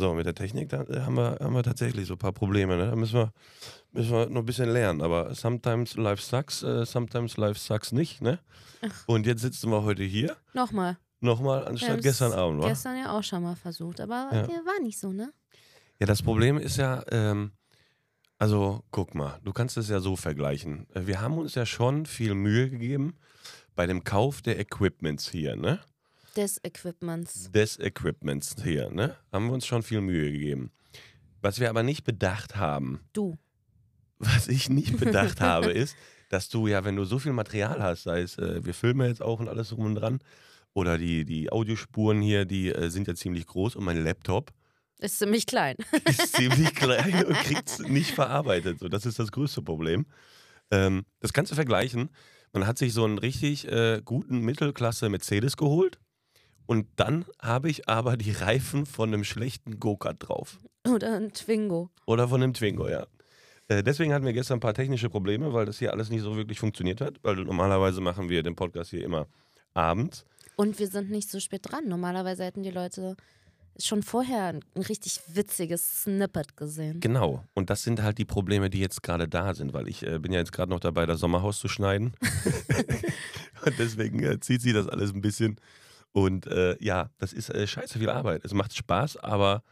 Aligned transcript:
So, 0.00 0.14
mit 0.14 0.24
der 0.24 0.34
Technik, 0.34 0.70
da 0.70 0.80
äh, 0.84 1.00
haben 1.02 1.14
wir, 1.16 1.36
haben 1.42 1.52
wir 1.54 1.62
tatsächlich 1.62 2.06
so 2.08 2.14
ein 2.14 2.18
paar 2.18 2.32
Probleme. 2.32 2.74
Ne? 2.78 2.86
Da 2.88 2.96
müssen 2.96 3.16
wir, 3.16 3.32
müssen 3.92 4.12
wir 4.12 4.30
noch 4.30 4.40
ein 4.40 4.46
bisschen 4.46 4.70
lernen. 4.70 5.02
Aber 5.02 5.34
sometimes 5.34 5.94
life 5.96 6.22
sucks, 6.22 6.62
äh, 6.62 6.86
sometimes 6.86 7.36
life 7.36 7.60
sucks 7.60 7.92
nicht. 7.92 8.22
Ne? 8.22 8.38
Und 9.06 9.26
jetzt 9.26 9.42
sitzen 9.42 9.70
wir 9.70 9.82
heute 9.82 10.02
hier. 10.02 10.38
Nochmal. 10.54 10.96
Nochmal 11.20 11.68
anstatt 11.68 11.96
Ja, 11.96 11.96
gestern 11.96 12.32
Abend, 12.32 12.62
wa? 12.62 12.68
Gestern 12.68 12.96
ja 12.96 13.12
auch 13.12 13.22
schon 13.22 13.42
mal 13.42 13.54
versucht, 13.56 14.00
aber 14.00 14.30
Ja. 14.32 14.42
der 14.46 14.64
war 14.64 14.80
nicht 14.82 14.98
so, 14.98 15.12
ne? 15.12 15.34
Ja, 15.98 16.06
das 16.06 16.22
Problem 16.22 16.56
ist 16.56 16.78
ja, 16.78 17.04
ähm, 17.10 17.52
also 18.38 18.82
guck 18.90 19.14
mal, 19.14 19.38
du 19.44 19.52
kannst 19.52 19.76
es 19.76 19.90
ja 19.90 20.00
so 20.00 20.16
vergleichen. 20.16 20.86
Äh, 20.94 21.06
Wir 21.06 21.20
haben 21.20 21.36
uns 21.36 21.54
ja 21.56 21.66
schon 21.66 22.06
viel 22.06 22.34
Mühe 22.34 22.70
gegeben 22.70 23.18
bei 23.74 23.86
dem 23.86 24.02
Kauf 24.02 24.40
der 24.40 24.58
Equipments 24.58 25.28
hier, 25.30 25.56
ne? 25.56 25.78
Des 26.36 26.60
Equipments. 26.64 27.50
Des 27.52 27.78
Equipments 27.78 28.54
hier, 28.62 28.90
ne? 28.90 29.16
Haben 29.32 29.46
wir 29.46 29.54
uns 29.54 29.66
schon 29.66 29.82
viel 29.82 30.00
Mühe 30.00 30.30
gegeben. 30.30 30.70
Was 31.42 31.58
wir 31.58 31.70
aber 31.70 31.82
nicht 31.82 32.04
bedacht 32.04 32.56
haben, 32.56 33.00
Du. 33.12 33.38
was 34.18 34.48
ich 34.48 34.68
nicht 34.68 34.98
bedacht 34.98 35.40
habe, 35.40 35.72
ist, 35.72 35.96
dass 36.28 36.48
du 36.48 36.66
ja, 36.66 36.84
wenn 36.84 36.96
du 36.96 37.04
so 37.04 37.18
viel 37.18 37.32
Material 37.32 37.82
hast, 37.82 38.04
sei 38.04 38.20
es, 38.20 38.38
äh, 38.38 38.64
wir 38.64 38.74
filmen 38.74 39.08
jetzt 39.08 39.22
auch 39.22 39.40
und 39.40 39.48
alles 39.48 39.70
drum 39.70 39.86
und 39.86 39.94
dran, 39.96 40.20
oder 40.72 40.98
die, 40.98 41.24
die 41.24 41.50
Audiospuren 41.50 42.20
hier, 42.20 42.44
die 42.44 42.68
äh, 42.68 42.90
sind 42.90 43.08
ja 43.08 43.14
ziemlich 43.14 43.46
groß 43.46 43.74
und 43.76 43.84
mein 43.84 44.02
Laptop 44.04 44.52
Ist 44.98 45.18
ziemlich 45.18 45.46
klein. 45.46 45.76
ist 46.08 46.36
ziemlich 46.36 46.74
klein 46.74 47.24
und 47.26 47.34
kriegt 47.34 47.68
es 47.68 47.78
nicht 47.80 48.12
verarbeitet. 48.12 48.78
So, 48.78 48.88
das 48.88 49.06
ist 49.06 49.18
das 49.18 49.32
größte 49.32 49.62
Problem. 49.62 50.06
Ähm, 50.70 51.04
das 51.18 51.32
kannst 51.32 51.50
du 51.50 51.56
vergleichen. 51.56 52.10
Man 52.52 52.66
hat 52.66 52.78
sich 52.78 52.92
so 52.92 53.04
einen 53.04 53.18
richtig 53.18 53.66
äh, 53.66 54.00
guten 54.04 54.40
Mittelklasse 54.40 55.08
Mercedes 55.08 55.56
geholt 55.56 55.98
und 56.70 56.86
dann 56.94 57.24
habe 57.42 57.68
ich 57.68 57.88
aber 57.88 58.16
die 58.16 58.30
Reifen 58.30 58.86
von 58.86 59.12
einem 59.12 59.24
schlechten 59.24 59.80
Go-Kart 59.80 60.18
drauf. 60.20 60.60
Oder 60.86 61.16
ein 61.16 61.32
Twingo. 61.32 61.90
Oder 62.06 62.28
von 62.28 62.40
einem 62.40 62.54
Twingo, 62.54 62.88
ja. 62.88 63.08
Äh, 63.66 63.82
deswegen 63.82 64.14
hatten 64.14 64.24
wir 64.24 64.32
gestern 64.32 64.58
ein 64.58 64.60
paar 64.60 64.72
technische 64.72 65.10
Probleme, 65.10 65.52
weil 65.52 65.66
das 65.66 65.80
hier 65.80 65.92
alles 65.92 66.10
nicht 66.10 66.22
so 66.22 66.36
wirklich 66.36 66.60
funktioniert 66.60 67.00
hat. 67.00 67.16
Weil 67.22 67.34
normalerweise 67.34 68.00
machen 68.00 68.28
wir 68.28 68.44
den 68.44 68.54
Podcast 68.54 68.90
hier 68.90 69.02
immer 69.02 69.26
abends. 69.74 70.24
Und 70.54 70.78
wir 70.78 70.86
sind 70.86 71.10
nicht 71.10 71.28
so 71.28 71.40
spät 71.40 71.62
dran. 71.64 71.88
Normalerweise 71.88 72.44
hätten 72.44 72.62
die 72.62 72.70
Leute 72.70 73.16
schon 73.76 74.04
vorher 74.04 74.50
ein 74.50 74.62
richtig 74.76 75.18
witziges 75.26 76.04
Snippet 76.04 76.56
gesehen. 76.56 77.00
Genau. 77.00 77.42
Und 77.54 77.68
das 77.68 77.82
sind 77.82 78.00
halt 78.00 78.18
die 78.18 78.24
Probleme, 78.24 78.70
die 78.70 78.78
jetzt 78.78 79.02
gerade 79.02 79.26
da 79.26 79.54
sind, 79.54 79.72
weil 79.72 79.88
ich 79.88 80.06
äh, 80.06 80.20
bin 80.20 80.30
ja 80.30 80.38
jetzt 80.38 80.52
gerade 80.52 80.70
noch 80.70 80.78
dabei, 80.78 81.04
das 81.04 81.18
Sommerhaus 81.18 81.58
zu 81.58 81.66
schneiden. 81.66 82.14
und 83.66 83.76
deswegen 83.76 84.22
äh, 84.22 84.38
zieht 84.38 84.62
sie 84.62 84.72
das 84.72 84.86
alles 84.86 85.12
ein 85.12 85.20
bisschen. 85.20 85.58
Und 86.12 86.46
äh, 86.46 86.76
ja, 86.82 87.10
das 87.18 87.32
ist 87.32 87.50
äh, 87.50 87.66
scheiße 87.66 87.98
viel 87.98 88.10
Arbeit. 88.10 88.44
Es 88.44 88.52
macht 88.52 88.74
Spaß, 88.76 89.16
aber 89.18 89.62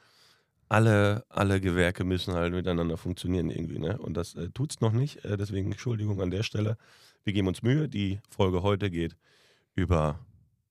alle, 0.69 1.25
alle 1.29 1.61
Gewerke 1.61 2.05
müssen 2.05 2.35
halt 2.35 2.53
miteinander 2.53 2.97
funktionieren 2.97 3.51
irgendwie. 3.51 3.79
Ne? 3.79 3.99
Und 3.99 4.15
das 4.15 4.35
äh, 4.35 4.49
tut's 4.51 4.81
noch 4.81 4.93
nicht. 4.93 5.25
Äh, 5.25 5.37
deswegen 5.37 5.73
Entschuldigung 5.73 6.21
an 6.21 6.31
der 6.31 6.43
Stelle. 6.43 6.77
Wir 7.25 7.33
geben 7.33 7.49
uns 7.49 7.63
Mühe. 7.63 7.89
Die 7.89 8.21
Folge 8.31 8.63
heute 8.63 8.91
geht 8.91 9.17
über 9.75 10.19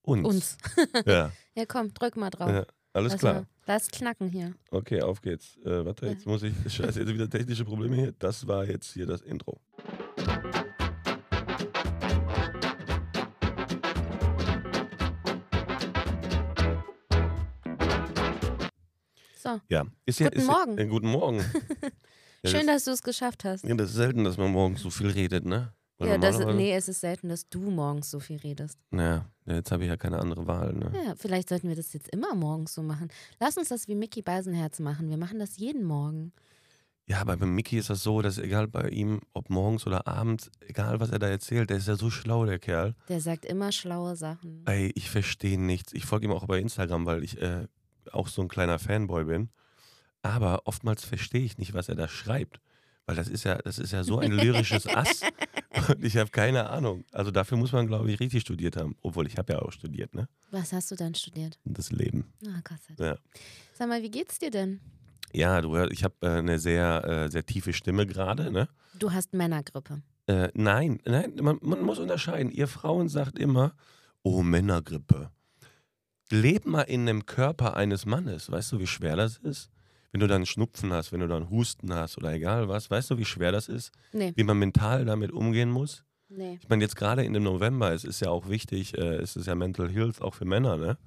uns. 0.03 0.25
Uns. 0.27 0.57
Ja, 1.05 1.31
Ja, 1.55 1.65
komm, 1.67 1.93
drück 1.93 2.15
mal 2.15 2.29
drauf. 2.29 2.49
ja 2.49 2.65
alles 2.93 3.11
Lass 3.13 3.19
klar. 3.19 3.33
mal- 3.33 3.47
Lass 3.67 3.89
knacken 3.89 4.29
hier. 4.29 4.53
Okay, 4.71 5.01
auf 5.01 5.21
geht's. 5.21 5.57
Äh, 5.65 5.83
warte, 5.85 6.05
jetzt 6.07 6.25
muss 6.25 6.41
ich. 6.43 6.53
Scheiße, 6.73 7.01
jetzt 7.01 7.13
wieder 7.13 7.29
technische 7.29 7.65
Probleme 7.65 7.95
hier. 7.97 8.13
Das 8.17 8.47
war 8.47 8.65
jetzt 8.65 8.93
hier 8.93 9.05
das 9.05 9.21
Intro. 9.21 9.59
So, 19.47 19.61
Ja, 19.69 19.85
ist 20.05 20.19
ja. 20.19 20.27
Guten 20.27 20.39
ist 20.39 20.47
Morgen. 20.47 20.77
Ja, 20.77 20.83
äh, 20.83 20.87
guten 20.87 21.07
Morgen. 21.09 21.43
Ja, 22.43 22.51
schön, 22.51 22.67
das, 22.67 22.75
dass 22.75 22.83
du 22.85 22.91
es 22.91 23.01
geschafft 23.01 23.45
hast. 23.45 23.63
ja, 23.65 23.73
das 23.73 23.89
ist 23.89 23.95
selten, 23.95 24.23
dass 24.23 24.37
man 24.37 24.51
morgens 24.51 24.81
so 24.81 24.91
viel 24.91 25.07
redet, 25.09 25.43
ne? 25.43 25.73
Weil 25.97 26.09
Ja, 26.09 26.17
das, 26.19 26.37
nee, 26.37 26.71
es 26.71 26.87
ist 26.87 27.01
selten, 27.01 27.29
dass 27.29 27.49
du 27.49 27.59
morgens 27.59 28.11
so 28.11 28.19
viel 28.19 28.37
redest. 28.37 28.77
Ja, 28.91 29.25
jetzt 29.47 29.71
habe 29.71 29.83
ich 29.83 29.89
ja 29.89 29.97
keine 29.97 30.19
andere 30.19 30.45
Wahl, 30.45 30.73
ne? 30.73 30.91
Ja, 31.03 31.15
vielleicht 31.17 31.49
sollten 31.49 31.67
wir 31.67 31.75
das 31.75 31.93
jetzt 31.93 32.09
immer 32.09 32.35
morgens 32.35 32.75
so 32.75 32.83
machen. 32.83 33.09
Lass 33.39 33.57
uns 33.57 33.69
das 33.69 33.87
wie 33.87 33.95
Mickey 33.95 34.21
Beisenherz 34.21 34.79
machen. 34.79 35.09
Wir 35.09 35.17
machen 35.17 35.39
das 35.39 35.57
jeden 35.57 35.83
Morgen. 35.83 36.31
Ja, 37.07 37.21
aber 37.21 37.37
bei 37.37 37.45
Mickey 37.45 37.77
ist 37.77 37.89
das 37.89 38.03
so, 38.03 38.21
dass 38.21 38.37
egal 38.37 38.67
bei 38.67 38.89
ihm, 38.89 39.21
ob 39.33 39.49
morgens 39.49 39.87
oder 39.87 40.07
abends, 40.07 40.51
egal 40.59 40.99
was 40.99 41.09
er 41.09 41.19
da 41.19 41.27
erzählt, 41.27 41.69
der 41.69 41.77
ist 41.77 41.87
ja 41.87 41.95
so 41.95 42.09
schlau, 42.11 42.45
der 42.45 42.59
Kerl. 42.59 42.95
Der 43.07 43.21
sagt 43.21 43.45
immer 43.45 43.71
schlaue 43.71 44.15
Sachen. 44.15 44.63
Ey, 44.67 44.91
ich 44.93 45.09
verstehe 45.09 45.57
nichts. 45.59 45.93
Ich 45.93 46.05
folge 46.05 46.25
ihm 46.27 46.33
auch 46.33 46.45
bei 46.45 46.59
Instagram, 46.59 47.05
weil 47.05 47.23
ich 47.23 47.41
äh, 47.41 47.67
auch 48.13 48.27
so 48.27 48.41
ein 48.41 48.47
kleiner 48.47 48.79
Fanboy 48.79 49.25
bin. 49.25 49.49
Aber 50.21 50.61
oftmals 50.65 51.05
verstehe 51.05 51.43
ich 51.43 51.57
nicht, 51.57 51.73
was 51.73 51.89
er 51.89 51.95
da 51.95 52.07
schreibt. 52.07 52.59
Weil 53.05 53.15
das 53.15 53.29
ist 53.29 53.45
ja, 53.45 53.55
das 53.55 53.79
ist 53.79 53.93
ja 53.93 54.03
so 54.03 54.19
ein 54.19 54.31
lyrisches 54.31 54.87
Ass. 54.95 55.21
Und 55.87 56.03
ich 56.03 56.17
habe 56.17 56.29
keine 56.29 56.69
Ahnung. 56.69 57.05
Also 57.13 57.31
dafür 57.31 57.57
muss 57.57 57.71
man, 57.71 57.87
glaube 57.87 58.11
ich, 58.11 58.19
richtig 58.19 58.41
studiert 58.41 58.75
haben. 58.75 58.95
Obwohl, 59.01 59.27
ich 59.27 59.37
habe 59.37 59.53
ja 59.53 59.59
auch 59.59 59.71
studiert, 59.71 60.13
ne? 60.13 60.27
Was 60.51 60.73
hast 60.73 60.91
du 60.91 60.95
dann 60.95 61.15
studiert? 61.15 61.57
Das 61.63 61.91
Leben. 61.91 62.33
Na, 62.41 62.61
Gott 62.63 62.79
sei 62.85 62.95
Dank. 62.95 63.17
Ja. 63.17 63.41
Sag 63.73 63.87
mal, 63.87 64.01
wie 64.03 64.11
geht's 64.11 64.39
dir 64.39 64.51
denn? 64.51 64.81
Ja, 65.33 65.61
du 65.61 65.75
ich 65.85 66.03
habe 66.03 66.15
äh, 66.21 66.29
eine 66.39 66.59
sehr, 66.59 67.03
äh, 67.05 67.29
sehr 67.29 67.45
tiefe 67.45 67.71
Stimme 67.73 68.05
gerade, 68.05 68.51
ne? 68.51 68.67
Du 68.97 69.11
hast 69.11 69.33
Männergrippe. 69.33 70.01
Äh, 70.27 70.49
nein, 70.53 70.99
nein, 71.05 71.33
man, 71.41 71.59
man 71.61 71.81
muss 71.81 71.99
unterscheiden. 71.99 72.51
Ihr 72.51 72.67
Frauen 72.67 73.07
sagt 73.07 73.39
immer, 73.39 73.73
oh, 74.23 74.41
Männergrippe. 74.41 75.31
Leb 76.31 76.65
mal 76.65 76.81
in 76.81 77.05
dem 77.05 77.25
Körper 77.25 77.75
eines 77.75 78.05
Mannes. 78.05 78.51
Weißt 78.51 78.71
du, 78.71 78.79
wie 78.79 78.87
schwer 78.87 79.15
das 79.15 79.37
ist? 79.37 79.69
Wenn 80.11 80.21
du 80.21 80.27
dann 80.27 80.45
Schnupfen 80.45 80.91
hast, 80.93 81.11
wenn 81.11 81.19
du 81.19 81.27
dann 81.27 81.49
Husten 81.49 81.93
hast 81.93 82.17
oder 82.17 82.33
egal 82.33 82.67
was, 82.69 82.89
weißt 82.89 83.11
du, 83.11 83.17
wie 83.17 83.25
schwer 83.25 83.51
das 83.51 83.67
ist? 83.67 83.91
Nee, 84.13 84.33
Wie 84.35 84.43
man 84.43 84.57
mental 84.57 85.05
damit 85.05 85.31
umgehen 85.31 85.69
muss? 85.69 86.03
nee. 86.29 86.57
Ich 86.61 86.67
meine, 86.69 86.83
jetzt 86.83 86.95
gerade 86.95 87.23
in 87.23 87.33
dem 87.33 87.43
November, 87.43 87.93
es 87.93 88.03
ist 88.03 88.19
ja 88.21 88.29
auch 88.29 88.49
wichtig, 88.49 88.97
äh, 88.97 89.15
es 89.17 89.35
ist 89.35 89.45
ja 89.47 89.55
Mental 89.55 89.89
Health 89.89 90.21
auch 90.21 90.33
für 90.33 90.45
Männer, 90.45 90.77
ne? 90.77 90.97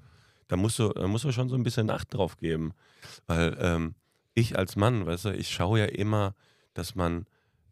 Da 0.49 0.57
musst 0.57 0.79
du, 0.79 0.89
da 0.91 1.07
musst 1.07 1.25
du 1.25 1.33
schon 1.33 1.49
so 1.49 1.55
ein 1.55 1.63
bisschen 1.63 1.91
Acht 1.91 2.13
drauf 2.15 2.37
geben. 2.37 2.73
Weil 3.27 3.57
ähm, 3.61 3.95
ich 4.35 4.59
als 4.59 4.77
Mann, 4.77 5.07
weißt 5.07 5.27
du, 5.27 5.35
ich 5.35 5.49
schaue 5.51 5.81
ja 5.81 5.85
immer, 5.87 6.35
dass 6.75 6.95
man 6.95 7.27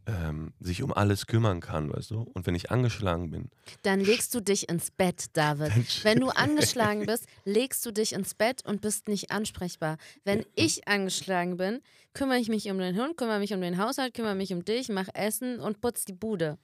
ähm, 0.08 0.54
sich 0.58 0.82
um 0.82 0.92
alles 0.92 1.26
kümmern 1.26 1.60
kann, 1.60 1.92
weißt 1.92 2.10
du? 2.12 2.22
Und 2.22 2.46
wenn 2.46 2.54
ich 2.54 2.70
angeschlagen 2.70 3.30
bin, 3.30 3.50
Dann 3.82 4.00
legst 4.00 4.34
du 4.34 4.40
dich 4.40 4.68
ins 4.68 4.90
Bett, 4.90 5.26
David. 5.34 6.02
Wenn 6.02 6.18
du 6.18 6.28
angeschlagen 6.34 7.04
bist, 7.04 7.26
legst 7.44 7.84
du 7.84 7.92
dich 7.92 8.14
ins 8.14 8.34
Bett 8.34 8.64
und 8.64 8.80
bist 8.80 9.06
nicht 9.06 9.30
ansprechbar. 9.30 9.98
Wenn 10.24 10.46
ich 10.54 10.88
angeschlagen 10.88 11.58
bin, 11.58 11.80
kümmere 12.14 12.38
ich 12.38 12.48
mich 12.48 12.70
um 12.70 12.78
den 12.78 12.96
Hund, 12.96 13.18
kümmere 13.18 13.38
mich 13.38 13.52
um 13.52 13.60
den 13.60 13.76
Haushalt, 13.76 14.14
kümmere 14.14 14.34
mich 14.34 14.52
um 14.52 14.64
dich, 14.64 14.88
mach 14.88 15.08
Essen 15.12 15.60
und 15.60 15.82
putz 15.82 16.06
die 16.06 16.14
Bude. 16.14 16.58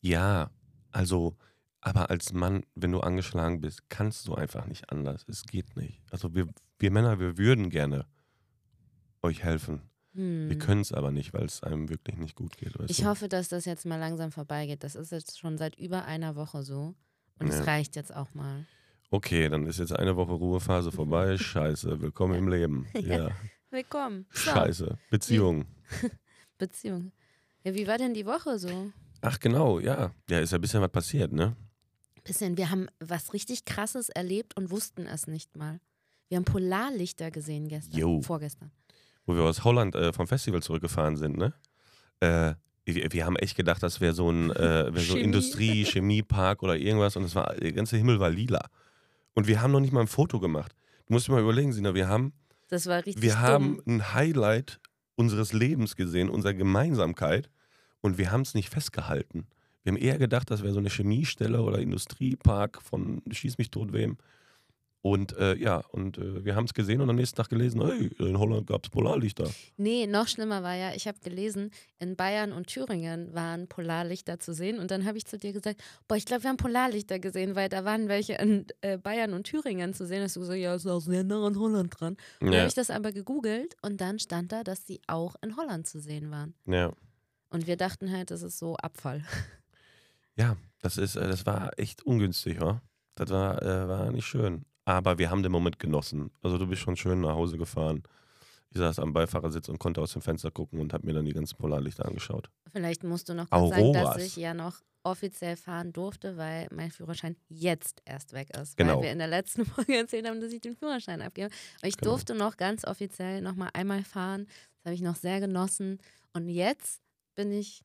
Ja, 0.00 0.50
also, 0.90 1.36
aber 1.82 2.08
als 2.08 2.32
Mann, 2.32 2.64
wenn 2.74 2.92
du 2.92 3.00
angeschlagen 3.00 3.60
bist, 3.60 3.90
kannst 3.90 4.26
du 4.26 4.34
einfach 4.34 4.66
nicht 4.66 4.90
anders. 4.90 5.26
Es 5.28 5.42
geht 5.42 5.76
nicht. 5.76 6.00
Also 6.10 6.34
wir, 6.34 6.48
wir 6.78 6.90
Männer, 6.90 7.20
wir 7.20 7.36
würden 7.36 7.68
gerne 7.68 8.06
euch 9.20 9.42
helfen. 9.44 9.89
Wir 10.12 10.50
Hm. 10.54 10.58
können 10.58 10.80
es 10.80 10.92
aber 10.92 11.12
nicht, 11.12 11.32
weil 11.32 11.44
es 11.44 11.62
einem 11.62 11.88
wirklich 11.88 12.16
nicht 12.16 12.34
gut 12.34 12.56
geht. 12.56 12.74
Ich 12.88 12.98
du? 12.98 13.04
hoffe, 13.06 13.28
dass 13.28 13.48
das 13.48 13.64
jetzt 13.64 13.86
mal 13.86 13.96
langsam 13.98 14.32
vorbeigeht. 14.32 14.82
Das 14.82 14.96
ist 14.96 15.12
jetzt 15.12 15.38
schon 15.38 15.56
seit 15.56 15.76
über 15.78 16.04
einer 16.04 16.34
Woche 16.36 16.62
so. 16.64 16.94
Und 17.38 17.48
es 17.48 17.58
Ja. 17.58 17.64
reicht 17.64 17.94
jetzt 17.96 18.14
auch 18.14 18.34
mal. 18.34 18.66
Okay, 19.10 19.48
dann 19.48 19.66
ist 19.66 19.78
jetzt 19.78 19.92
eine 19.92 20.16
Woche 20.16 20.32
Ruhephase 20.32 20.90
vorbei. 20.92 21.36
Scheiße, 21.38 22.00
willkommen 22.00 22.34
im 22.34 22.48
Leben. 22.48 22.86
Ja. 22.94 23.28
Ja, 23.28 23.30
Willkommen. 23.70 24.26
So, 24.32 24.50
scheiße. 24.50 24.98
Beziehung. 25.10 25.64
Beziehung. 26.58 27.12
Ja, 27.62 27.72
wie 27.74 27.86
war 27.86 27.98
denn 27.98 28.14
die 28.14 28.26
Woche 28.26 28.58
so? 28.58 28.90
Ach 29.20 29.38
genau, 29.38 29.78
ja. 29.78 30.12
Ja, 30.28 30.40
ist 30.40 30.50
ja 30.50 30.58
ein 30.58 30.60
bisschen 30.60 30.80
was 30.80 30.90
passiert, 30.90 31.32
ne? 31.32 31.54
Bisschen, 32.24 32.56
wir 32.56 32.70
haben 32.70 32.88
was 32.98 33.32
richtig 33.32 33.64
krasses 33.64 34.08
erlebt 34.08 34.56
und 34.56 34.70
wussten 34.72 35.06
es 35.06 35.26
nicht 35.28 35.56
mal. 35.56 35.80
Wir 36.28 36.36
haben 36.36 36.44
Polarlichter 36.44 37.30
gesehen 37.30 37.68
gestern, 37.68 37.98
Jo. 37.98 38.22
vorgestern. 38.22 38.72
Wo 39.26 39.34
wir 39.34 39.42
aus 39.42 39.64
Holland 39.64 39.94
äh, 39.94 40.12
vom 40.12 40.26
Festival 40.26 40.62
zurückgefahren 40.62 41.16
sind, 41.16 41.36
ne? 41.36 41.52
Äh, 42.20 42.54
wir, 42.84 43.12
wir 43.12 43.26
haben 43.26 43.36
echt 43.36 43.56
gedacht, 43.56 43.82
das 43.82 44.00
wäre 44.00 44.14
so 44.14 44.30
ein 44.30 44.50
äh, 44.50 44.92
wär 44.92 45.00
so 45.02 45.12
Chemie. 45.14 45.20
Industrie, 45.24 45.84
Chemiepark 45.84 46.62
oder 46.62 46.76
irgendwas 46.76 47.16
und 47.16 47.24
es 47.24 47.34
war, 47.34 47.54
der 47.54 47.72
ganze 47.72 47.96
Himmel 47.96 48.18
war 48.18 48.30
lila. 48.30 48.68
Und 49.34 49.46
wir 49.46 49.62
haben 49.62 49.70
noch 49.70 49.80
nicht 49.80 49.92
mal 49.92 50.00
ein 50.00 50.06
Foto 50.08 50.40
gemacht. 50.40 50.74
Du 51.06 51.12
musst 51.12 51.28
dir 51.28 51.32
mal 51.32 51.42
überlegen, 51.42 51.72
Sina, 51.72 51.94
wir 51.94 52.08
haben, 52.08 52.32
Das 52.68 52.86
war 52.86 52.98
richtig 53.06 53.22
wir 53.22 53.32
dumm. 53.32 53.40
haben 53.40 53.82
ein 53.86 54.14
Highlight 54.14 54.80
unseres 55.14 55.52
Lebens 55.52 55.94
gesehen, 55.94 56.28
unserer 56.30 56.54
Gemeinsamkeit 56.54 57.48
und 58.00 58.18
wir 58.18 58.32
haben 58.32 58.40
es 58.42 58.54
nicht 58.54 58.70
festgehalten. 58.70 59.46
Wir 59.82 59.92
haben 59.92 59.98
eher 60.00 60.18
gedacht, 60.18 60.50
das 60.50 60.62
wäre 60.62 60.72
so 60.72 60.78
eine 60.80 60.90
Chemiestelle 60.90 61.62
oder 61.62 61.78
Industriepark 61.78 62.82
von 62.82 63.22
Schieß 63.30 63.58
mich 63.58 63.70
tot 63.70 63.92
wem. 63.92 64.16
Und 65.02 65.34
äh, 65.38 65.54
ja, 65.56 65.78
und 65.92 66.18
äh, 66.18 66.44
wir 66.44 66.54
haben 66.56 66.66
es 66.66 66.74
gesehen 66.74 67.00
und 67.00 67.08
am 67.08 67.16
nächsten 67.16 67.36
Tag 67.36 67.48
gelesen, 67.48 67.80
hey, 67.82 68.08
in 68.18 68.38
Holland 68.38 68.66
gab 68.66 68.84
es 68.84 68.90
Polarlichter. 68.90 69.48
Nee, 69.78 70.06
noch 70.06 70.28
schlimmer 70.28 70.62
war 70.62 70.74
ja, 70.74 70.92
ich 70.94 71.08
habe 71.08 71.18
gelesen, 71.20 71.70
in 71.98 72.16
Bayern 72.16 72.52
und 72.52 72.66
Thüringen 72.66 73.32
waren 73.32 73.66
Polarlichter 73.66 74.38
zu 74.40 74.52
sehen. 74.52 74.78
Und 74.78 74.90
dann 74.90 75.06
habe 75.06 75.16
ich 75.16 75.24
zu 75.24 75.38
dir 75.38 75.54
gesagt, 75.54 75.82
boah, 76.06 76.16
ich 76.16 76.26
glaube, 76.26 76.42
wir 76.42 76.50
haben 76.50 76.58
Polarlichter 76.58 77.18
gesehen, 77.18 77.54
weil 77.54 77.70
da 77.70 77.86
waren 77.86 78.08
welche 78.08 78.34
in 78.34 78.66
äh, 78.82 78.98
Bayern 78.98 79.32
und 79.32 79.44
Thüringen 79.44 79.94
zu 79.94 80.04
sehen. 80.06 80.22
Hast 80.22 80.36
du 80.36 80.40
gesagt, 80.40 80.58
ja, 80.58 80.74
ist 80.74 80.86
auch 80.86 81.00
sehr 81.00 81.24
nah 81.24 81.46
an 81.46 81.58
Holland 81.58 81.98
dran. 81.98 82.12
Und 82.40 82.46
dann 82.48 82.52
Ja, 82.52 82.58
habe 82.60 82.68
ich 82.68 82.74
das 82.74 82.90
aber 82.90 83.12
gegoogelt 83.12 83.76
und 83.80 84.02
dann 84.02 84.18
stand 84.18 84.52
da, 84.52 84.64
dass 84.64 84.86
sie 84.86 85.00
auch 85.06 85.34
in 85.40 85.56
Holland 85.56 85.86
zu 85.86 85.98
sehen 86.00 86.30
waren. 86.30 86.54
ja. 86.66 86.92
Und 87.52 87.66
wir 87.66 87.76
dachten 87.76 88.12
halt, 88.12 88.30
das 88.30 88.42
ist 88.42 88.58
so 88.60 88.76
Abfall. 88.76 89.24
Ja, 90.36 90.56
das 90.80 90.96
ist, 90.98 91.16
äh, 91.16 91.26
das 91.28 91.44
war 91.46 91.78
echt 91.78 92.02
ungünstig, 92.02 92.60
wa? 92.60 92.80
Das 93.14 93.30
war, 93.30 93.60
äh, 93.62 93.88
war 93.88 94.10
nicht 94.12 94.26
schön. 94.26 94.64
Aber 94.90 95.18
wir 95.18 95.30
haben 95.30 95.42
den 95.44 95.52
Moment 95.52 95.78
genossen. 95.78 96.30
Also 96.42 96.58
du 96.58 96.66
bist 96.66 96.82
schon 96.82 96.96
schön 96.96 97.20
nach 97.20 97.34
Hause 97.34 97.56
gefahren. 97.58 98.02
Ich 98.70 98.78
saß 98.78 98.98
am 98.98 99.12
Beifahrersitz 99.12 99.68
und 99.68 99.78
konnte 99.78 100.00
aus 100.00 100.12
dem 100.12 100.22
Fenster 100.22 100.50
gucken 100.50 100.80
und 100.80 100.92
habe 100.92 101.06
mir 101.06 101.12
dann 101.14 101.24
die 101.24 101.32
ganzen 101.32 101.56
Polarlichter 101.56 102.06
angeschaut. 102.06 102.50
Vielleicht 102.72 103.04
musst 103.04 103.28
du 103.28 103.34
noch 103.34 103.48
kurz 103.50 103.70
sagen, 103.70 103.92
dass 103.92 104.16
ich 104.18 104.36
ja 104.36 104.52
noch 104.54 104.80
offiziell 105.02 105.56
fahren 105.56 105.92
durfte, 105.92 106.36
weil 106.36 106.68
mein 106.72 106.90
Führerschein 106.90 107.36
jetzt 107.48 108.02
erst 108.04 108.32
weg 108.32 108.50
ist. 108.56 108.76
Genau. 108.76 108.96
Weil 108.96 109.04
wir 109.04 109.12
in 109.12 109.18
der 109.18 109.28
letzten 109.28 109.64
Folge 109.66 109.96
erzählt 109.96 110.28
haben, 110.28 110.40
dass 110.40 110.52
ich 110.52 110.60
den 110.60 110.76
Führerschein 110.76 111.22
abgebe. 111.22 111.46
Und 111.82 111.88
ich 111.88 111.96
Genau. 111.96 112.10
durfte 112.12 112.34
noch 112.34 112.56
ganz 112.56 112.84
offiziell 112.84 113.40
noch 113.42 113.54
mal 113.54 113.70
einmal 113.74 114.02
fahren. 114.04 114.46
Das 114.78 114.86
habe 114.86 114.94
ich 114.94 115.02
noch 115.02 115.16
sehr 115.16 115.40
genossen. 115.40 115.98
Und 116.32 116.48
jetzt 116.48 117.00
bin 117.36 117.50
ich 117.52 117.82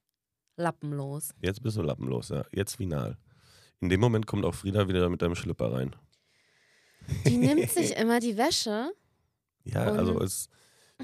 lappenlos. 0.58 1.34
Jetzt 1.42 1.62
bist 1.62 1.78
du 1.78 1.82
lappenlos, 1.82 2.30
ja. 2.30 2.46
Jetzt 2.52 2.76
final. 2.76 3.18
In 3.80 3.90
dem 3.90 4.00
Moment 4.00 4.26
kommt 4.28 4.46
auch 4.46 4.54
Frieda 4.56 4.88
wieder 4.88 5.10
mit 5.10 5.22
deinem 5.22 5.36
Schlipper 5.36 5.72
rein. 5.72 5.96
Die 7.26 7.38
nimmt 7.38 7.70
sich 7.72 7.96
immer 7.98 8.20
die 8.20 8.38
Wäsche. 8.38 8.92
Ja, 9.64 9.90
Und- 9.92 10.00
also 10.00 10.20
es 10.22 10.50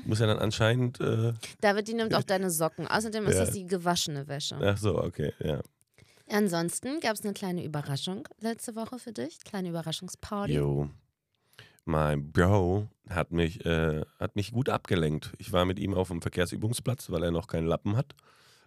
muss 0.05 0.19
ja 0.19 0.27
dann 0.27 0.39
anscheinend. 0.39 0.99
Äh, 0.99 1.33
David, 1.61 1.87
die 1.87 1.93
nimmt 1.93 2.13
auch 2.15 2.23
deine 2.23 2.49
Socken. 2.49 2.87
Außerdem 2.87 3.25
ist 3.27 3.35
Ja. 3.35 3.45
das 3.45 3.51
die 3.53 3.65
gewaschene 3.65 4.27
Wäsche. 4.27 4.57
ach 4.63 4.77
so, 4.77 4.97
okay, 4.97 5.33
ja. 5.39 5.61
Ansonsten 6.29 6.99
gab 7.01 7.13
es 7.15 7.23
eine 7.25 7.33
kleine 7.33 7.63
Überraschung 7.65 8.25
letzte 8.39 8.75
Woche 8.75 8.99
für 8.99 9.11
dich. 9.11 9.39
Kleine 9.43 9.69
Überraschungsparty. 9.69 10.53
Jo. 10.53 10.89
Mein 11.83 12.31
Bro 12.31 12.87
hat 13.09 13.31
mich, 13.31 13.65
äh, 13.65 14.03
hat 14.19 14.35
mich 14.37 14.51
gut 14.53 14.69
abgelenkt. 14.69 15.31
Ich 15.39 15.51
war 15.51 15.65
mit 15.65 15.77
ihm 15.79 15.93
auf 15.93 16.07
dem 16.07 16.21
Verkehrsübungsplatz, 16.21 17.09
weil 17.09 17.23
er 17.23 17.31
noch 17.31 17.47
keinen 17.47 17.67
Lappen 17.67 17.97
hat. 17.97 18.13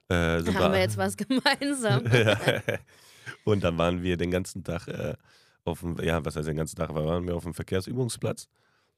Äh, 0.09 0.15
Haben 0.55 0.73
wir 0.75 0.81
jetzt 0.81 0.99
was 0.99 1.17
gemeinsam? 1.17 2.05
ja. 2.13 2.39
Und 3.45 3.65
dann 3.65 3.79
waren 3.79 4.03
wir 4.03 4.17
den 4.19 4.31
ganzen 4.31 4.63
Tag 4.65 4.89
äh, 4.89 5.15
auf 5.65 5.81
dem, 5.81 5.97
ja, 6.03 6.25
was 6.25 6.37
heißt 6.37 6.49
den 6.49 6.57
ganzen 6.57 6.77
Tag, 6.77 6.95
waren 6.95 7.27
wir 7.27 7.35
auf 7.37 7.45
dem 7.45 7.55
Verkehrsübungsplatz 7.55 8.49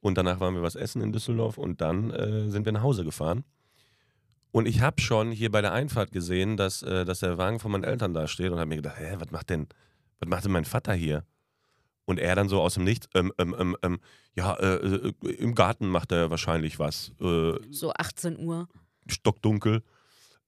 und 0.00 0.18
danach 0.18 0.40
waren 0.40 0.54
wir 0.54 0.62
was 0.62 0.74
essen 0.76 1.02
in 1.02 1.12
Düsseldorf 1.12 1.58
und 1.58 1.80
dann 1.80 2.10
äh, 2.10 2.50
sind 2.50 2.64
wir 2.64 2.72
nach 2.72 2.82
Hause 2.82 3.04
gefahren. 3.04 3.44
Und 4.52 4.66
ich 4.66 4.80
habe 4.80 5.00
schon 5.00 5.32
hier 5.32 5.50
bei 5.50 5.60
der 5.60 5.72
Einfahrt 5.72 6.12
gesehen, 6.12 6.56
dass, 6.56 6.82
äh, 6.82 7.04
dass 7.04 7.20
der 7.20 7.36
Wagen 7.38 7.58
von 7.58 7.70
meinen 7.72 7.84
Eltern 7.84 8.14
da 8.14 8.26
steht 8.26 8.50
und 8.50 8.58
habe 8.58 8.68
mir 8.68 8.76
gedacht, 8.76 8.96
hä, 8.98 9.16
was 9.18 9.30
macht 9.30 9.50
denn, 9.50 9.66
was 10.18 10.28
macht 10.28 10.44
denn 10.44 10.52
mein 10.52 10.64
Vater 10.64 10.94
hier? 10.94 11.24
Und 12.06 12.20
er 12.20 12.36
dann 12.36 12.48
so 12.48 12.62
aus 12.62 12.74
dem 12.74 12.84
Nichts, 12.84 13.08
ähm, 13.14 13.32
ähm, 13.36 13.54
ähm, 13.58 13.76
ähm, 13.82 13.98
ja, 14.34 14.54
äh, 14.54 14.76
äh, 14.76 15.12
im 15.38 15.54
Garten 15.54 15.88
macht 15.88 16.12
er 16.12 16.30
wahrscheinlich 16.30 16.78
was. 16.78 17.12
Äh, 17.20 17.54
So 17.70 17.92
18 17.92 18.38
Uhr. 18.38 18.68
stockdunkel. 19.08 19.82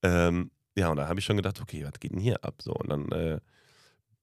Ähm, 0.03 0.53
ja, 0.77 0.89
und 0.89 0.97
da 0.97 1.09
habe 1.09 1.19
ich 1.19 1.27
schon 1.27 1.37
gedacht, 1.37 1.61
okay, 1.61 1.85
was 1.85 1.99
geht 1.99 2.13
denn 2.13 2.21
hier 2.21 2.43
ab? 2.45 2.63
So, 2.63 2.73
und 2.73 2.89
dann 2.91 3.11
äh, 3.11 3.41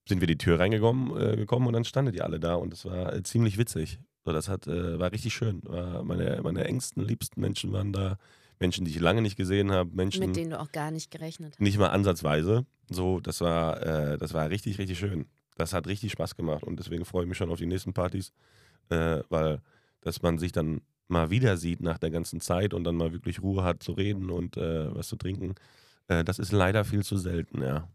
sind 0.08 0.20
wir 0.22 0.28
die 0.28 0.38
Tür 0.38 0.60
reingekommen 0.60 1.16
äh, 1.20 1.36
gekommen 1.36 1.68
und 1.68 1.74
dann 1.74 1.84
standen 1.86 2.12
die 2.12 2.22
alle 2.22 2.40
da 2.40 2.56
und 2.56 2.74
es 2.74 2.86
war 2.86 3.14
äh, 3.14 3.24
ziemlich 3.24 3.58
witzig. 3.58 4.00
So, 4.24 4.32
das 4.32 4.50
hat, 4.50 4.68
äh, 4.68 5.00
war 5.00 5.12
richtig 5.12 5.34
schön. 5.34 5.62
War 5.66 6.04
meine, 6.04 6.40
meine 6.44 6.64
engsten, 6.66 7.04
liebsten 7.04 7.42
Menschen 7.42 7.72
waren 7.72 7.94
da. 7.94 8.18
Menschen, 8.58 8.86
die 8.86 8.92
ich 8.92 9.02
lange 9.02 9.22
nicht 9.22 9.36
gesehen 9.36 9.70
habe, 9.74 9.90
Menschen 9.94 10.26
Mit 10.26 10.38
denen 10.38 10.52
du 10.52 10.60
auch 10.62 10.72
gar 10.72 10.90
nicht 10.90 11.12
gerechnet 11.12 11.56
hast. 11.56 11.62
nicht 11.62 11.78
mal 11.78 11.90
ansatzweise. 11.90 12.66
So, 12.90 13.20
das 13.20 13.42
war, 13.42 13.82
äh, 13.84 14.18
das 14.18 14.34
war 14.34 14.50
richtig, 14.50 14.78
richtig 14.78 14.98
schön. 14.98 15.26
Das 15.58 15.74
hat 15.74 15.88
richtig 15.88 16.14
Spaß 16.14 16.38
gemacht 16.38 16.64
und 16.64 16.80
deswegen 16.80 17.04
freue 17.04 17.24
ich 17.24 17.28
mich 17.28 17.38
schon 17.38 17.52
auf 17.52 17.60
die 17.60 17.66
nächsten 17.66 17.94
Partys, 17.94 18.32
äh, 18.90 19.20
weil 19.30 19.60
dass 20.00 20.22
man 20.22 20.38
sich 20.38 20.54
dann 20.54 20.82
mal 21.10 21.32
wieder 21.32 21.58
sieht 21.58 21.82
nach 21.82 21.98
der 21.98 22.12
ganzen 22.12 22.40
Zeit 22.40 22.74
und 22.74 22.86
dann 22.86 22.96
mal 22.96 23.12
wirklich 23.12 23.42
Ruhe 23.42 23.64
hat 23.64 23.84
zu 23.84 23.92
reden 23.92 24.30
und 24.30 24.56
äh, 24.56 24.96
was 24.96 25.10
zu 25.10 25.18
trinken. 25.18 25.56
Das 26.08 26.38
ist 26.38 26.52
leider 26.52 26.86
viel 26.86 27.04
zu 27.04 27.18
selten, 27.18 27.64
ja. 27.64 27.90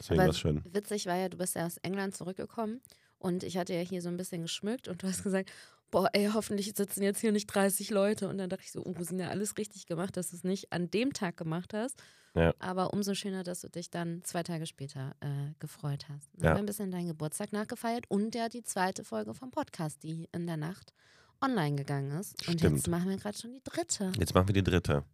Deswegen 0.00 0.20
war 0.20 0.28
es 0.28 0.38
schön. 0.38 0.62
witzig 0.72 1.06
war 1.06 1.16
ja, 1.16 1.28
du 1.28 1.36
bist 1.36 1.54
ja 1.56 1.66
aus 1.66 1.76
England 1.78 2.16
zurückgekommen 2.16 2.80
und 3.18 3.42
ich 3.44 3.56
hatte 3.56 3.74
ja 3.74 3.80
hier 3.80 4.02
so 4.02 4.08
ein 4.08 4.16
bisschen 4.16 4.42
geschmückt 4.42 4.88
und 4.88 5.02
du 5.02 5.06
hast 5.08 5.22
gesagt, 5.22 5.50
boah, 5.90 6.08
ey, 6.14 6.30
hoffentlich 6.32 6.72
sitzen 6.74 7.02
jetzt 7.02 7.20
hier 7.20 7.32
nicht 7.32 7.46
30 7.48 7.90
Leute. 7.90 8.26
Und 8.28 8.38
dann 8.38 8.48
dachte 8.48 8.62
ich 8.64 8.72
so, 8.72 8.82
oh, 8.82 8.94
sind 9.02 9.18
ja 9.20 9.28
alles 9.28 9.58
richtig 9.58 9.84
gemacht, 9.86 10.16
dass 10.16 10.30
du 10.30 10.36
es 10.36 10.42
nicht 10.42 10.72
an 10.72 10.90
dem 10.90 11.12
Tag 11.12 11.36
gemacht 11.36 11.74
hast. 11.74 12.02
Ja. 12.34 12.54
Aber 12.60 12.94
umso 12.94 13.12
schöner, 13.14 13.42
dass 13.42 13.60
du 13.60 13.68
dich 13.68 13.90
dann 13.90 14.22
zwei 14.24 14.42
Tage 14.42 14.64
später 14.64 15.14
äh, 15.20 15.52
gefreut 15.58 16.06
hast. 16.08 16.30
Dann 16.32 16.44
Ja. 16.44 16.48
haben 16.50 16.56
wir 16.56 16.62
ein 16.62 16.66
bisschen 16.66 16.90
deinen 16.90 17.08
Geburtstag 17.08 17.52
nachgefeiert 17.52 18.06
und 18.08 18.34
ja 18.34 18.48
die 18.48 18.62
zweite 18.62 19.04
Folge 19.04 19.34
vom 19.34 19.50
Podcast, 19.50 20.02
die 20.02 20.30
in 20.32 20.46
der 20.46 20.56
Nacht 20.56 20.94
online 21.42 21.76
gegangen 21.76 22.10
ist. 22.18 22.48
Und 22.48 22.58
Stimmt. 22.60 22.76
jetzt 22.78 22.88
machen 22.88 23.10
wir 23.10 23.18
gerade 23.18 23.36
schon 23.36 23.52
die 23.52 23.60
dritte. 23.62 24.12
Jetzt 24.18 24.34
machen 24.34 24.48
wir 24.48 24.54
die 24.54 24.62
dritte. 24.64 25.04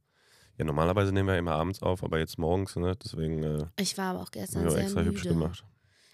Ja, 0.58 0.64
normalerweise 0.64 1.12
nehmen 1.12 1.28
wir 1.28 1.38
immer 1.38 1.52
abends 1.52 1.82
auf, 1.82 2.02
aber 2.02 2.18
jetzt 2.18 2.36
morgens, 2.38 2.74
ne? 2.76 2.96
Deswegen 3.02 3.42
äh, 3.42 3.66
Ich 3.78 3.96
war 3.96 4.06
aber 4.06 4.22
auch 4.22 4.30
gestern 4.30 4.68
sehr 4.68 4.82
extra 4.82 5.00
müde. 5.00 5.12
hübsch 5.12 5.22
gemacht. 5.22 5.64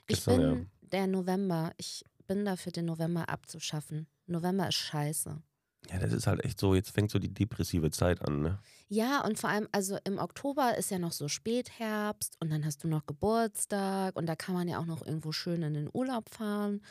Ich 0.07 0.17
Gestern, 0.17 0.41
bin 0.41 0.59
ja. 0.83 0.89
der 0.93 1.07
November. 1.07 1.73
Ich 1.79 2.05
bin 2.27 2.45
dafür, 2.45 2.71
den 2.73 2.85
November 2.85 3.29
abzuschaffen. 3.29 4.07
November 4.27 4.69
ist 4.69 4.75
scheiße. 4.77 5.43
Ja, 5.91 5.99
das 5.99 6.13
ist 6.13 6.27
halt 6.27 6.45
echt 6.45 6.59
so, 6.59 6.75
jetzt 6.75 6.91
fängt 6.91 7.11
so 7.11 7.19
die 7.19 7.33
depressive 7.33 7.91
Zeit 7.91 8.23
an, 8.27 8.41
ne? 8.41 8.59
Ja, 8.89 9.25
und 9.25 9.39
vor 9.39 9.51
allem, 9.51 9.69
also 9.73 9.99
im 10.05 10.19
Oktober 10.19 10.77
ist 10.77 10.91
ja 10.91 10.99
noch 10.99 11.13
so 11.13 11.29
Spätherbst 11.29 12.37
und 12.41 12.51
dann 12.51 12.65
hast 12.65 12.85
du 12.85 12.89
noch 12.89 13.07
Geburtstag 13.07 14.17
und 14.17 14.27
da 14.27 14.37
kann 14.37 14.55
man 14.55 14.69
ja 14.69 14.79
auch 14.79 14.87
noch 14.87 15.05
irgendwo 15.05 15.33
schön 15.33 15.63
in 15.63 15.75
den 15.75 15.91
Urlaub 15.93 16.29
fahren. 16.31 16.83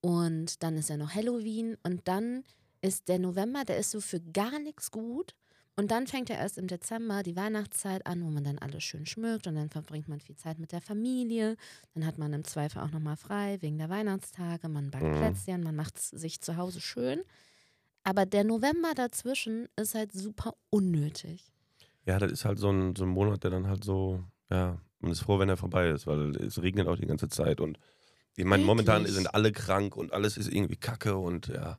Und 0.00 0.62
dann 0.62 0.76
ist 0.76 0.88
ja 0.90 0.96
noch 0.96 1.14
Halloween 1.14 1.76
und 1.82 2.06
dann 2.06 2.44
ist 2.82 3.08
der 3.08 3.18
November, 3.18 3.64
der 3.64 3.78
ist 3.78 3.90
so 3.90 4.00
für 4.00 4.20
gar 4.20 4.58
nichts 4.60 4.90
gut. 4.90 5.34
Und 5.78 5.90
dann 5.90 6.06
fängt 6.06 6.30
ja 6.30 6.36
erst 6.36 6.56
im 6.56 6.68
Dezember 6.68 7.22
die 7.22 7.36
Weihnachtszeit 7.36 8.06
an, 8.06 8.24
wo 8.24 8.30
man 8.30 8.44
dann 8.44 8.58
alles 8.58 8.82
schön 8.82 9.04
schmückt 9.04 9.46
und 9.46 9.56
dann 9.56 9.68
verbringt 9.68 10.08
man 10.08 10.20
viel 10.20 10.36
Zeit 10.36 10.58
mit 10.58 10.72
der 10.72 10.80
Familie. 10.80 11.56
Dann 11.94 12.06
hat 12.06 12.16
man 12.16 12.32
im 12.32 12.44
Zweifel 12.44 12.80
auch 12.80 12.90
nochmal 12.90 13.16
frei 13.16 13.58
wegen 13.60 13.76
der 13.76 13.90
Weihnachtstage. 13.90 14.68
Man 14.70 14.90
backt 14.90 15.04
Mhm. 15.04 15.12
Plätzchen, 15.16 15.62
man 15.62 15.76
macht 15.76 15.98
es 15.98 16.08
sich 16.08 16.40
zu 16.40 16.56
Hause 16.56 16.80
schön. 16.80 17.22
Aber 18.04 18.24
der 18.24 18.44
November 18.44 18.92
dazwischen 18.94 19.68
ist 19.76 19.94
halt 19.94 20.12
super 20.12 20.54
unnötig. 20.70 21.52
Ja, 22.06 22.18
das 22.18 22.32
ist 22.32 22.44
halt 22.46 22.58
so 22.58 22.70
ein, 22.70 22.96
so 22.96 23.04
ein 23.04 23.10
Monat, 23.10 23.44
der 23.44 23.50
dann 23.50 23.66
halt 23.66 23.84
so, 23.84 24.24
ja, 24.50 24.80
man 25.00 25.12
ist 25.12 25.20
froh, 25.20 25.38
wenn 25.38 25.48
er 25.50 25.56
vorbei 25.58 25.90
ist, 25.90 26.06
weil 26.06 26.34
es 26.36 26.62
regnet 26.62 26.86
auch 26.88 26.96
die 26.96 27.06
ganze 27.06 27.28
Zeit 27.28 27.60
und 27.60 27.78
ich 28.38 28.44
meine, 28.44 28.64
momentan 28.64 29.06
sind 29.06 29.34
alle 29.34 29.50
krank 29.50 29.96
und 29.96 30.12
alles 30.12 30.36
ist 30.36 30.48
irgendwie 30.52 30.76
kacke 30.76 31.16
und 31.16 31.48
ja. 31.48 31.78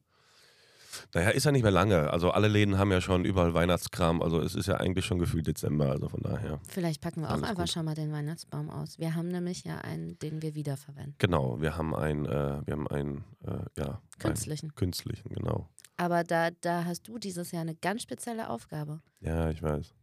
Naja, 1.13 1.29
ist 1.29 1.45
ja 1.45 1.51
nicht 1.51 1.63
mehr 1.63 1.71
lange. 1.71 2.11
Also 2.11 2.31
alle 2.31 2.47
Läden 2.47 2.77
haben 2.77 2.91
ja 2.91 3.01
schon 3.01 3.25
überall 3.25 3.53
Weihnachtskram. 3.53 4.21
Also 4.21 4.39
es 4.39 4.55
ist 4.55 4.67
ja 4.67 4.75
eigentlich 4.75 5.05
schon 5.05 5.19
gefühlt 5.19 5.47
Dezember. 5.47 5.91
Also 5.91 6.09
von 6.09 6.21
daher. 6.21 6.59
Vielleicht 6.67 7.01
packen 7.01 7.21
wir 7.21 7.29
auch 7.29 7.41
einfach 7.41 7.55
gut. 7.55 7.69
schon 7.69 7.85
mal 7.85 7.95
den 7.95 8.11
Weihnachtsbaum 8.11 8.69
aus. 8.69 8.99
Wir 8.99 9.15
haben 9.15 9.27
nämlich 9.29 9.63
ja 9.63 9.77
einen, 9.79 10.17
den 10.19 10.41
wir 10.41 10.55
wiederverwenden. 10.55 11.15
Genau, 11.17 11.61
wir 11.61 11.77
haben 11.77 11.95
einen, 11.95 12.25
äh, 12.25 12.61
wir 12.65 12.73
haben 12.73 12.87
einen, 12.87 13.23
äh, 13.45 13.59
ja, 13.77 14.01
Künstlichen. 14.19 14.67
einen 14.67 14.75
künstlichen, 14.75 15.29
genau. 15.29 15.69
Aber 15.97 16.23
da, 16.23 16.49
da 16.61 16.85
hast 16.85 17.07
du 17.07 17.17
dieses 17.17 17.51
Jahr 17.51 17.61
eine 17.61 17.75
ganz 17.75 18.03
spezielle 18.03 18.49
Aufgabe. 18.49 19.01
Ja, 19.19 19.49
ich 19.49 19.61
weiß. 19.63 19.93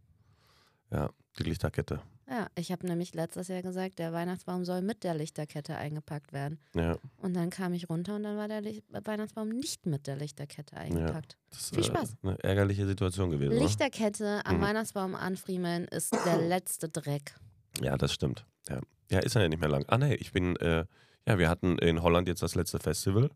Ja, 0.90 1.10
die 1.38 1.44
Lichterkette. 1.44 2.00
Ja, 2.28 2.48
ich 2.54 2.72
habe 2.72 2.86
nämlich 2.86 3.14
letztes 3.14 3.48
Jahr 3.48 3.60
gesagt, 3.62 3.98
der 3.98 4.12
Weihnachtsbaum 4.14 4.64
soll 4.64 4.80
mit 4.80 5.04
der 5.04 5.14
Lichterkette 5.14 5.76
eingepackt 5.76 6.32
werden. 6.32 6.58
Ja, 6.74 6.96
Und 7.18 7.34
dann 7.34 7.50
kam 7.50 7.74
ich 7.74 7.90
runter 7.90 8.16
und 8.16 8.22
dann 8.22 8.36
war 8.38 8.48
der 8.48 8.62
Licht 8.62 8.82
Weihnachtsbaum 9.04 9.50
nicht 9.50 9.84
mit 9.86 10.06
der 10.06 10.16
Lichterkette 10.16 10.76
eingepackt. 10.76 11.36
das 11.50 11.68
Viel 11.70 11.80
ist 11.80 11.86
Spaß. 11.86 12.14
äh, 12.22 12.28
eine 12.28 12.42
ärgerliche 12.44 12.86
Situation 12.86 13.30
gewesen. 13.30 13.58
Lichterkette 13.58 14.40
am 14.46 14.56
Mhm. 14.56 14.62
Weihnachtsbaum 14.62 15.14
anfriemeln 15.14 15.84
ist 15.86 16.12
der 16.24 16.38
letzte 16.38 16.88
Dreck. 16.88 17.34
Ja, 17.82 17.96
das 17.98 18.12
stimmt. 18.14 18.46
Ja, 18.70 18.80
ja 19.10 19.18
ist 19.18 19.34
ja 19.34 19.46
nicht 19.46 19.60
mehr 19.60 19.68
lang. 19.68 19.84
Ah, 19.88 19.98
nee, 19.98 20.14
ich 20.14 20.32
bin, 20.32 20.56
äh, 20.56 20.86
ja, 21.28 21.38
wir 21.38 21.48
hatten 21.50 21.78
in 21.78 22.02
Holland 22.02 22.26
jetzt 22.28 22.42
das 22.42 22.54
letzte 22.54 22.78
Festival, 22.78 23.30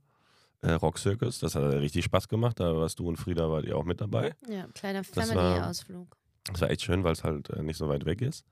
äh, 0.63 0.73
Rock 0.73 0.99
Circus. 0.99 1.41
Das 1.41 1.55
hat 1.55 1.63
richtig 1.75 2.05
Spaß 2.07 2.27
gemacht. 2.29 2.59
Da 2.59 2.75
warst 2.75 2.99
du 3.01 3.07
und 3.07 3.17
Frieda, 3.17 3.51
wart 3.51 3.67
ihr 3.67 3.77
auch 3.77 3.85
mit 3.85 4.01
dabei. 4.01 4.35
Ja, 4.49 4.67
kleiner 4.75 5.05
Family-Ausflug. 5.05 6.17
Das 6.51 6.63
war 6.63 6.71
echt 6.71 6.83
schön, 6.83 7.05
weil 7.05 7.13
es 7.13 7.23
halt 7.25 7.51
äh, 7.51 7.63
nicht 7.63 7.77
so 7.77 7.89
weit 7.89 8.07
weg 8.07 8.23
ist. 8.23 8.45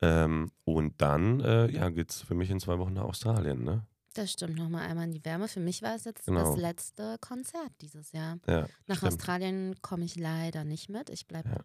Ähm, 0.00 0.50
und 0.64 1.00
dann, 1.02 1.40
äh, 1.40 1.70
ja, 1.70 1.90
geht's 1.90 2.20
für 2.22 2.34
mich 2.34 2.50
in 2.50 2.60
zwei 2.60 2.78
Wochen 2.78 2.92
nach 2.92 3.02
Australien, 3.04 3.64
ne? 3.64 3.84
Das 4.14 4.32
stimmt, 4.32 4.56
nochmal 4.56 4.88
einmal 4.88 5.04
in 5.06 5.12
die 5.12 5.24
Wärme. 5.24 5.48
Für 5.48 5.60
mich 5.60 5.82
war 5.82 5.94
es 5.94 6.04
jetzt 6.04 6.26
Genau. 6.26 6.40
das 6.50 6.56
letzte 6.56 7.16
Konzert 7.20 7.70
dieses 7.80 8.12
Jahr. 8.12 8.38
Ja, 8.48 8.66
Nach 8.86 8.96
stimmt. 8.96 9.12
Australien 9.12 9.74
komme 9.82 10.04
ich 10.04 10.16
leider 10.16 10.64
nicht 10.64 10.88
mit. 10.88 11.10
Ich 11.10 11.26
bleibe 11.26 11.48
Ja. 11.50 11.56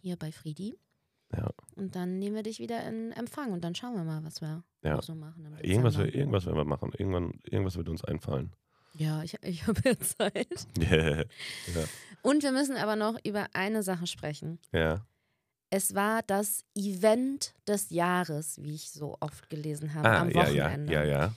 hier 0.00 0.16
bei 0.16 0.30
Friedi. 0.30 0.78
Ja. 1.36 1.50
Und 1.74 1.96
dann 1.96 2.18
nehmen 2.20 2.36
wir 2.36 2.42
dich 2.44 2.60
wieder 2.60 2.86
in 2.86 3.10
Empfang 3.12 3.52
und 3.52 3.64
dann 3.64 3.74
schauen 3.74 3.94
wir 3.96 4.04
mal, 4.04 4.22
was 4.24 4.40
wir 4.40 4.62
Ja. 4.84 5.00
so 5.02 5.14
machen. 5.16 5.56
Irgendwas, 5.62 5.98
wir- 5.98 6.14
irgendwas 6.14 6.46
werden 6.46 6.56
wir 6.58 6.64
machen. 6.64 6.92
Irgendwann, 6.96 7.40
irgendwas 7.44 7.76
wird 7.76 7.88
uns 7.88 8.04
einfallen. 8.04 8.52
Ja, 8.94 9.22
ich, 9.24 9.36
ich 9.42 9.66
habe 9.66 9.80
ja 9.84 9.98
Zeit. 9.98 10.66
ja. 10.78 11.84
Und 12.22 12.42
wir 12.44 12.52
müssen 12.52 12.76
aber 12.76 12.94
noch 12.96 13.18
über 13.24 13.46
eine 13.52 13.82
Sache 13.82 14.06
sprechen. 14.06 14.58
ja. 14.72 15.04
Es 15.70 15.94
war 15.94 16.22
das 16.22 16.62
Event 16.74 17.54
des 17.66 17.90
Jahres, 17.90 18.62
wie 18.62 18.74
ich 18.74 18.90
so 18.90 19.16
oft 19.20 19.48
gelesen 19.50 19.94
habe, 19.94 20.08
Ah, 20.08 20.20
am 20.20 20.30
ja, 20.30 20.36
Wochenende. 20.46 20.92
ja, 20.92 21.04
ja. 21.04 21.34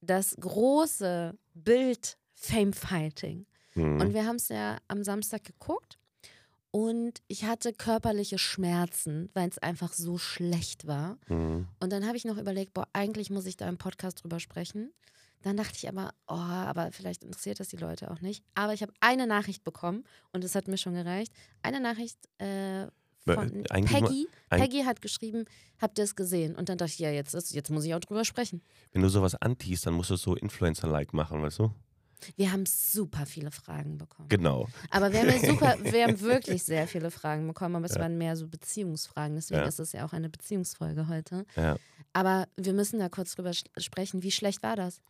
Das 0.00 0.36
große 0.38 1.34
Bild 1.54 2.18
Fame 2.34 2.72
Fighting. 2.74 3.46
Mhm. 3.74 4.00
Und 4.00 4.14
wir 4.14 4.26
haben 4.26 4.36
es 4.36 4.48
ja 4.48 4.76
am 4.88 5.02
Samstag 5.02 5.44
geguckt. 5.44 5.98
Und 6.70 7.22
ich 7.28 7.44
hatte 7.44 7.72
körperliche 7.72 8.36
Schmerzen, 8.36 9.30
weil 9.32 9.48
es 9.48 9.58
einfach 9.58 9.92
so 9.92 10.18
schlecht 10.18 10.86
war. 10.86 11.18
Mhm. 11.28 11.68
Und 11.80 11.92
dann 11.92 12.06
habe 12.06 12.16
ich 12.16 12.24
noch 12.24 12.36
überlegt, 12.36 12.74
boah, 12.74 12.88
eigentlich 12.92 13.30
muss 13.30 13.46
ich 13.46 13.56
da 13.56 13.68
im 13.68 13.78
Podcast 13.78 14.22
drüber 14.22 14.40
sprechen. 14.40 14.92
Dann 15.42 15.56
dachte 15.56 15.74
ich 15.76 15.88
aber, 15.88 16.12
oh, 16.26 16.34
aber 16.34 16.90
vielleicht 16.90 17.22
interessiert 17.22 17.60
das 17.60 17.68
die 17.68 17.76
Leute 17.76 18.10
auch 18.10 18.20
nicht. 18.20 18.42
Aber 18.54 18.72
ich 18.74 18.82
habe 18.82 18.92
eine 19.00 19.26
Nachricht 19.26 19.62
bekommen 19.62 20.04
und 20.32 20.42
es 20.42 20.54
hat 20.54 20.68
mir 20.68 20.78
schon 20.78 20.94
gereicht. 20.94 21.32
Eine 21.62 21.80
Nachricht 21.80 22.18
äh, 22.38 22.88
von 23.26 23.64
eigentlich 23.70 24.00
nur- 24.00 24.08
Peggy. 24.10 24.28
eig- 24.50 24.58
Peggy 24.58 24.82
hat 24.84 25.00
geschrieben, 25.02 25.44
habt 25.80 25.98
ihr 25.98 26.04
es 26.04 26.14
gesehen? 26.16 26.54
Und 26.54 26.68
dann 26.68 26.78
dachte 26.78 26.92
ich, 26.92 26.98
ja, 26.98 27.10
jetzt, 27.10 27.34
ist, 27.34 27.54
jetzt 27.54 27.70
muss 27.70 27.84
ich 27.84 27.94
auch 27.94 28.00
drüber 28.00 28.24
sprechen. 28.24 28.62
Wenn 28.92 29.02
du 29.02 29.08
sowas 29.08 29.34
antiest, 29.34 29.86
dann 29.86 29.94
musst 29.94 30.10
du 30.10 30.14
es 30.14 30.22
so 30.22 30.34
Influencer-like 30.34 31.12
machen, 31.14 31.42
weißt 31.42 31.58
du? 31.60 31.72
Wir 32.36 32.52
haben 32.52 32.64
super 32.64 33.26
viele 33.26 33.50
Fragen 33.50 33.98
bekommen. 33.98 34.28
Genau. 34.30 34.66
Aber 34.90 35.12
wir 35.12 35.20
haben 35.20 35.28
ja 35.28 35.38
super, 35.46 35.74
wir 35.82 36.04
haben 36.04 36.20
wirklich 36.20 36.62
sehr 36.62 36.86
viele 36.88 37.10
Fragen 37.10 37.46
bekommen, 37.46 37.76
aber 37.76 37.86
es 37.86 37.96
Ja. 37.96 38.00
waren 38.02 38.16
mehr 38.16 38.36
so 38.36 38.46
Beziehungsfragen. 38.48 39.34
Deswegen 39.36 39.60
Ja. 39.60 39.66
ist 39.66 39.78
es 39.80 39.92
ja 39.92 40.06
auch 40.06 40.12
eine 40.12 40.30
Beziehungsfolge 40.30 41.08
heute. 41.08 41.44
Aber 42.12 42.46
wir 42.56 42.72
müssen 42.72 42.98
da 43.00 43.08
kurz 43.08 43.34
drüber 43.34 43.52
sprechen. 43.76 44.22
Wie 44.22 44.30
schlecht 44.30 44.62
war 44.62 44.76
das? 44.76 45.00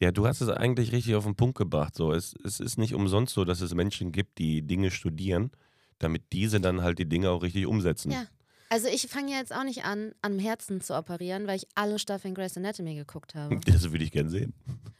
Ja, 0.00 0.12
du 0.12 0.26
hast 0.26 0.40
es 0.40 0.48
eigentlich 0.48 0.92
richtig 0.92 1.16
auf 1.16 1.24
den 1.24 1.34
Punkt 1.34 1.58
gebracht. 1.58 1.96
So, 1.96 2.12
es, 2.12 2.34
es 2.44 2.60
ist 2.60 2.78
nicht 2.78 2.94
umsonst 2.94 3.34
so, 3.34 3.44
dass 3.44 3.60
es 3.60 3.74
Menschen 3.74 4.12
gibt, 4.12 4.38
die 4.38 4.62
Dinge 4.62 4.90
studieren, 4.92 5.50
damit 5.98 6.32
diese 6.32 6.60
dann 6.60 6.82
halt 6.82 6.98
die 6.98 7.08
Dinge 7.08 7.30
auch 7.30 7.42
richtig 7.42 7.66
umsetzen. 7.66 8.10
Ja. 8.12 8.26
Also 8.70 8.86
ich 8.88 9.06
fange 9.08 9.32
ja 9.32 9.38
jetzt 9.38 9.54
auch 9.54 9.64
nicht 9.64 9.84
an, 9.84 10.12
am 10.20 10.38
Herzen 10.38 10.80
zu 10.82 10.94
operieren, 10.96 11.46
weil 11.46 11.56
ich 11.56 11.66
alle 11.74 11.98
Staffeln 11.98 12.34
Grey's 12.34 12.56
Anatomy 12.56 12.94
geguckt 12.96 13.34
habe. 13.34 13.58
Das 13.66 13.90
würde 13.90 14.04
ich 14.04 14.12
gern 14.12 14.28
sehen. 14.28 14.52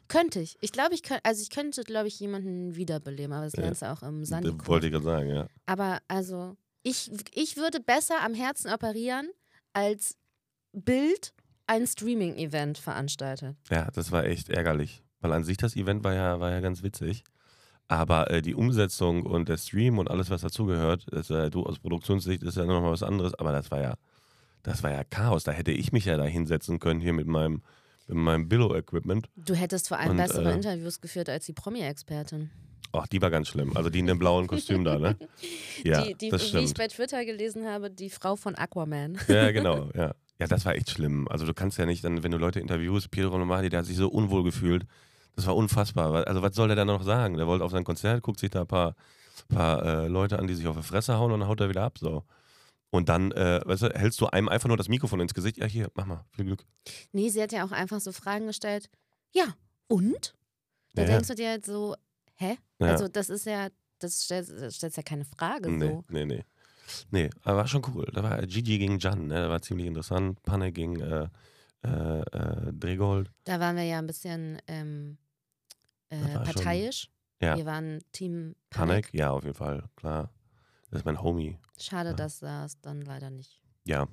könnte 0.09 0.40
ich. 0.40 0.57
Ich 0.62 0.73
glaube, 0.73 0.95
ich 0.95 1.02
könnte, 1.02 1.25
also 1.25 1.43
ich 1.43 1.50
könnte, 1.50 1.83
glaube 1.85 2.09
ich, 2.09 2.19
jemanden 2.19 2.76
wiederbeleben, 2.76 3.33
aber 3.35 3.45
das 3.45 3.52
Ja. 3.55 3.62
lernst 3.64 3.83
du 3.83 3.93
auch 3.93 4.02
im 4.02 4.21
Das 4.21 4.31
Sandi. 4.31 4.50
wollte 4.67 4.87
ich 4.87 4.93
gerade 4.93 5.05
sagen, 5.05 5.28
ja. 5.28 5.47
Aber 5.67 5.99
also, 6.09 6.57
ich, 6.83 7.11
ich 7.35 7.57
würde 7.59 7.81
besser 7.81 8.23
am 8.23 8.33
Herzen 8.33 8.73
operieren, 8.73 9.28
als 9.75 10.17
Bild 10.73 11.35
ein 11.67 11.87
Streaming-Event 11.87 12.78
veranstaltet. 12.78 13.57
Ja, 13.71 13.90
das 13.90 14.11
war 14.11 14.25
echt 14.25 14.49
ärgerlich. 14.49 15.02
Weil 15.21 15.33
an 15.35 15.45
sich 15.45 15.59
das 15.59 15.76
Event 15.76 16.05
war 16.05 16.14
ja, 16.14 16.40
war 16.40 16.50
ja 16.50 16.61
ganz 16.61 16.83
witzig. 16.83 17.25
Aber 17.88 18.30
äh, 18.30 18.42
die 18.42 18.54
Umsetzung 18.54 19.25
und 19.25 19.49
der 19.49 19.57
Stream 19.57 19.99
und 19.99 20.11
alles, 20.11 20.28
was 20.28 20.42
dazugehört, 20.42 21.07
äh, 21.12 21.50
du 21.50 21.64
aus 21.64 21.78
Produktionssicht 21.78 22.42
ist 22.42 22.57
ja 22.57 22.64
nochmal 22.66 22.92
was 22.92 23.02
anderes, 23.02 23.35
aber 23.35 23.52
das 23.52 23.71
war 23.71 23.80
ja, 23.80 23.95
das 24.62 24.83
war 24.83 24.90
ja 24.90 25.04
Chaos. 25.04 25.45
Da 25.45 25.52
hätte 25.52 25.73
ich 25.73 25.90
mich 25.92 26.04
ja 26.04 26.18
da 26.18 26.25
hinsetzen 26.25 26.78
können, 26.78 27.00
hier 27.00 27.14
mit 27.14 27.26
meinem, 27.26 27.62
mit 28.07 28.18
meinem 28.18 28.49
Billo-Equipment. 28.49 29.28
Du 29.37 29.54
hättest 29.54 29.88
vor 29.88 29.99
allem 29.99 30.12
Und, 30.12 30.16
bessere 30.18 30.52
äh, 30.52 30.54
Interviews 30.54 31.00
geführt 31.00 31.30
als 31.30 31.47
die 31.47 31.54
Promi-Expertin. 31.54 32.50
Ach, 32.92 33.07
die 33.07 33.21
war 33.21 33.30
ganz 33.30 33.49
schlimm. 33.49 33.76
Also 33.76 33.90
die 33.90 33.99
in 33.99 34.07
dem 34.07 34.18
blauen 34.18 34.47
Kostüm 34.47 34.85
da, 34.85 34.99
ne? 34.99 35.16
Ja, 35.85 36.04
die, 36.04 36.14
die, 36.14 36.28
das 36.30 36.42
wie 36.42 36.59
ich 36.59 36.71
stimmt. 36.71 36.78
bei 36.78 36.88
Twitter 36.88 37.25
gelesen 37.25 37.66
habe, 37.66 37.90
die 37.90 38.11
Frau 38.11 38.37
von 38.37 38.54
Aquaman. 38.54 39.18
Ja, 39.28 39.50
genau, 39.50 39.90
ja. 39.95 40.14
Ja, 40.40 40.47
das 40.47 40.64
war 40.64 40.76
echt 40.76 40.90
schlimm. 40.90 41.26
Also 41.28 41.47
du 41.47 41.52
kannst 41.52 41.78
ja 41.78 41.87
nicht 41.87 42.04
dann, 42.04 42.23
wenn 42.23 42.30
du 42.30 42.38
Leute 42.38 42.61
interviewst, 42.61 43.11
Pietro 43.11 43.37
Lombardi, 43.37 43.71
der 43.71 43.80
hat 43.80 43.87
sich 43.87 43.97
so 43.97 44.09
unwohl 44.09 44.45
gefühlt. 44.45 44.87
Das 45.38 45.47
war 45.47 45.54
unfassbar. 45.54 46.26
Also 46.26 46.42
was 46.42 46.57
soll 46.57 46.66
der 46.66 46.76
da 46.76 46.85
noch 46.85 47.04
sagen? 47.04 47.37
Der 47.37 47.47
wollte 47.47 47.64
auf 47.64 47.71
sein 47.71 47.85
Konzert, 47.85 48.25
guckt 48.25 48.40
sich 48.40 48.50
da 48.50 48.62
ein 48.62 48.66
paar, 48.66 48.97
paar 49.49 49.85
äh, 49.85 50.09
Leute 50.09 50.37
an, 50.37 50.49
die 50.49 50.54
sich 50.57 50.66
auf 50.66 50.76
die 50.76 50.83
Fresse 50.83 51.16
hauen 51.16 51.30
und 51.30 51.38
dann 51.38 51.49
haut 51.49 51.61
er 51.61 51.68
wieder 51.68 51.85
ab. 51.85 51.97
So. 51.97 52.25
Und 52.90 53.09
dann, 53.09 53.30
äh, 53.30 53.61
weißt 53.64 53.83
du, 53.83 53.88
hältst 53.90 54.21
du 54.21 54.26
einem 54.26 54.49
einfach 54.49 54.66
nur 54.66 54.76
das 54.76 54.88
Mikrofon 54.88 55.21
ins 55.21 55.35
Gesicht. 55.35 55.59
Ja, 55.59 55.66
hier, 55.66 55.92
mach 55.95 56.07
mal, 56.07 56.25
viel 56.33 56.45
Glück. 56.47 56.64
Nee, 57.12 57.28
sie 57.28 57.40
hat 57.40 57.52
ja 57.52 57.64
auch 57.64 57.71
einfach 57.71 58.00
so 58.00 58.11
Fragen 58.11 58.49
gestellt. 58.49 58.90
Ja, 59.33 59.45
und? 59.87 60.35
Da 60.95 61.02
Ja, 61.02 61.09
denkst 61.09 61.28
du 61.28 61.37
dir 61.37 61.50
halt 61.50 61.64
so, 61.64 61.95
hä? 62.35 62.57
Ja. 62.80 62.88
Also 62.88 63.07
das 63.07 63.30
ist 63.30 63.47
ja, 63.47 63.68
das 64.00 64.25
stellt, 64.25 64.50
das 64.50 64.75
stellt 64.75 64.97
ja 64.97 65.04
keine 65.04 65.25
Frage 65.25 65.71
nee, 65.71 65.87
so. 65.87 66.02
nee, 66.09 66.25
nee. 66.25 66.45
Nee, 67.12 67.30
aber 67.45 67.59
war 67.59 67.68
schon 67.68 67.87
cool. 67.95 68.11
Da 68.12 68.25
war 68.25 68.45
Gigi 68.45 68.78
gegen 68.78 68.99
Jan, 68.99 69.28
ne? 69.28 69.35
Da 69.42 69.49
war 69.50 69.62
ziemlich 69.62 69.87
interessant. 69.87 70.42
Panne 70.42 70.73
gegen 70.73 70.99
äh, 71.00 71.28
äh, 71.85 72.21
äh, 72.23 72.73
Dregold. 72.73 73.30
Da 73.45 73.61
waren 73.61 73.76
wir 73.76 73.85
ja 73.85 73.99
ein 73.99 74.07
bisschen 74.09 74.61
ähm, 74.66 75.16
äh, 76.11 76.38
parteiisch. 76.41 77.11
Ja. 77.41 77.57
Wir 77.57 77.67
waren 77.67 78.00
Team 78.12 78.55
Panik, 78.71 79.05
Panik. 79.07 79.15
ja, 79.15 79.31
auf 79.31 79.45
jeden 79.45 79.55
Fall, 79.55 79.88
klar. 79.97 80.33
Das 80.91 81.00
ist 81.00 81.05
mein 81.05 81.23
Homie. 81.23 81.59
Schade, 81.79 82.11
Ja. 82.11 82.15
dass 82.17 82.41
das 82.41 82.81
dann 82.81 83.03
leider 83.03 83.31
nicht. 83.31 83.61
Ja. 83.85 84.09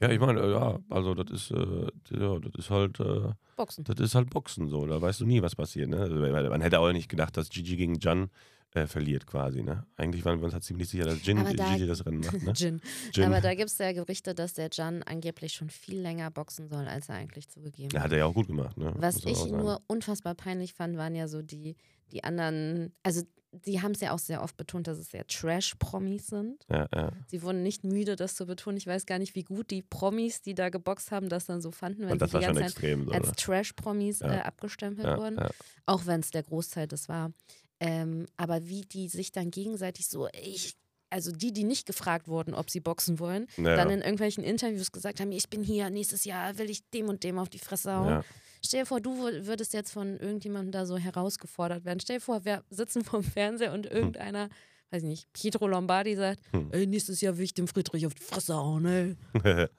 Ja, 0.00 0.10
ich 0.10 0.18
meine, 0.18 0.40
äh, 0.40 0.52
ja, 0.52 0.78
also 0.88 1.14
das 1.14 1.30
ist, 1.30 1.50
äh, 1.50 1.86
ja, 2.18 2.38
das 2.38 2.52
ist 2.56 2.70
halt, 2.70 3.00
äh, 3.00 3.32
Boxen. 3.56 3.84
das 3.84 3.98
ist 4.00 4.14
halt 4.14 4.30
Boxen 4.30 4.68
so. 4.68 4.86
Da 4.86 5.00
weißt 5.00 5.20
du 5.20 5.26
nie, 5.26 5.42
was 5.42 5.54
passiert. 5.56 5.88
Ne? 5.88 5.98
Also, 5.98 6.14
man 6.16 6.60
hätte 6.60 6.80
auch 6.80 6.92
nicht 6.92 7.08
gedacht, 7.08 7.36
dass 7.36 7.50
Gigi 7.50 7.76
gegen 7.76 7.98
Jan 8.00 8.30
äh, 8.74 8.86
verliert 8.86 9.26
quasi. 9.26 9.62
Ne? 9.62 9.84
Eigentlich 9.96 10.24
waren 10.24 10.38
wir 10.38 10.44
uns 10.44 10.54
halt 10.54 10.64
ziemlich 10.64 10.88
sicher, 10.88 11.04
dass 11.04 11.24
Jin, 11.24 11.44
da- 11.44 11.74
Gigi 11.74 11.86
das 11.86 12.06
Rennen 12.06 12.20
macht. 12.20 12.42
Ne? 12.42 12.52
Gin. 12.54 12.80
Jin. 13.12 13.24
Aber 13.24 13.40
da 13.40 13.54
gibt 13.54 13.70
es 13.70 13.78
ja 13.78 13.92
Gerüchte, 13.92 14.34
dass 14.34 14.54
der 14.54 14.68
Jan 14.72 15.02
angeblich 15.02 15.52
schon 15.52 15.70
viel 15.70 16.00
länger 16.00 16.30
boxen 16.30 16.68
soll, 16.68 16.86
als 16.86 17.08
er 17.08 17.16
eigentlich 17.16 17.48
zugegeben 17.48 17.90
ja, 17.92 18.00
hat. 18.00 18.06
hat 18.06 18.12
er 18.12 18.18
ja 18.18 18.26
auch 18.26 18.34
gut 18.34 18.46
gemacht. 18.46 18.76
Ne? 18.76 18.94
Was 18.96 19.24
ich 19.24 19.44
nur 19.46 19.80
unfassbar 19.86 20.34
peinlich 20.34 20.74
fand, 20.74 20.96
waren 20.96 21.14
ja 21.14 21.26
so 21.26 21.42
die, 21.42 21.76
die 22.12 22.22
anderen, 22.24 22.92
also 23.02 23.22
die 23.52 23.82
haben 23.82 23.92
es 23.92 24.00
ja 24.00 24.12
auch 24.12 24.18
sehr 24.18 24.42
oft 24.42 24.56
betont, 24.56 24.86
dass 24.86 24.98
es 24.98 25.10
sehr 25.10 25.26
Trash-Promis 25.26 26.28
sind. 26.28 26.64
Ja, 26.70 26.86
ja. 26.94 27.12
Sie 27.26 27.42
wurden 27.42 27.62
nicht 27.62 27.82
müde, 27.84 28.14
das 28.16 28.36
zu 28.36 28.46
betonen. 28.46 28.76
Ich 28.76 28.86
weiß 28.86 29.06
gar 29.06 29.18
nicht, 29.18 29.34
wie 29.34 29.42
gut 29.42 29.70
die 29.70 29.82
Promis, 29.82 30.40
die 30.42 30.54
da 30.54 30.68
geboxt 30.68 31.10
haben, 31.10 31.28
das 31.28 31.46
dann 31.46 31.60
so 31.60 31.72
fanden, 31.72 32.06
wenn 32.08 32.18
das 32.18 32.30
sie 32.30 32.38
die 32.38 32.44
ganze 32.44 32.60
Zeit 32.60 32.70
extrem. 32.70 33.06
So, 33.06 33.10
als 33.12 33.26
ne? 33.26 33.32
Trash-Promis 33.36 34.20
Ja. 34.20 34.32
äh, 34.34 34.40
abgestempelt 34.42 35.16
wurden. 35.18 35.38
Auch 35.86 36.06
wenn 36.06 36.20
es 36.20 36.30
der 36.30 36.44
Großteil 36.44 36.86
das 36.86 37.08
war. 37.08 37.32
Ähm, 37.80 38.26
aber 38.36 38.66
wie 38.68 38.82
die 38.82 39.08
sich 39.08 39.32
dann 39.32 39.50
gegenseitig 39.50 40.06
so, 40.06 40.28
ich, 40.40 40.76
also 41.08 41.32
die, 41.32 41.52
die 41.52 41.64
nicht 41.64 41.86
gefragt 41.86 42.28
wurden, 42.28 42.54
ob 42.54 42.70
sie 42.70 42.78
boxen 42.80 43.18
wollen, 43.18 43.48
Ja, 43.56 43.74
dann 43.74 43.90
in 43.90 44.00
irgendwelchen 44.00 44.44
Interviews 44.44 44.92
gesagt 44.92 45.18
haben, 45.18 45.32
ich 45.32 45.48
bin 45.48 45.62
hier, 45.64 45.90
nächstes 45.90 46.24
Jahr 46.24 46.56
will 46.58 46.70
ich 46.70 46.88
dem 46.90 47.08
und 47.08 47.24
dem 47.24 47.38
auf 47.38 47.48
die 47.48 47.58
Fresse 47.58 47.92
hauen. 47.96 48.08
ja. 48.08 48.24
Stell 48.64 48.80
dir 48.80 48.86
vor, 48.86 49.00
du 49.00 49.10
wür- 49.12 49.46
würdest 49.46 49.72
jetzt 49.72 49.90
von 49.92 50.18
irgendjemandem 50.18 50.72
da 50.72 50.86
so 50.86 50.96
herausgefordert 50.98 51.84
werden. 51.84 52.00
Stell 52.00 52.16
dir 52.16 52.20
vor, 52.22 52.44
wir 52.44 52.62
sitzen 52.70 53.04
vorm 53.04 53.22
Fernseher 53.22 53.72
und 53.72 53.86
irgendeiner, 53.86 54.48
weiß 54.90 55.02
ich 55.02 55.08
nicht, 55.08 55.32
Pietro 55.32 55.66
Lombardi 55.66 56.14
sagt, 56.16 56.40
Hm. 56.52 56.68
ey, 56.72 56.86
nächstes 56.86 57.20
Jahr 57.20 57.36
will 57.38 57.44
ich 57.44 57.54
dem 57.54 57.68
Friedrich 57.68 58.06
auf 58.06 58.14
die 58.14 58.22
Fresse 58.22 58.54
hauen, 58.54 58.84
ey. 58.86 59.16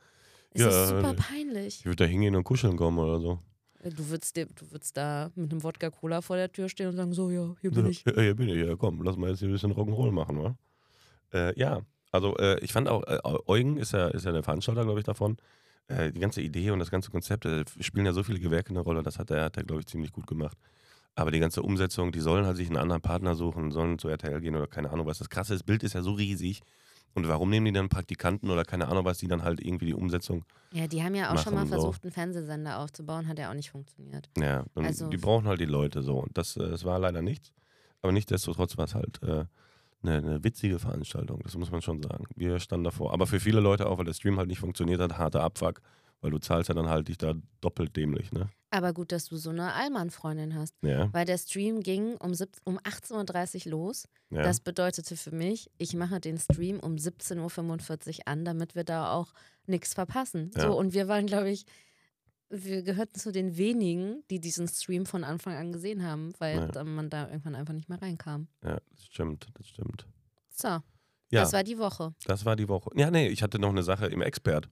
Es 0.53 0.61
Ja, 0.63 0.67
ist 0.69 0.89
super 0.89 1.11
äh, 1.11 1.13
peinlich. 1.13 1.79
ich 1.79 1.85
würde 1.85 2.03
da 2.03 2.05
hingehen 2.05 2.35
und 2.35 2.43
kuscheln 2.43 2.75
kommen 2.75 2.99
oder 2.99 3.21
so. 3.21 3.39
Du 3.83 4.09
würdest, 4.09 4.35
du 4.35 4.45
würdest 4.71 4.97
da 4.97 5.31
mit 5.35 5.49
einem 5.51 5.63
Wodka-Cola 5.63 6.21
vor 6.21 6.35
der 6.35 6.51
Tür 6.51 6.67
stehen 6.67 6.87
und 6.89 6.97
sagen, 6.97 7.13
so, 7.13 7.29
ja, 7.31 7.55
hier 7.61 7.71
bin 7.71 7.85
ich. 7.87 8.03
Ja, 8.05 8.19
hier 8.21 8.35
bin 8.35 8.49
ich. 8.49 8.57
Ja, 8.67 8.75
komm, 8.75 9.01
lass 9.01 9.15
mal 9.15 9.29
jetzt 9.29 9.39
hier 9.39 9.47
ein 9.47 9.53
bisschen 9.53 9.71
Rock'n'Roll 9.71 10.11
machen, 10.11 10.43
wa? 10.43 10.57
Äh, 11.33 11.57
ja, 11.57 11.81
also 12.11 12.35
äh, 12.37 12.59
ich 12.59 12.73
fand 12.73 12.89
auch, 12.89 13.03
äh, 13.07 13.19
Eugen 13.47 13.77
ist 13.77 13.93
ja, 13.93 14.09
ist 14.09 14.25
ja 14.25 14.33
der 14.33 14.43
Veranstalter, 14.43 14.83
glaube 14.83 14.99
ich, 14.99 15.05
davon. 15.05 15.37
Äh, 15.87 16.11
die 16.11 16.19
ganze 16.19 16.41
Idee 16.41 16.71
und 16.71 16.79
das 16.79 16.91
ganze 16.91 17.11
Konzept, 17.11 17.45
äh, 17.45 17.65
spielen 17.79 18.05
ja 18.05 18.13
so 18.13 18.23
viele 18.23 18.39
Gewerke 18.39 18.69
eine 18.69 18.79
Rolle, 18.79 19.03
das 19.03 19.19
hat 19.19 19.29
er, 19.31 19.45
hat 19.45 19.57
er 19.57 19.63
glaube 19.63 19.81
ich, 19.81 19.87
ziemlich 19.87 20.11
gut 20.11 20.27
gemacht. 20.27 20.57
Aber 21.15 21.31
die 21.31 21.39
ganze 21.39 21.61
Umsetzung, 21.61 22.11
die 22.13 22.21
sollen 22.21 22.45
halt 22.45 22.55
sich 22.55 22.67
einen 22.67 22.77
anderen 22.77 23.01
Partner 23.01 23.35
suchen, 23.35 23.71
sollen 23.71 23.99
zu 23.99 24.07
RTL 24.07 24.39
gehen 24.39 24.55
oder 24.55 24.67
keine 24.67 24.91
Ahnung 24.91 25.05
was. 25.07 25.17
Das 25.17 25.29
krasse 25.29 25.53
das 25.53 25.63
Bild 25.63 25.83
ist 25.83 25.93
ja 25.93 26.01
so 26.01 26.13
riesig. 26.13 26.61
Und 27.13 27.27
warum 27.27 27.49
nehmen 27.49 27.65
die 27.65 27.73
dann 27.73 27.89
Praktikanten 27.89 28.49
oder 28.49 28.63
keine 28.63 28.87
Ahnung 28.87 29.03
was, 29.03 29.17
die 29.17 29.27
dann 29.27 29.43
halt 29.43 29.59
irgendwie 29.59 29.87
die 29.87 29.93
Umsetzung, 29.93 30.45
Ja, 30.71 30.87
die 30.87 31.03
haben 31.03 31.13
ja 31.13 31.33
auch 31.33 31.37
schon 31.39 31.53
mal 31.53 31.65
Machen 31.65 31.67
so. 31.71 31.75
versucht, 31.81 32.03
einen 32.03 32.13
Fernsehsender 32.13 32.79
aufzubauen, 32.79 33.27
hat 33.27 33.37
ja 33.37 33.49
auch 33.49 33.53
nicht 33.53 33.71
funktioniert. 33.71 34.29
ja, 34.37 34.63
Also- 34.75 35.09
die 35.09 35.17
brauchen 35.17 35.45
halt 35.45 35.59
die 35.59 35.65
Leute 35.65 36.01
so. 36.03 36.19
Und 36.19 36.37
das, 36.37 36.55
äh, 36.55 36.69
das 36.69 36.85
war 36.85 36.97
leider 36.99 37.21
nichts. 37.21 37.51
Aber 38.01 38.13
nichtsdestotrotz 38.13 38.77
war 38.77 38.85
es 38.85 38.95
halt 38.95 39.21
äh, 39.23 39.43
eine, 40.03 40.17
eine 40.17 40.43
witzige 40.43 40.79
Veranstaltung, 40.79 41.41
das 41.43 41.55
muss 41.55 41.71
man 41.71 41.81
schon 41.81 42.01
sagen. 42.01 42.25
Wir 42.35 42.59
standen 42.59 42.85
davor. 42.85 43.13
Aber 43.13 43.27
für 43.27 43.39
viele 43.39 43.59
Leute 43.59 43.87
auch, 43.87 43.97
weil 43.97 44.05
der 44.05 44.13
Stream 44.13 44.37
halt 44.37 44.47
nicht 44.47 44.59
funktioniert 44.59 45.01
hat, 45.01 45.17
harter 45.17 45.43
Abfuck, 45.43 45.81
weil 46.21 46.31
du 46.31 46.37
zahlst 46.37 46.69
ja 46.69 46.75
dann 46.75 46.89
halt 46.89 47.07
dich 47.07 47.17
da 47.17 47.33
doppelt 47.61 47.95
dämlich, 47.95 48.31
ne? 48.31 48.49
Aber 48.73 48.93
gut, 48.93 49.11
dass 49.11 49.25
du 49.25 49.35
so 49.35 49.49
eine 49.49 49.73
Allmann-Freundin 49.73 50.55
hast. 50.55 50.75
Ja. 50.81 51.11
Weil 51.13 51.25
der 51.25 51.37
Stream 51.37 51.81
ging 51.81 52.15
um, 52.15 52.33
um 52.63 52.79
18.30 52.79 53.65
Uhr 53.65 53.71
los. 53.71 54.07
ja. 54.29 54.43
Das 54.43 54.61
bedeutete 54.61 55.17
für 55.17 55.35
mich, 55.35 55.69
ich 55.77 55.93
mache 55.93 56.21
den 56.21 56.37
Stream 56.37 56.79
um 56.79 56.95
17.45 56.95 58.19
Uhr 58.19 58.27
an, 58.27 58.45
damit 58.45 58.75
wir 58.75 58.85
da 58.85 59.11
auch 59.11 59.33
nichts 59.65 59.93
verpassen. 59.93 60.51
Ja. 60.55 60.61
So, 60.61 60.77
und 60.77 60.93
wir 60.93 61.09
waren, 61.09 61.25
glaube 61.25 61.49
ich, 61.49 61.65
wir 62.51 62.83
gehörten 62.83 63.17
zu 63.19 63.31
den 63.31 63.57
wenigen, 63.57 64.23
die 64.29 64.39
diesen 64.39 64.67
Stream 64.67 65.05
von 65.05 65.23
Anfang 65.23 65.55
an 65.55 65.71
gesehen 65.71 66.03
haben, 66.03 66.33
weil 66.39 66.69
Ja. 66.75 66.83
man 66.83 67.09
da 67.09 67.27
irgendwann 67.29 67.55
einfach 67.55 67.73
nicht 67.73 67.89
mehr 67.89 68.01
reinkam. 68.01 68.47
ja, 68.63 68.77
das 68.91 69.05
stimmt, 69.05 69.47
das 69.55 69.67
stimmt. 69.67 70.05
So, 70.49 70.67
Ja, 70.67 70.81
das 71.31 71.53
war 71.53 71.63
die 71.63 71.77
Woche. 71.77 72.13
die 72.57 72.67
Woche. 72.67 72.89
Ja, 72.95 73.09
nee, 73.09 73.27
ich 73.29 73.41
hatte 73.41 73.57
noch 73.59 73.69
eine 73.69 73.83
Sache 73.83 74.07
im 74.07 74.21
Expert. 74.21 74.69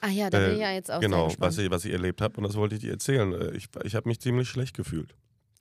Ah 0.00 0.08
ja, 0.08 0.28
da 0.28 0.38
bin 0.38 0.50
Äh, 0.50 0.52
ich 0.54 0.60
ja 0.60 0.70
jetzt 0.72 0.90
auch 0.90 1.00
genau, 1.00 1.32
was 1.38 1.56
ich, 1.56 1.70
was 1.70 1.84
ich 1.86 1.92
erlebt 1.92 2.20
habe 2.20 2.36
und 2.36 2.42
das 2.44 2.54
wollte 2.56 2.74
ich 2.74 2.82
dir 2.82 2.90
erzählen. 2.92 3.32
Äh, 3.32 3.56
Ich, 3.56 3.68
ich 3.84 3.94
habe 3.94 4.06
mich 4.08 4.20
ziemlich 4.20 4.48
schlecht 4.48 4.76
gefühlt. 4.76 5.14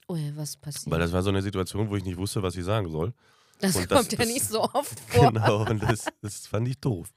Ui, 0.09 0.33
was 0.35 0.57
passiert? 0.57 0.91
Weil 0.91 0.99
das 0.99 1.13
war 1.13 1.21
so 1.23 1.29
eine 1.29 1.41
Situation, 1.41 1.89
wo 1.89 1.95
ich 1.95 2.03
nicht 2.03 2.17
wusste, 2.17 2.43
was 2.43 2.55
ich 2.57 2.65
sagen 2.65 2.89
soll. 2.91 3.13
das 3.61 3.77
und 3.77 3.89
das- 3.89 3.97
kommt 3.99 4.11
ja 4.11 4.17
das- 4.17 4.27
nicht 4.27 4.43
so 4.43 4.61
oft 4.73 4.99
vor. 4.99 5.31
Genau, 5.31 5.65
und 5.69 5.81
das, 5.81 6.05
das 6.21 6.45
fand 6.47 6.67
ich 6.67 6.77
doof. 6.79 7.13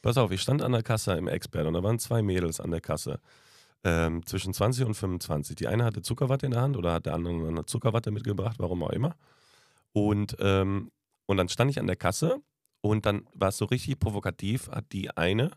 Pass 0.00 0.16
auf, 0.16 0.30
ich 0.30 0.40
stand 0.40 0.62
an 0.62 0.72
der 0.72 0.82
Kasse 0.82 1.12
im 1.12 1.28
Expert 1.28 1.66
und 1.66 1.74
da 1.74 1.82
waren 1.82 1.98
zwei 1.98 2.22
Mädels 2.22 2.58
an 2.58 2.70
der 2.70 2.80
Kasse. 2.80 3.20
Ähm, 3.84 4.24
zwischen 4.26 4.54
20 4.54 4.84
und 4.86 4.94
25. 4.94 5.56
Die 5.56 5.66
eine 5.66 5.84
hatte 5.84 6.02
Zuckerwatte 6.02 6.46
in 6.46 6.52
der 6.52 6.62
Hand 6.62 6.76
oder 6.76 6.92
hat 6.92 7.06
der 7.06 7.14
andere 7.14 7.48
eine 7.48 7.66
Zuckerwatte 7.66 8.10
mitgebracht, 8.12 8.56
warum 8.58 8.82
auch 8.84 8.90
immer. 8.90 9.16
Und, 9.92 10.36
ähm, 10.38 10.90
und 11.26 11.36
dann 11.36 11.48
stand 11.48 11.70
ich 11.70 11.80
an 11.80 11.86
der 11.88 11.96
Kasse 11.96 12.40
und 12.80 13.06
dann 13.06 13.26
war 13.34 13.48
es 13.48 13.56
so 13.56 13.64
richtig 13.64 13.98
provokativ, 13.98 14.68
hat 14.68 14.92
die 14.92 15.10
eine 15.16 15.50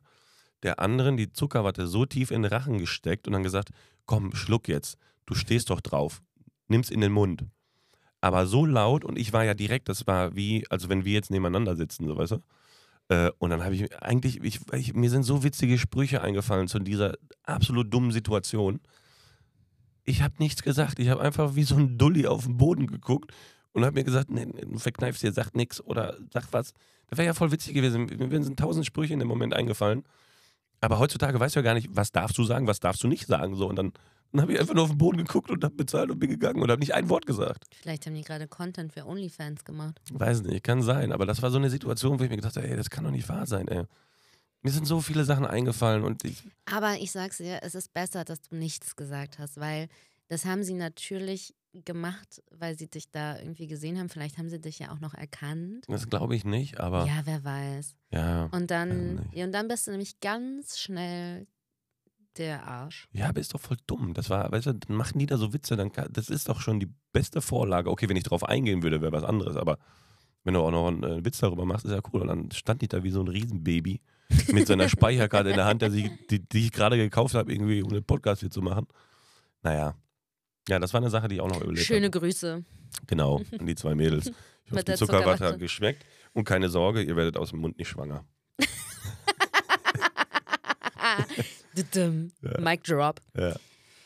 der 0.64 0.80
anderen 0.80 1.16
die 1.16 1.32
Zuckerwatte 1.32 1.86
so 1.88 2.06
tief 2.06 2.32
in 2.32 2.42
den 2.42 2.52
Rachen 2.52 2.80
gesteckt 2.80 3.28
und 3.28 3.34
dann 3.34 3.44
gesagt, 3.44 3.70
komm, 4.06 4.34
schluck 4.36 4.68
jetzt, 4.68 4.98
du 5.26 5.36
stehst 5.36 5.70
doch 5.70 5.80
drauf, 5.80 6.24
nimm's 6.68 6.90
in 6.90 7.02
den 7.02 7.12
Mund. 7.12 7.46
Aber 8.20 8.48
so 8.48 8.66
laut 8.66 9.06
und 9.06 9.20
ich 9.20 9.32
war 9.34 9.44
ja 9.44 9.54
direkt, 9.54 9.90
das 9.90 10.08
war 10.08 10.36
wie, 10.36 10.66
also 10.72 10.90
wenn 10.90 11.06
wir 11.06 11.14
jetzt 11.14 11.30
nebeneinander 11.30 11.76
sitzen, 11.76 12.08
so 12.08 12.18
weißt 12.18 12.34
du. 12.34 12.42
Äh, 13.10 13.32
und 13.38 13.50
dann 13.52 13.64
habe 13.64 13.76
ich 13.76 14.02
eigentlich, 14.02 14.42
ich, 14.44 14.60
ich, 14.74 14.94
mir 14.94 15.10
sind 15.10 15.24
so 15.24 15.44
witzige 15.44 15.78
Sprüche 15.78 16.22
eingefallen 16.22 16.68
zu 16.68 16.80
dieser 16.80 17.14
absolut 17.44 17.94
dummen 17.94 18.12
Situation. 18.12 18.80
Ich 20.04 20.22
habe 20.22 20.36
nichts 20.40 20.64
gesagt, 20.64 21.00
ich 21.00 21.10
habe 21.10 21.22
einfach 21.22 21.56
wie 21.56 21.64
so 21.64 21.76
ein 21.76 21.98
Dulli 21.98 22.28
auf 22.28 22.46
den 22.46 22.58
Boden 22.58 22.88
geguckt 22.88 23.32
und 23.74 23.84
habe 23.84 23.96
mir 23.96 24.04
gesagt, 24.04 24.30
nee, 24.30 24.46
nee, 24.46 24.78
verkneifst 24.78 25.24
dir, 25.24 25.32
sag 25.32 25.56
nichts 25.56 25.82
oder 25.82 26.18
sag 26.34 26.48
was. 26.52 26.74
Das 27.08 27.18
wäre 27.18 27.28
ja 27.28 27.34
voll 27.34 27.52
witzig 27.52 27.74
gewesen. 27.74 28.06
Mir 28.06 28.44
sind 28.44 28.60
tausend 28.60 28.86
Sprüche 28.86 29.14
in 29.14 29.20
dem 29.20 29.28
Moment 29.28 29.54
eingefallen. 29.54 30.04
Aber 30.82 31.00
heutzutage 31.00 31.40
weißt 31.40 31.56
du 31.56 31.60
ja 31.60 31.64
gar 31.64 31.74
nicht, 31.74 31.90
was 31.92 32.12
darfst 32.12 32.38
du 32.38 32.44
sagen, 32.44 32.68
was 32.68 32.80
darfst 32.80 33.04
du 33.04 33.08
nicht 33.08 33.28
sagen. 33.28 33.56
So. 33.56 33.68
Und 33.68 33.76
dann, 33.76 33.94
dann 34.36 34.42
habe 34.44 34.54
ich 34.54 34.60
einfach 34.60 34.74
nur 34.74 34.84
auf 34.84 34.90
den 34.90 34.98
Boden 34.98 35.18
geguckt 35.18 35.50
und 35.52 35.64
habe 35.64 35.76
bezahlt 35.76 36.12
und 36.12 36.20
bin 36.20 36.30
gegangen 36.30 36.62
und 36.62 36.70
habe 36.70 36.80
nicht 36.80 36.94
ein 36.94 37.10
Wort 37.10 37.26
gesagt. 37.26 37.66
Vielleicht 37.82 38.06
haben 38.06 38.16
die 38.16 38.22
gerade 38.24 38.48
Content 38.48 38.94
für 38.94 39.06
OnlyFans 39.06 39.64
gemacht. 39.66 40.00
Weiß 40.12 40.42
nicht, 40.44 40.64
kann 40.64 40.82
sein. 40.82 41.12
Aber 41.12 41.26
das 41.26 41.42
war 41.42 41.52
so 41.52 41.58
eine 41.58 41.70
Situation, 41.70 42.20
wo 42.20 42.24
ich 42.24 42.30
mir 42.30 42.36
gedacht 42.38 42.56
habe, 42.58 42.68
ey, 42.68 42.76
das 42.76 42.90
kann 42.90 43.04
doch 43.04 43.12
nicht 43.12 43.28
wahr 43.30 43.46
sein, 43.46 43.68
ey. 43.68 43.84
Mir 44.62 44.72
sind 44.72 44.88
so 44.88 45.00
viele 45.00 45.24
Sachen 45.26 45.46
eingefallen 45.46 46.04
und 46.04 46.26
ich, 46.26 46.44
Aber 46.66 46.96
ich 46.96 47.12
sag's 47.12 47.38
dir, 47.38 47.60
es 47.62 47.76
ist 47.76 47.94
besser, 47.94 48.26
dass 48.26 48.42
du 48.42 48.56
nichts 48.56 48.96
gesagt 48.96 49.38
hast, 49.38 49.60
weil 49.60 49.88
das 50.28 50.46
haben 50.46 50.64
sie 50.64 50.74
natürlich 50.74 51.54
gemacht, 51.84 52.42
weil 52.52 52.78
sie 52.78 52.88
dich 52.88 53.12
da 53.12 53.38
irgendwie 53.38 53.68
gesehen 53.68 54.00
haben. 54.00 54.10
Vielleicht 54.10 54.38
haben 54.38 54.50
sie 54.50 54.60
dich 54.60 54.80
ja 54.80 54.92
auch 54.92 55.00
noch 55.00 55.14
erkannt. 55.14 55.86
das 55.88 56.10
glaube 56.10 56.36
ich 56.36 56.46
nicht, 56.46 56.80
aber 56.80 57.06
Ja, 57.06 57.22
wer 57.26 57.44
weiß. 57.44 57.96
ja. 58.12 58.46
Und 58.52 58.72
dann, 58.72 59.30
ja, 59.34 59.46
und 59.46 59.52
dann 59.52 59.68
bist 59.68 59.86
du 59.86 59.92
nämlich 59.92 60.20
ganz 60.20 60.80
schnell 60.80 61.48
der 62.38 62.66
Arsch. 62.68 63.08
Ja, 63.12 63.30
aber 63.30 63.40
ist 63.40 63.54
doch 63.54 63.62
voll 63.62 63.78
dumm. 63.88 64.14
Das 64.14 64.30
war, 64.30 64.52
weißt 64.52 64.68
du, 64.68 64.74
dann 64.74 64.96
machen 64.96 65.20
die 65.20 65.26
da 65.26 65.38
so 65.38 65.54
Witze, 65.54 65.76
dann 65.76 65.92
kann, 65.92 66.10
das 66.12 66.30
ist 66.30 66.50
doch 66.50 66.62
schon 66.62 66.80
die 66.80 66.90
beste 67.12 67.42
Vorlage. 67.42 67.90
Okay, 67.90 68.10
wenn 68.10 68.18
ich 68.18 68.24
drauf 68.24 68.44
eingehen 68.44 68.84
würde, 68.84 69.02
wäre 69.02 69.12
was 69.12 69.24
anderes, 69.24 69.56
aber 69.56 69.78
wenn 70.44 70.54
du 70.54 70.62
auch 70.62 70.72
noch 70.72 70.88
einen 70.88 71.04
äh, 71.04 71.26
Witz 71.26 71.40
darüber 71.40 71.66
machst, 71.66 71.86
ist 71.86 71.92
ja 71.92 72.02
cool. 72.14 72.22
Und 72.22 72.28
dann 72.28 72.52
stand 72.52 72.84
ich 72.84 72.90
da 72.90 73.04
wie 73.04 73.10
so 73.10 73.22
ein 73.22 73.28
Riesenbaby 73.28 74.00
mit 74.52 74.68
seiner 74.68 74.90
Speicherkarte 74.90 75.50
in 75.50 75.56
der 75.56 75.66
Hand, 75.66 75.82
der 75.82 75.92
sich, 75.92 76.10
die, 76.30 76.40
die 76.40 76.66
ich 76.66 76.72
gerade 76.72 76.98
gekauft 76.98 77.34
habe, 77.36 77.52
irgendwie, 77.52 77.82
um 77.82 77.90
den 77.90 78.04
Podcast 78.04 78.42
hier 78.42 78.52
zu 78.52 78.62
machen. 78.62 78.88
Naja. 79.64 79.96
Ja, 80.68 80.80
das 80.80 80.94
war 80.94 81.02
eine 81.02 81.10
Sache, 81.10 81.28
die 81.28 81.36
ich 81.36 81.42
auch 81.42 81.50
noch 81.50 81.62
überlebt 81.62 81.86
Schöne 81.86 82.08
habe. 82.08 82.20
Grüße. 82.20 82.64
Genau, 83.08 83.42
an 83.60 83.66
die 83.66 83.76
zwei 83.76 83.96
Mädels. 83.96 84.32
Ich 84.66 84.72
Mit 84.72 84.88
die 84.88 84.94
Zuckerwatte 84.96 85.38
Zuckerwatte. 85.38 85.58
geschmeckt. 85.60 86.06
Und 86.34 86.44
keine 86.44 86.70
Sorge, 86.70 87.02
ihr 87.04 87.16
werdet 87.16 87.38
aus 87.38 87.52
dem 87.52 87.60
Mund 87.60 87.78
nicht 87.78 87.88
schwanger. 87.88 88.26
Dudum. 91.76 92.32
Mic 92.60 92.84
drop. 92.84 93.22
Ja. 93.36 93.56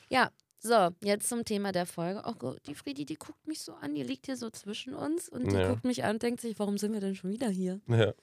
Ja, 0.10 0.32
so, 0.60 0.90
jetzt 1.04 1.30
zum 1.30 1.46
Thema 1.46 1.72
der 1.72 1.86
Folge. 1.86 2.24
Oh 2.26 2.56
die 2.66 2.76
Friedi, 2.76 3.06
die 3.06 3.16
guckt 3.16 3.48
mich 3.48 3.62
so 3.62 3.74
an, 3.74 3.96
die 3.96 4.04
liegt 4.04 4.26
hier 4.26 4.36
so 4.38 4.50
zwischen 4.50 4.94
uns 4.94 5.30
und 5.30 5.52
die 5.52 5.56
Ja. 5.56 5.70
guckt 5.70 5.86
mich 5.86 6.04
an 6.04 6.16
und 6.16 6.24
denkt 6.24 6.42
sich, 6.42 6.58
warum 6.60 6.78
sind 6.78 6.94
wir 6.94 7.00
denn 7.00 7.16
schon 7.16 7.32
wieder 7.32 7.50
hier? 7.50 7.80
ja. 7.88 8.14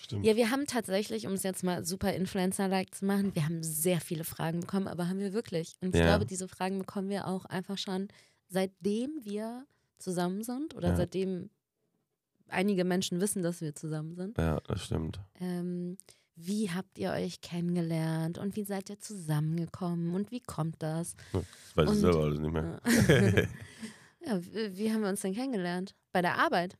Stimmt. 0.00 0.26
Ja, 0.26 0.36
wir 0.36 0.50
haben 0.50 0.66
tatsächlich, 0.66 1.26
um 1.26 1.32
es 1.32 1.42
jetzt 1.44 1.64
mal 1.64 1.82
super 1.82 2.12
Influencer-like 2.12 2.94
zu 2.94 3.06
machen, 3.06 3.34
wir 3.34 3.46
haben 3.46 3.62
sehr 3.62 4.02
viele 4.02 4.24
Fragen 4.24 4.60
bekommen, 4.60 4.86
aber 4.86 5.08
haben 5.08 5.18
wir 5.18 5.32
wirklich. 5.32 5.76
Und 5.80 5.94
ich 5.94 6.00
Ja. 6.00 6.04
glaube, 6.08 6.26
diese 6.26 6.46
Fragen 6.46 6.78
bekommen 6.78 7.08
wir 7.08 7.26
auch 7.26 7.46
einfach 7.46 7.78
schon, 7.78 8.08
seitdem 8.48 9.24
wir 9.24 9.64
zusammen 9.98 10.42
sind 10.42 10.74
oder 10.74 10.88
Ja. 10.88 10.96
seitdem 10.96 11.48
einige 12.48 12.84
Menschen 12.84 13.18
wissen, 13.22 13.42
dass 13.42 13.62
wir 13.62 13.74
zusammen 13.74 14.14
sind. 14.14 14.36
Ja, 14.36 14.60
das 14.60 14.84
stimmt. 14.84 15.20
Ähm, 15.40 15.96
wie 16.36 16.70
habt 16.70 16.98
ihr 16.98 17.10
euch 17.12 17.40
kennengelernt 17.40 18.38
und 18.38 18.56
wie 18.56 18.64
seid 18.64 18.90
ihr 18.90 18.98
zusammengekommen 18.98 20.14
und 20.14 20.30
wie 20.30 20.40
kommt 20.40 20.82
das? 20.82 21.14
Das 21.32 21.44
weiß 21.76 21.88
Und- 21.88 21.94
ich 21.94 22.00
selber 22.00 22.22
alles 22.24 22.40
nicht 22.40 22.52
mehr. 22.52 22.80
Ja, 24.26 24.40
wie, 24.42 24.76
wie 24.78 24.90
haben 24.92 25.02
wir 25.02 25.10
uns 25.10 25.20
denn 25.20 25.34
kennengelernt? 25.34 25.94
Bei 26.10 26.22
der 26.22 26.38
Arbeit. 26.38 26.78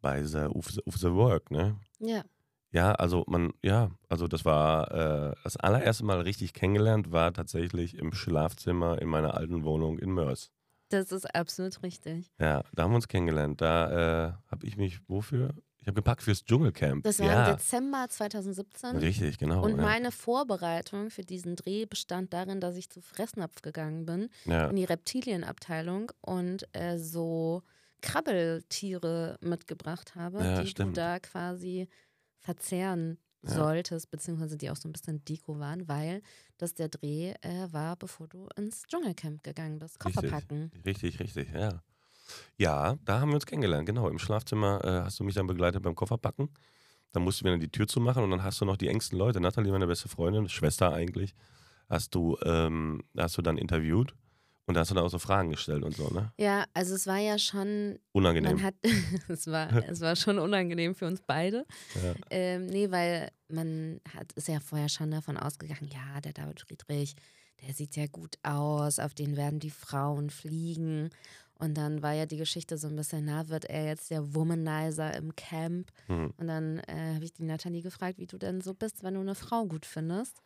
Bei 0.00 0.24
the, 0.24 0.38
of, 0.38 0.68
the, 0.70 0.80
of 0.86 0.96
the 0.96 1.12
Work, 1.12 1.50
ne? 1.50 1.76
Ja. 1.98 2.22
Ja, 2.70 2.92
also 2.92 3.24
man, 3.26 3.52
ja, 3.62 3.90
also 4.08 4.26
das 4.26 4.44
war 4.46 4.90
äh, 4.90 5.34
das 5.44 5.56
allererste 5.58 6.04
Mal 6.04 6.20
richtig 6.22 6.52
kennengelernt, 6.54 7.12
war 7.12 7.32
tatsächlich 7.34 7.94
im 7.98 8.12
Schlafzimmer 8.12 9.00
in 9.02 9.08
meiner 9.08 9.34
alten 9.34 9.64
Wohnung 9.64 9.98
in 9.98 10.12
Mörs. 10.12 10.50
Das 10.90 11.12
ist 11.12 11.34
absolut 11.34 11.82
richtig. 11.82 12.30
Ja, 12.38 12.62
da 12.72 12.84
haben 12.84 12.92
wir 12.92 12.96
uns 12.96 13.08
kennengelernt. 13.08 13.60
Da 13.60 14.28
äh, 14.28 14.32
habe 14.50 14.66
ich 14.66 14.78
mich 14.78 15.00
wofür? 15.08 15.54
Ich 15.88 15.90
habe 15.90 16.02
gepackt 16.02 16.22
fürs 16.22 16.44
Dschungelcamp. 16.44 17.02
Das 17.02 17.18
war 17.18 17.26
ja, 17.28 17.48
im 17.48 17.56
Dezember 17.56 18.06
2017. 18.10 18.98
richtig, 18.98 19.38
genau. 19.38 19.64
Und 19.64 19.70
ja. 19.70 19.76
meine 19.78 20.12
Vorbereitung 20.12 21.08
für 21.08 21.22
diesen 21.22 21.56
Dreh 21.56 21.86
bestand 21.86 22.34
darin, 22.34 22.60
dass 22.60 22.76
ich 22.76 22.90
zu 22.90 23.00
Fressnapf 23.00 23.62
gegangen 23.62 24.04
bin, 24.04 24.28
ja, 24.44 24.68
in 24.68 24.76
die 24.76 24.84
Reptilienabteilung 24.84 26.12
und 26.20 26.68
äh, 26.74 26.98
so 26.98 27.62
Krabbeltiere 28.02 29.38
mitgebracht 29.40 30.14
habe, 30.14 30.44
Ja, 30.44 30.60
die 30.60 30.68
stimmt. 30.68 30.94
du 30.94 31.00
da 31.00 31.20
quasi 31.20 31.88
verzehren 32.38 33.16
Ja. 33.40 33.54
solltest, 33.54 34.10
beziehungsweise 34.10 34.58
die 34.58 34.68
auch 34.68 34.76
so 34.76 34.90
ein 34.90 34.92
bisschen 34.92 35.24
Deko 35.24 35.58
waren, 35.58 35.88
weil 35.88 36.20
das 36.58 36.74
der 36.74 36.90
Dreh 36.90 37.32
äh, 37.40 37.72
war, 37.72 37.96
bevor 37.96 38.28
du 38.28 38.46
ins 38.56 38.82
Dschungelcamp 38.82 39.42
gegangen 39.42 39.78
bist. 39.78 39.98
Koffer 39.98 40.22
Richtig. 40.22 40.32
packen. 40.32 40.70
richtig, 40.84 41.18
richtig, 41.18 41.48
ja. 41.54 41.82
Ja, 42.56 42.96
da 43.04 43.20
haben 43.20 43.30
wir 43.30 43.36
uns 43.36 43.46
kennengelernt, 43.46 43.86
genau. 43.86 44.08
Im 44.08 44.18
Schlafzimmer 44.18 44.84
äh, 44.84 45.04
hast 45.04 45.20
du 45.20 45.24
mich 45.24 45.34
dann 45.34 45.46
begleitet 45.46 45.82
beim 45.82 45.94
Kofferpacken. 45.94 46.48
Dann 47.12 47.22
mussten 47.22 47.44
wir 47.44 47.52
dann 47.52 47.60
die 47.60 47.70
Tür 47.70 47.86
zumachen 47.88 48.22
und 48.22 48.30
dann 48.30 48.42
hast 48.42 48.60
du 48.60 48.64
noch 48.64 48.76
die 48.76 48.88
engsten 48.88 49.18
Leute, 49.18 49.40
Nathalie, 49.40 49.72
meine 49.72 49.86
beste 49.86 50.08
Freundin, 50.08 50.48
Schwester 50.48 50.92
eigentlich, 50.92 51.34
hast 51.88 52.14
du, 52.14 52.36
ähm, 52.44 53.02
hast 53.16 53.38
du 53.38 53.42
dann 53.42 53.56
interviewt 53.56 54.14
und 54.68 54.74
da 54.74 54.80
hast 54.80 54.90
du 54.90 54.94
dann 54.94 55.04
auch 55.04 55.10
so 55.10 55.18
Fragen 55.18 55.48
gestellt 55.48 55.82
und 55.82 55.96
so, 55.96 56.08
ne? 56.08 56.30
Ja, 56.36 56.66
also 56.74 56.94
es 56.94 57.06
war 57.06 57.16
ja 57.16 57.38
schon, 57.38 57.98
Unangenehm. 58.12 58.56
man 58.56 58.62
hat, 58.62 58.74
es 59.28 59.46
war, 59.46 59.72
es 59.88 60.02
war 60.02 60.14
schon 60.14 60.38
unangenehm 60.38 60.94
für 60.94 61.06
uns 61.06 61.22
beide. 61.26 61.64
Ja. 61.94 62.14
Ähm, 62.28 62.66
nee, 62.66 62.90
weil 62.90 63.30
man 63.48 64.02
hat, 64.14 64.30
ist 64.34 64.48
ja 64.48 64.60
vorher 64.60 64.90
schon 64.90 65.10
davon 65.10 65.38
ausgegangen, 65.38 65.88
ja, 65.90 66.20
der 66.20 66.34
David 66.34 66.60
Friedrich, 66.60 67.16
der 67.62 67.72
sieht 67.72 67.96
ja 67.96 68.06
gut 68.08 68.36
aus, 68.42 68.98
auf 68.98 69.14
den 69.14 69.38
werden 69.38 69.58
die 69.58 69.70
Frauen 69.70 70.28
fliegen. 70.28 71.08
Und 71.58 71.74
dann 71.76 72.02
war 72.02 72.12
ja 72.12 72.24
die 72.24 72.36
Geschichte 72.36 72.78
so 72.78 72.86
ein 72.86 72.96
bisschen, 72.96 73.24
na, 73.24 73.48
wird 73.48 73.64
er 73.64 73.84
jetzt 73.84 74.10
der 74.10 74.34
Womanizer 74.34 75.14
im 75.16 75.34
Camp? 75.34 75.90
Hm. 76.06 76.32
Und 76.36 76.46
dann 76.46 76.78
äh, 76.86 77.14
habe 77.14 77.24
ich 77.24 77.32
die 77.32 77.42
Nathalie 77.42 77.82
gefragt, 77.82 78.18
wie 78.18 78.28
du 78.28 78.38
denn 78.38 78.60
so 78.60 78.74
bist, 78.74 79.02
wenn 79.02 79.14
du 79.14 79.20
eine 79.20 79.34
Frau 79.34 79.66
gut 79.66 79.84
findest. 79.84 80.40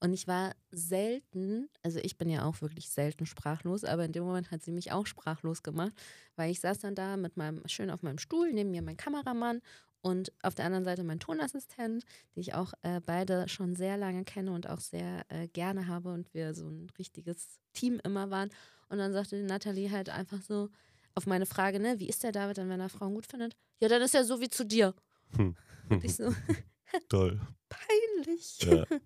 Und 0.00 0.12
ich 0.12 0.28
war 0.28 0.54
selten, 0.70 1.68
also 1.82 1.98
ich 2.00 2.18
bin 2.18 2.30
ja 2.30 2.44
auch 2.44 2.60
wirklich 2.60 2.88
selten 2.90 3.26
sprachlos, 3.26 3.82
aber 3.82 4.04
in 4.04 4.12
dem 4.12 4.22
Moment 4.22 4.50
hat 4.50 4.62
sie 4.62 4.70
mich 4.70 4.92
auch 4.92 5.06
sprachlos 5.06 5.62
gemacht, 5.62 5.92
weil 6.36 6.52
ich 6.52 6.60
saß 6.60 6.78
dann 6.78 6.94
da 6.94 7.16
mit 7.16 7.36
meinem, 7.36 7.66
schön 7.66 7.90
auf 7.90 8.02
meinem 8.02 8.18
Stuhl, 8.18 8.52
neben 8.52 8.70
mir 8.70 8.82
mein 8.82 8.96
Kameramann 8.96 9.60
und 10.00 10.32
auf 10.42 10.54
der 10.54 10.66
anderen 10.66 10.84
Seite 10.84 11.02
mein 11.02 11.18
Tonassistent, 11.18 12.04
die 12.36 12.40
ich 12.40 12.54
auch 12.54 12.72
äh, 12.82 13.00
beide 13.04 13.48
schon 13.48 13.74
sehr 13.74 13.96
lange 13.96 14.24
kenne 14.24 14.52
und 14.52 14.68
auch 14.68 14.80
sehr 14.80 15.24
äh, 15.30 15.48
gerne 15.48 15.88
habe 15.88 16.12
und 16.12 16.32
wir 16.32 16.54
so 16.54 16.68
ein 16.68 16.88
richtiges 16.98 17.58
Team 17.72 18.00
immer 18.04 18.30
waren. 18.30 18.50
Und 18.88 18.98
dann 18.98 19.12
sagte 19.12 19.36
die 19.36 19.42
Nathalie 19.42 19.90
halt 19.90 20.08
einfach 20.08 20.40
so 20.42 20.68
auf 21.14 21.26
meine 21.26 21.46
Frage, 21.46 21.80
ne, 21.80 21.98
wie 21.98 22.08
ist 22.08 22.22
der 22.22 22.32
David 22.32 22.56
denn, 22.56 22.68
wenn 22.68 22.80
er 22.80 22.88
Frauen 22.88 23.14
gut 23.14 23.26
findet? 23.26 23.56
Ja, 23.80 23.88
dann 23.88 24.02
ist 24.02 24.14
er 24.14 24.24
so 24.24 24.40
wie 24.40 24.48
zu 24.48 24.64
dir. 24.64 24.94
Und 25.36 25.56
ich 26.04 26.16
so, 26.16 26.32
Toll. 27.08 27.40
peinlich. 27.68 28.58
Ja. 28.62 28.84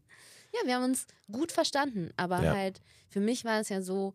Ja, 0.55 0.67
wir 0.67 0.75
haben 0.75 0.85
uns 0.85 1.07
gut 1.31 1.51
verstanden, 1.51 2.11
aber 2.19 2.43
Ja. 2.43 2.53
halt, 2.53 2.83
für 3.09 3.21
mich 3.21 3.43
war 3.47 3.59
es 3.61 3.71
ja 3.71 3.81
so, 3.81 4.13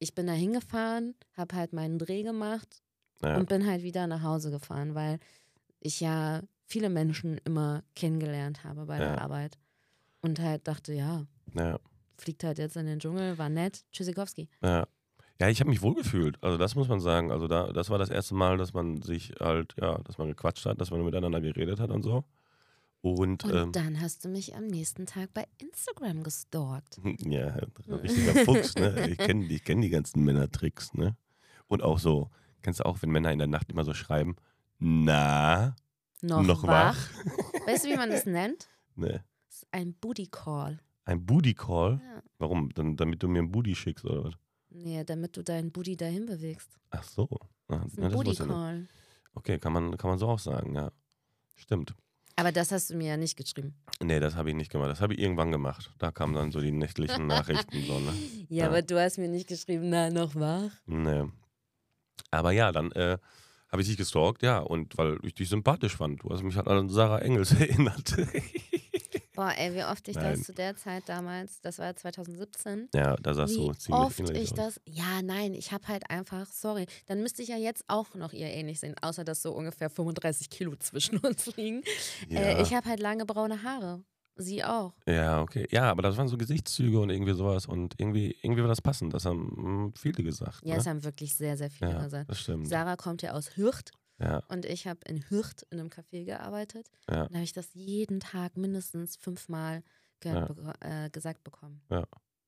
ich 0.00 0.12
bin 0.12 0.26
da 0.26 0.32
hingefahren, 0.32 1.14
habe 1.36 1.54
halt 1.54 1.72
meinen 1.72 2.00
Dreh 2.00 2.24
gemacht 2.24 2.82
Ja. 3.22 3.36
und 3.36 3.48
bin 3.48 3.64
halt 3.64 3.84
wieder 3.84 4.08
nach 4.08 4.22
Hause 4.22 4.50
gefahren, 4.50 4.96
weil 4.96 5.20
ich 5.78 6.00
ja 6.00 6.42
viele 6.66 6.90
Menschen 6.90 7.38
immer 7.44 7.84
kennengelernt 7.94 8.64
habe 8.64 8.86
bei 8.86 8.98
der 8.98 9.22
Arbeit. 9.22 9.56
Und 10.20 10.40
halt 10.40 10.66
dachte, 10.66 10.92
ja, 10.94 11.26
ja. 11.54 11.78
Fliegt 12.22 12.44
halt 12.44 12.58
jetzt 12.58 12.76
in 12.76 12.86
den 12.86 12.98
Dschungel, 12.98 13.36
war 13.38 13.48
nett, 13.48 13.84
Tschüssikowski. 13.92 14.48
Ja, 14.62 14.86
ja 15.40 15.48
ich 15.48 15.60
habe 15.60 15.70
mich 15.70 15.82
wohlgefühlt. 15.82 16.42
Also 16.42 16.56
das 16.56 16.74
muss 16.74 16.88
man 16.88 17.00
sagen. 17.00 17.30
Also 17.30 17.48
da, 17.48 17.72
das 17.72 17.90
war 17.90 17.98
das 17.98 18.10
erste 18.10 18.34
Mal, 18.34 18.56
dass 18.56 18.72
man 18.72 19.02
sich 19.02 19.32
halt, 19.40 19.74
ja, 19.80 19.98
dass 19.98 20.18
man 20.18 20.28
gequatscht 20.28 20.64
hat, 20.66 20.80
dass 20.80 20.90
man 20.90 21.04
miteinander 21.04 21.40
geredet 21.40 21.80
hat 21.80 21.90
und 21.90 22.02
so. 22.02 22.24
Und, 23.02 23.44
Und 23.44 23.54
ähm, 23.54 23.72
dann 23.72 24.00
hast 24.00 24.24
du 24.24 24.28
mich 24.28 24.54
am 24.54 24.68
nächsten 24.68 25.06
Tag 25.06 25.34
bei 25.34 25.44
Instagram 25.58 26.22
gestalkt. 26.22 27.00
ja, 27.18 27.58
richtiger 27.88 28.44
Fuchs, 28.44 28.76
ne? 28.76 29.08
Ich 29.10 29.18
kenne 29.18 29.44
ich 29.46 29.64
kenn 29.64 29.80
die 29.80 29.90
ganzen 29.90 30.24
Männertricks, 30.24 30.94
ne? 30.94 31.16
Und 31.66 31.82
auch 31.82 31.98
so, 31.98 32.30
kennst 32.62 32.78
du 32.78 32.86
auch, 32.86 33.02
wenn 33.02 33.10
Männer 33.10 33.32
in 33.32 33.38
der 33.38 33.48
Nacht 33.48 33.70
immer 33.72 33.84
so 33.84 33.92
schreiben, 33.92 34.36
na, 34.78 35.74
Noch, 36.20 36.42
noch 36.42 36.62
wach. 36.62 36.96
wach? 36.96 37.66
Weißt 37.66 37.84
du, 37.84 37.88
wie 37.88 37.96
man 37.96 38.10
das 38.10 38.24
nennt? 38.24 38.68
ne. 38.94 39.24
Das 39.48 39.56
ist 39.56 39.68
ein 39.72 39.94
Booty 39.94 40.28
Call. 40.30 40.78
Ein 41.04 41.24
Booty 41.26 41.54
Call? 41.54 42.00
Ja. 42.02 42.22
Warum? 42.38 42.70
Dann, 42.74 42.96
damit 42.96 43.22
du 43.22 43.28
mir 43.28 43.40
ein 43.40 43.50
Booty 43.50 43.74
schickst 43.74 44.04
oder 44.04 44.24
was? 44.24 44.34
Nee, 44.70 45.04
damit 45.04 45.36
du 45.36 45.42
deinen 45.42 45.70
Booty 45.70 45.96
dahin 45.96 46.26
bewegst. 46.26 46.78
Ach 46.90 47.02
so. 47.02 47.28
Ah, 47.68 47.78
Das 47.78 47.86
ist 47.92 47.98
ja, 47.98 48.04
ein 48.04 48.10
das 48.10 48.12
Booty. 48.24 48.36
Call. 48.36 48.88
Okay, 49.34 49.58
kann 49.58 49.72
man, 49.72 49.96
kann 49.96 50.10
man 50.10 50.18
so 50.18 50.28
auch 50.28 50.38
sagen, 50.38 50.74
ja. 50.74 50.90
Stimmt. 51.56 51.94
Aber 52.36 52.50
das 52.50 52.72
hast 52.72 52.88
du 52.90 52.96
mir 52.96 53.08
ja 53.08 53.16
nicht 53.16 53.36
geschrieben. 53.36 53.74
Nee, 54.02 54.18
das 54.18 54.34
habe 54.36 54.48
ich 54.50 54.56
nicht 54.56 54.70
gemacht. 54.72 54.90
Das 54.90 55.00
habe 55.00 55.12
ich 55.14 55.20
irgendwann 55.20 55.52
gemacht. 55.52 55.92
Da 55.98 56.10
kamen 56.10 56.34
dann 56.34 56.50
so 56.50 56.60
die 56.60 56.72
nächtlichen 56.72 57.26
Nachrichten. 57.28 57.82
So, 57.86 57.98
ne? 58.00 58.12
Ja, 58.48 58.64
Ja. 58.64 58.66
aber 58.68 58.82
du 58.82 58.98
hast 59.00 59.18
mir 59.18 59.28
nicht 59.28 59.48
geschrieben, 59.48 59.90
na, 59.90 60.08
noch 60.10 60.34
wach. 60.34 60.70
Nee. 60.86 61.24
Aber 62.30 62.52
ja, 62.52 62.72
dann 62.72 62.90
äh, 62.92 63.18
habe 63.70 63.82
ich 63.82 63.88
dich 63.88 63.96
gestalkt, 63.98 64.42
ja, 64.42 64.58
und 64.60 64.96
weil 64.96 65.18
ich 65.22 65.34
dich 65.34 65.48
sympathisch 65.48 65.96
fand. 65.96 66.22
Du 66.22 66.30
hast 66.30 66.42
mich 66.42 66.56
halt 66.56 66.68
an 66.68 66.88
Sarah 66.88 67.18
Engels 67.20 67.52
erinnert. 67.60 68.16
Boah, 69.34 69.52
ey, 69.56 69.74
wie 69.74 69.84
oft 69.84 70.06
ich 70.08 70.16
Nein. 70.16 70.34
das 70.34 70.42
zu 70.42 70.52
der 70.52 70.76
Zeit 70.76 71.04
damals, 71.06 71.60
das 71.62 71.78
war 71.78 71.96
2017, 71.96 72.90
ja, 72.94 73.16
da 73.16 73.34
wie 73.34 73.54
du 73.54 73.72
ziemlich 73.72 73.88
oft 73.88 74.20
ähnlich 74.20 74.42
ich 74.42 74.52
aus. 74.52 74.56
das. 74.56 74.80
Ja, 74.84 75.22
nein, 75.22 75.54
ich 75.54 75.72
habe 75.72 75.88
halt 75.88 76.10
einfach, 76.10 76.46
sorry, 76.46 76.86
dann 77.06 77.22
müsste 77.22 77.42
ich 77.42 77.48
ja 77.48 77.56
jetzt 77.56 77.84
auch 77.88 78.14
noch 78.14 78.32
ihr 78.32 78.48
ähnlich 78.48 78.80
sehen, 78.80 78.94
außer 79.00 79.24
dass 79.24 79.40
so 79.40 79.52
ungefähr 79.52 79.88
35 79.88 80.50
Kilo 80.50 80.76
zwischen 80.76 81.18
uns 81.18 81.56
liegen. 81.56 81.82
Ja. 82.28 82.40
Äh, 82.40 82.62
ich 82.62 82.74
habe 82.74 82.88
halt 82.88 83.00
lange 83.00 83.24
braune 83.24 83.62
Haare. 83.62 84.04
Sie 84.36 84.64
auch. 84.64 84.94
ja, 85.06 85.42
okay. 85.42 85.66
Ja, 85.70 85.90
aber 85.90 86.00
das 86.00 86.16
waren 86.16 86.26
so 86.26 86.38
Gesichtszüge 86.38 86.98
und 86.98 87.10
irgendwie 87.10 87.34
sowas. 87.34 87.66
Und 87.66 87.94
irgendwie, 87.98 88.34
irgendwie 88.42 88.62
war 88.62 88.68
das 88.68 88.80
passend. 88.80 89.12
Das 89.12 89.26
haben 89.26 89.88
mm, 89.88 89.92
viele 89.94 90.22
gesagt. 90.24 90.60
Ja, 90.64 90.74
ne? 90.74 90.80
es 90.80 90.86
haben 90.86 91.04
wirklich 91.04 91.34
sehr, 91.34 91.56
sehr 91.58 91.70
viele 91.70 91.90
ja 91.90 92.02
gesagt. 92.02 92.30
das 92.30 92.40
stimmt. 92.40 92.66
Sarah 92.66 92.96
kommt 92.96 93.20
ja 93.20 93.32
aus 93.32 93.56
Hürth 93.58 93.90
Ja, 94.18 94.42
und 94.48 94.64
ich 94.66 94.86
habe 94.86 95.00
in 95.06 95.28
Hürth 95.30 95.66
in 95.70 95.80
einem 95.80 95.88
Café 95.88 96.24
gearbeitet. 96.24 96.88
ja. 97.10 97.22
Und 97.24 97.34
habe 97.34 97.44
ich 97.44 97.52
das 97.52 97.68
jeden 97.74 98.20
Tag 98.20 98.56
mindestens 98.56 99.16
fünfmal 99.16 99.82
Ja. 100.24 100.46
beko- 100.46 100.74
äh, 101.06 101.10
gesagt 101.10 101.42
bekommen. 101.42 101.82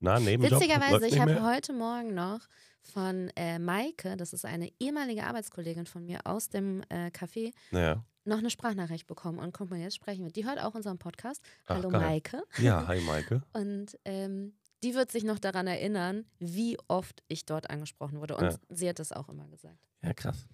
Na, 0.01 0.21
Nebenjob 0.21 0.61
Witzigerweise, 0.61 1.07
ich 1.07 1.19
habe 1.19 1.43
heute 1.43 1.73
Morgen 1.73 2.15
noch 2.15 2.41
von 2.83 3.31
äh, 3.37 3.59
Maike, 3.59 4.17
das 4.17 4.33
ist 4.35 4.45
eine 4.45 4.71
ehemalige 4.79 5.25
Arbeitskollegin 5.25 5.87
von 5.87 6.05
mir 6.05 6.21
aus 6.27 6.49
dem 6.51 6.83
äh, 6.91 7.07
Café, 7.09 7.53
Ja. 7.71 8.05
noch 8.25 8.39
eine 8.39 8.51
Sprachnachricht 8.51 9.07
bekommen. 9.07 9.39
Und 9.39 9.53
guck 9.53 9.71
mal, 9.71 9.79
jetzt 9.81 9.97
sprechen 9.97 10.25
wir. 10.25 10.31
Die 10.33 10.45
hört 10.45 10.61
auch 10.63 10.75
unseren 10.75 10.99
Podcast. 10.99 11.43
Ach, 11.67 11.77
Hallo 11.77 11.89
geil. 11.89 12.01
Maike. 12.03 12.43
ja, 12.59 12.87
hi 12.89 13.01
Maike. 13.01 13.43
Und 13.55 13.99
ähm, 14.05 14.53
die 14.83 14.95
wird 14.95 15.11
sich 15.11 15.25
noch 15.25 15.39
daran 15.39 15.67
erinnern, 15.67 16.27
wie 16.39 16.77
oft 16.89 17.23
ich 17.29 17.47
dort 17.47 17.71
angesprochen 17.71 18.21
wurde. 18.21 18.37
Und 18.37 18.45
Ja. 18.53 18.59
sie 18.69 18.89
hat 18.89 18.99
das 18.99 19.11
auch 19.13 19.29
immer 19.31 19.49
gesagt. 19.49 19.79
Ja, 20.03 20.13
krass. 20.13 20.47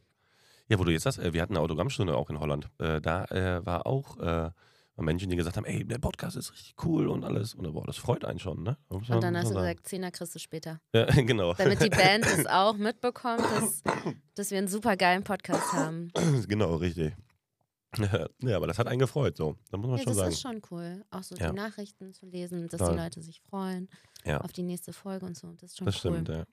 Ja, 0.71 0.79
wo 0.79 0.85
du 0.85 0.93
jetzt 0.93 1.03
sagst, 1.03 1.19
äh, 1.19 1.33
wir 1.35 1.43
hatten 1.43 1.55
eine 1.55 1.61
Autogrammstunde 1.63 2.17
auch 2.17 2.31
in 2.31 2.41
Holland. 2.41 2.71
Äh, 2.79 3.01
da 3.01 3.25
äh, 3.27 3.65
war 3.67 3.87
auch 3.87 4.53
Menschen, 4.97 5.31
die 5.31 5.37
gesagt 5.37 5.57
haben, 5.57 5.65
ey, 5.65 5.83
der 5.83 5.97
Podcast 5.99 6.37
ist 6.37 6.53
richtig 6.53 6.75
cool 6.85 7.09
und 7.09 7.25
alles. 7.25 7.55
Und 7.55 7.73
boah, 7.73 7.87
das 7.87 7.97
freut 7.97 8.23
einen 8.23 8.39
schon, 8.39 8.63
ne? 8.63 8.77
Und 8.89 9.09
dann 9.09 9.35
hast 9.35 9.49
du 9.51 9.55
gesagt, 9.55 9.87
Zehner 9.89 10.11
kriegst 10.11 10.35
du 10.35 10.39
später. 10.39 10.79
Ja, 10.95 11.07
genau. 11.07 11.55
Damit 11.55 11.83
die 11.83 11.89
Band 11.91 12.27
es 12.27 12.45
auch 12.47 12.77
mitbekommt, 12.77 13.41
dass, 13.41 13.83
dass 14.35 14.51
wir 14.51 14.59
einen 14.59 14.69
super 14.69 14.97
geilen 14.99 15.25
Podcast 15.25 15.73
haben. 15.73 16.13
genau, 16.49 16.75
richtig. 16.77 17.15
Ja, 18.43 18.57
aber 18.57 18.67
das 18.69 18.79
hat 18.79 18.87
einen 18.87 18.99
gefreut, 19.01 19.37
so. 19.39 19.57
Da 19.71 19.79
muss 19.79 19.89
man 19.89 19.97
Ja, 19.99 20.05
schon 20.05 20.11
das 20.13 20.17
sagen. 20.19 20.33
ist 20.33 20.41
schon 20.43 20.63
cool. 20.71 21.05
Auch 21.11 21.23
so 21.25 21.35
Ja. 21.35 21.49
die 21.51 21.57
Nachrichten 21.57 22.13
zu 22.13 22.27
lesen, 22.27 22.69
dass 22.69 22.79
Toll. 22.79 22.93
die 22.93 22.99
Leute 23.03 23.21
sich 23.23 23.41
freuen 23.41 23.89
Ja. 24.25 24.43
auf 24.43 24.53
die 24.53 24.63
nächste 24.63 24.93
Folge 24.93 25.25
und 25.27 25.37
so. 25.37 25.51
Das 25.55 25.71
ist 25.71 25.79
schon 25.79 25.87
Das 25.87 25.95
cool. 26.05 26.13
stimmt, 26.13 26.29
ja. 26.29 26.45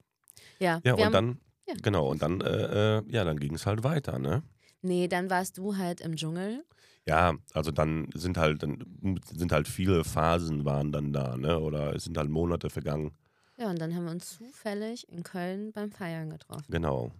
Ja, 0.59 0.81
Ja, 0.85 0.93
und 0.95 1.03
haben, 1.03 1.11
dann, 1.13 1.39
ja. 1.67 1.75
genau, 1.81 2.09
und 2.09 2.21
dann, 2.21 2.41
äh, 2.41 2.97
äh, 2.97 3.03
ja, 3.07 3.23
dann 3.23 3.39
ging 3.39 3.53
es 3.55 3.65
halt 3.65 3.83
weiter, 3.83 4.19
ne? 4.19 4.43
nee, 4.81 5.07
dann 5.07 5.29
warst 5.29 5.57
du 5.57 5.77
halt 5.77 6.01
im 6.01 6.15
Dschungel. 6.15 6.63
Ja, 7.05 7.35
also 7.53 7.71
dann 7.71 8.09
sind 8.13 8.37
halt, 8.37 8.63
dann 8.63 9.19
sind 9.33 9.51
halt 9.51 9.67
viele 9.67 10.03
Phasen 10.03 10.65
waren 10.65 10.91
dann 10.91 11.13
da, 11.13 11.37
ne? 11.37 11.59
Oder 11.59 11.95
es 11.95 12.03
sind 12.03 12.17
halt 12.17 12.29
Monate 12.29 12.69
vergangen. 12.69 13.11
Ja, 13.57 13.69
und 13.69 13.79
dann 13.79 13.95
haben 13.95 14.05
wir 14.05 14.11
uns 14.11 14.37
zufällig 14.37 15.09
in 15.09 15.23
Köln 15.23 15.71
beim 15.71 15.91
Feiern 15.91 16.29
getroffen. 16.29 16.65
Genau. 16.69 17.11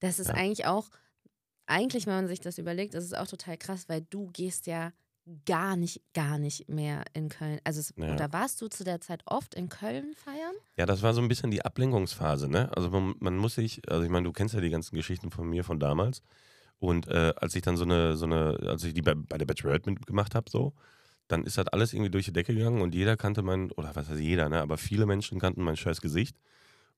Das 0.00 0.18
ist 0.18 0.28
Ja. 0.28 0.34
eigentlich 0.34 0.66
auch, 0.66 0.88
eigentlich, 1.66 2.06
wenn 2.06 2.14
man 2.14 2.28
sich 2.28 2.40
das 2.40 2.58
überlegt, 2.58 2.94
das 2.94 3.04
ist 3.04 3.16
auch 3.16 3.26
total 3.26 3.56
krass, 3.56 3.88
weil 3.88 4.02
du 4.10 4.26
gehst 4.32 4.66
ja 4.66 4.92
gar 5.46 5.76
nicht, 5.76 6.00
gar 6.14 6.38
nicht 6.38 6.68
mehr 6.68 7.04
in 7.12 7.28
Köln. 7.28 7.60
Also, 7.64 7.80
es, 7.80 7.92
Ja. 7.96 8.12
oder 8.12 8.32
warst 8.32 8.60
du 8.60 8.68
zu 8.68 8.84
der 8.84 9.00
Zeit 9.00 9.22
oft 9.26 9.54
in 9.54 9.68
Köln 9.68 10.14
feiern? 10.14 10.54
Ja, 10.76 10.86
das 10.86 11.02
war 11.02 11.14
so 11.14 11.20
ein 11.20 11.28
bisschen 11.28 11.50
die 11.50 11.64
Ablenkungsphase, 11.64 12.48
ne? 12.48 12.70
Also 12.76 12.90
man, 12.90 13.14
man 13.18 13.36
muss 13.36 13.54
sich, 13.54 13.82
also 13.90 14.02
ich 14.04 14.10
meine, 14.10 14.24
du 14.24 14.32
kennst 14.32 14.54
ja 14.54 14.60
die 14.60 14.70
ganzen 14.70 14.96
Geschichten 14.96 15.30
von 15.30 15.48
mir 15.48 15.64
von 15.64 15.78
damals. 15.80 16.22
Und 16.78 17.08
äh, 17.08 17.32
als 17.36 17.54
ich 17.54 17.62
dann 17.62 17.76
so 17.76 17.84
eine, 17.84 18.16
so 18.16 18.24
eine, 18.26 18.58
als 18.68 18.84
ich 18.84 18.94
die 18.94 19.02
bei, 19.02 19.14
bei 19.14 19.36
der 19.38 19.46
Bachelorette 19.46 19.90
mitgemacht 19.90 20.34
habe, 20.34 20.48
so, 20.50 20.72
dann 21.26 21.44
ist 21.44 21.58
das 21.58 21.66
alles 21.68 21.92
irgendwie 21.92 22.10
durch 22.10 22.24
die 22.24 22.32
Decke 22.32 22.54
gegangen 22.54 22.80
und 22.80 22.94
jeder 22.94 23.16
kannte 23.16 23.42
mein, 23.42 23.70
oder 23.72 23.94
was 23.94 24.08
heißt 24.08 24.20
jeder, 24.20 24.48
ne? 24.48 24.60
Aber 24.60 24.78
viele 24.78 25.04
Menschen 25.06 25.40
kannten 25.40 25.62
mein 25.62 25.76
scheiß 25.76 26.00
Gesicht 26.00 26.36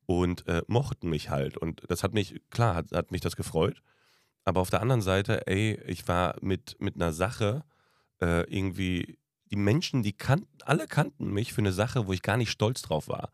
und 0.06 0.46
äh, 0.46 0.62
mochten 0.68 1.08
mich 1.08 1.30
halt. 1.30 1.56
Und 1.56 1.82
das 1.88 2.02
hat 2.04 2.12
mich, 2.14 2.40
klar, 2.50 2.74
hat, 2.76 2.92
hat 2.92 3.10
mich 3.10 3.20
das 3.22 3.36
gefreut. 3.36 3.82
Aber 4.44 4.60
auf 4.60 4.70
der 4.70 4.82
anderen 4.82 5.02
Seite, 5.02 5.46
ey, 5.46 5.80
ich 5.86 6.06
war 6.08 6.36
mit, 6.40 6.76
mit 6.80 6.94
einer 6.96 7.12
Sache 7.12 7.64
äh, 8.20 8.42
irgendwie, 8.54 9.18
die 9.50 9.56
Menschen, 9.56 10.02
die 10.02 10.12
kannten, 10.12 10.46
alle 10.64 10.86
kannten 10.86 11.32
mich 11.32 11.52
für 11.52 11.60
eine 11.60 11.72
Sache, 11.72 12.06
wo 12.06 12.12
ich 12.12 12.22
gar 12.22 12.36
nicht 12.36 12.50
stolz 12.50 12.82
drauf 12.82 13.08
war. 13.08 13.30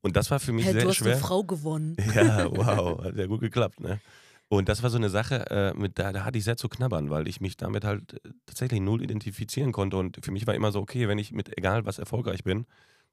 Und 0.00 0.16
das 0.16 0.30
war 0.30 0.38
für 0.40 0.52
mich 0.52 0.66
Hey, 0.66 0.72
sehr 0.74 0.82
du 0.82 0.88
hast 0.88 0.96
schwer. 0.96 1.12
eine 1.12 1.20
Frau 1.20 1.44
gewonnen. 1.44 1.96
Ja, 2.14 2.50
wow, 2.50 3.02
hat 3.02 3.16
ja 3.16 3.26
gut 3.26 3.40
geklappt, 3.40 3.80
ne? 3.80 4.00
Und 4.48 4.68
das 4.68 4.82
war 4.82 4.90
so 4.90 4.98
eine 4.98 5.08
Sache, 5.08 5.50
äh, 5.50 5.74
mit 5.74 5.98
da, 5.98 6.12
da 6.12 6.24
hatte 6.24 6.36
ich 6.36 6.44
sehr 6.44 6.56
zu 6.58 6.68
knabbern, 6.68 7.08
weil 7.10 7.26
ich 7.26 7.40
mich 7.40 7.56
damit 7.56 7.84
halt 7.84 8.12
äh, 8.24 8.30
tatsächlich 8.46 8.80
null 8.80 9.02
identifizieren 9.02 9.72
konnte. 9.72 9.96
Und 9.96 10.18
für 10.22 10.30
mich 10.32 10.46
war 10.46 10.54
immer 10.54 10.70
so, 10.70 10.80
okay, 10.80 11.08
wenn 11.08 11.18
ich 11.18 11.32
mit 11.32 11.56
egal 11.56 11.86
was 11.86 11.98
erfolgreich 11.98 12.44
bin, 12.44 12.66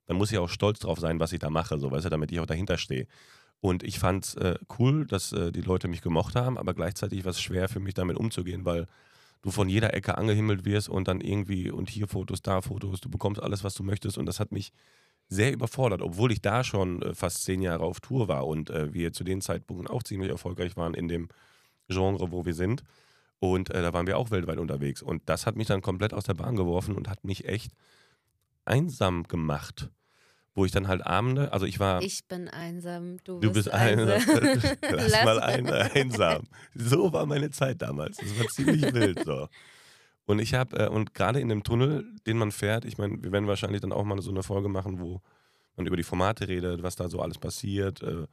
dann 0.07 0.17
muss 0.17 0.31
ich 0.31 0.37
auch 0.37 0.49
stolz 0.49 0.79
drauf 0.79 0.99
sein, 0.99 1.19
was 1.19 1.31
ich 1.31 1.39
da 1.39 1.49
mache, 1.49 1.79
so 1.79 1.89
weißt 1.89 2.05
du, 2.05 2.09
damit 2.09 2.31
ich 2.31 2.39
auch 2.41 2.45
dahinter 2.45 2.77
stehe. 2.77 3.07
Und 3.61 3.83
ich 3.83 3.97
fand 3.99 4.25
es 4.25 4.35
äh, 4.35 4.55
cool, 4.77 5.05
dass 5.05 5.31
äh, 5.31 5.51
die 5.51 5.61
Leute 5.61 5.87
mich 5.87 6.01
gemocht 6.01 6.35
haben, 6.35 6.57
aber 6.57 6.73
gleichzeitig 6.73 7.23
war 7.23 7.31
es 7.31 7.39
schwer 7.41 7.69
für 7.69 7.79
mich 7.79 7.93
damit 7.93 8.17
umzugehen, 8.17 8.65
weil 8.65 8.87
du 9.41 9.51
von 9.51 9.69
jeder 9.69 9.93
Ecke 9.93 10.17
angehimmelt 10.17 10.65
wirst 10.65 10.89
und 10.89 11.07
dann 11.07 11.21
irgendwie 11.21 11.71
und 11.71 11.89
hier 11.89 12.07
Fotos, 12.07 12.41
da 12.41 12.61
Fotos, 12.61 13.01
du 13.01 13.09
bekommst 13.09 13.41
alles, 13.41 13.63
was 13.63 13.73
du 13.73 13.83
möchtest. 13.83 14.17
Und 14.17 14.25
das 14.25 14.39
hat 14.39 14.51
mich 14.51 14.71
sehr 15.27 15.53
überfordert, 15.53 16.01
obwohl 16.01 16.31
ich 16.31 16.41
da 16.41 16.63
schon 16.63 17.01
äh, 17.01 17.13
fast 17.13 17.43
zehn 17.43 17.61
Jahre 17.61 17.85
auf 17.85 17.99
Tour 18.01 18.27
war 18.27 18.45
und 18.47 18.69
äh, 18.69 18.93
wir 18.93 19.13
zu 19.13 19.23
den 19.23 19.41
Zeitpunkten 19.41 19.87
auch 19.87 20.03
ziemlich 20.03 20.29
erfolgreich 20.29 20.75
waren 20.75 20.93
in 20.93 21.07
dem 21.07 21.29
Genre, 21.87 22.31
wo 22.31 22.45
wir 22.45 22.53
sind. 22.53 22.83
Und 23.39 23.71
äh, 23.71 23.81
da 23.81 23.93
waren 23.93 24.07
wir 24.07 24.17
auch 24.17 24.29
weltweit 24.29 24.59
unterwegs. 24.59 25.01
Und 25.01 25.23
das 25.27 25.45
hat 25.45 25.55
mich 25.55 25.67
dann 25.67 25.81
komplett 25.81 26.13
aus 26.13 26.25
der 26.25 26.35
Bahn 26.35 26.55
geworfen 26.55 26.95
und 26.95 27.09
hat 27.09 27.23
mich 27.23 27.47
echt 27.47 27.71
einsam 28.65 29.23
gemacht. 29.23 29.89
Wo 30.53 30.65
ich 30.65 30.71
dann 30.71 30.89
halt 30.89 31.05
Abende, 31.05 31.53
also 31.53 31.65
ich 31.65 31.79
war. 31.79 32.01
Ich 32.01 32.25
bin 32.27 32.49
einsam, 32.49 33.17
du, 33.23 33.39
Du 33.39 33.53
bist 33.53 33.69
einsam. 33.71 34.21
Lass 34.81 35.11
Lass 35.11 35.25
mal 35.25 35.39
ein, 35.39 35.67
einsam. 35.67 36.43
So 36.75 37.13
war 37.13 37.25
meine 37.25 37.51
Zeit 37.51 37.81
damals. 37.81 38.17
Das 38.17 38.37
war 38.37 38.47
ziemlich 38.47 38.93
wild 38.93 39.23
so. 39.23 39.47
Und 40.25 40.39
ich 40.39 40.53
habe, 40.53 40.77
äh, 40.77 40.87
und 40.89 41.13
gerade 41.13 41.39
in 41.39 41.49
dem 41.49 41.63
Tunnel, 41.63 42.05
den 42.27 42.37
man 42.37 42.51
fährt, 42.51 42.85
ich 42.85 42.97
meine, 42.97 43.23
wir 43.23 43.31
werden 43.31 43.47
wahrscheinlich 43.47 43.81
dann 43.81 43.93
auch 43.93 44.03
mal 44.03 44.21
so 44.21 44.29
eine 44.29 44.43
Folge 44.43 44.67
machen, 44.67 44.99
wo 44.99 45.21
man 45.77 45.87
über 45.87 45.95
die 45.95 46.03
Formate 46.03 46.47
redet, 46.47 46.83
was 46.83 46.95
da 46.95 47.07
so 47.07 47.21
alles 47.21 47.37
passiert. 47.37 48.01
Äh, 48.03 48.27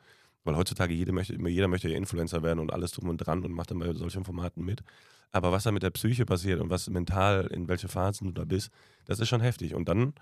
weil 0.45 0.57
heutzutage 0.57 0.95
jede 0.95 1.13
möchte, 1.13 1.35
jeder 1.35 1.69
möchte 1.69 1.89
ja 1.89 1.97
Influencer 1.97 2.43
werden 2.43 2.59
und 2.59 2.73
alles 2.73 2.93
drum 2.93 3.09
und 3.09 3.19
dran 3.19 3.45
und 3.45 3.53
macht 3.53 3.71
dann 3.71 3.79
bei 3.79 3.93
solchen 3.93 4.25
Formaten 4.25 4.65
mit. 4.65 4.83
Aber 5.31 5.53
was 5.53 5.65
da 5.65 5.73
mit 5.73 5.83
der 5.83 5.91
Psyche 5.91 6.25
passiert 6.25 6.61
und 6.61 6.71
was 6.71 6.89
mental, 6.89 7.47
in 7.49 7.69
welche 7.69 7.89
Phasen 7.89 8.29
du 8.29 8.33
da 8.33 8.45
bist, 8.45 8.71
das 9.05 9.21
ist 9.21 9.29
schon 9.29 9.43
heftig. 9.43 9.75
Und 9.75 9.89
dann 9.89 10.15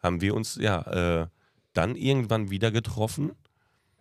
haben 0.00 0.20
wir 0.20 0.34
uns 0.34 0.56
ja 0.56 1.22
äh, 1.22 1.26
dann 1.72 1.94
irgendwann 1.96 2.50
wieder 2.50 2.70
getroffen 2.70 3.32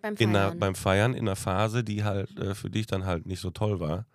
beim 0.02 0.16
in 0.16 0.30
einer, 0.30 0.48
Feiern. 0.50 0.60
beim 0.60 0.76
Feiern 0.76 1.14
in 1.14 1.22
einer 1.28 1.36
Phase, 1.36 1.84
die 1.84 2.04
halt 2.04 2.38
äh, 2.40 2.56
für 2.56 2.70
dich 2.70 2.88
dann 2.88 3.06
halt 3.06 3.26
nicht 3.26 3.40
so 3.40 3.52
toll 3.52 3.80
war. 3.80 4.06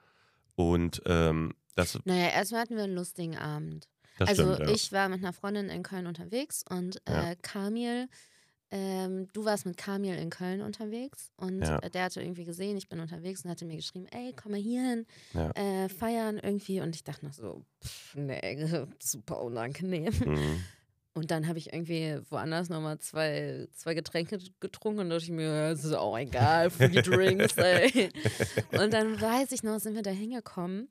Und 0.54 1.02
ähm, 1.06 1.54
das, 1.74 1.98
naja, 2.04 2.28
erstmal 2.28 2.62
hatten 2.62 2.76
wir 2.76 2.84
einen 2.84 2.94
lustigen 2.94 3.36
Abend. 3.36 3.88
das 4.18 4.28
also 4.30 4.52
stimmt, 4.54 4.68
ja. 4.68 4.74
ich 4.74 4.92
war 4.92 5.08
mit 5.08 5.20
einer 5.22 5.32
Freundin 5.32 5.68
in 5.70 5.82
Köln 5.82 6.06
unterwegs 6.06 6.64
und 6.68 7.00
Ja. 7.08 7.30
äh, 7.30 7.36
Kamil, 7.40 8.08
ähm, 8.70 9.28
du 9.32 9.44
warst 9.44 9.66
mit 9.66 9.76
Kamil 9.76 10.14
in 10.16 10.30
Köln 10.30 10.60
unterwegs 10.62 11.30
und 11.36 11.60
Ja. 11.62 11.78
der 11.80 12.04
hatte 12.04 12.22
irgendwie 12.22 12.44
gesehen, 12.44 12.76
ich 12.76 12.88
bin 12.88 13.00
unterwegs 13.00 13.44
und 13.44 13.50
hatte 13.50 13.64
mir 13.64 13.76
geschrieben, 13.76 14.06
ey, 14.10 14.32
komm 14.34 14.52
mal 14.52 14.60
hier 14.60 14.82
hin, 14.82 15.06
Ja. 15.34 15.50
äh, 15.50 15.88
feiern 15.88 16.38
irgendwie 16.38 16.80
und 16.80 16.94
ich 16.94 17.04
dachte 17.04 17.24
noch 17.26 17.32
so, 17.34 17.64
pff, 17.82 18.14
nee, 18.16 18.56
super 19.02 19.40
unangenehm. 19.42 20.12
Mhm. 20.24 20.64
Und 21.14 21.30
dann 21.30 21.46
habe 21.46 21.58
ich 21.58 21.72
irgendwie 21.72 22.18
woanders 22.30 22.70
nochmal 22.70 22.98
zwei, 22.98 23.68
zwei 23.74 23.92
Getränke 23.92 24.38
getrunken 24.60 25.00
und 25.00 25.10
dachte 25.10 25.24
ich 25.24 25.30
mir, 25.30 25.70
es 25.70 25.84
ist 25.84 25.92
auch 25.92 26.16
egal, 26.16 26.70
Free 26.70 27.02
Drinks, 27.02 27.54
ey. 27.58 28.10
Und 28.72 28.94
dann 28.94 29.20
weiß 29.20 29.52
ich 29.52 29.62
noch, 29.62 29.78
sind 29.78 29.94
wir 29.94 30.02
da 30.02 30.10
hingekommen. 30.10 30.88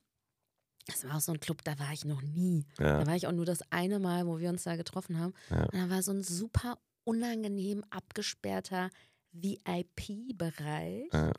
Das 0.85 1.07
war 1.07 1.17
auch 1.17 1.21
so 1.21 1.31
ein 1.31 1.39
Club, 1.39 1.63
da 1.63 1.77
war 1.79 1.91
ich 1.91 2.05
noch 2.05 2.21
nie. 2.21 2.65
Ja. 2.79 2.99
Da 2.99 3.07
war 3.07 3.15
ich 3.15 3.25
auch 3.27 3.31
nur 3.31 3.45
das 3.45 3.61
eine 3.71 3.99
Mal, 3.99 4.27
wo 4.27 4.39
wir 4.39 4.49
uns 4.49 4.63
da 4.63 4.75
getroffen 4.75 5.19
haben. 5.19 5.33
Ja. 5.49 5.63
Und 5.63 5.75
da 5.75 5.89
war 5.89 6.03
so 6.03 6.11
ein 6.11 6.23
super 6.23 6.77
unangenehm 7.03 7.83
abgesperrter 7.89 8.89
VIP-Bereich. 9.31 11.09
Ja. 11.13 11.31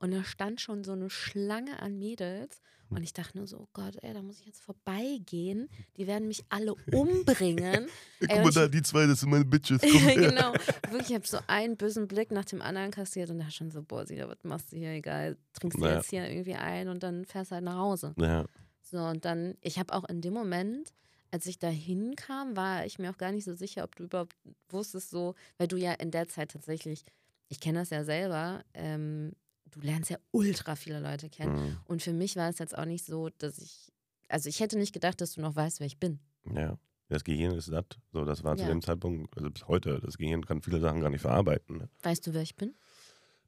Und 0.00 0.12
da 0.12 0.24
stand 0.24 0.60
schon 0.60 0.84
so 0.84 0.92
eine 0.92 1.10
Schlange 1.10 1.80
an 1.80 1.98
Mädels. 1.98 2.60
Und 2.90 3.02
ich 3.02 3.12
dachte 3.12 3.36
nur 3.36 3.46
so, 3.46 3.58
oh 3.58 3.68
Gott, 3.74 3.96
ey, 4.02 4.14
da 4.14 4.22
muss 4.22 4.40
ich 4.40 4.46
jetzt 4.46 4.60
vorbeigehen. 4.62 5.68
Die 5.96 6.06
werden 6.06 6.26
mich 6.28 6.44
alle 6.48 6.74
umbringen. 6.92 7.86
Guck 8.20 8.30
Ey, 8.30 8.38
mal 8.38 8.46
und 8.46 8.56
da, 8.56 8.68
die 8.68 8.82
zwei, 8.82 9.06
das 9.06 9.20
sind 9.20 9.30
meine 9.30 9.44
Bitches. 9.44 9.80
Genau. 9.82 10.52
Wirklich, 10.90 11.10
ich 11.10 11.14
habe 11.14 11.26
so 11.26 11.38
einen 11.46 11.76
bösen 11.76 12.08
Blick 12.08 12.30
nach 12.32 12.44
dem 12.46 12.62
anderen 12.62 12.90
kassiert 12.90 13.30
und 13.30 13.38
da 13.38 13.50
schon 13.50 13.70
so, 13.70 13.82
boah, 13.82 14.06
Sina, 14.06 14.28
was 14.28 14.38
machst 14.42 14.72
du 14.72 14.76
hier? 14.76 14.90
Egal, 14.92 15.36
trinkst 15.52 15.78
du 15.78 15.82
Naja. 15.82 15.96
jetzt 15.96 16.10
hier 16.10 16.28
irgendwie 16.28 16.54
ein 16.54 16.88
und 16.88 17.02
dann 17.02 17.24
fährst 17.24 17.50
halt 17.52 17.64
nach 17.64 17.76
Hause. 17.76 18.14
Ja, 18.18 18.44
So, 18.82 18.98
und 18.98 19.24
dann, 19.24 19.56
ich 19.60 19.78
habe 19.78 19.92
auch 19.94 20.04
in 20.08 20.20
dem 20.22 20.32
Moment, 20.32 20.92
als 21.30 21.44
ich 21.46 21.58
da 21.58 21.68
hinkam, 21.68 22.56
war 22.56 22.86
ich 22.86 22.98
mir 22.98 23.10
auch 23.10 23.18
gar 23.18 23.32
nicht 23.32 23.44
so 23.44 23.54
sicher, 23.54 23.84
ob 23.84 23.94
du 23.96 24.04
überhaupt 24.04 24.34
wusstest, 24.70 25.10
so, 25.10 25.34
weil 25.58 25.68
du 25.68 25.76
ja 25.76 25.92
in 25.92 26.10
der 26.10 26.28
Zeit 26.28 26.52
tatsächlich, 26.52 27.04
ich 27.48 27.60
kenne 27.60 27.80
das 27.80 27.90
ja 27.90 28.02
selber, 28.04 28.64
ähm, 28.72 29.32
du 29.70 29.80
lernst 29.80 30.10
ja 30.10 30.18
ultra 30.30 30.76
viele 30.76 31.00
Leute 31.00 31.28
kennen. 31.30 31.54
mhm. 31.54 31.76
Und 31.84 32.02
für 32.02 32.12
mich 32.12 32.36
war 32.36 32.48
es 32.48 32.58
jetzt 32.58 32.76
auch 32.76 32.84
nicht 32.84 33.04
so, 33.04 33.28
dass 33.38 33.58
ich, 33.58 33.92
also 34.28 34.48
ich 34.48 34.60
hätte 34.60 34.78
nicht 34.78 34.92
gedacht, 34.92 35.20
dass 35.20 35.32
du 35.34 35.40
noch 35.40 35.56
weißt, 35.56 35.80
wer 35.80 35.86
ich 35.86 35.98
bin. 35.98 36.20
ja. 36.54 36.78
Das 37.10 37.24
Gehirn 37.24 37.52
ist 37.56 37.64
satt. 37.64 37.98
So, 38.12 38.26
das 38.26 38.44
war 38.44 38.54
zu 38.58 38.64
Ja. 38.64 38.68
dem 38.68 38.82
Zeitpunkt, 38.82 39.34
also 39.34 39.50
bis 39.50 39.66
heute, 39.66 39.98
das 40.00 40.18
Gehirn 40.18 40.44
kann 40.44 40.60
viele 40.60 40.78
Sachen 40.78 41.00
gar 41.00 41.08
nicht 41.08 41.22
verarbeiten. 41.22 41.78
Ne? 41.78 41.88
Weißt 42.02 42.26
du, 42.26 42.34
wer 42.34 42.42
ich 42.42 42.54
bin? 42.54 42.76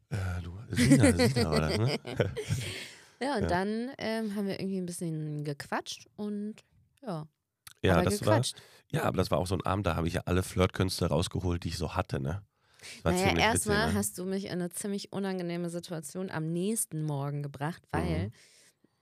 Äh, 0.09 0.16
du, 0.42 0.59
Sina, 0.70 1.12
Sina 1.12 1.50
war 1.50 1.61
das, 1.61 1.76
ne? 1.78 1.98
Ja, 3.22 3.35
und 3.37 3.42
Ja. 3.42 3.48
dann 3.48 3.90
ähm, 3.98 4.35
haben 4.35 4.46
wir 4.46 4.59
irgendwie 4.61 4.78
ein 4.78 4.87
bisschen 4.87 5.44
gequatscht 5.44 6.06
und 6.16 6.54
ja, 7.02 7.28
Ja, 7.83 7.92
aber 7.96 8.02
das 8.04 8.24
war, 8.24 8.37
gequatscht. 8.37 8.62
ja, 8.92 9.02
aber 9.04 9.18
das 9.18 9.30
war 9.30 9.37
auch 9.38 9.46
so 9.46 9.54
ein 9.56 9.62
Abend, 9.66 9.87
da 9.87 9.94
habe 9.94 10.09
ich 10.09 10.14
ja 10.14 10.22
alle 10.24 10.42
Flirtkünste 10.42 11.06
rausgeholt, 11.09 11.64
die 11.64 11.68
ich 11.68 11.76
so 11.76 11.94
hatte, 11.96 12.18
ne? 12.18 12.42
Naja, 13.04 13.38
erstmal 13.38 13.88
ne? 13.88 13.94
hast 13.94 14.18
du 14.18 14.24
mich 14.24 14.46
in 14.46 14.52
eine 14.52 14.70
ziemlich 14.70 15.12
unangenehme 15.12 15.70
Situation 15.70 16.30
am 16.30 16.52
nächsten 16.52 17.02
Morgen 17.02 17.42
gebracht, 17.42 17.82
weil 17.92 18.26
Mhm. 18.28 18.32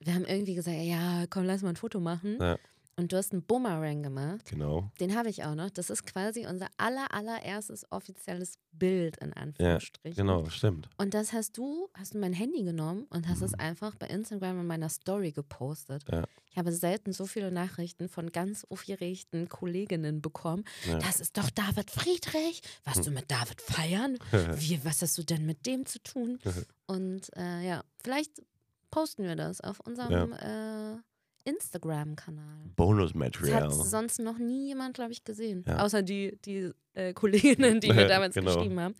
wir 0.01 0.15
haben 0.15 0.25
irgendwie 0.25 0.55
gesagt, 0.55 0.77
ja, 0.81 1.27
komm, 1.29 1.45
lass 1.45 1.63
mal 1.63 1.71
ein 1.71 1.77
Foto 1.77 2.01
machen. 2.01 2.39
Ja. 2.41 2.59
Und 2.99 3.13
du 3.13 3.17
hast 3.17 3.33
einen 3.33 3.43
Boomerang 3.43 4.03
gemacht. 4.03 4.45
Genau. 4.51 4.91
Den 4.99 5.15
habe 5.17 5.29
ich 5.31 5.45
auch 5.45 5.55
noch. 5.55 5.71
Das 5.71 5.89
ist 5.89 6.05
quasi 6.05 6.47
unser 6.47 6.67
aller, 6.79 7.15
allererstes 7.15 7.87
offizielles 7.93 8.55
Bild 8.73 9.17
in 9.19 9.33
Anführungsstrichen. 9.33 10.17
Genau, 10.17 10.45
stimmt. 10.51 10.89
Und 10.99 11.15
das 11.15 11.33
hast 11.33 11.57
du, 11.57 11.89
hast 11.95 12.15
du 12.15 12.19
mein 12.19 12.33
Handy 12.33 12.65
genommen 12.65 13.07
und 13.11 13.29
hast 13.29 13.41
es 13.43 13.53
Mhm. 13.53 13.61
einfach 13.61 13.95
bei 13.95 14.09
Instagram 14.09 14.61
in 14.61 14.67
meiner 14.67 14.89
Story 14.89 15.31
gepostet. 15.31 16.05
Ja. 16.11 16.25
Ich 16.51 16.59
habe 16.59 16.73
selten 16.73 17.13
so 17.13 17.27
viele 17.27 17.53
Nachrichten 17.53 18.09
von 18.09 18.33
ganz 18.33 18.65
aufgeregten 18.69 19.49
Kolleginnen 19.49 20.21
bekommen. 20.21 20.65
Ja. 20.89 20.99
Das 20.99 21.21
ist 21.21 21.39
doch 21.39 21.51
David 21.51 21.93
Friedrich. 21.93 22.63
Warst 22.83 23.07
du 23.07 23.13
mit 23.13 23.31
David 23.31 23.63
feiern? 23.63 24.19
Wie, 24.57 24.85
was 24.85 25.03
hast 25.03 25.17
du 25.19 25.23
denn 25.23 25.47
mit 25.47 25.67
dem 25.67 25.87
zu 25.87 26.03
tun? 26.03 26.41
Und 26.89 27.31
äh, 27.37 27.65
ja, 27.65 27.85
vielleicht 28.03 28.43
posten 28.91 29.23
wir 29.23 29.37
das 29.37 29.61
auf 29.61 29.79
unserem 29.81 30.33
äh, 30.33 30.97
Instagram-Kanal. 31.45 32.65
Das 32.65 32.75
Bonus-Material. 32.77 33.63
hat 33.65 33.73
sonst 33.73 34.19
noch 34.21 34.39
nie 34.39 34.69
jemand, 34.69 34.95
glaube 34.95 35.13
ich, 35.13 35.25
gesehen. 35.25 35.65
Ja. 35.67 35.79
Außer 35.85 36.03
die, 36.03 36.39
die 36.45 36.71
äh, 36.95 37.13
Kolleginnen, 37.13 37.81
die 37.81 37.93
mir 37.93 38.07
damals 38.09 38.35
Genau. 38.35 38.55
geschrieben 38.55 38.81
haben. 38.81 38.95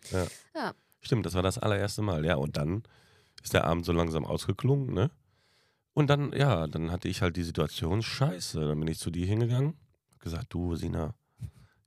Stimmt, 1.01 1.25
das 1.25 1.33
war 1.33 1.43
das 1.43 1.57
allererste 1.57 2.01
Mal, 2.01 2.25
ja. 2.25 2.35
Und 2.35 2.57
dann 2.57 2.83
ist 3.43 3.53
der 3.53 3.65
Abend 3.65 3.85
so 3.85 3.91
langsam 3.93 4.25
ausgeklungen, 4.25 4.93
ne? 4.93 5.11
Und 5.93 6.09
dann, 6.09 6.31
ja, 6.33 6.67
dann 6.67 6.91
hatte 6.91 7.07
ich 7.07 7.21
halt 7.21 7.35
die 7.35 7.43
Situation, 7.43 8.01
scheiße. 8.01 8.59
Dann 8.59 8.79
bin 8.79 8.87
ich 8.87 8.99
zu 8.99 9.09
dir 9.11 9.25
hingegangen, 9.25 9.75
hab 10.13 10.19
gesagt, 10.19 10.53
du, 10.53 10.75
Sina, 10.75 11.13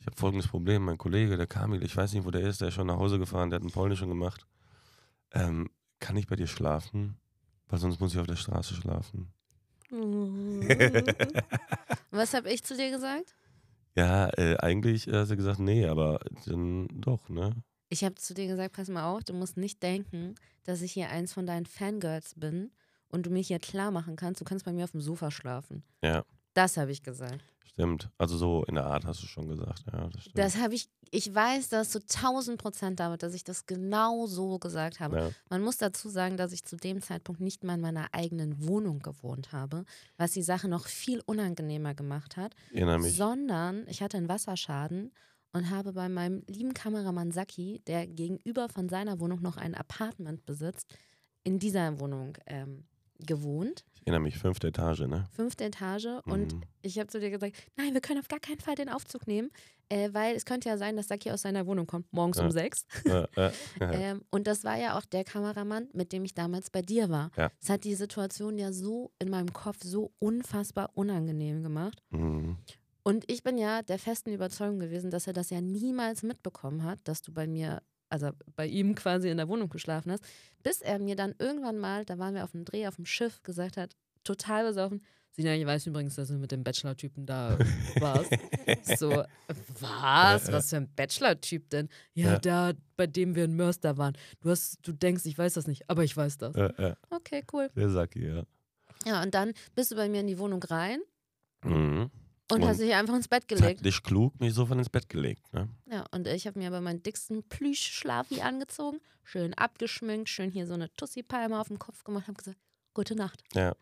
ich 0.00 0.06
habe 0.06 0.16
folgendes 0.16 0.48
Problem. 0.48 0.84
Mein 0.84 0.98
Kollege, 0.98 1.36
der 1.36 1.46
Kamil, 1.46 1.82
ich 1.82 1.96
weiß 1.96 2.12
nicht, 2.14 2.24
wo 2.26 2.30
der 2.30 2.42
ist, 2.42 2.60
der 2.60 2.68
ist 2.68 2.74
schon 2.74 2.88
nach 2.88 2.98
Hause 2.98 3.18
gefahren, 3.18 3.50
der 3.50 3.56
hat 3.56 3.62
einen 3.62 3.70
Polnischen 3.70 4.08
gemacht. 4.08 4.46
Ähm, 5.32 5.70
kann 6.00 6.16
ich 6.16 6.26
bei 6.26 6.36
dir 6.36 6.46
schlafen? 6.48 7.16
Weil 7.68 7.78
sonst 7.78 8.00
muss 8.00 8.12
ich 8.12 8.20
auf 8.20 8.26
der 8.26 8.36
Straße 8.36 8.74
schlafen. 8.74 9.32
Was 12.10 12.34
habe 12.34 12.50
ich 12.50 12.64
zu 12.64 12.76
dir 12.76 12.90
gesagt? 12.90 13.34
Ja, 13.94 14.30
äh, 14.38 14.56
eigentlich 14.56 15.06
hast 15.06 15.30
du 15.30 15.36
gesagt, 15.36 15.60
nee, 15.60 15.86
aber 15.86 16.18
dann 16.46 16.88
doch, 16.92 17.28
ne? 17.28 17.62
Ich 17.90 18.02
habe 18.04 18.14
zu 18.14 18.32
dir 18.32 18.46
gesagt, 18.46 18.74
pass 18.74 18.88
mal 18.88 19.04
auf, 19.04 19.22
du 19.24 19.34
musst 19.34 19.58
nicht 19.58 19.82
denken, 19.82 20.34
dass 20.64 20.80
ich 20.80 20.92
hier 20.92 21.10
eins 21.10 21.34
von 21.34 21.46
deinen 21.46 21.66
Fangirls 21.66 22.34
bin 22.34 22.72
und 23.08 23.26
du 23.26 23.30
mir 23.30 23.42
hier 23.42 23.58
klar 23.58 23.90
machen 23.90 24.16
kannst, 24.16 24.40
du 24.40 24.46
kannst 24.46 24.64
bei 24.64 24.72
mir 24.72 24.84
auf 24.84 24.92
dem 24.92 25.02
Sofa 25.02 25.30
schlafen. 25.30 25.82
Ja. 26.02 26.24
Das 26.54 26.76
habe 26.76 26.90
ich 26.92 27.02
gesagt. 27.02 27.44
Stimmt. 27.72 28.10
Also 28.18 28.36
so 28.36 28.64
in 28.64 28.74
der 28.74 28.84
Art 28.84 29.06
hast 29.06 29.22
du 29.22 29.26
schon 29.26 29.48
gesagt, 29.48 29.84
ja, 29.90 30.08
das 30.08 30.22
stimmt. 30.22 30.38
Das 30.38 30.56
habe 30.58 30.74
ich, 30.74 30.90
ich 31.10 31.34
weiß 31.34 31.70
das 31.70 31.90
zu 31.90 32.00
1000 32.00 32.60
Prozent 32.60 33.00
damit, 33.00 33.22
dass 33.22 33.32
ich 33.32 33.44
das 33.44 33.64
genau 33.64 34.26
so 34.26 34.58
gesagt 34.58 35.00
habe. 35.00 35.16
ja. 35.16 35.30
Man 35.48 35.62
muss 35.62 35.78
dazu 35.78 36.10
sagen, 36.10 36.36
dass 36.36 36.52
ich 36.52 36.64
zu 36.66 36.76
dem 36.76 37.00
Zeitpunkt 37.00 37.40
nicht 37.40 37.64
mal 37.64 37.74
in 37.74 37.80
meiner 37.80 38.08
eigenen 38.12 38.66
Wohnung 38.68 38.98
gewohnt 38.98 39.52
habe, 39.52 39.86
was 40.18 40.32
die 40.32 40.42
Sache 40.42 40.68
noch 40.68 40.86
viel 40.86 41.22
unangenehmer 41.24 41.94
gemacht 41.94 42.36
hat, 42.36 42.54
Ich 42.72 43.16
sondern 43.16 43.86
ich 43.88 44.02
hatte 44.02 44.18
einen 44.18 44.28
Wasserschaden 44.28 45.10
und 45.52 45.70
habe 45.70 45.94
bei 45.94 46.10
meinem 46.10 46.42
lieben 46.48 46.74
Kameramann 46.74 47.30
Saki, 47.30 47.80
der 47.86 48.06
gegenüber 48.06 48.68
von 48.68 48.90
seiner 48.90 49.18
Wohnung 49.18 49.40
noch 49.40 49.56
ein 49.56 49.74
Apartment 49.74 50.44
besitzt, 50.44 50.94
in 51.42 51.58
dieser 51.58 51.98
Wohnung 52.00 52.36
ähm, 52.46 52.84
gewohnt. 53.26 53.84
Ich 53.94 54.02
erinnere 54.08 54.20
mich, 54.22 54.38
fünfte 54.38 54.68
Etage, 54.68 55.00
ne? 55.06 55.28
Fünfte 55.30 55.64
Etage. 55.64 56.06
Und 56.24 56.54
Mhm. 56.54 56.62
ich 56.82 56.98
habe 56.98 57.06
zu 57.08 57.20
dir 57.20 57.30
gesagt, 57.30 57.54
nein, 57.76 57.94
wir 57.94 58.00
können 58.00 58.18
auf 58.20 58.28
gar 58.28 58.40
keinen 58.40 58.58
Fall 58.60 58.74
den 58.74 58.88
Aufzug 58.88 59.26
nehmen, 59.28 59.50
äh, 59.88 60.08
weil 60.12 60.34
es 60.34 60.44
könnte 60.44 60.68
ja 60.68 60.76
sein, 60.76 60.96
dass 60.96 61.06
Saki 61.08 61.30
aus 61.30 61.42
seiner 61.42 61.66
Wohnung 61.66 61.86
kommt, 61.86 62.12
morgens 62.12 62.38
Ja. 62.38 62.44
um 62.44 62.50
sechs. 62.50 62.84
äh, 63.04 63.26
äh. 63.36 63.52
Ähm, 63.80 64.22
und 64.30 64.46
das 64.48 64.64
war 64.64 64.76
ja 64.76 64.98
auch 64.98 65.04
der 65.04 65.22
Kameramann, 65.24 65.88
mit 65.92 66.12
dem 66.12 66.24
ich 66.24 66.34
damals 66.34 66.70
bei 66.70 66.82
dir 66.82 67.10
war. 67.10 67.30
Ja. 67.36 67.50
Das 67.60 67.70
hat 67.70 67.84
die 67.84 67.94
Situation 67.94 68.58
ja 68.58 68.72
so 68.72 69.12
in 69.20 69.30
meinem 69.30 69.52
Kopf 69.52 69.78
so 69.84 70.12
unfassbar 70.18 70.90
unangenehm 70.94 71.62
gemacht. 71.62 72.02
Mhm. 72.10 72.56
Und 73.04 73.28
ich 73.30 73.42
bin 73.42 73.58
ja 73.58 73.82
der 73.82 73.98
festen 73.98 74.30
Überzeugung 74.32 74.78
gewesen, 74.78 75.10
dass 75.10 75.26
er 75.26 75.32
das 75.32 75.50
ja 75.50 75.60
niemals 75.60 76.22
mitbekommen 76.22 76.84
hat, 76.84 76.98
dass 77.04 77.20
du 77.22 77.32
bei 77.32 77.46
mir, 77.48 77.82
also 78.12 78.30
bei 78.56 78.66
ihm 78.66 78.94
quasi 78.94 79.28
in 79.30 79.38
der 79.38 79.48
Wohnung 79.48 79.68
geschlafen 79.70 80.12
hast, 80.12 80.24
bis 80.62 80.80
er 80.80 80.98
mir 80.98 81.16
dann 81.16 81.34
irgendwann 81.38 81.78
mal, 81.78 82.04
da 82.04 82.18
waren 82.18 82.34
wir 82.34 82.44
auf 82.44 82.52
dem 82.52 82.64
Dreh 82.64 82.86
auf 82.86 82.96
dem 82.96 83.06
Schiff, 83.06 83.42
gesagt 83.42 83.76
hat, 83.76 83.96
total 84.22 84.66
besoffen, 84.66 85.02
Sina, 85.34 85.54
ich 85.54 85.64
weiß 85.64 85.86
übrigens, 85.86 86.16
dass 86.16 86.28
du 86.28 86.34
mit 86.34 86.52
dem 86.52 86.62
Bachelor-Typen 86.62 87.24
da 87.24 87.58
warst. 87.98 88.30
so, 88.98 89.24
was? 89.80 90.52
Was 90.52 90.68
für 90.68 90.76
ein 90.76 90.94
Bachelor-Typ 90.94 91.70
denn? 91.70 91.88
Ja, 92.12 92.32
Ja. 92.32 92.38
da, 92.38 92.72
bei 92.98 93.06
dem 93.06 93.34
wir 93.34 93.44
in 93.46 93.56
Mörster 93.56 93.96
waren. 93.96 94.14
Du, 94.42 94.50
hast, 94.50 94.76
du 94.86 94.92
denkst, 94.92 95.24
ich 95.24 95.38
weiß 95.38 95.54
das 95.54 95.66
nicht, 95.66 95.88
aber 95.88 96.04
ich 96.04 96.14
weiß 96.14 96.36
das. 96.36 96.54
Äh, 96.54 96.64
äh. 96.76 96.94
Okay, 97.08 97.42
cool. 97.50 97.70
Der 97.74 97.88
Saki, 97.88 98.26
ja. 98.26 98.42
Ja, 99.06 99.22
und 99.22 99.34
dann 99.34 99.54
bist 99.74 99.90
du 99.90 99.96
bei 99.96 100.10
mir 100.10 100.20
in 100.20 100.26
die 100.26 100.38
Wohnung 100.38 100.62
rein 100.64 101.00
Mhm. 101.64 102.10
Und, 102.52 102.62
Und 102.62 102.68
hast 102.68 102.80
dich 102.80 102.94
einfach 102.94 103.14
ins 103.14 103.28
Bett 103.28 103.48
gelegt. 103.48 103.78
Taktisch 103.78 104.02
klug, 104.02 104.38
mich 104.40 104.52
sofort 104.54 104.78
ins 104.78 104.88
Bett 104.90 105.08
gelegt, 105.08 105.52
ne? 105.52 105.68
Ja, 105.90 106.04
und 106.12 106.26
ich 106.26 106.46
habe 106.46 106.58
mir 106.58 106.68
aber 106.68 106.80
meinen 106.80 107.02
dicksten 107.02 107.42
Plüsch-Schlafi 107.48 108.40
angezogen, 108.42 109.00
schön 109.24 109.54
abgeschminkt, 109.54 110.28
schön 110.28 110.50
hier 110.50 110.66
so 110.66 110.74
eine 110.74 110.92
Tussi-Palme 110.94 111.58
auf 111.60 111.68
dem 111.68 111.78
Kopf 111.78 112.04
gemacht, 112.04 112.26
habe 112.28 112.36
gesagt, 112.36 112.58
gute 112.94 113.14
Nacht. 113.16 113.42
Ja, 113.54 113.74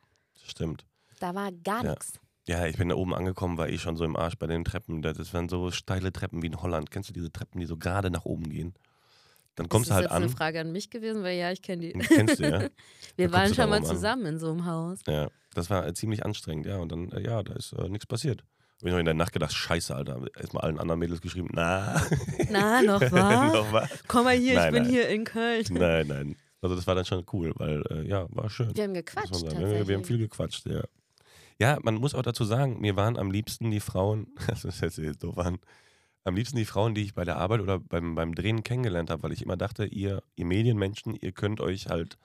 stimmt. 0.45 0.85
Da 1.19 1.35
war 1.35 1.51
gar 1.53 1.85
Ja. 1.85 1.91
nichts. 1.91 2.21
Ja, 2.47 2.67
ich 2.67 2.77
bin 2.79 2.89
da 2.89 2.95
oben 2.97 3.15
angekommen, 3.15 3.59
war 3.59 3.69
eh 3.69 3.79
schon 3.79 3.97
so 3.97 4.05
im 4.05 4.17
Arsch 4.17 4.37
bei 4.39 4.47
den 4.47 4.65
Treppen. 4.65 5.03
Das 5.03 5.17
das 5.17 5.33
waren 5.35 5.49
so 5.49 5.71
steile 5.71 6.13
Treppen 6.13 6.43
wie 6.43 6.47
in 6.47 6.61
Holland. 6.63 6.91
Kennst 6.91 7.09
du 7.11 7.13
diese 7.13 7.31
Treppen, 7.31 7.61
die 7.61 7.67
so 7.67 7.77
gerade 7.77 8.11
nach 8.11 8.25
oben 8.25 8.49
gehen? 8.49 8.75
Dann 9.57 9.69
kommst 9.69 9.85
ist 9.85 9.89
du 9.91 9.91
das 9.91 9.97
halt 9.97 10.05
jetzt 10.11 10.17
eine 10.17 10.25
an. 10.27 10.31
Frage 10.31 10.61
an 10.61 10.73
mich 10.73 10.91
gewesen, 10.91 11.23
weil 11.23 11.37
ja, 11.37 11.53
ich 11.53 11.61
kenne 11.61 11.83
die. 11.83 11.93
Kennst 11.93 12.39
du, 12.41 12.45
ja? 12.51 12.69
Wir 13.17 13.29
Da 13.29 13.33
waren 13.35 13.55
schon 13.55 13.69
mal 13.69 13.79
oben 13.81 13.87
an. 13.89 13.95
zusammen 13.95 14.27
in 14.27 14.39
so 14.39 14.51
einem 14.51 14.65
Haus. 14.65 15.01
Ja, 15.07 15.29
das 15.55 15.69
war 15.71 15.87
äh, 15.87 15.93
ziemlich 15.93 16.25
anstrengend, 16.25 16.67
ja. 16.67 16.79
Und 16.79 16.91
dann, 16.93 17.11
äh, 17.13 17.21
ja, 17.23 17.43
da 17.43 17.53
ist 17.55 17.73
äh, 17.75 17.89
nichts 17.89 18.07
passiert. 18.07 18.43
Hab 18.81 18.87
ich 18.87 18.93
noch 18.93 18.99
in 18.99 19.05
der 19.05 19.15
Nacht 19.15 19.33
gedacht, 19.33 19.53
scheiße, 19.53 19.95
Alter. 19.95 20.23
Erstmal 20.39 20.65
allen 20.65 20.79
anderen 20.79 20.99
Mädels 20.99 21.21
geschrieben, 21.21 21.49
na. 21.53 22.01
Na, 22.51 22.81
noch 22.81 23.01
was? 23.13 23.53
noch 23.53 23.73
was? 23.73 23.91
Komm 24.09 24.25
mal 24.25 24.35
hier, 24.35 24.55
Nein, 24.55 24.67
ich 24.69 24.73
bin 24.73 24.83
nein. 24.85 24.93
hier 24.93 25.09
in 25.11 25.25
Köln. 25.25 25.65
Nein, 25.71 26.07
nein. 26.07 26.37
Also 26.63 26.77
das 26.77 26.87
war 26.87 26.95
dann 26.95 27.05
schon 27.05 27.25
cool, 27.33 27.53
weil, 27.57 27.83
äh, 27.91 28.09
ja, 28.09 28.27
war 28.31 28.49
schön. 28.49 28.75
Wir 28.75 28.85
haben 28.85 28.95
gequatscht 28.95 29.33
tatsächlich. 29.33 29.61
Ja, 29.61 29.87
wir 29.89 29.97
haben 29.97 30.05
viel 30.05 30.19
gequatscht, 30.19 30.67
ja. 30.67 30.83
Ja, 31.59 31.79
man 31.83 31.97
muss 31.97 32.15
auch 32.15 32.23
dazu 32.23 32.45
sagen, 32.45 32.81
mir 32.81 32.97
waren 32.97 33.19
am 33.19 33.31
liebsten 33.31 33.71
die 33.71 33.81
Frauen, 33.81 34.29
das 34.47 34.65
ist 34.65 34.81
jetzt 34.81 34.97
jetzt 34.97 35.23
doof 35.23 35.37
an, 35.37 35.59
am 36.25 36.35
liebsten 36.35 36.57
die 36.57 36.65
Frauen, 36.65 36.95
die 36.95 37.03
ich 37.03 37.15
bei 37.15 37.25
der 37.25 37.37
Arbeit 37.37 37.61
oder 37.61 37.79
beim, 37.79 38.15
beim 38.15 38.35
Drehen 38.35 38.63
kennengelernt 38.63 39.11
habe, 39.11 39.23
weil 39.23 39.33
ich 39.33 39.43
immer 39.43 39.59
dachte, 39.59 39.85
ihr, 39.85 40.23
ihr 40.37 40.47
Medienmenschen, 40.47 41.15
ihr 41.15 41.33
könnt 41.33 41.61
euch 41.61 41.89
halt 41.89 42.17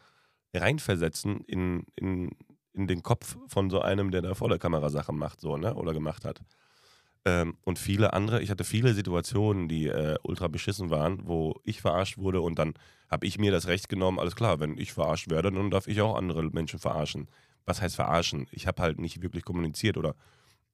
reinversetzen 0.54 1.42
in, 1.42 1.86
in, 1.96 2.32
in 2.76 2.88
den 2.88 3.04
Kopf 3.04 3.38
von 3.48 3.70
so 3.70 3.82
einem, 3.82 4.12
der 4.12 4.22
da 4.22 4.34
vor 4.34 4.50
der 4.50 4.60
Kamera 4.60 4.90
Sachen 4.90 5.18
macht, 5.18 5.42
so, 5.42 5.58
ne, 5.58 5.74
oder 5.76 5.94
gemacht 5.94 6.26
hat. 6.26 6.42
Ähm, 7.26 7.58
und 7.64 7.80
viele 7.80 8.14
andere, 8.14 8.42
ich 8.42 8.52
hatte 8.52 8.64
viele 8.64 8.94
Situationen, 8.94 9.68
die 9.68 9.88
äh, 9.88 10.18
ultra 10.24 10.48
beschissen 10.48 10.90
waren, 10.92 11.28
wo 11.28 11.60
ich 11.64 11.82
verarscht 11.82 12.18
wurde 12.18 12.42
und 12.42 12.60
dann 12.60 12.76
habe 13.10 13.26
ich 13.26 13.40
mir 13.40 13.52
das 13.52 13.68
Recht 13.68 13.90
genommen, 13.90 14.20
alles 14.20 14.36
klar, 14.36 14.60
wenn 14.60 14.78
ich 14.78 14.94
verarscht 14.94 15.30
werde, 15.30 15.52
dann 15.52 15.72
darf 15.72 15.88
ich 15.88 16.02
auch 16.02 16.16
andere 16.16 16.44
Menschen 16.44 16.80
verarschen. 16.80 17.28
Was 17.66 17.82
heißt 17.82 17.96
verarschen? 17.96 18.48
Ich 18.52 18.68
habe 18.68 18.82
halt 18.82 19.00
nicht 19.00 19.24
wirklich 19.24 19.44
kommuniziert 19.44 19.98
oder 19.98 20.16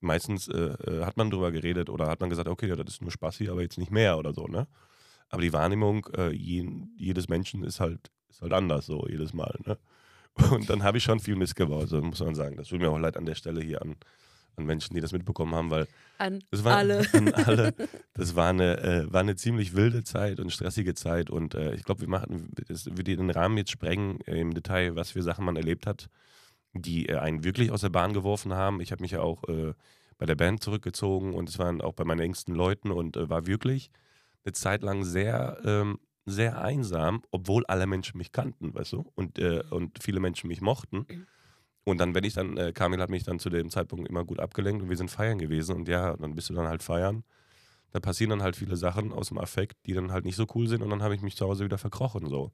meistens 0.01 0.47
äh, 0.47 0.57
äh, 0.57 1.05
hat 1.05 1.15
man 1.17 1.29
drüber 1.29 1.51
geredet 1.51 1.89
oder 1.89 2.07
hat 2.07 2.19
man 2.19 2.29
gesagt, 2.29 2.49
okay, 2.49 2.67
ja, 2.67 2.75
das 2.75 2.95
ist 2.95 3.01
nur 3.01 3.11
Spaß 3.11 3.37
hier, 3.37 3.51
aber 3.51 3.61
jetzt 3.61 3.77
nicht 3.77 3.91
mehr 3.91 4.17
oder 4.17 4.33
so, 4.33 4.47
ne? 4.47 4.67
Aber 5.29 5.41
die 5.41 5.53
Wahrnehmung 5.53 6.05
äh, 6.17 6.31
je, 6.31 6.69
jedes 6.97 7.29
Menschen 7.29 7.63
ist 7.63 7.79
halt, 7.79 8.11
ist 8.29 8.41
halt 8.41 8.51
anders 8.51 8.85
so 8.85 9.07
jedes 9.07 9.33
Mal. 9.33 9.57
Ne? 9.65 9.77
Und 10.51 10.69
dann 10.69 10.83
habe 10.83 10.97
ich 10.97 11.03
schon 11.03 11.19
viel 11.19 11.35
Mist 11.35 11.55
gebaut, 11.55 11.89
so 11.89 12.01
muss 12.01 12.19
man 12.19 12.35
sagen. 12.35 12.57
Das 12.57 12.67
tut 12.67 12.79
mir 12.79 12.89
auch 12.89 12.97
leid 12.97 13.17
an 13.17 13.25
der 13.25 13.35
Stelle 13.35 13.61
hier 13.61 13.81
an, 13.81 13.95
an 14.55 14.65
Menschen, 14.65 14.95
die 14.95 15.01
das 15.01 15.11
mitbekommen 15.11 15.53
haben, 15.55 15.69
weil 15.69 15.87
An 16.17 16.43
das 16.51 16.63
war, 16.63 16.77
alle. 16.77 17.05
An 17.13 17.33
alle. 17.33 17.73
Das 18.13 18.35
war 18.35 18.49
eine, 18.49 18.77
äh, 18.79 19.11
war 19.13 19.21
eine 19.21 19.35
ziemlich 19.35 19.75
wilde 19.75 20.03
Zeit 20.03 20.39
und 20.39 20.51
stressige 20.51 20.93
Zeit. 20.93 21.29
Und 21.29 21.55
äh, 21.55 21.73
ich 21.75 21.83
glaube, 21.83 22.01
wir 22.01 22.07
machen, 22.07 22.51
das 22.67 22.85
würde 22.85 23.15
den 23.15 23.29
Rahmen 23.29 23.57
jetzt 23.57 23.71
sprengen 23.71 24.19
äh, 24.21 24.39
im 24.39 24.53
Detail, 24.53 24.95
was 24.95 25.11
für 25.11 25.23
Sachen 25.23 25.45
man 25.45 25.55
erlebt 25.55 25.85
hat, 25.85 26.09
die 26.73 27.09
äh, 27.09 27.17
einen 27.17 27.43
wirklich 27.43 27.71
aus 27.71 27.81
der 27.81 27.89
Bahn 27.89 28.13
geworfen 28.13 28.53
haben. 28.53 28.81
Ich 28.81 28.91
habe 28.91 29.01
mich 29.01 29.11
ja 29.11 29.21
auch 29.21 29.43
äh, 29.49 29.73
bei 30.17 30.25
der 30.25 30.35
Band 30.35 30.63
zurückgezogen 30.63 31.33
und 31.33 31.49
es 31.49 31.57
waren 31.59 31.81
auch 31.81 31.93
bei 31.93 32.03
meinen 32.03 32.21
engsten 32.21 32.53
Leuten 32.53 32.91
und 32.91 33.17
äh, 33.17 33.29
war 33.29 33.47
wirklich 33.47 33.89
eine 34.45 34.53
Zeit 34.53 34.83
lang 34.83 35.03
sehr, 35.03 35.59
ähm, 35.65 35.99
sehr 36.25 36.61
einsam, 36.61 37.23
obwohl 37.31 37.65
alle 37.65 37.87
Menschen 37.87 38.17
mich 38.17 38.31
kannten, 38.31 38.73
weißt 38.73 38.93
du, 38.93 39.11
und, 39.15 39.39
äh, 39.39 39.63
und 39.69 40.01
viele 40.01 40.19
Menschen 40.19 40.47
mich 40.47 40.61
mochten. 40.61 41.05
Und 41.83 41.97
dann, 41.97 42.13
wenn 42.13 42.23
ich 42.23 42.33
dann, 42.33 42.57
äh, 42.57 42.73
Kamil 42.73 43.01
hat 43.01 43.09
mich 43.09 43.23
dann 43.23 43.39
zu 43.39 43.49
dem 43.49 43.69
Zeitpunkt 43.69 44.07
immer 44.07 44.23
gut 44.23 44.39
abgelenkt 44.39 44.83
und 44.83 44.89
wir 44.89 44.97
sind 44.97 45.09
feiern 45.09 45.39
gewesen 45.39 45.75
und 45.75 45.87
ja, 45.87 46.15
dann 46.15 46.35
bist 46.35 46.49
du 46.49 46.53
dann 46.53 46.67
halt 46.67 46.83
feiern. 46.83 47.23
Da 47.91 47.99
passieren 47.99 48.29
dann 48.29 48.43
halt 48.43 48.55
viele 48.55 48.77
Sachen 48.77 49.11
aus 49.11 49.29
dem 49.29 49.37
Affekt, 49.37 49.77
die 49.85 49.93
dann 49.93 50.11
halt 50.11 50.25
nicht 50.25 50.35
so 50.35 50.45
cool 50.55 50.67
sind 50.67 50.81
und 50.83 50.89
dann 50.89 51.03
habe 51.03 51.15
ich 51.15 51.21
mich 51.21 51.35
zu 51.35 51.45
Hause 51.47 51.65
wieder 51.65 51.77
verkrochen 51.77 52.27
so. 52.27 52.51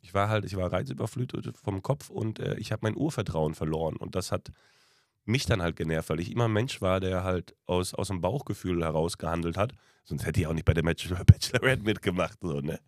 Ich 0.00 0.14
war 0.14 0.28
halt, 0.28 0.44
ich 0.44 0.56
war 0.56 0.72
reizüberflutet 0.72 1.56
vom 1.56 1.82
Kopf 1.82 2.10
und 2.10 2.38
äh, 2.38 2.56
ich 2.56 2.70
habe 2.72 2.80
mein 2.84 2.96
Urvertrauen 2.96 3.54
verloren 3.54 3.96
und 3.96 4.14
das 4.14 4.30
hat 4.30 4.52
mich 5.24 5.46
dann 5.46 5.62
halt 5.62 5.76
genervt, 5.76 6.08
weil 6.10 6.20
ich 6.20 6.32
immer 6.32 6.46
ein 6.46 6.52
Mensch 6.52 6.80
war, 6.80 7.00
der 7.00 7.24
halt 7.24 7.54
aus, 7.66 7.94
aus 7.94 8.08
dem 8.08 8.20
Bauchgefühl 8.20 8.82
heraus 8.82 9.18
gehandelt 9.18 9.56
hat. 9.56 9.74
Sonst 10.04 10.24
hätte 10.24 10.40
ich 10.40 10.46
auch 10.46 10.54
nicht 10.54 10.64
bei 10.64 10.74
der 10.74 10.82
Bachelor 10.82 11.24
Bachelorette 11.26 11.82
mitgemacht. 11.82 12.38
So, 12.40 12.60
ne? 12.60 12.80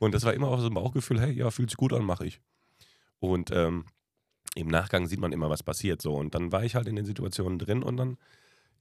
Und 0.00 0.12
das 0.14 0.24
war 0.24 0.34
immer 0.34 0.48
aus 0.48 0.64
dem 0.64 0.74
Bauchgefühl, 0.74 1.20
hey, 1.20 1.30
ja, 1.32 1.50
fühlt 1.52 1.70
sich 1.70 1.76
gut 1.76 1.92
an, 1.92 2.02
mache 2.04 2.26
ich. 2.26 2.40
Und 3.20 3.50
ähm, 3.52 3.84
im 4.56 4.66
Nachgang 4.66 5.06
sieht 5.06 5.20
man 5.20 5.30
immer, 5.30 5.50
was 5.50 5.62
passiert. 5.62 6.02
So. 6.02 6.16
Und 6.16 6.34
dann 6.34 6.50
war 6.50 6.64
ich 6.64 6.74
halt 6.74 6.88
in 6.88 6.96
den 6.96 7.04
Situationen 7.04 7.58
drin 7.58 7.82
und 7.82 7.96
dann, 7.98 8.16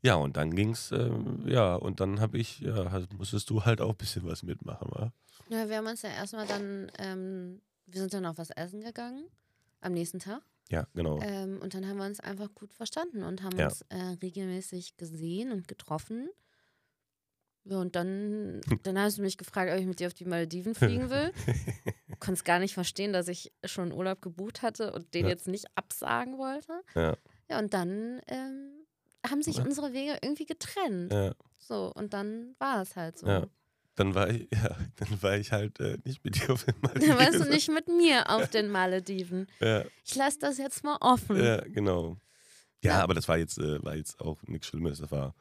ja, 0.01 0.15
und 0.15 0.37
dann 0.37 0.55
ging's, 0.55 0.91
ähm, 0.91 1.43
ja, 1.45 1.75
und 1.75 1.99
dann 1.99 2.21
habe 2.21 2.37
ich, 2.37 2.61
ja, 2.61 2.89
halt, 2.91 3.13
musstest 3.13 3.49
du 3.49 3.65
halt 3.65 3.81
auch 3.81 3.91
ein 3.91 3.97
bisschen 3.97 4.25
was 4.25 4.43
mitmachen, 4.43 4.89
wa? 4.91 5.11
Ja, 5.49 5.67
wir 5.67 5.77
haben 5.77 5.87
uns 5.87 6.01
ja 6.03 6.09
erstmal 6.09 6.47
dann, 6.47 6.89
ähm, 6.97 7.61
wir 7.85 7.99
sind 8.01 8.13
dann 8.13 8.23
noch 8.23 8.37
was 8.37 8.49
essen 8.51 8.81
gegangen 8.81 9.25
am 9.81 9.93
nächsten 9.93 10.19
Tag. 10.19 10.41
Ja, 10.69 10.87
genau. 10.93 11.19
Ähm, 11.21 11.59
und 11.61 11.73
dann 11.73 11.85
haben 11.87 11.97
wir 11.97 12.05
uns 12.05 12.19
einfach 12.19 12.53
gut 12.53 12.73
verstanden 12.73 13.23
und 13.23 13.43
haben 13.43 13.57
Ja. 13.57 13.65
uns 13.65 13.81
äh, 13.89 13.97
regelmäßig 14.21 14.95
gesehen 14.95 15.51
und 15.51 15.67
getroffen. 15.67 16.29
Ja, 17.69 17.77
und 17.79 17.95
dann, 17.95 18.61
dann 18.83 18.97
hast 18.99 19.17
du 19.17 19.21
mich 19.21 19.37
gefragt, 19.37 19.71
ob 19.71 19.79
ich 19.79 19.85
mit 19.85 19.99
dir 19.99 20.07
auf 20.07 20.13
die 20.13 20.25
Malediven 20.25 20.73
fliegen 20.75 21.09
will. 21.09 21.31
Konntest 22.19 22.45
gar 22.45 22.59
nicht 22.59 22.73
verstehen, 22.73 23.13
dass 23.13 23.27
ich 23.27 23.51
schon 23.65 23.91
Urlaub 23.93 24.21
gebucht 24.21 24.61
hatte 24.61 24.91
und 24.91 25.13
den 25.13 25.25
Ja. 25.25 25.29
jetzt 25.31 25.47
nicht 25.47 25.65
absagen 25.75 26.37
wollte. 26.37 26.81
Ja. 26.95 27.15
Ja, 27.49 27.59
und 27.59 27.73
dann 27.73 28.21
ähm, 28.27 28.71
haben 29.29 29.41
sich 29.41 29.57
Ja. 29.57 29.63
unsere 29.63 29.93
Wege 29.93 30.17
irgendwie 30.21 30.45
getrennt. 30.45 31.13
ja. 31.13 31.33
So, 31.61 31.91
und 31.93 32.13
dann 32.13 32.55
war 32.57 32.81
es 32.81 32.95
halt 32.95 33.17
so. 33.19 33.27
Ja. 33.27 33.45
Dann 33.95 34.15
war 34.15 34.29
ich, 34.29 34.47
ja, 34.53 34.75
dann 34.95 35.21
war 35.21 35.35
ich 35.37 35.51
halt 35.51 35.79
äh, 35.81 35.97
nicht 36.05 36.23
mit 36.23 36.35
dir 36.41 36.51
auf 36.53 36.63
dem 36.63 36.75
Dann 36.81 37.17
warst 37.19 37.39
du 37.39 37.49
nicht 37.49 37.69
mit 37.69 37.87
mir 37.87 38.29
auf 38.29 38.47
den 38.49 38.69
Malediven. 38.69 39.47
Ja, 39.59 39.83
Ich 40.05 40.15
lasse 40.15 40.39
das 40.39 40.57
jetzt 40.57 40.83
mal 40.83 40.97
offen. 41.01 41.35
ja, 41.43 41.57
genau. 41.67 42.17
Ja, 42.83 42.91
Ja. 42.97 43.03
aber 43.03 43.13
das 43.13 43.27
war 43.27 43.37
jetzt, 43.37 43.57
äh, 43.59 43.83
war 43.83 43.95
jetzt 43.95 44.19
auch 44.21 44.41
nichts 44.43 44.67
Schlimmes. 44.67 44.99
Das 44.99 45.11
war. 45.11 45.35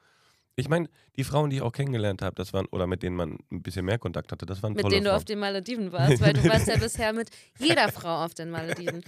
Ich 0.58 0.68
meine, 0.68 0.88
die 1.16 1.22
Frauen, 1.24 1.50
die 1.50 1.56
ich 1.56 1.62
auch 1.62 1.70
kennengelernt 1.72 2.20
habe, 2.20 2.34
das 2.34 2.52
waren, 2.52 2.66
oder 2.72 2.86
mit 2.88 3.02
denen 3.04 3.14
man 3.14 3.38
ein 3.52 3.62
bisschen 3.62 3.84
mehr 3.84 3.98
Kontakt 3.98 4.32
hatte, 4.32 4.44
das 4.44 4.60
waren 4.62 4.72
mit 4.72 4.82
tolle 4.82 4.94
denen 4.94 5.04
du 5.04 5.10
Frauen. 5.10 5.16
auf 5.18 5.24
den 5.24 5.38
Malediven 5.38 5.92
warst, 5.92 6.20
weil 6.20 6.32
du 6.32 6.44
warst 6.48 6.66
ja 6.66 6.76
bisher 6.76 7.12
mit 7.12 7.30
jeder 7.58 7.88
Frau 7.92 8.24
auf 8.24 8.34
den 8.34 8.50
Malediven. 8.50 9.04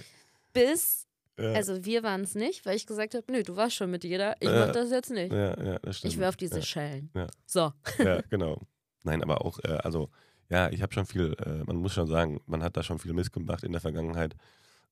Bis, 0.53 1.07
ja, 1.37 1.51
also 1.53 1.83
wir 1.83 2.03
waren 2.03 2.21
es 2.21 2.35
nicht, 2.35 2.65
weil 2.65 2.75
ich 2.77 2.85
gesagt 2.87 3.15
habe, 3.15 3.25
nö, 3.29 3.43
du 3.43 3.55
warst 3.57 3.75
schon 3.75 3.91
mit 3.91 4.03
jeder, 4.05 4.35
ich 4.39 4.47
Ja. 4.49 4.65
mach 4.65 4.71
das 4.73 4.91
jetzt 4.91 5.11
nicht. 5.11 5.31
ja, 5.33 5.61
ja, 5.61 5.79
das 5.79 5.97
stimmt. 5.97 6.13
Ich 6.13 6.19
will 6.19 6.25
auf 6.27 6.37
die 6.37 6.45
ja. 6.45 6.53
Seychellen. 6.55 7.09
Ja. 7.13 7.27
So. 7.45 7.73
ja, 7.99 8.21
genau. 8.29 8.61
Nein, 9.03 9.21
aber 9.21 9.43
auch, 9.45 9.59
äh, 9.63 9.77
also, 9.83 10.09
ja, 10.49 10.69
ich 10.69 10.81
habe 10.81 10.93
schon 10.93 11.05
viel, 11.05 11.35
äh, 11.45 11.63
man 11.65 11.75
muss 11.77 11.93
schon 11.93 12.07
sagen, 12.07 12.39
man 12.45 12.63
hat 12.63 12.77
da 12.77 12.83
schon 12.83 12.97
viel 12.99 13.13
missgemacht 13.13 13.63
in 13.63 13.73
der 13.73 13.81
Vergangenheit. 13.81 14.35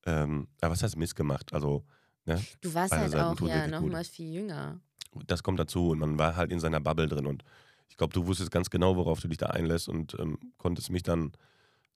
Ähm, 0.04 0.46
aber 0.60 0.72
was 0.72 0.82
heißt 0.82 0.96
missgemacht? 0.96 1.52
Also, 1.54 1.84
ne, 2.26 2.38
Du 2.60 2.72
warst 2.74 2.90
Beide 2.90 3.02
halt 3.02 3.12
Seiten 3.12 3.24
auch 3.24 3.40
ja 3.40 3.54
wirklich 3.54 3.70
noch 3.72 3.80
gut. 3.80 3.92
mal 3.92 4.04
viel 4.04 4.32
jünger. 4.34 4.80
Das 5.26 5.42
kommt 5.42 5.58
dazu 5.58 5.90
und 5.90 5.98
man 5.98 6.18
war 6.18 6.36
halt 6.36 6.50
in 6.52 6.60
seiner 6.60 6.80
Bubble 6.80 7.08
drin 7.08 7.26
und 7.26 7.44
ich 7.88 7.96
glaube, 7.96 8.12
du 8.14 8.26
wusstest 8.26 8.50
ganz 8.50 8.70
genau, 8.70 8.96
worauf 8.96 9.20
du 9.20 9.28
dich 9.28 9.38
da 9.38 9.46
einlässt 9.46 9.88
und 9.88 10.16
ähm, 10.18 10.38
konntest 10.58 10.90
mich 10.90 11.02
dann 11.02 11.32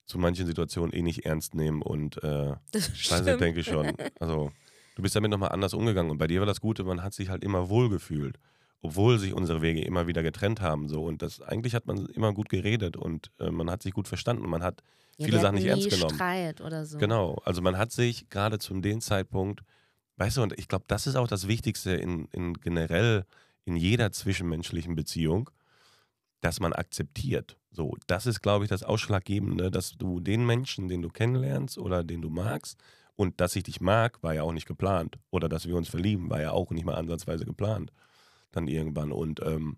zu 0.07 0.19
manchen 0.19 0.47
Situationen 0.47 0.93
eh 0.93 1.03
nicht 1.03 1.25
ernst 1.25 1.55
nehmen 1.55 1.81
und 1.81 2.23
äh, 2.23 2.55
Das 2.73 2.91
stimmt. 2.99 3.41
denke 3.41 3.61
ich 3.61 3.67
schon. 3.67 3.93
Also 4.21 4.51
du 4.97 5.03
bist 5.03 5.17
damit 5.17 5.31
nochmal 5.31 5.51
anders 5.53 5.73
umgegangen 5.73 6.11
und 6.11 6.19
bei 6.19 6.27
dir 6.27 6.41
war 6.41 6.47
das 6.47 6.61
Gute, 6.61 6.85
man 6.85 7.03
hat 7.03 7.15
sich 7.15 7.29
halt 7.31 7.43
immer 7.43 7.69
wohl 7.71 7.89
gefühlt, 7.89 8.39
obwohl 8.83 9.19
sich 9.19 9.33
unsere 9.33 9.63
Wege 9.63 9.83
immer 9.83 10.07
wieder 10.07 10.23
getrennt 10.23 10.61
haben 10.61 10.89
so 10.89 11.05
und 11.05 11.23
das 11.23 11.41
eigentlich 11.41 11.75
hat 11.75 11.87
man 11.87 12.05
immer 12.07 12.35
gut 12.35 12.49
geredet 12.51 12.97
und 12.97 13.31
äh, 13.39 13.51
man 13.51 13.71
hat 13.71 13.83
sich 13.83 13.93
gut 13.95 14.09
verstanden 14.09 14.43
und 14.45 14.51
man 14.51 14.63
hat 14.63 14.83
Ja, 15.17 15.25
viele 15.27 15.41
Sachen 15.41 15.55
nicht 15.55 15.65
ernst 15.67 15.89
genommen. 15.89 16.17
Streit 16.17 16.61
oder 16.61 16.85
so. 16.85 16.99
Genau, 16.99 17.37
also 17.45 17.63
man 17.63 17.79
hat 17.79 17.93
sich 17.93 18.29
gerade 18.29 18.59
zu 18.59 18.79
dem 18.81 19.01
Zeitpunkt, 19.01 19.63
weißt 20.17 20.37
du, 20.37 20.43
und 20.43 20.59
ich 20.59 20.69
glaube, 20.69 20.85
das 20.89 21.07
ist 21.07 21.17
auch 21.17 21.29
das 21.29 21.49
Wichtigste 21.49 21.93
in, 21.93 22.27
in 22.33 22.55
generell 22.55 23.25
in 23.65 23.77
jeder 23.77 24.13
zwischenmenschlichen 24.13 24.95
Beziehung, 24.95 25.51
dass 26.41 26.61
man 26.61 26.73
akzeptiert. 26.73 27.57
So, 27.71 27.97
das 28.07 28.27
ist, 28.27 28.43
glaube 28.43 28.65
ich, 28.65 28.69
das 28.69 28.83
Ausschlaggebende, 28.83 29.71
dass 29.71 29.93
du 29.93 30.21
den 30.21 30.45
Menschen, 30.47 30.89
den 30.89 31.03
du 31.03 31.09
kennenlernst 31.09 31.79
oder 31.79 32.05
den 32.05 32.23
du 32.23 32.31
magst, 32.31 32.79
und 33.17 33.41
dass 33.41 33.57
ich 33.57 33.63
dich 33.63 33.81
mag, 33.81 34.23
war 34.23 34.35
ja 34.35 34.43
auch 34.43 34.53
nicht 34.53 34.67
geplant. 34.67 35.19
Oder 35.31 35.49
dass 35.49 35.67
wir 35.67 35.77
uns 35.77 35.89
verlieben, 35.89 36.31
war 36.31 36.41
ja 36.41 36.51
auch 36.51 36.71
nicht 36.71 36.85
mal 36.85 36.97
ansatzweise 36.97 37.45
geplant. 37.45 37.93
Dann 38.51 38.67
irgendwann. 38.67 39.13
Und 39.13 39.41
ähm, 39.45 39.77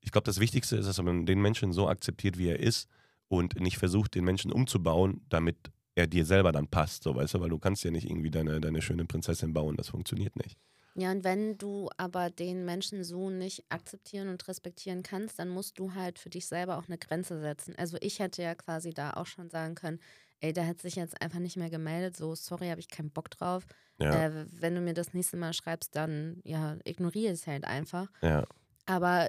ich 0.00 0.10
glaube, 0.10 0.24
das 0.24 0.40
Wichtigste 0.40 0.76
ist, 0.76 0.86
dass 0.86 1.00
man 1.00 1.26
den 1.26 1.40
Menschen 1.40 1.72
so 1.72 1.88
akzeptiert, 1.88 2.36
wie 2.36 2.48
er 2.48 2.58
ist 2.58 2.88
und 3.28 3.60
nicht 3.60 3.78
versucht, 3.78 4.14
den 4.14 4.24
Menschen 4.24 4.52
umzubauen, 4.52 5.20
damit 5.28 5.70
er 5.98 6.06
dir 6.06 6.24
selber 6.24 6.52
dann 6.52 6.68
passt, 6.68 7.02
so 7.04 7.14
weißt 7.14 7.34
du, 7.34 7.40
weil 7.40 7.50
du 7.50 7.58
kannst 7.58 7.84
ja 7.84 7.90
nicht 7.90 8.08
irgendwie 8.08 8.30
deine, 8.30 8.60
deine 8.60 8.82
schöne 8.82 9.04
Prinzessin 9.04 9.52
bauen, 9.52 9.76
das 9.76 9.88
funktioniert 9.88 10.36
nicht. 10.36 10.58
Ja, 10.96 11.12
und 11.12 11.22
wenn 11.22 11.58
du 11.58 11.88
aber 11.96 12.28
den 12.30 12.64
Menschen 12.64 13.04
so 13.04 13.30
nicht 13.30 13.64
akzeptieren 13.68 14.28
und 14.28 14.48
respektieren 14.48 15.02
kannst, 15.04 15.38
dann 15.38 15.48
musst 15.48 15.78
du 15.78 15.94
halt 15.94 16.18
für 16.18 16.28
dich 16.30 16.46
selber 16.48 16.76
auch 16.76 16.88
eine 16.88 16.98
Grenze 16.98 17.40
setzen. 17.40 17.74
Also 17.76 17.96
ich 18.00 18.18
hätte 18.18 18.42
ja 18.42 18.54
quasi 18.56 18.90
da 18.90 19.12
auch 19.12 19.26
schon 19.26 19.48
sagen 19.48 19.76
können, 19.76 20.00
ey, 20.40 20.52
der 20.52 20.66
hat 20.66 20.80
sich 20.80 20.96
jetzt 20.96 21.20
einfach 21.22 21.38
nicht 21.38 21.56
mehr 21.56 21.70
gemeldet, 21.70 22.16
so 22.16 22.34
sorry, 22.34 22.68
habe 22.68 22.80
ich 22.80 22.88
keinen 22.88 23.12
Bock 23.12 23.30
drauf. 23.30 23.64
Ja, 23.98 24.24
Äh, 24.24 24.30
wenn 24.50 24.74
du 24.74 24.80
mir 24.80 24.94
das 24.94 25.12
nächste 25.12 25.36
Mal 25.36 25.52
schreibst, 25.52 25.94
dann 25.94 26.40
ja, 26.44 26.76
ignoriere 26.84 27.32
es 27.32 27.46
halt 27.46 27.64
einfach. 27.64 28.10
ja, 28.22 28.44
Aber 28.86 29.28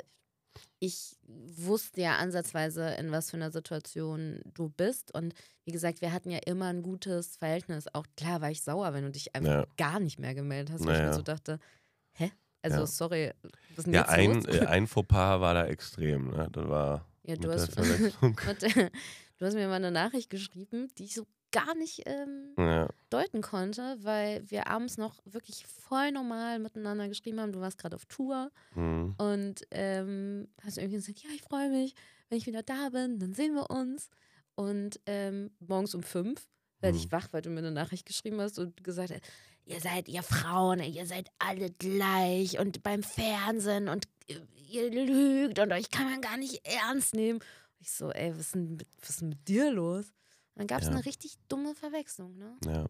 ich 0.79 1.17
wusste 1.27 2.01
ja 2.01 2.17
ansatzweise, 2.17 2.91
in 2.99 3.11
was 3.11 3.29
für 3.31 3.37
einer 3.37 3.51
Situation 3.51 4.41
du 4.53 4.69
bist. 4.69 5.13
Und 5.13 5.33
wie 5.65 5.71
gesagt, 5.71 6.01
wir 6.01 6.11
hatten 6.13 6.29
ja 6.31 6.39
immer 6.45 6.67
ein 6.67 6.83
gutes 6.83 7.35
Verhältnis. 7.37 7.85
Auch 7.93 8.05
klar 8.15 8.41
war 8.41 8.49
ich 8.51 8.61
sauer, 8.61 8.93
wenn 8.93 9.03
du 9.03 9.11
dich 9.11 9.35
einfach 9.35 9.51
Ja. 9.51 9.65
gar 9.77 9.99
nicht 9.99 10.19
mehr 10.19 10.33
gemeldet 10.33 10.71
hast, 10.73 10.81
weil 10.85 10.93
ich 10.93 10.97
Naja. 10.99 11.09
mir 11.09 11.15
so 11.15 11.21
dachte, 11.21 11.59
hä? 12.13 12.31
Also 12.61 12.79
Ja. 12.79 12.85
sorry, 12.87 13.31
was 13.43 13.79
ist 13.79 13.85
denn 13.87 13.93
ja 13.93 14.07
ein, 14.09 14.33
los? 14.35 14.45
äh, 14.45 14.65
ein 14.65 14.87
Fauxpas 14.87 15.39
war 15.41 15.53
da 15.53 15.65
extrem. 15.65 16.29
Ne? 16.31 16.47
Das 16.51 16.67
war 16.67 17.05
ja, 17.23 17.35
du 17.35 17.51
hast, 17.51 17.75
der- 18.61 18.91
du 19.37 19.45
hast 19.45 19.53
mir 19.53 19.67
mal 19.67 19.75
eine 19.75 19.91
Nachricht 19.91 20.29
geschrieben, 20.29 20.87
die 20.97 21.03
ich 21.05 21.15
so 21.15 21.25
gar 21.51 21.75
nicht 21.75 22.03
ähm, 22.05 22.53
ja, 22.57 22.87
deuten 23.09 23.41
konnte, 23.41 23.97
weil 24.01 24.49
wir 24.49 24.67
abends 24.67 24.97
noch 24.97 25.19
wirklich 25.25 25.65
voll 25.65 26.11
normal 26.11 26.59
miteinander 26.59 27.07
geschrieben 27.07 27.39
haben. 27.39 27.51
Du 27.51 27.59
warst 27.61 27.77
gerade 27.77 27.95
auf 27.95 28.05
Tour. 28.05 28.51
hm, 28.73 29.15
Und 29.17 29.63
ähm, 29.71 30.47
hast 30.63 30.77
irgendwie 30.77 30.97
gesagt, 30.97 31.19
ja, 31.19 31.29
ich 31.33 31.41
freue 31.41 31.69
mich, 31.69 31.93
wenn 32.29 32.37
ich 32.37 32.45
wieder 32.47 32.63
da 32.63 32.89
bin, 32.89 33.19
dann 33.19 33.33
sehen 33.33 33.53
wir 33.55 33.69
uns. 33.71 34.09
Und 34.55 34.99
ähm, 35.05 35.51
morgens 35.59 35.95
um 35.95 36.03
fünf 36.03 36.47
werde 36.81 36.97
ich 36.97 37.07
Mhm. 37.07 37.11
wach, 37.11 37.27
weil 37.31 37.41
du 37.41 37.49
mir 37.49 37.59
eine 37.59 37.71
Nachricht 37.71 38.05
geschrieben 38.05 38.39
hast 38.41 38.59
und 38.59 38.83
gesagt 38.83 39.11
hast, 39.11 39.21
ihr 39.65 39.79
seid 39.81 40.07
ihr 40.07 40.23
Frauen, 40.23 40.79
ihr 40.81 41.05
seid 41.05 41.29
alle 41.39 41.69
gleich 41.71 42.59
und 42.59 42.83
beim 42.83 43.03
Fernsehen 43.03 43.87
und 43.89 44.05
äh, 44.27 44.35
ihr 44.69 44.89
lügt 44.91 45.59
und 45.59 45.71
euch 45.73 45.89
kann 45.89 46.09
man 46.09 46.21
gar 46.21 46.37
nicht 46.37 46.65
ernst 46.65 47.13
nehmen. 47.15 47.39
Ich 47.79 47.91
so, 47.91 48.11
ey, 48.11 48.31
was 48.31 48.39
ist 48.39 48.55
denn 48.55 48.77
was 48.99 49.09
ist 49.11 49.21
denn 49.21 49.29
mit 49.29 49.47
dir 49.47 49.71
los? 49.71 50.13
Dann 50.59 50.67
gab 50.67 50.81
es 50.81 50.87
Ja. 50.87 50.91
eine 50.93 51.05
richtig 51.05 51.37
dumme 51.47 51.73
Verwechslung, 51.73 52.37
ne? 52.37 52.57
ja. 52.65 52.85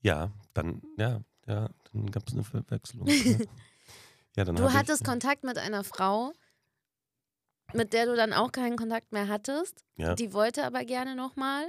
Ja, 0.00 0.30
dann, 0.54 0.80
ja, 0.96 1.20
ja, 1.48 1.68
dann 1.92 2.10
gab 2.12 2.22
es 2.28 2.34
eine 2.34 2.44
Verwechslung. 2.44 3.04
ja. 3.08 3.14
ja, 4.36 4.44
dann 4.44 4.54
Du 4.54 4.72
hattest 4.72 5.00
ich, 5.00 5.06
Kontakt 5.08 5.42
mit 5.42 5.58
einer 5.58 5.82
Frau, 5.82 6.32
mit 7.74 7.92
der 7.92 8.06
du 8.06 8.14
dann 8.14 8.32
auch 8.32 8.52
keinen 8.52 8.76
Kontakt 8.76 9.10
mehr 9.10 9.26
hattest. 9.26 9.82
Ja. 9.96 10.14
Die 10.14 10.32
wollte 10.32 10.64
aber 10.64 10.84
gerne 10.84 11.16
nochmal. 11.16 11.68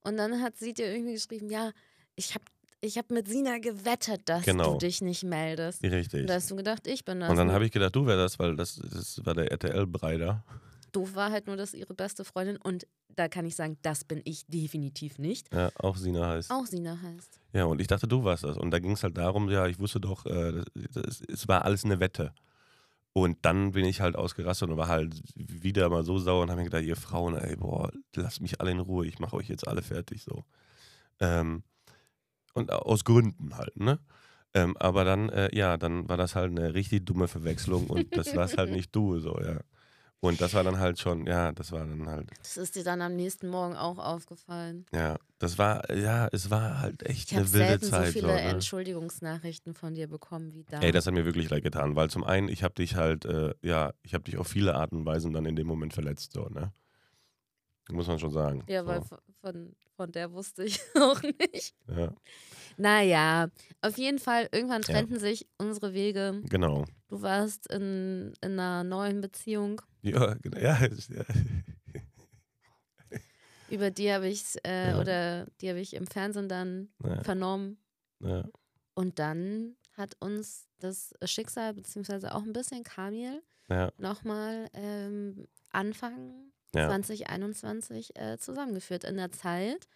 Und 0.00 0.18
dann 0.18 0.42
hat 0.42 0.58
sie 0.58 0.74
dir 0.74 0.92
irgendwie 0.92 1.14
geschrieben, 1.14 1.48
ja, 1.48 1.72
ich 2.14 2.34
habe 2.34 2.44
ich 2.82 2.98
hab 2.98 3.10
mit 3.10 3.28
Sina 3.28 3.56
gewettet, 3.56 4.28
dass 4.28 4.44
Genau. 4.44 4.72
du 4.74 4.78
dich 4.78 5.00
nicht 5.00 5.24
meldest. 5.24 5.82
Richtig. 5.82 6.20
Und 6.20 6.26
da 6.26 6.34
hast 6.34 6.50
du 6.50 6.56
gedacht, 6.56 6.86
ich 6.86 7.02
bin 7.06 7.20
das. 7.20 7.30
Und 7.30 7.36
dann 7.36 7.46
ne? 7.46 7.52
habe 7.54 7.64
ich 7.64 7.72
gedacht, 7.72 7.96
du 7.96 8.04
wärst 8.04 8.18
das, 8.34 8.38
weil 8.38 8.56
das, 8.56 8.76
das 8.76 9.24
war 9.24 9.32
der 9.32 9.50
RTL-Breider. 9.50 10.44
Doof 10.92 11.14
war 11.14 11.30
halt 11.30 11.46
nur, 11.46 11.56
dass 11.56 11.74
ihre 11.74 11.94
beste 11.94 12.24
Freundin, 12.24 12.56
und 12.56 12.86
da 13.08 13.28
kann 13.28 13.44
ich 13.46 13.56
sagen, 13.56 13.78
das 13.82 14.04
bin 14.04 14.20
ich 14.24 14.46
definitiv 14.46 15.18
nicht, 15.18 15.52
Ja, 15.52 15.70
auch 15.76 15.96
Sina 15.96 16.26
heißt. 16.28 16.50
auch 16.50 16.66
Sina 16.66 17.00
heißt. 17.00 17.40
Ja, 17.52 17.64
und 17.64 17.80
ich 17.80 17.86
dachte, 17.86 18.06
du 18.06 18.24
warst 18.24 18.44
das. 18.44 18.56
Und 18.58 18.70
da 18.70 18.78
ging 18.78 18.92
es 18.92 19.02
halt 19.02 19.16
darum, 19.16 19.48
ja, 19.50 19.66
ich 19.66 19.78
wusste 19.78 20.00
doch, 20.00 20.26
äh, 20.26 20.62
es 21.28 21.48
war 21.48 21.64
alles 21.64 21.84
eine 21.84 21.98
Wette. 22.00 22.34
Und 23.14 23.38
dann 23.42 23.72
bin 23.72 23.84
ich 23.84 24.00
halt 24.00 24.16
ausgerastet 24.16 24.68
und 24.68 24.76
war 24.76 24.88
halt 24.88 25.20
wieder 25.34 25.88
mal 25.88 26.04
so 26.04 26.18
sauer 26.18 26.42
und 26.42 26.50
habe 26.50 26.60
mir 26.60 26.66
gedacht, 26.66 26.84
ihr 26.84 26.94
Frauen, 26.94 27.36
ey, 27.36 27.56
boah, 27.56 27.90
lasst 28.14 28.40
mich 28.40 28.60
alle 28.60 28.70
in 28.70 28.78
Ruhe, 28.80 29.06
ich 29.06 29.18
mache 29.18 29.34
euch 29.34 29.48
jetzt 29.48 29.66
alle 29.66 29.82
fertig 29.82 30.22
so. 30.22 30.44
Ähm, 31.18 31.64
und 32.54 32.70
aus 32.70 33.04
Gründen 33.04 33.56
halt, 33.56 33.76
ne? 33.76 33.98
Ähm, 34.54 34.76
aber 34.76 35.04
dann, 35.04 35.28
äh, 35.30 35.54
ja, 35.56 35.76
dann 35.76 36.08
war 36.08 36.16
das 36.16 36.34
halt 36.34 36.50
eine 36.50 36.74
richtig 36.74 37.06
dumme 37.06 37.28
Verwechslung 37.28 37.88
und 37.88 38.16
das 38.16 38.34
warst 38.36 38.56
halt 38.56 38.70
nicht 38.78 38.94
du, 38.94 39.18
so, 39.18 39.38
ja. 39.40 39.60
Und 40.20 40.40
das 40.40 40.52
war 40.52 40.64
dann 40.64 40.80
halt 40.80 40.98
schon, 40.98 41.26
ja, 41.28 41.52
das 41.52 41.70
war 41.70 41.78
dann 41.80 42.08
halt, 42.08 42.28
Das 42.40 42.56
ist 42.56 42.74
dir 42.74 42.82
dann 42.82 43.00
am 43.02 43.14
nächsten 43.14 43.48
Morgen 43.48 43.76
auch 43.76 43.98
aufgefallen. 43.98 44.84
ja, 44.92 45.16
das 45.38 45.58
war, 45.58 45.88
ja, 45.94 46.28
es 46.32 46.50
war 46.50 46.80
halt 46.80 47.04
echt 47.04 47.30
Ich 47.30 47.36
habe 47.36 47.44
eine 47.46 47.52
wilde 47.52 47.80
Zeit. 47.80 48.06
so 48.06 48.12
viele 48.14 48.26
so, 48.28 48.34
ne? 48.34 48.40
Entschuldigungsnachrichten 48.40 49.74
von 49.74 49.94
dir 49.94 50.08
bekommen 50.08 50.52
wie 50.54 50.64
da. 50.64 50.80
Ey, 50.80 50.90
das 50.90 51.06
hat 51.06 51.14
mir 51.14 51.24
wirklich 51.24 51.48
leid 51.50 51.62
getan, 51.62 51.94
weil 51.94 52.10
zum 52.10 52.24
einen, 52.24 52.48
ich 52.48 52.64
habe 52.64 52.74
dich 52.74 52.96
halt, 52.96 53.26
äh, 53.26 53.54
ja, 53.62 53.92
ich 54.02 54.12
habe 54.14 54.24
dich 54.24 54.36
auf 54.38 54.48
viele 54.48 54.74
Arten 54.74 54.96
und 54.96 55.06
Weisen 55.06 55.32
dann 55.32 55.46
in 55.46 55.54
dem 55.54 55.68
Moment 55.68 55.92
verletzt, 55.94 56.32
so, 56.32 56.48
ne? 56.48 56.72
Muss 57.90 58.06
man 58.08 58.18
schon 58.18 58.30
sagen. 58.32 58.64
ja, 58.68 58.82
so. 58.82 58.88
weil 58.88 59.02
von- 59.40 59.74
von, 59.96 60.12
der 60.12 60.32
wusste 60.32 60.64
ich 60.64 60.80
auch 61.00 61.22
nicht. 61.22 61.74
Ja, 61.88 62.12
Naja, 62.76 63.48
auf 63.82 63.96
jeden 63.98 64.18
Fall, 64.18 64.48
irgendwann 64.52 64.82
Ja. 64.82 64.94
trennten 64.94 65.18
sich 65.18 65.46
unsere 65.58 65.94
Wege. 65.94 66.40
genau. 66.48 66.84
Du 67.08 67.22
warst 67.22 67.72
in, 67.72 68.34
in 68.42 68.52
einer 68.60 68.84
neuen 68.84 69.20
Beziehung. 69.20 69.80
Ja, 70.02 70.34
genau. 70.34 70.58
Ja, 70.58 70.78
ja. 70.80 71.24
Über 73.70 73.90
die 73.90 74.12
habe 74.12 74.28
ich 74.28 74.44
äh, 74.64 74.90
Ja. 74.90 75.00
oder 75.00 75.46
die 75.60 75.68
habe 75.68 75.80
ich 75.80 75.94
im 75.94 76.06
Fernsehen 76.06 76.48
dann 76.48 76.88
Ja, 77.04 77.22
vernommen. 77.22 77.78
ja, 78.20 78.44
Und 78.94 79.18
dann 79.18 79.76
hat 79.92 80.16
uns 80.20 80.66
das 80.78 81.12
Schicksal, 81.24 81.74
beziehungsweise 81.74 82.34
auch 82.34 82.42
ein 82.42 82.52
bisschen 82.52 82.82
Kamil, 82.84 83.42
ja, 83.68 83.92
nochmal 83.98 84.68
ähm, 84.72 85.46
Anfang 85.70 86.52
ja, 86.74 86.86
2021 86.86 88.16
äh, 88.18 88.38
zusammengeführt. 88.38 89.04
In 89.04 89.16
der 89.16 89.32
Zeit, 89.32 89.86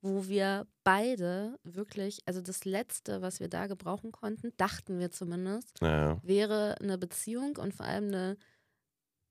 wo 0.00 0.26
wir 0.26 0.66
beide 0.82 1.58
wirklich, 1.62 2.22
also 2.26 2.40
das 2.40 2.64
Letzte, 2.64 3.22
was 3.22 3.38
wir 3.38 3.48
da 3.48 3.66
gebrauchen 3.68 4.10
konnten, 4.12 4.52
dachten 4.56 4.98
wir 4.98 5.10
zumindest, 5.10 5.80
wäre 6.22 6.76
eine 6.80 6.98
Beziehung 6.98 7.56
und 7.58 7.74
vor 7.74 7.86
allem 7.86 8.06
eine 8.06 8.36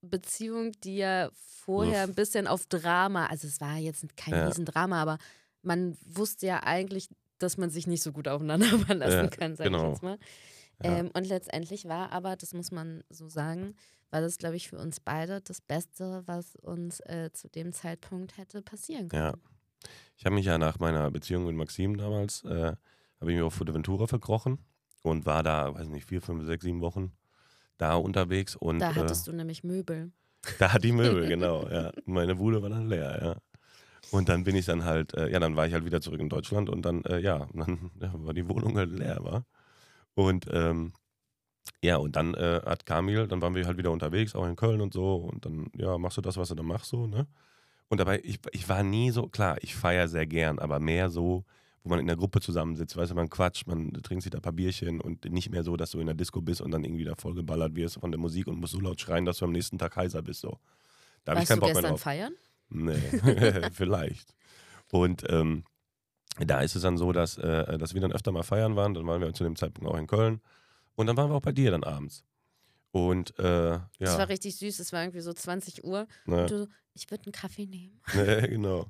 Beziehung, 0.02 0.72
die 0.84 0.98
ja 0.98 1.30
vorher 1.34 2.04
ein 2.04 2.16
bisschen 2.16 2.48
auf 2.48 2.66
Drama, 2.68 3.28
also 3.28 3.48
es 3.48 3.62
war 3.62 3.78
jetzt 3.78 4.06
kein 4.18 4.34
Ja. 4.34 4.48
Riesendrama, 4.48 5.02
aber 5.02 5.18
man 5.62 5.98
wusste 6.06 6.48
ja 6.48 6.64
eigentlich, 6.64 7.10
dass 7.38 7.58
man 7.58 7.70
sich 7.70 7.88
nicht 7.88 8.04
so 8.04 8.12
gut 8.12 8.28
aufeinander 8.28 8.66
verlassen 8.80 9.26
Ja, 9.26 9.28
kann, 9.28 9.56
sag 9.56 9.68
ich 9.68 9.72
genau. 9.72 9.90
jetzt 9.92 10.04
mal. 10.04 10.18
Ja. 10.84 10.98
Ähm, 11.00 11.12
und 11.14 11.28
letztendlich 11.28 11.86
war 11.86 12.12
aber, 12.12 12.36
das 12.36 12.54
muss 12.54 12.72
man 12.72 13.04
so 13.10 13.28
sagen, 13.28 13.76
war 14.12 14.22
das, 14.22 14.38
glaube 14.38 14.56
ich, 14.56 14.70
für 14.70 14.78
uns 14.78 15.00
beide 15.00 15.42
das 15.42 15.62
Beste, 15.62 16.24
was 16.26 16.56
uns 16.56 17.00
äh, 17.02 17.30
zu 17.34 17.48
dem 17.50 17.74
Zeitpunkt 17.74 18.38
hätte 18.38 18.62
passieren 18.62 19.10
können. 19.10 19.24
Ja. 19.24 19.34
Ich 20.18 20.26
habe 20.26 20.36
mich 20.36 20.46
ja 20.46 20.58
nach 20.58 20.80
meiner 20.80 21.12
Beziehung 21.12 21.46
mit 21.46 21.56
Maxim 21.56 21.98
damals, 21.98 22.44
äh, 22.46 22.74
habe 23.20 23.32
ich 23.32 23.38
mich 23.38 23.42
auf 23.42 23.54
Fuerteventura 23.54 24.08
verkrochen 24.08 24.66
und 25.04 25.26
war 25.26 25.44
da, 25.44 25.74
weiß 25.74 25.88
nicht, 25.90 26.06
vier, 26.08 26.22
fünf, 26.22 26.46
sechs, 26.46 26.64
sieben 26.64 26.82
Wochen 26.82 27.12
da 27.80 27.96
unterwegs 27.96 28.56
und 28.56 28.80
Da 28.80 28.92
äh, 28.92 28.94
hattest 28.94 29.28
du 29.28 29.32
nämlich 29.34 29.64
Möbel. 29.64 30.12
Da 30.60 30.74
hat 30.74 30.84
die 30.84 30.92
Möbel, 30.92 31.28
genau, 31.28 31.68
ja. 31.70 31.92
Meine 32.06 32.36
Bude 32.36 32.62
war 32.62 32.70
dann 32.70 32.88
leer, 32.88 33.20
ja. 33.22 33.36
Und 34.12 34.30
dann 34.30 34.44
bin 34.44 34.56
ich 34.56 34.66
dann 34.66 34.86
halt, 34.86 35.14
äh, 35.14 35.30
ja, 35.32 35.40
dann 35.40 35.56
war 35.56 35.68
ich 35.68 35.74
halt 35.74 35.86
wieder 35.86 36.02
zurück 36.02 36.20
in 36.20 36.30
Deutschland 36.30 36.70
und 36.70 36.84
dann, 36.84 37.04
äh, 37.06 37.20
ja, 37.20 37.48
dann 37.54 37.92
ja, 38.00 38.12
war 38.14 38.34
die 38.34 38.48
Wohnung 38.50 38.78
halt 38.78 38.92
leer, 38.92 39.20
war. 39.24 39.46
Und 40.16 40.48
ähm, 40.52 40.94
ja, 41.84 41.98
und 41.98 42.16
dann 42.16 42.34
äh, 42.36 42.62
hat 42.66 42.86
Kamil, 42.86 43.28
dann 43.28 43.42
waren 43.42 43.56
wir 43.56 43.66
halt 43.66 43.78
wieder 43.78 43.92
unterwegs, 43.92 44.36
auch 44.36 44.46
in 44.48 44.56
Köln 44.56 44.82
und 44.82 44.94
so. 44.94 45.16
Und 45.18 45.46
dann, 45.46 45.68
ja, 45.78 45.98
machst 45.98 46.18
du 46.18 46.22
das, 46.22 46.38
was 46.38 46.50
du 46.50 46.56
dann 46.56 46.66
machst, 46.68 46.90
so, 46.90 47.08
ne? 47.08 47.28
Und 47.90 48.00
dabei, 48.00 48.22
ich, 48.24 48.40
ich 48.52 48.70
war 48.70 48.84
nie 48.84 49.12
so, 49.12 49.28
klar, 49.30 49.58
ich 49.62 49.76
feiere 49.76 50.08
sehr 50.08 50.28
gern, 50.28 50.60
aber 50.60 50.80
mehr 50.80 51.10
so, 51.10 51.46
wo 51.90 51.94
man 51.96 52.00
in 52.00 52.08
der 52.08 52.16
Gruppe 52.16 52.40
zusammensitzt, 52.40 52.96
weißt 52.96 53.12
du, 53.12 53.16
man 53.16 53.30
quatscht, 53.30 53.66
man 53.66 53.92
trinkt 54.04 54.22
sich 54.22 54.30
da 54.30 54.38
ein 54.38 54.42
paar 54.44 54.54
Bierchen 54.54 55.02
und 55.02 55.26
nicht 55.26 55.50
mehr 55.50 55.64
so, 55.64 55.76
dass 55.76 55.92
du 55.92 56.00
in 56.00 56.06
der 56.06 56.16
Disco 56.16 56.40
bist 56.40 56.62
und 56.62 56.70
dann 56.70 56.84
irgendwie 56.84 57.04
da 57.04 57.16
vollgeballert 57.16 57.76
wirst 57.76 58.00
von 58.00 58.12
der 58.12 58.20
Musik 58.20 58.46
und 58.46 58.60
musst 58.60 58.74
so 58.74 58.80
laut 58.80 59.02
schreien, 59.02 59.26
dass 59.26 59.40
du 59.40 59.46
am 59.46 59.52
nächsten 59.52 59.80
Tag 59.80 59.96
heiser 59.96 60.22
bist, 60.22 60.42
so. 60.42 60.60
Da 61.26 61.32
habe 61.34 61.42
ich 61.42 61.50
keinen 61.50 61.60
Bock 61.60 61.70
mehr 61.70 61.76
gestern 61.76 61.92
drauf. 61.92 62.02
feiern? 62.02 62.34
Nee, 62.70 63.72
vielleicht. 63.74 64.36
Und 64.92 65.24
ähm, 65.30 65.64
da 66.38 66.62
ist 66.62 66.76
es 66.76 66.84
dann 66.84 66.98
so, 66.98 67.12
dass, 67.12 67.38
äh, 67.40 67.78
dass 67.80 67.96
wir 67.96 68.02
dann 68.02 68.12
öfter 68.14 68.32
mal 68.32 68.44
feiern 68.44 68.76
waren. 68.76 68.94
Dann 68.94 69.08
waren 69.08 69.20
wir 69.20 69.34
zu 69.34 69.44
dem 69.44 69.56
Zeitpunkt 69.56 69.90
auch 69.92 69.98
in 69.98 70.06
Köln. 70.08 70.42
Und 70.96 71.08
dann 71.08 71.18
waren 71.18 71.30
wir 71.32 71.36
auch 71.36 71.42
bei 71.42 71.52
dir 71.52 71.72
dann 71.72 71.84
abends. 71.84 72.24
Und 72.92 73.32
äh, 73.40 73.44
Das 73.44 73.84
ja, 74.00 74.18
war 74.20 74.30
richtig 74.30 74.56
süß, 74.58 74.80
es 74.80 74.94
war 74.94 75.02
irgendwie 75.02 75.22
so 75.22 75.34
20 75.34 75.84
Uhr. 75.84 76.08
ne, 76.26 76.42
Und 76.44 76.52
du 76.52 76.58
so, 76.60 76.68
ich 76.94 77.10
würde 77.10 77.26
einen 77.26 77.34
Kaffee 77.34 77.66
nehmen. 77.66 78.00
ne, 78.14 78.48
genau. 78.48 78.88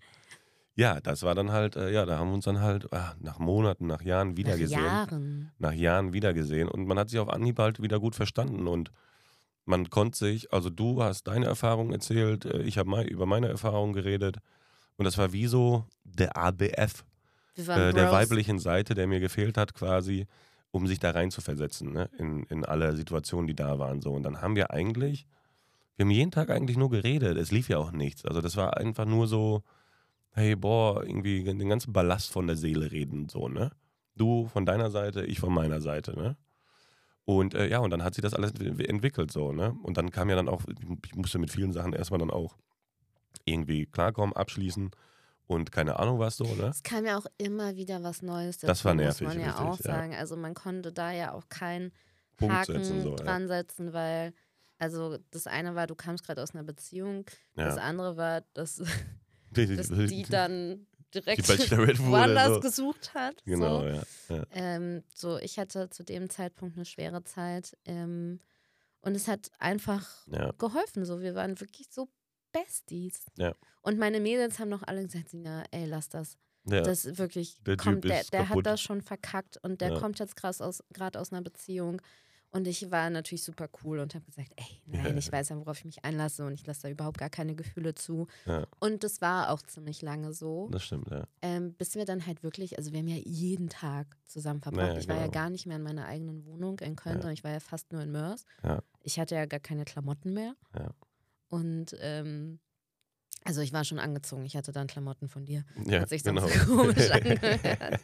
Ja, 0.80 1.02
das 1.02 1.24
war 1.24 1.36
dann 1.36 1.52
halt, 1.52 1.76
äh, 1.76 1.92
ja, 1.92 2.06
da 2.06 2.18
haben 2.20 2.30
wir 2.30 2.36
uns 2.36 2.46
dann 2.46 2.62
halt 2.62 2.92
ah, 2.94 3.14
nach 3.20 3.38
Monaten, 3.38 3.86
nach 3.86 4.02
Jahren 4.02 4.30
Nach 4.30 4.38
wiedergesehen. 4.38 4.82
Jahren. 4.82 5.52
nach 5.60 5.74
Jahren 5.74 6.14
wiedergesehen 6.14 6.70
und 6.70 6.86
man 6.86 6.98
hat 6.98 7.10
sich 7.10 7.20
auf 7.20 7.28
Anhieb 7.28 7.60
halt 7.60 7.82
wieder 7.82 8.00
gut 8.00 8.16
verstanden 8.16 8.66
und 8.66 8.94
man 9.66 9.90
konnte 9.90 10.18
sich, 10.18 10.54
also 10.54 10.70
du 10.70 11.04
hast 11.04 11.28
deine 11.28 11.48
Erfahrungen 11.48 11.92
erzählt, 11.92 12.46
äh, 12.46 12.62
ich 12.62 12.78
habe 12.78 12.90
mei 12.90 13.04
über 13.04 13.26
meine 13.26 13.50
Erfahrungen 13.50 13.92
geredet 13.92 14.38
und 14.96 15.04
das 15.04 15.18
war 15.18 15.34
wie 15.34 15.48
so 15.48 15.84
der 16.06 16.38
ABF 16.38 17.04
äh, 17.58 17.64
der 17.66 17.92
Bros. 17.92 18.12
weiblichen 18.14 18.58
Seite, 18.58 18.94
der 18.94 19.06
mir 19.08 19.20
gefehlt 19.20 19.58
hat 19.58 19.74
quasi, 19.74 20.28
um 20.72 20.88
sich 20.88 21.00
da 21.00 21.12
rein 21.12 21.30
zu 21.30 21.42
versetzen, 21.42 21.92
ne? 21.92 22.10
in, 22.18 22.44
in 22.44 22.64
alle 22.64 22.96
Situationen, 22.96 23.48
die 23.48 23.56
da 23.56 23.80
waren. 23.80 24.00
So. 24.00 24.14
Und 24.14 24.24
dann 24.24 24.42
haben 24.42 24.56
wir 24.56 24.72
eigentlich, 24.72 25.28
wir 25.98 26.06
haben 26.06 26.12
jeden 26.12 26.32
Tag 26.32 26.50
eigentlich 26.50 26.78
nur 26.78 26.90
geredet, 26.90 27.38
es 27.38 27.52
lief 27.52 27.68
ja 27.68 27.80
auch 27.80 27.92
nichts. 27.92 28.24
Also 28.24 28.40
das 28.40 28.56
war 28.56 28.78
einfach 28.78 29.06
nur 29.06 29.28
so, 29.28 29.62
hey, 30.40 30.56
boah, 30.56 31.04
irgendwie 31.04 31.44
den 31.44 31.70
ganzen 31.70 31.94
Ballast 31.94 32.32
von 32.32 32.48
der 32.48 32.56
Seele 32.56 32.92
reden, 32.92 33.30
so, 33.30 33.48
ne? 33.48 33.72
Du 34.16 34.48
von 34.48 34.66
deiner 34.66 34.90
Seite, 34.92 35.26
ich 35.26 35.40
von 35.40 35.54
meiner 35.54 35.82
Seite, 35.82 36.14
ne? 36.18 36.36
Und 37.26 37.54
äh, 37.54 37.68
ja, 37.70 37.80
und 37.80 37.92
dann 37.92 38.04
hat 38.04 38.16
sich 38.16 38.22
das 38.24 38.34
alles 38.34 38.52
ent- 38.54 38.80
entwickelt, 38.88 39.32
so, 39.32 39.52
ne? 39.54 39.76
Und 39.84 39.98
dann 39.98 40.10
kam 40.12 40.30
ja 40.30 40.36
dann 40.36 40.50
auch, 40.50 40.64
ich 41.06 41.16
musste 41.16 41.38
mit 41.40 41.52
vielen 41.52 41.74
Sachen 41.74 41.94
erstmal 41.94 42.20
dann 42.20 42.32
auch 42.32 42.58
irgendwie 43.46 43.86
klarkommen, 43.86 44.36
abschließen 44.36 44.92
und 45.48 45.72
keine 45.72 46.00
Ahnung 46.00 46.20
was 46.20 46.38
so, 46.38 46.56
ne? 46.56 46.68
Es 46.70 46.84
kam 46.84 47.06
ja 47.06 47.18
auch 47.18 47.26
immer 47.38 47.76
wieder 47.76 48.04
was 48.04 48.22
Neues 48.22 48.58
dazu, 48.58 48.68
Das 48.68 48.86
war 48.86 48.94
muss 48.94 49.04
nervig, 49.04 49.28
man 49.28 49.40
ja 49.40 49.52
richtig, 49.52 49.66
auch 49.66 49.78
ja. 49.78 49.84
sagen. 49.84 50.16
Also 50.16 50.36
man 50.36 50.54
konnte 50.54 50.92
da 50.92 51.12
ja 51.12 51.34
auch 51.34 51.48
keinen 51.50 51.92
Punkt 52.38 52.56
Haken 52.56 52.74
setzen, 52.74 53.02
so, 53.02 53.10
ja. 53.12 53.16
dran 53.18 53.48
setzen, 53.48 53.94
weil 53.94 54.34
also 54.78 55.18
das 55.32 55.46
eine 55.46 55.76
war, 55.76 55.88
du 55.88 55.96
kamst 55.96 56.26
gerade 56.26 56.42
aus 56.42 56.56
einer 56.56 56.64
Beziehung, 56.64 57.26
das 57.56 57.76
Ja. 57.78 57.84
andere 57.84 58.16
war, 58.18 58.42
dass, 58.54 58.82
dass 59.52 59.90
die 59.90 60.24
dann 60.24 60.86
direkt 61.14 61.48
wurde, 61.50 61.98
woanders 62.00 62.56
so. 62.56 62.60
gesucht 62.60 63.14
hat. 63.14 63.44
Genau, 63.46 63.82
So. 63.82 63.88
ja. 63.88 64.04
ja. 64.30 64.44
Ähm, 64.52 65.04
so, 65.14 65.38
ich 65.38 65.58
hatte 65.58 65.90
zu 65.90 66.04
dem 66.04 66.30
Zeitpunkt 66.30 66.76
eine 66.76 66.86
schwere 66.86 67.24
Zeit 67.24 67.76
ähm, 67.86 68.40
und 69.02 69.16
es 69.16 69.28
hat 69.28 69.52
einfach 69.60 70.08
ja. 70.28 70.52
geholfen. 70.58 71.06
So, 71.06 71.22
wir 71.22 71.36
waren 71.36 71.60
wirklich 71.60 71.88
so 71.90 72.10
Besties. 72.52 73.26
Ja. 73.38 73.54
Und 73.82 74.00
meine 74.00 74.20
Mädels 74.20 74.60
haben 74.60 74.70
noch 74.70 74.84
alle 74.84 75.04
gesagt, 75.04 75.30
Sina, 75.30 75.64
ey, 75.72 75.86
lass 75.86 76.10
das. 76.10 76.38
Das 76.66 77.06
ist 77.06 77.18
wirklich, 77.18 77.58
Der 77.64 77.78
kommt, 77.78 78.04
der, 78.04 78.24
der 78.26 78.50
hat 78.50 78.66
das 78.66 78.82
schon 78.82 79.02
verkackt 79.02 79.58
und 79.64 79.82
der 79.82 79.96
kommt 79.96 80.20
jetzt 80.20 80.36
gerade 80.36 80.64
aus, 80.64 80.84
aus 81.16 81.32
einer 81.32 81.42
Beziehung. 81.42 82.02
Und 82.52 82.68
ich 82.68 82.90
war 82.90 83.12
natürlich 83.12 83.44
super 83.44 83.70
cool 83.84 84.00
und 84.00 84.16
habe 84.16 84.26
gesagt, 84.26 84.52
ey, 84.56 84.82
nein, 84.88 85.06
Ja. 85.12 85.16
ich 85.18 85.32
weiß 85.32 85.50
ja, 85.50 85.58
worauf 85.58 85.78
ich 85.78 85.86
mich 85.86 86.04
einlasse 86.04 86.44
und 86.46 86.54
ich 86.54 86.66
lasse 86.66 86.82
da 86.84 86.90
überhaupt 86.90 87.20
gar 87.20 87.30
keine 87.30 87.54
Gefühle 87.56 87.94
zu. 87.94 88.26
Ja. 88.48 88.66
Und 88.80 89.04
das 89.04 89.22
war 89.22 89.52
auch 89.52 89.62
ziemlich 89.62 90.02
lange 90.02 90.34
so, 90.34 90.68
Das 90.72 90.84
stimmt, 90.84 91.12
ja. 91.12 91.28
ähm, 91.44 91.74
bis 91.76 91.94
wir 91.94 92.06
dann 92.06 92.26
halt 92.26 92.42
wirklich, 92.42 92.78
also 92.80 92.92
wir 92.92 93.00
haben 93.00 93.08
ja 93.08 93.18
jeden 93.24 93.70
Tag 93.70 94.08
zusammen 94.26 94.62
verbracht. 94.62 94.88
Naja, 94.88 95.00
ich 95.00 95.08
war 95.08 95.16
ja 95.18 95.22
genau. 95.28 95.32
gar 95.34 95.50
nicht 95.52 95.68
mehr 95.68 95.76
in 95.78 95.84
meiner 95.84 96.06
eigenen 96.08 96.44
Wohnung 96.46 96.80
in 96.80 96.96
Köln, 96.96 97.18
Ja. 97.18 97.22
sondern 97.22 97.34
ich 97.34 97.44
war 97.44 97.52
ja 97.52 97.60
fast 97.60 97.92
nur 97.92 98.02
in 98.02 98.12
Mörs. 98.12 98.46
Ja. 98.64 98.82
Ich 99.04 99.20
hatte 99.20 99.36
ja 99.36 99.46
gar 99.46 99.60
keine 99.60 99.86
Klamotten 99.86 100.34
mehr. 100.34 100.56
Ja. 100.76 100.90
Und 101.50 101.96
ähm, 102.02 102.60
also 103.44 103.62
ich 103.62 103.74
war 103.74 103.84
schon 103.86 104.00
angezogen. 104.00 104.44
Ich 104.46 104.58
hatte 104.58 104.72
dann 104.72 104.88
Klamotten 104.88 105.30
von 105.30 105.46
dir. 105.46 105.66
ja 105.86 106.02
Hat 106.02 106.10
sich 106.10 106.24
genau. 106.24 106.48
so 106.48 106.66
komisch 106.76 107.12
angehört. 107.12 108.00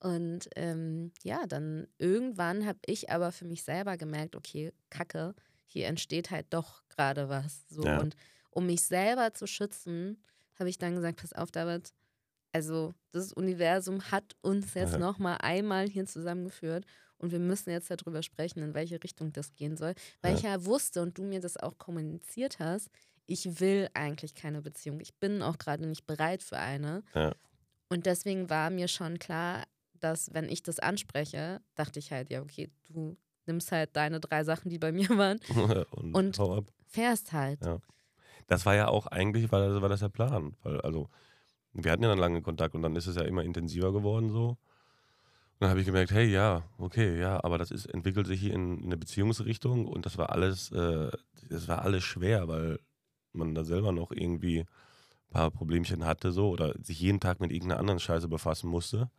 Und 0.00 0.48
ähm, 0.56 1.12
ja, 1.22 1.46
dann 1.46 1.86
irgendwann 1.98 2.66
habe 2.66 2.78
ich 2.86 3.10
aber 3.10 3.32
für 3.32 3.44
mich 3.44 3.62
selber 3.62 3.96
gemerkt, 3.96 4.34
okay, 4.34 4.72
Kacke, 4.88 5.34
hier 5.66 5.86
entsteht 5.86 6.30
halt 6.30 6.46
doch 6.50 6.82
gerade 6.88 7.28
was. 7.28 7.64
So. 7.68 7.84
Ja. 7.84 8.00
Und 8.00 8.16
um 8.50 8.66
mich 8.66 8.82
selber 8.82 9.34
zu 9.34 9.46
schützen, 9.46 10.22
habe 10.58 10.68
ich 10.70 10.78
dann 10.78 10.94
gesagt, 10.94 11.20
pass 11.20 11.32
auf, 11.32 11.50
David, 11.50 11.92
also 12.52 12.94
das 13.12 13.32
Universum 13.32 14.10
hat 14.10 14.34
uns 14.40 14.74
jetzt 14.74 14.92
Ja. 14.94 14.98
noch 14.98 15.18
mal 15.18 15.36
einmal 15.36 15.86
hier 15.88 16.06
zusammengeführt 16.06 16.84
und 17.18 17.30
wir 17.30 17.38
müssen 17.38 17.70
jetzt 17.70 17.90
darüber 17.90 18.22
sprechen, 18.22 18.62
in 18.62 18.74
welche 18.74 19.02
Richtung 19.02 19.32
das 19.32 19.52
gehen 19.54 19.76
soll. 19.76 19.94
Weil 20.22 20.32
Ja. 20.32 20.36
ich 20.38 20.42
ja 20.44 20.64
wusste 20.64 21.02
und 21.02 21.16
du 21.18 21.22
mir 21.22 21.40
das 21.40 21.56
auch 21.58 21.78
kommuniziert 21.78 22.58
hast, 22.58 22.88
ich 23.26 23.60
will 23.60 23.88
eigentlich 23.94 24.34
keine 24.34 24.62
Beziehung. 24.62 24.98
Ich 25.00 25.14
bin 25.14 25.42
auch 25.42 25.58
gerade 25.58 25.86
nicht 25.86 26.06
bereit 26.06 26.42
für 26.42 26.56
eine. 26.58 27.04
Ja. 27.14 27.32
Und 27.88 28.06
deswegen 28.06 28.50
war 28.50 28.70
mir 28.70 28.88
schon 28.88 29.18
klar, 29.20 29.64
dass 30.00 30.32
wenn 30.34 30.48
ich 30.48 30.62
das 30.62 30.78
anspreche, 30.78 31.60
dachte 31.74 31.98
ich 31.98 32.10
halt, 32.12 32.30
ja, 32.30 32.40
okay, 32.42 32.70
du 32.88 33.16
nimmst 33.46 33.72
halt 33.72 33.94
deine 33.96 34.20
drei 34.20 34.44
Sachen, 34.44 34.68
die 34.70 34.78
bei 34.78 34.92
mir 34.92 35.08
waren, 35.10 35.38
und, 35.90 36.38
Und- 36.38 36.66
fährst 36.86 37.32
halt. 37.32 37.64
Ja. 37.64 37.78
Das 38.46 38.66
war 38.66 38.74
ja 38.74 38.88
auch 38.88 39.06
eigentlich, 39.06 39.52
war 39.52 39.60
das, 39.60 39.80
war 39.80 39.88
das 39.88 40.00
der 40.00 40.08
Plan. 40.08 40.56
Weil, 40.62 40.80
also, 40.80 41.08
wir 41.72 41.92
hatten 41.92 42.02
ja 42.02 42.08
dann 42.08 42.18
lange 42.18 42.42
Kontakt 42.42 42.74
und 42.74 42.82
dann 42.82 42.96
ist 42.96 43.06
es 43.06 43.14
ja 43.16 43.22
immer 43.22 43.44
intensiver 43.44 43.92
geworden 43.92 44.30
so. 44.30 44.48
Und 44.48 44.58
dann 45.60 45.70
habe 45.70 45.80
ich 45.80 45.86
gemerkt, 45.86 46.10
hey, 46.10 46.26
ja, 46.26 46.64
okay, 46.78 47.20
ja, 47.20 47.42
aber 47.44 47.58
das 47.58 47.70
ist, 47.70 47.86
entwickelt 47.86 48.26
sich 48.26 48.40
hier 48.40 48.54
in, 48.54 48.78
in 48.78 48.84
eine 48.86 48.96
Beziehungsrichtung 48.96 49.86
und 49.86 50.04
das 50.06 50.18
war 50.18 50.30
alles, 50.30 50.72
äh, 50.72 51.10
das 51.48 51.68
war 51.68 51.82
alles 51.82 52.02
schwer, 52.02 52.48
weil 52.48 52.80
man 53.32 53.54
da 53.54 53.62
selber 53.62 53.92
noch 53.92 54.10
irgendwie 54.10 54.60
ein 54.60 54.66
paar 55.30 55.50
Problemchen 55.52 56.04
hatte 56.04 56.32
so 56.32 56.48
oder 56.50 56.74
sich 56.82 56.98
jeden 56.98 57.20
Tag 57.20 57.38
mit 57.40 57.52
irgendeiner 57.52 57.78
anderen 57.78 58.00
Scheiße 58.00 58.26
befassen 58.26 58.68
musste. 58.68 59.10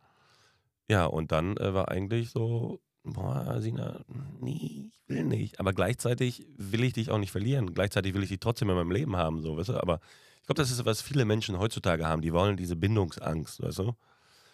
Ja, 0.88 1.06
und 1.06 1.32
dann 1.32 1.56
äh, 1.56 1.74
war 1.74 1.88
eigentlich 1.88 2.30
so, 2.30 2.80
boah, 3.04 3.60
Sina, 3.60 4.04
nee, 4.40 4.90
ich 4.90 5.08
will 5.08 5.24
nicht. 5.24 5.60
Aber 5.60 5.72
gleichzeitig 5.72 6.46
will 6.56 6.84
ich 6.84 6.92
dich 6.92 7.10
auch 7.10 7.18
nicht 7.18 7.32
verlieren. 7.32 7.74
Gleichzeitig 7.74 8.14
will 8.14 8.22
ich 8.22 8.28
dich 8.28 8.40
trotzdem 8.40 8.70
in 8.70 8.76
meinem 8.76 8.90
Leben 8.90 9.16
haben, 9.16 9.42
so, 9.42 9.56
weißt 9.56 9.70
du? 9.70 9.80
Aber 9.80 10.00
ich 10.40 10.46
glaube, 10.46 10.60
das 10.60 10.70
ist, 10.70 10.84
was 10.84 11.02
viele 11.02 11.24
Menschen 11.24 11.58
heutzutage 11.58 12.06
haben. 12.06 12.22
Die 12.22 12.32
wollen 12.32 12.56
diese 12.56 12.76
Bindungsangst, 12.76 13.62
weißt 13.62 13.78
du? 13.78 13.94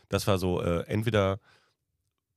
Das 0.08 0.26
war 0.26 0.38
so, 0.38 0.62
äh, 0.62 0.84
entweder 0.86 1.40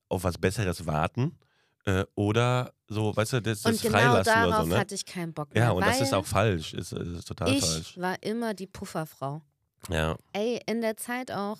auf 0.09 0.23
was 0.23 0.37
Besseres 0.37 0.85
warten 0.85 1.37
äh, 1.85 2.05
oder 2.15 2.73
so, 2.87 3.15
weißt 3.15 3.33
du, 3.33 3.41
das, 3.41 3.61
das 3.61 3.73
Und 3.73 3.81
genau 3.81 3.97
freilassen 3.97 4.33
oder 4.33 4.49
darauf 4.49 4.65
so, 4.65 4.73
ne? 4.73 4.77
hatte 4.77 4.95
ich 4.95 5.05
keinen 5.05 5.33
Bock 5.33 5.53
mehr. 5.53 5.63
Ja, 5.63 5.71
und 5.71 5.85
das 5.85 6.01
ist 6.01 6.13
auch 6.13 6.25
falsch. 6.25 6.73
Ist, 6.73 6.93
ist 6.93 7.27
total 7.27 7.49
ich 7.49 7.61
falsch. 7.61 7.97
war 7.97 8.21
immer 8.21 8.53
die 8.53 8.67
Pufferfrau. 8.67 9.41
Ja, 9.89 10.15
Ey, 10.33 10.61
in 10.67 10.81
der 10.81 10.95
Zeit 10.97 11.31
auch, 11.31 11.57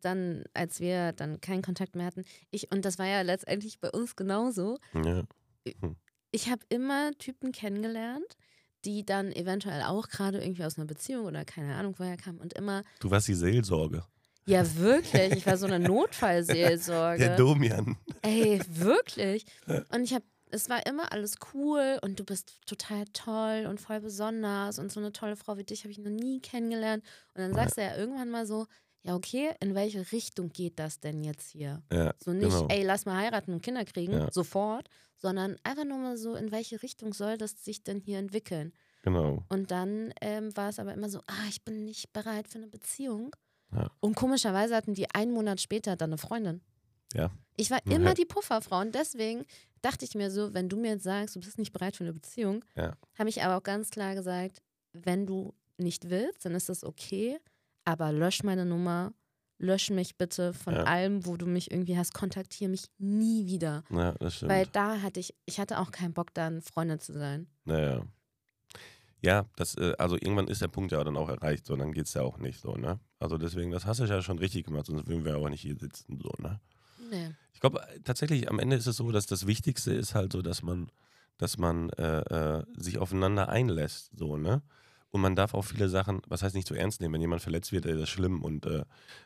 dann, 0.00 0.44
als 0.54 0.80
wir 0.80 1.12
dann 1.12 1.40
keinen 1.40 1.62
Kontakt 1.62 1.94
mehr 1.96 2.06
hatten, 2.06 2.24
ich, 2.50 2.70
und 2.72 2.84
das 2.84 2.98
war 2.98 3.06
ja 3.06 3.22
letztendlich 3.22 3.80
bei 3.80 3.90
uns 3.90 4.16
genauso, 4.16 4.78
ja, 4.94 5.24
ich 6.30 6.50
habe 6.50 6.62
immer 6.68 7.12
Typen 7.18 7.52
kennengelernt, 7.52 8.36
die 8.84 9.04
dann 9.04 9.30
eventuell 9.32 9.82
auch 9.82 10.08
gerade 10.08 10.42
irgendwie 10.42 10.64
aus 10.64 10.76
einer 10.76 10.86
Beziehung 10.86 11.26
oder 11.26 11.44
keine 11.44 11.76
Ahnung 11.76 11.94
woher 11.98 12.16
kamen 12.16 12.38
und 12.38 12.52
immer, 12.54 12.82
du 13.00 13.10
warst 13.10 13.28
die 13.28 13.34
Seelsorge. 13.34 14.04
ja 14.46 14.76
wirklich, 14.76 15.32
ich 15.32 15.46
war 15.46 15.56
so 15.56 15.66
eine 15.66 15.78
Notfallseelsorge. 15.78 17.18
Der 17.18 17.36
Domian. 17.36 17.96
Ey, 18.22 18.60
wirklich. 18.68 19.44
Und 19.92 20.02
ich 20.02 20.14
habe, 20.14 20.24
es 20.50 20.68
war 20.68 20.84
immer 20.86 21.12
alles 21.12 21.36
cool 21.54 21.98
und 22.02 22.20
du 22.20 22.24
bist 22.24 22.60
total 22.66 23.04
toll 23.14 23.66
und 23.66 23.80
voll 23.80 24.00
besonders 24.00 24.78
und 24.78 24.92
so 24.92 25.00
eine 25.00 25.10
tolle 25.10 25.34
Frau 25.34 25.56
wie 25.56 25.64
dich 25.64 25.84
habe 25.84 25.92
ich 25.92 25.98
noch 25.98 26.10
nie 26.10 26.40
kennengelernt. 26.40 27.02
Und 27.34 27.40
dann 27.40 27.54
sagst 27.54 27.78
du 27.78 27.82
ja 27.82 27.96
irgendwann 27.96 28.28
mal 28.28 28.46
so, 28.46 28.66
ja 29.04 29.14
okay, 29.14 29.52
in 29.60 29.74
welche 29.74 30.10
Richtung 30.12 30.50
geht 30.52 30.78
das 30.78 31.00
denn 31.00 31.22
jetzt 31.24 31.50
hier? 31.50 31.82
Ja, 31.92 32.14
So 32.22 32.32
nicht, 32.32 32.50
Genau. 32.50 32.68
ey, 32.68 32.82
lass 32.84 33.04
mal 33.04 33.16
heiraten 33.16 33.52
und 33.52 33.62
Kinder 33.62 33.84
kriegen, 33.84 34.12
Ja. 34.12 34.30
sofort, 34.32 34.88
sondern 35.16 35.56
einfach 35.64 35.84
nur 35.84 35.98
mal 35.98 36.16
so, 36.16 36.34
in 36.34 36.50
welche 36.52 36.82
Richtung 36.82 37.12
soll 37.14 37.36
das 37.38 37.64
sich 37.64 37.82
denn 37.82 38.00
hier 38.00 38.18
entwickeln? 38.18 38.72
genau. 39.02 39.44
Und 39.48 39.70
dann 39.72 40.12
ähm, 40.20 40.56
war 40.56 40.68
es 40.68 40.78
aber 40.78 40.94
immer 40.94 41.08
so, 41.08 41.18
ah, 41.26 41.46
ich 41.48 41.62
bin 41.64 41.84
nicht 41.84 42.12
bereit 42.12 42.46
für 42.48 42.58
eine 42.58 42.68
Beziehung. 42.68 43.34
Ja. 43.72 43.90
Und 44.00 44.14
komischerweise 44.14 44.76
hatten 44.76 44.94
die 44.94 45.12
einen 45.14 45.32
Monat 45.32 45.60
später 45.60 45.96
dann 45.96 46.10
eine 46.10 46.18
Freundin. 46.18 46.60
Ja. 47.14 47.30
Ich 47.56 47.70
war 47.70 47.80
Ja. 47.86 47.96
immer 47.96 48.14
die 48.14 48.24
Pufferfrau 48.24 48.80
und 48.80 48.94
deswegen 48.94 49.44
dachte 49.80 50.04
ich 50.04 50.14
mir 50.14 50.30
so, 50.30 50.54
wenn 50.54 50.68
du 50.68 50.76
mir 50.76 50.92
jetzt 50.92 51.04
sagst, 51.04 51.34
du 51.34 51.40
bist 51.40 51.58
nicht 51.58 51.72
bereit 51.72 51.96
für 51.96 52.04
eine 52.04 52.12
Beziehung, 52.12 52.64
Ja. 52.76 52.96
habe 53.18 53.28
ich 53.28 53.42
aber 53.42 53.56
auch 53.56 53.62
ganz 53.64 53.90
klar 53.90 54.14
gesagt, 54.14 54.62
wenn 54.92 55.26
du 55.26 55.52
nicht 55.78 56.08
willst, 56.10 56.44
dann 56.44 56.54
ist 56.54 56.68
das 56.68 56.84
okay, 56.84 57.38
aber 57.84 58.12
lösch 58.12 58.42
meine 58.42 58.64
Nummer, 58.64 59.12
lösch 59.58 59.90
mich 59.90 60.16
bitte 60.16 60.52
von 60.52 60.74
Ja. 60.74 60.82
allem, 60.84 61.24
wo 61.26 61.36
du 61.36 61.46
mich 61.46 61.70
irgendwie 61.70 61.96
hast, 61.96 62.14
kontaktiere 62.14 62.70
mich 62.70 62.86
nie 62.98 63.46
wieder. 63.46 63.84
Ja, 63.90 64.12
das 64.12 64.36
stimmt. 64.36 64.50
Weil 64.50 64.66
da 64.66 65.00
hatte 65.02 65.20
ich, 65.20 65.34
ich 65.46 65.60
hatte 65.60 65.78
auch 65.78 65.90
keinen 65.90 66.12
Bock, 66.14 66.34
dann 66.34 66.62
Freundin 66.62 66.98
zu 67.00 67.12
sein. 67.12 67.46
Naja. 67.64 68.04
Ja, 69.24 69.46
das, 69.54 69.76
äh, 69.76 69.94
also 69.98 70.16
irgendwann 70.16 70.48
ist 70.48 70.62
der 70.62 70.68
Punkt 70.68 70.90
ja 70.90 71.02
dann 71.04 71.16
auch 71.16 71.28
erreicht, 71.28 71.64
so, 71.66 71.76
dann 71.76 71.92
geht 71.92 72.06
es 72.06 72.14
ja 72.14 72.22
auch 72.22 72.38
nicht 72.38 72.60
so, 72.60 72.74
ne? 72.74 72.98
Also 73.20 73.38
deswegen, 73.38 73.70
das 73.70 73.86
hast 73.86 74.00
du 74.00 74.04
ja 74.04 74.20
schon 74.20 74.38
richtig 74.40 74.66
gemacht, 74.66 74.86
sonst 74.86 75.06
würden 75.06 75.24
wir 75.24 75.38
auch 75.38 75.48
nicht 75.48 75.60
hier 75.60 75.76
sitzen, 75.76 76.18
so, 76.20 76.30
ne? 76.42 76.60
Nee. 77.08 77.30
Ich 77.52 77.60
glaube, 77.60 77.80
tatsächlich 78.02 78.50
am 78.50 78.58
Ende 78.58 78.74
ist 78.74 78.88
es 78.88 78.96
so, 78.96 79.12
dass 79.12 79.26
das 79.26 79.46
Wichtigste 79.46 79.92
ist 79.92 80.16
halt 80.16 80.32
so, 80.32 80.42
dass 80.42 80.62
man, 80.62 80.90
dass 81.38 81.56
man 81.56 81.90
äh, 81.90 82.18
äh, 82.58 82.64
sich 82.76 82.98
aufeinander 82.98 83.48
einlässt, 83.48 84.10
so, 84.16 84.36
ne? 84.36 84.60
Und 85.12 85.20
man 85.20 85.36
darf 85.36 85.52
auch 85.54 85.62
viele 85.62 85.88
Sachen, 85.90 86.22
was 86.26 86.42
heißt 86.42 86.54
nicht 86.54 86.66
zu 86.66 86.74
ernst 86.74 87.00
nehmen, 87.00 87.14
wenn 87.14 87.20
jemand 87.20 87.42
verletzt 87.42 87.70
wird, 87.70 87.84
ey, 87.86 87.92
das 87.92 88.04
ist 88.04 88.08
schlimm 88.10 88.42
und 88.42 88.66
äh, 88.66 88.84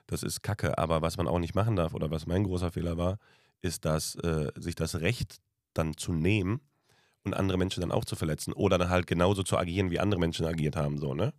das 0.09 0.25
ist 0.25 0.43
Kacke. 0.43 0.79
Aber 0.79 1.01
was 1.01 1.17
man 1.17 1.29
auch 1.29 1.39
nicht 1.39 1.55
machen 1.55 1.77
darf, 1.77 1.95
oder 1.95 2.11
was 2.11 2.27
mein 2.27 2.43
großer 2.45 2.73
Fehler 2.73 2.97
war, 2.99 3.19
ist, 3.63 3.85
dass 3.85 4.17
äh, 4.17 4.51
sich 4.57 4.75
das 4.75 5.01
Recht 5.01 5.41
dann 5.75 5.97
zu 5.97 6.13
nehmen 6.13 6.61
und 7.25 7.35
andere 7.35 7.57
Menschen 7.57 7.81
dann 7.83 7.93
auch 7.93 8.05
zu 8.05 8.17
verletzen 8.17 8.53
oder 8.53 8.79
dann 8.79 8.91
halt 8.91 9.07
genauso 9.07 9.45
zu 9.45 9.57
agieren, 9.57 9.91
wie 9.91 10.01
andere 10.01 10.21
Menschen 10.21 10.45
agiert 10.47 10.77
haben, 10.77 10.99
so, 10.99 11.15
ne? 11.15 11.33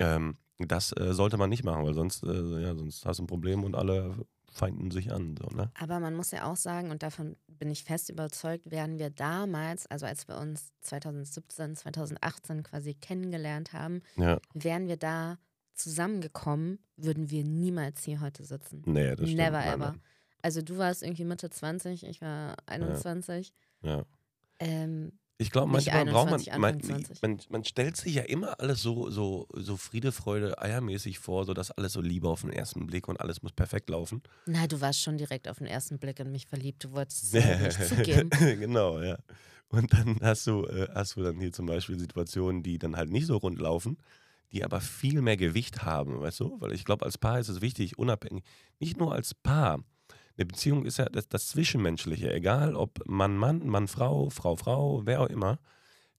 Ähm, 0.00 0.36
das 0.58 0.92
äh, 0.92 1.14
sollte 1.14 1.36
man 1.36 1.50
nicht 1.50 1.64
machen, 1.64 1.84
weil 1.84 1.94
sonst, 1.94 2.24
äh, 2.24 2.62
ja, 2.62 2.74
sonst 2.74 3.06
hast 3.06 3.18
du 3.18 3.24
ein 3.24 3.28
Problem 3.28 3.64
und 3.64 3.76
alle 3.76 4.16
feinden 4.58 4.90
sich 4.90 5.12
an, 5.12 5.36
so, 5.36 5.46
ne? 5.56 5.70
Aber 5.78 6.00
man 6.00 6.14
muss 6.14 6.30
ja 6.32 6.44
auch 6.50 6.56
sagen, 6.56 6.90
und 6.90 7.02
davon 7.02 7.36
bin 7.46 7.70
ich 7.70 7.84
fest 7.84 8.10
überzeugt, 8.10 8.70
wären 8.70 8.98
wir 8.98 9.10
damals, 9.10 9.86
also 9.86 10.04
als 10.06 10.26
wir 10.28 10.36
uns 10.36 10.72
2017, 10.82 11.76
2018 11.76 12.62
quasi 12.64 12.94
kennengelernt 12.94 13.72
haben, 13.72 14.02
Ja, 14.16 14.40
wären 14.54 14.88
wir 14.88 14.96
da 14.96 15.38
zusammengekommen, 15.74 16.78
würden 16.96 17.30
wir 17.30 17.44
niemals 17.44 18.02
hier 18.04 18.20
heute 18.20 18.44
sitzen. 18.44 18.82
nee, 18.86 19.14
das 19.14 19.28
stimmt. 19.28 19.36
Never 19.36 19.64
ever. 19.64 19.94
Also 20.42 20.62
du 20.62 20.76
warst 20.78 21.02
irgendwie 21.02 21.24
Mitte 21.24 21.50
20, 21.50 22.04
ich 22.04 22.20
war 22.20 22.56
21. 22.66 23.52
Ja. 23.82 24.04
Ähm, 24.60 25.18
Ich 25.40 25.52
glaube, 25.52 25.70
manchmal 25.70 26.04
braucht 26.04 26.32
21, 26.32 26.52
man, 26.52 26.60
man, 26.60 26.74
Anfang 26.74 27.04
20. 27.04 27.22
man, 27.22 27.40
man 27.48 27.64
stellt 27.64 27.96
sich 27.96 28.14
ja 28.14 28.24
immer 28.24 28.58
alles 28.58 28.82
so, 28.82 29.08
so, 29.08 29.46
so 29.54 29.76
Friede, 29.76 30.10
Freude, 30.10 30.60
eiermäßig 30.60 31.20
vor, 31.20 31.44
so 31.44 31.54
dass 31.54 31.70
alles 31.70 31.92
so 31.92 32.00
Liebe 32.00 32.28
auf 32.28 32.40
den 32.40 32.50
ersten 32.50 32.88
Blick 32.88 33.06
und 33.06 33.20
alles 33.20 33.40
muss 33.42 33.52
perfekt 33.52 33.88
laufen. 33.88 34.20
na, 34.46 34.66
du 34.66 34.80
warst 34.80 35.00
schon 35.00 35.16
direkt 35.16 35.48
auf 35.48 35.58
den 35.58 35.68
ersten 35.68 36.00
Blick 36.00 36.18
in 36.18 36.32
mich 36.32 36.48
verliebt. 36.48 36.82
Du 36.82 36.90
wolltest 36.90 37.22
es 37.22 37.32
ja 37.44 37.56
nicht 37.56 37.80
zugeben. 37.80 38.30
genau, 38.60 39.00
ja. 39.00 39.16
Und 39.68 39.92
dann 39.92 40.18
hast 40.22 40.44
du, 40.48 40.64
äh, 40.64 40.88
hast 40.92 41.14
du 41.14 41.22
dann 41.22 41.38
hier 41.38 41.52
zum 41.52 41.66
Beispiel 41.66 42.00
Situationen, 42.00 42.64
die 42.64 42.78
dann 42.78 42.96
halt 42.96 43.10
nicht 43.10 43.26
so 43.26 43.36
rund 43.36 43.60
laufen, 43.60 43.96
die 44.50 44.64
aber 44.64 44.80
viel 44.80 45.22
mehr 45.22 45.36
Gewicht 45.36 45.82
haben, 45.84 46.20
weißt 46.20 46.40
du? 46.40 46.60
Weil 46.60 46.72
ich 46.72 46.84
glaube, 46.84 47.04
als 47.04 47.16
Paar 47.16 47.38
ist 47.38 47.48
es 47.48 47.60
wichtig, 47.60 47.96
unabhängig, 47.96 48.42
nicht 48.80 48.98
nur 48.98 49.14
als 49.14 49.34
Paar. 49.34 49.84
Eine 50.38 50.46
Beziehung 50.46 50.86
ist 50.86 50.98
ja 50.98 51.06
das, 51.06 51.28
das 51.28 51.48
Zwischenmenschliche, 51.48 52.32
egal 52.32 52.76
ob 52.76 53.04
Mann, 53.06 53.36
Mann, 53.36 53.66
Mann, 53.66 53.88
Frau, 53.88 54.30
Frau, 54.30 54.54
Frau, 54.54 55.02
wer 55.04 55.20
auch 55.20 55.26
immer. 55.26 55.58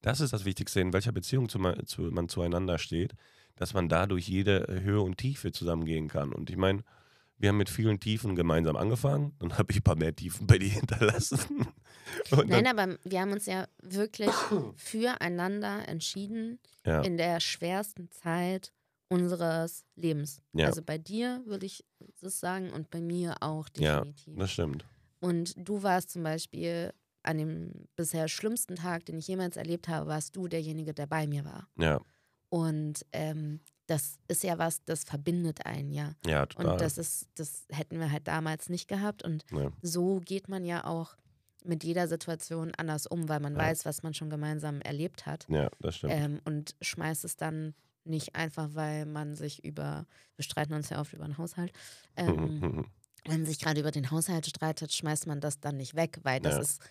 Das 0.01 0.19
ist 0.19 0.33
das 0.33 0.43
Wichtigste, 0.43 0.81
in 0.81 0.91
welcher 0.91 1.13
Beziehung 1.13 1.47
zu, 1.47 1.57
zu, 1.85 2.01
man 2.01 2.27
zueinander 2.27 2.77
steht, 2.79 3.13
dass 3.55 3.73
man 3.73 3.87
dadurch 3.87 4.27
jede 4.27 4.67
Höhe 4.83 5.01
und 5.01 5.17
Tiefe 5.17 5.53
zusammengehen 5.53 6.09
kann. 6.09 6.33
Und 6.33 6.49
ich 6.49 6.57
meine, 6.57 6.83
wir 7.37 7.47
haben 7.47 7.57
mit 7.57 7.69
vielen 7.69 8.01
Tiefen 8.01 8.35
gemeinsam 8.35 8.75
angefangen, 8.75 9.33
dann 9.39 9.57
habe 9.57 9.71
ich 9.71 9.79
ein 9.79 9.83
paar 9.83 9.95
mehr 9.95 10.13
Tiefen 10.13 10.47
bei 10.47 10.57
dir 10.57 10.69
hinterlassen. 10.69 11.67
Nein, 12.45 12.67
aber 12.67 12.97
wir 13.05 13.21
haben 13.21 13.31
uns 13.31 13.45
ja 13.45 13.67
wirklich 13.81 14.31
füreinander 14.75 15.87
entschieden 15.87 16.59
ja, 16.85 17.01
in 17.01 17.15
der 17.15 17.39
schwersten 17.39 18.11
Zeit 18.11 18.73
unseres 19.09 19.83
Lebens. 19.95 20.41
Ja. 20.53 20.67
Also 20.67 20.81
bei 20.81 20.97
dir 20.97 21.41
würde 21.45 21.65
ich 21.65 21.83
das 22.21 22.39
sagen 22.39 22.71
und 22.71 22.89
bei 22.89 23.01
mir 23.01 23.35
auch 23.41 23.67
Ja, 23.77 23.97
definitiv. 23.99 24.37
das 24.37 24.51
stimmt. 24.51 24.85
Und 25.19 25.53
du 25.57 25.83
warst 25.83 26.11
zum 26.11 26.23
Beispiel 26.23 26.93
an 27.23 27.37
dem 27.37 27.73
bisher 27.95 28.27
schlimmsten 28.29 28.75
Tag, 28.75 29.05
den 29.05 29.17
ich 29.17 29.27
jemals 29.27 29.57
erlebt 29.57 29.87
habe, 29.87 30.07
warst 30.07 30.35
du 30.35 30.47
derjenige, 30.47 30.93
der 30.93 31.07
bei 31.07 31.27
mir 31.27 31.43
war. 31.43 31.67
Ja, 31.77 31.99
Und 32.49 33.05
ähm, 33.11 33.59
das 33.87 34.17
ist 34.27 34.43
ja 34.43 34.57
was, 34.57 34.83
das 34.85 35.03
verbindet 35.03 35.65
einen 35.65 35.91
ja. 35.91 36.13
ja, 36.25 36.45
total. 36.45 36.73
Und 36.73 36.81
das 36.81 36.97
ist, 36.97 37.27
das 37.35 37.65
hätten 37.69 37.99
wir 37.99 38.11
halt 38.11 38.27
damals 38.27 38.69
nicht 38.69 38.87
gehabt. 38.87 39.23
Und 39.23 39.43
ja, 39.51 39.71
so 39.81 40.19
geht 40.23 40.47
man 40.47 40.63
ja 40.63 40.85
auch 40.85 41.17
mit 41.65 41.83
jeder 41.83 42.07
Situation 42.07 42.71
anders 42.77 43.05
um, 43.07 43.27
weil 43.27 43.39
man 43.41 43.53
Ja. 43.53 43.59
weiß, 43.59 43.85
was 43.85 44.01
man 44.03 44.13
schon 44.13 44.29
gemeinsam 44.29 44.79
erlebt 44.81 45.25
hat. 45.25 45.45
ja, 45.49 45.69
das 45.81 45.97
stimmt. 45.97 46.13
Ähm, 46.15 46.39
und 46.45 46.75
schmeißt 46.81 47.25
es 47.25 47.35
dann 47.35 47.73
nicht 48.09 48.35
einfach, 48.35 48.69
weil 48.73 49.05
man 49.05 49.35
sich 49.35 49.63
über, 49.63 50.05
wir 50.35 50.43
streiten 50.43 50.73
uns 50.73 50.89
ja 50.89 50.99
oft 50.99 51.13
über 51.13 51.25
den 51.25 51.37
Haushalt, 51.37 51.71
ähm, 52.15 52.61
wenn 53.25 53.41
man 53.41 53.45
sich 53.45 53.59
gerade 53.59 53.79
über 53.79 53.91
den 53.91 54.11
Haushalt 54.11 54.45
streitet, 54.47 54.91
schmeißt 54.93 55.27
man 55.27 55.39
das 55.41 55.59
dann 55.59 55.77
nicht 55.77 55.95
weg, 55.95 56.19
weil 56.23 56.39
das 56.39 56.55
Ja. 56.55 56.61
ist 56.61 56.81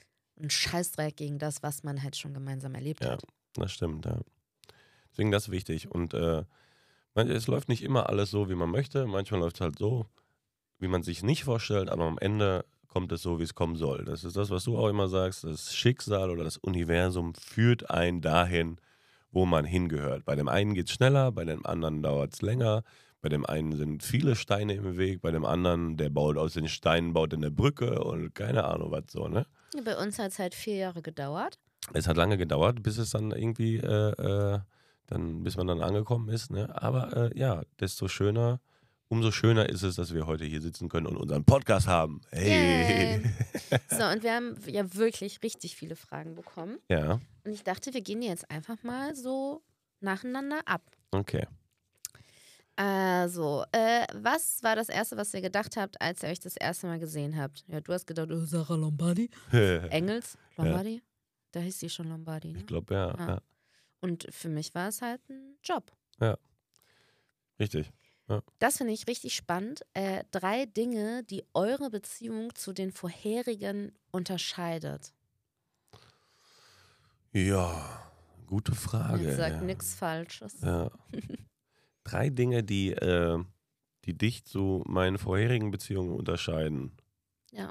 ein 0.40 0.50
Scheißdreck 0.50 1.16
gegen 1.16 1.38
das, 1.38 1.62
was 1.62 1.82
man 1.82 2.02
halt 2.02 2.16
schon 2.16 2.34
gemeinsam 2.34 2.74
erlebt 2.74 3.00
Ja. 3.04 3.12
hat. 3.12 3.22
das 3.54 3.72
stimmt, 3.72 4.04
ja. 4.06 4.20
Deswegen 5.10 5.30
das 5.32 5.44
ist 5.44 5.50
wichtig. 5.50 5.90
Und 5.90 6.14
äh, 6.14 6.44
es 7.14 7.46
läuft 7.48 7.68
nicht 7.68 7.82
immer 7.82 8.08
alles 8.08 8.30
so, 8.30 8.48
wie 8.48 8.54
man 8.54 8.70
möchte. 8.70 9.06
Manchmal 9.06 9.40
läuft 9.40 9.56
es 9.56 9.60
halt 9.60 9.78
so, 9.78 10.06
wie 10.78 10.86
man 10.88 11.02
sich 11.02 11.22
nicht 11.24 11.44
vorstellt, 11.44 11.88
aber 11.88 12.04
am 12.04 12.18
Ende 12.18 12.64
kommt 12.86 13.10
es 13.12 13.22
so, 13.22 13.38
wie 13.40 13.44
es 13.44 13.54
kommen 13.54 13.74
soll. 13.76 14.04
Das 14.04 14.22
ist 14.22 14.36
das, 14.36 14.50
was 14.50 14.64
du 14.64 14.78
auch 14.78 14.88
immer 14.88 15.08
sagst. 15.08 15.44
Das 15.44 15.74
Schicksal 15.74 16.30
oder 16.30 16.44
das 16.44 16.56
Universum 16.56 17.34
führt 17.34 17.90
einen 17.90 18.20
dahin, 18.20 18.78
wo 19.30 19.46
man 19.46 19.64
hingehört. 19.64 20.24
Bei 20.24 20.34
dem 20.34 20.48
einen 20.48 20.74
geht 20.74 20.88
es 20.88 20.94
schneller, 20.94 21.32
bei 21.32 21.44
dem 21.44 21.64
anderen 21.66 22.02
dauert 22.02 22.34
es 22.34 22.42
länger. 22.42 22.82
Bei 23.20 23.28
dem 23.28 23.44
einen 23.44 23.76
sind 23.76 24.02
viele 24.02 24.36
Steine 24.36 24.74
im 24.74 24.96
Weg, 24.96 25.20
bei 25.20 25.32
dem 25.32 25.44
anderen, 25.44 25.96
der 25.96 26.08
baut 26.08 26.36
aus 26.36 26.54
den 26.54 26.68
Steinen, 26.68 27.12
baut 27.14 27.34
eine 27.34 27.50
Brücke 27.50 28.02
und 28.04 28.34
keine 28.34 28.64
Ahnung 28.64 28.92
was 28.92 29.04
so, 29.10 29.26
ne? 29.26 29.44
Bei 29.84 29.96
uns 29.96 30.18
hat 30.18 30.30
es 30.30 30.38
halt 30.38 30.54
vier 30.54 30.76
Jahre 30.76 31.02
gedauert. 31.02 31.58
Es 31.94 32.06
hat 32.06 32.16
lange 32.16 32.38
gedauert, 32.38 32.82
bis 32.82 32.96
es 32.98 33.10
dann 33.10 33.32
irgendwie, 33.32 33.76
äh, 33.76 34.12
äh, 34.12 34.60
dann, 35.06 35.42
bis 35.42 35.56
man 35.56 35.66
dann 35.66 35.82
angekommen 35.82 36.28
ist, 36.28 36.50
ne? 36.50 36.70
Aber 36.80 37.30
äh, 37.34 37.38
ja, 37.38 37.62
desto 37.80 38.06
schöner, 38.06 38.60
umso 39.09 39.30
schöner 39.32 39.68
ist 39.68 39.82
es, 39.82 39.96
dass 39.96 40.12
wir 40.14 40.26
heute 40.26 40.44
hier 40.44 40.61
sitzen 40.61 40.88
können 40.88 41.06
und 41.06 41.16
unseren 41.16 41.44
Podcast 41.44 41.86
haben. 41.86 42.20
Hey! 42.30 43.20
Yay. 43.20 43.22
So, 43.90 44.04
und 44.04 44.22
wir 44.22 44.32
haben 44.34 44.56
ja 44.66 44.94
wirklich 44.94 45.42
richtig 45.42 45.76
viele 45.76 45.94
Fragen 45.96 46.34
bekommen. 46.34 46.78
ja, 46.88 47.20
Und 47.44 47.52
ich 47.52 47.64
dachte, 47.64 47.92
wir 47.92 48.00
gehen 48.00 48.20
die 48.22 48.26
jetzt 48.28 48.50
einfach 48.50 48.82
mal 48.82 49.14
so 49.14 49.62
nacheinander 50.00 50.61
ab. 50.66 50.82
okay. 51.11 51.46
Also, 52.76 53.64
äh, 53.72 54.06
was 54.14 54.62
war 54.62 54.76
das 54.76 54.88
Erste, 54.88 55.16
was 55.16 55.34
ihr 55.34 55.40
gedacht 55.40 55.76
habt, 55.76 56.00
als 56.00 56.22
ihr 56.22 56.28
euch 56.28 56.38
das 56.38 56.56
erste 56.56 56.86
Mal 56.86 57.00
gesehen 57.00 57.36
habt? 57.36 57.64
Ja, 57.66 57.80
du 57.80 57.92
hast 57.92 58.06
gedacht, 58.06 58.28
oh, 58.30 58.44
Sarah 58.44 58.76
Lombardi. 58.76 59.28
Engels, 59.50 60.38
Lombardi? 60.56 61.02
Da 61.50 61.59
hieß 61.61 61.80
sie 61.80 61.90
schon 61.90 62.09
Lombardi, 62.09 62.52
ne? 62.52 62.59
Ich 62.61 62.66
glaube, 62.66 62.94
ja, 62.94 63.09
Ah. 63.16 63.26
ja. 63.28 63.42
Und 64.00 64.28
für 64.30 64.48
mich 64.48 64.72
war 64.76 64.88
es 64.88 65.02
halt 65.02 65.20
ein 65.28 65.56
Job. 65.64 65.90
Richtig. 67.59 67.90
Das 68.58 68.76
finde 68.76 68.92
ich 68.92 69.06
richtig 69.06 69.34
spannend. 69.34 69.82
Äh, 69.94 70.24
drei 70.30 70.66
Dinge, 70.66 71.24
die 71.24 71.44
eure 71.54 71.90
Beziehung 71.90 72.54
zu 72.54 72.72
den 72.72 72.92
vorherigen 72.92 73.92
unterscheidet. 74.10 75.14
Ja, 77.32 78.10
gute 78.46 78.74
Frage. 78.74 79.24
Jetzt 79.24 79.36
sagt 79.36 79.56
ja. 79.56 79.62
nichts 79.62 79.94
Falsches. 79.94 80.60
Ja. 80.60 80.90
Drei 82.04 82.30
Dinge, 82.30 82.64
die, 82.64 82.92
äh, 82.92 83.44
die 84.06 84.16
dich 84.16 84.44
zu 84.46 84.82
meinen 84.86 85.18
vorherigen 85.18 85.70
Beziehungen 85.70 86.14
unterscheiden. 86.14 86.96
Ja. 87.50 87.70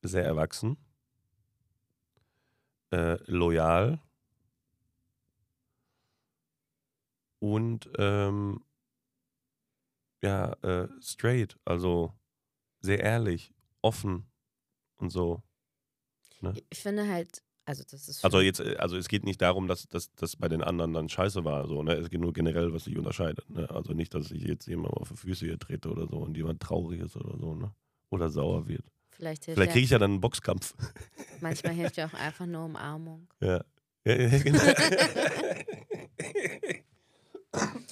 Sehr 0.00 0.24
erwachsen. 0.24 0.78
Äh, 2.90 3.18
loyal. 3.26 4.00
Und 7.40 7.90
ähm, 7.98 8.64
ja, 10.22 10.52
äh, 10.62 10.88
straight, 11.00 11.56
also 11.64 12.12
sehr 12.80 13.00
ehrlich, 13.00 13.52
offen 13.82 14.26
und 14.96 15.10
so. 15.10 15.42
Ich 16.70 16.80
finde 16.80 17.08
halt, 17.08 17.42
also 17.64 17.82
das 17.88 18.08
ist. 18.08 18.24
Also 18.24 18.40
jetzt, 18.40 18.60
äh, 18.60 18.76
also 18.76 18.96
es 18.96 19.08
geht 19.08 19.24
nicht 19.24 19.42
darum, 19.42 19.66
dass 19.66 19.88
das 19.88 20.36
bei 20.36 20.48
den 20.48 20.62
anderen 20.62 20.92
dann 20.92 21.08
scheiße 21.08 21.44
war, 21.44 21.66
so, 21.66 21.82
ne? 21.82 21.94
Es 21.94 22.10
geht 22.10 22.20
nur 22.20 22.32
generell, 22.32 22.72
was 22.72 22.84
sich 22.84 22.96
unterscheidet. 22.96 23.48
Ne? 23.50 23.68
Also 23.70 23.92
nicht, 23.92 24.14
dass 24.14 24.30
ich 24.30 24.42
jetzt 24.42 24.66
jemandem 24.66 24.98
auf 24.98 25.08
die 25.10 25.16
Füße 25.16 25.46
hier 25.46 25.58
trete 25.58 25.90
oder 25.90 26.06
so 26.06 26.18
und 26.18 26.36
jemand 26.36 26.60
traurig 26.60 27.00
ist 27.00 27.16
oder 27.16 27.36
so, 27.38 27.54
ne? 27.54 27.74
Oder 28.10 28.30
sauer 28.30 28.66
wird. 28.68 28.90
vielleicht 29.10 29.44
hilft 29.44 29.56
Vielleicht 29.56 29.72
kriege 29.72 29.84
ich 29.84 29.90
ja 29.90 29.98
dann 29.98 30.12
einen 30.12 30.20
Boxkampf. 30.20 30.74
manchmal 31.40 31.74
hilft 31.74 31.96
ja 31.96 32.06
auch 32.06 32.14
einfach 32.14 32.46
nur 32.46 32.64
Umarmung. 32.64 33.28
ja. 33.40 33.64
Ja, 34.04 34.14
ja, 34.14 34.38
genau. 34.42 34.58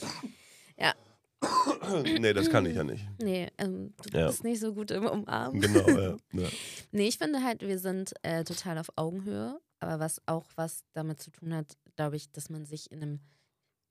Nee, 2.20 2.32
das 2.32 2.50
kann 2.50 2.66
ich 2.66 2.76
ja 2.76 2.84
nicht. 2.84 3.06
Nee, 3.22 3.48
ähm, 3.58 3.94
du 4.02 4.18
Ja. 4.18 4.26
bist 4.28 4.44
nicht 4.44 4.60
so 4.60 4.74
gut 4.74 4.90
im 4.90 5.06
Umarmen. 5.06 5.60
Genau, 5.60 5.88
ja. 5.88 6.16
ja. 6.32 6.48
Nee, 6.92 7.08
ich 7.08 7.18
finde 7.18 7.42
halt, 7.42 7.62
wir 7.62 7.78
sind 7.78 8.12
äh, 8.22 8.44
total 8.44 8.78
auf 8.78 8.88
Augenhöhe, 8.96 9.58
aber 9.80 9.98
was 10.00 10.20
auch 10.26 10.46
was 10.56 10.84
damit 10.92 11.20
zu 11.22 11.30
tun 11.30 11.54
hat, 11.54 11.76
glaube 11.96 12.16
ich, 12.16 12.30
dass 12.32 12.50
man 12.50 12.64
sich 12.66 12.90
in 12.90 13.02
einem 13.02 13.20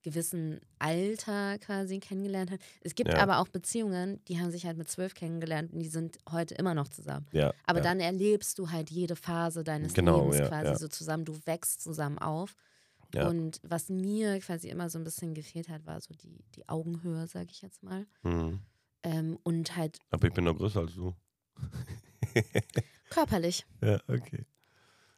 gewissen 0.03 0.59
Alter 0.77 1.57
quasi 1.57 1.99
kennengelernt 1.99 2.51
hat. 2.51 2.59
Es 2.81 2.93
gibt 2.93 3.11
Ja. 3.11 3.17
aber 3.23 3.39
auch 3.39 3.47
Beziehungen, 3.47 4.23
die 4.27 4.39
haben 4.39 4.51
sich 4.51 4.67
halt 4.67 4.77
mit 4.77 4.87
zwölf 4.87 5.15
kennengelernt 5.15 5.73
und 5.73 5.79
die 5.79 5.87
sind 5.87 6.19
heute 6.31 6.53
immer 6.55 6.75
noch 6.75 6.87
zusammen. 6.89 7.25
ja 7.31 7.51
Aber 7.65 7.79
ja. 7.79 7.83
dann 7.85 7.99
erlebst 7.99 8.59
du 8.59 8.69
halt 8.69 8.91
jede 8.91 9.15
Phase 9.15 9.63
deines 9.63 9.95
Genau, 9.95 10.29
Lebens 10.31 10.47
quasi 10.47 10.75
so 10.79 10.87
zusammen. 10.89 11.25
Du 11.25 11.35
wächst 11.45 11.81
zusammen 11.81 12.19
auf. 12.19 12.55
Ja. 13.13 13.27
Und 13.29 13.59
was 13.63 13.89
mir 13.89 14.39
quasi 14.39 14.69
immer 14.69 14.89
so 14.89 14.97
ein 14.97 15.03
bisschen 15.03 15.33
gefehlt 15.33 15.69
hat, 15.69 15.85
war 15.85 15.99
so 16.01 16.13
die, 16.13 16.43
die 16.55 16.67
Augenhöhe, 16.67 17.27
sage 17.27 17.47
ich 17.51 17.61
jetzt 17.61 17.83
mal. 17.83 18.05
Mhm. 18.23 18.59
Ähm, 19.03 19.37
und 19.43 19.75
halt 19.75 19.99
Aber 20.09 20.27
ich 20.27 20.33
bin 20.33 20.43
noch 20.45 20.57
größer 20.57 20.79
als 20.81 20.95
du. 20.95 21.13
körperlich. 23.09 23.65
Ja, 23.81 23.99
okay. 24.07 24.45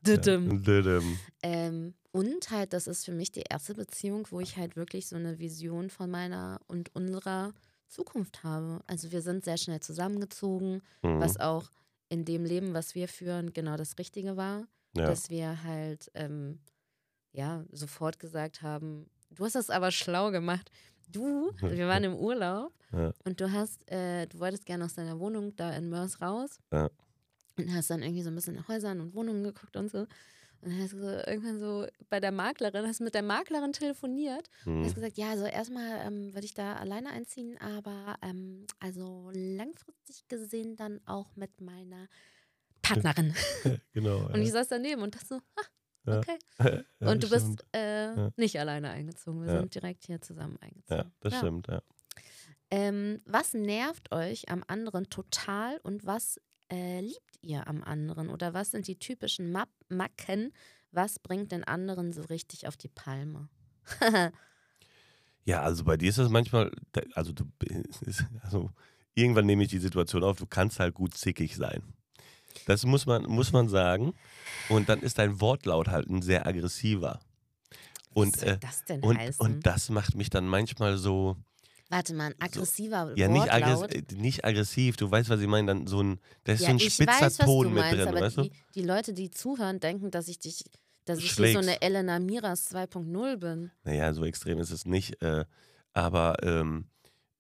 Düdüm. 0.06 0.52
Ja. 0.52 0.58
Düdüm. 0.58 1.20
Ähm, 1.42 1.94
und 2.12 2.50
halt, 2.52 2.74
das 2.74 2.88
ist 2.88 3.06
für 3.06 3.12
mich 3.12 3.32
die 3.32 3.44
erste 3.50 3.74
Beziehung, 3.74 4.28
wo 4.32 4.40
ich 4.40 4.58
halt 4.58 4.76
wirklich 4.76 5.08
so 5.08 5.16
eine 5.16 5.40
Vision 5.40 5.90
von 5.90 6.10
meiner 6.10 6.62
und 6.68 6.94
unserer 6.96 7.54
Zukunft 7.88 8.44
habe. 8.44 8.82
Also 8.88 9.12
wir 9.12 9.22
sind 9.22 9.44
sehr 9.44 9.58
schnell 9.58 9.80
zusammengezogen, 9.80 10.82
Mhm. 11.04 11.20
was 11.20 11.40
auch 11.40 11.70
in 12.10 12.26
dem 12.26 12.46
Leben, 12.46 12.74
was 12.74 12.96
wir 12.96 13.08
führen, 13.08 13.54
genau 13.54 13.76
das 13.78 13.98
Richtige 13.98 14.38
war. 14.38 14.68
Ja. 14.96 15.06
Dass 15.08 15.30
wir 15.30 15.64
halt 15.64 16.10
ähm, 16.16 16.60
ja 17.32 17.64
sofort 17.72 18.20
gesagt 18.20 18.62
haben, 18.62 19.10
du 19.32 19.46
hast 19.46 19.56
das 19.56 19.70
aber 19.70 19.92
schlau 19.92 20.32
gemacht. 20.32 20.72
Du, 21.10 21.52
wir 21.62 21.88
waren 21.88 22.04
im 22.04 22.16
Urlaub 22.16 22.74
Ja. 22.92 23.14
und 23.26 23.40
du 23.40 23.52
hast, 23.52 23.90
äh, 23.92 24.26
du 24.28 24.40
wolltest 24.40 24.66
gerne 24.66 24.86
aus 24.86 24.94
deiner 24.96 25.20
Wohnung 25.20 25.56
da 25.56 25.72
in 25.72 25.90
Mörs 25.90 26.22
raus 26.22 26.60
Ja. 26.72 26.90
und 27.58 27.74
hast 27.74 27.90
dann 27.90 28.02
irgendwie 28.02 28.24
so 28.24 28.30
ein 28.30 28.36
bisschen 28.36 28.56
nach 28.56 28.68
Häusern 28.68 29.00
und 29.02 29.14
Wohnungen 29.14 29.44
geguckt 29.44 29.76
und 29.78 29.90
so. 29.90 30.00
Und 30.60 30.72
dann 30.72 30.82
hast 30.82 30.94
du 30.94 31.00
so 31.00 31.08
irgendwann 31.08 31.60
so 31.60 31.86
bei 32.10 32.20
der 32.20 32.32
Maklerin, 32.32 32.88
hast 32.88 33.00
mit 33.00 33.14
der 33.14 33.22
Maklerin 33.22 33.74
telefoniert 33.74 34.50
und 34.66 34.84
hast 34.84 34.92
Mhm. 34.92 34.96
gesagt, 34.96 35.18
ja, 35.20 35.30
also 35.30 35.46
erstmal 35.46 36.02
ähm, 36.08 36.34
würde 36.34 36.46
ich 36.46 36.56
da 36.56 36.76
alleine 36.78 37.12
einziehen, 37.12 37.58
aber 37.60 38.18
ähm, 38.24 38.66
also 38.80 39.30
langfristig 39.34 40.28
gesehen 40.28 40.76
dann 40.76 41.00
auch 41.06 41.36
mit 41.36 41.62
meiner 41.62 42.08
Partnerin. 42.82 43.34
Genau. 43.94 44.28
Und 44.34 44.42
ich 44.42 44.52
saß 44.52 44.68
daneben 44.68 45.02
und 45.04 45.14
dachte 45.16 45.28
so, 45.28 45.36
ah, 45.36 45.66
Ja. 46.08 46.18
okay. 46.20 46.38
ja, 47.00 47.12
und 47.12 47.24
du 47.24 47.28
das 47.28 47.30
bist 47.30 47.46
stimmt. 47.46 47.66
äh, 47.76 48.16
Ja. 48.16 48.32
nicht 48.38 48.60
alleine 48.60 48.90
eingezogen. 48.90 49.44
Wir 49.46 49.60
sind 49.60 49.76
direkt 49.76 50.06
hier 50.06 50.22
zusammen 50.22 50.58
Ja, 50.62 50.68
eingezogen. 50.68 51.12
das 51.20 51.34
Ja. 51.34 51.40
stimmt, 51.40 51.68
ja. 51.68 51.82
Ähm, 52.70 53.22
was 53.26 53.54
nervt 53.54 54.12
euch 54.12 54.50
am 54.50 54.64
anderen 54.68 55.10
total 55.10 55.78
und 55.84 56.06
was 56.06 56.40
äh, 56.70 57.00
liebt 57.00 57.38
ihr 57.42 57.68
am 57.68 57.82
anderen? 57.84 58.30
Oder 58.30 58.54
was 58.54 58.72
sind 58.72 58.88
die 58.88 59.00
typischen 59.00 59.52
Map 59.54 59.70
Macken? 59.88 60.52
Was 60.92 61.20
bringt 61.20 61.52
den 61.54 61.64
anderen 61.64 62.12
so 62.12 62.24
richtig 62.24 62.68
auf 62.68 62.76
die 62.76 62.90
Palme? 62.90 63.48
Ja, 65.46 65.62
also 65.62 65.86
bei 65.86 65.96
dir 65.96 66.10
ist 66.10 66.18
das 66.18 66.30
manchmal, 66.30 66.72
also 67.14 67.32
du, 67.32 67.46
also 68.42 68.70
irgendwann 69.14 69.46
nehme 69.46 69.64
ich 69.64 69.70
die 69.70 69.80
Situation 69.80 70.24
auf, 70.24 70.38
du 70.38 70.46
kannst 70.46 70.80
halt 70.82 70.94
gut 70.94 71.14
zickig 71.14 71.56
sein. 71.56 71.94
Das 72.66 72.86
muss 72.86 73.06
man, 73.06 73.24
muss 73.24 73.52
man 73.52 73.70
sagen. 73.70 74.14
Und 74.70 74.90
dann 74.90 75.02
ist 75.02 75.18
dein 75.18 75.40
Wortlaut 75.40 75.88
halt 75.88 76.10
ein 76.10 76.22
sehr 76.22 76.48
aggressiver. 76.48 77.20
Und, 78.14 78.34
was 78.34 78.42
soll 78.42 78.50
äh, 78.50 78.58
das 78.60 78.86
denn 78.86 79.02
und, 79.02 79.18
heißen? 79.18 79.46
und 79.46 79.66
das 79.66 79.90
macht 79.90 80.16
mich 80.16 80.30
dann 80.30 80.48
manchmal 80.48 80.98
so, 80.98 81.38
Warte 81.90 82.14
mal, 82.14 82.26
ein 82.28 82.36
aggressiver 82.40 83.14
ja, 83.16 83.28
nicht, 83.28 83.48
Wortlaut. 83.48 83.84
aggress 83.84 84.04
äh, 84.12 84.16
nicht 84.16 84.44
aggressiv, 84.44 84.98
du 84.98 85.10
weißt, 85.10 85.30
was 85.30 85.40
ich 85.40 85.48
meine, 85.48 85.68
dann 85.68 85.88
so 85.88 86.02
ein, 86.02 86.20
da 86.44 86.54
ist 86.54 86.62
ja, 86.62 86.68
so 86.68 86.72
ein 86.72 86.78
ich 86.78 86.94
spitzer 86.94 87.12
weiß, 87.12 87.40
was 87.40 87.46
Ton 87.46 87.64
du 87.64 87.70
mit 87.70 87.80
meinst, 87.80 88.00
drin, 88.00 88.08
aber 88.10 88.22
weißt 88.22 88.38
die, 88.38 88.50
du? 88.50 88.56
die 88.76 88.82
Leute, 88.82 89.14
die 89.14 89.32
zuhören, 89.32 89.80
denken, 89.80 90.12
dass 90.12 90.28
ich 90.28 90.40
dich, 90.40 90.66
dass 91.06 91.20
ich 91.20 91.26
hier 91.26 91.32
so 91.32 91.42
Schlägst. 91.44 91.58
eine 91.58 91.82
Elena 91.82 92.20
Miras 92.20 92.74
2.0 92.74 93.38
bin. 93.38 93.72
Naja, 93.84 94.14
so 94.14 94.26
extrem 94.26 94.60
ist 94.60 94.72
es 94.72 94.86
nicht. 94.86 95.22
Äh, 95.22 95.46
aber 95.94 96.44
ähm, 96.44 96.90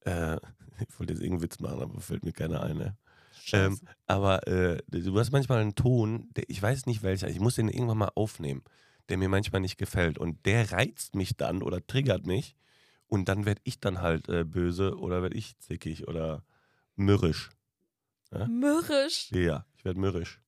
äh, 0.05 0.36
ich 0.88 0.99
wollte 0.99 1.13
jetzt 1.13 1.22
irgendeinen 1.22 1.41
Witz 1.41 1.59
machen, 1.59 1.82
aber 1.82 1.99
fällt 1.99 2.24
mir 2.24 2.32
keiner 2.32 2.63
ein. 2.63 2.78
Ne? 2.78 2.97
Ähm, 3.54 3.80
aber 4.06 4.48
äh, 4.48 4.82
du 4.88 5.18
hast 5.18 5.32
manchmal 5.32 5.62
einen 5.62 5.76
Ton, 5.76 6.30
der, 6.36 6.43
ich 6.48 6.62
weiß 6.62 6.86
nicht 6.86 7.04
welcher, 7.04 7.30
ich 7.30 7.39
muss 7.39 7.56
den 7.56 7.70
irgendwann 7.70 7.98
mal 7.98 8.12
aufnehmen, 8.16 8.64
der 9.10 9.18
mir 9.18 9.30
manchmal 9.30 9.62
nicht 9.62 9.78
gefällt. 9.78 10.18
Und 10.18 10.45
der 10.45 10.72
reizt 10.72 11.16
mich 11.16 11.38
dann 11.38 11.62
oder 11.62 11.86
triggert 11.86 12.26
mich. 12.26 12.56
Und 13.08 13.30
dann 13.30 13.45
werde 13.45 13.62
ich 13.64 13.80
dann 13.80 14.02
halt 14.02 14.28
äh, 14.28 14.43
böse 14.43 14.98
oder 14.98 15.22
werde 15.22 15.38
ich 15.38 15.58
zickig 15.60 16.08
oder 16.08 16.43
mürrisch. 16.95 17.52
Mürrisch. 18.32 19.32
Ja, 19.32 19.66
ich 19.78 19.86
werde 19.86 20.00
mürrisch. 20.00 20.41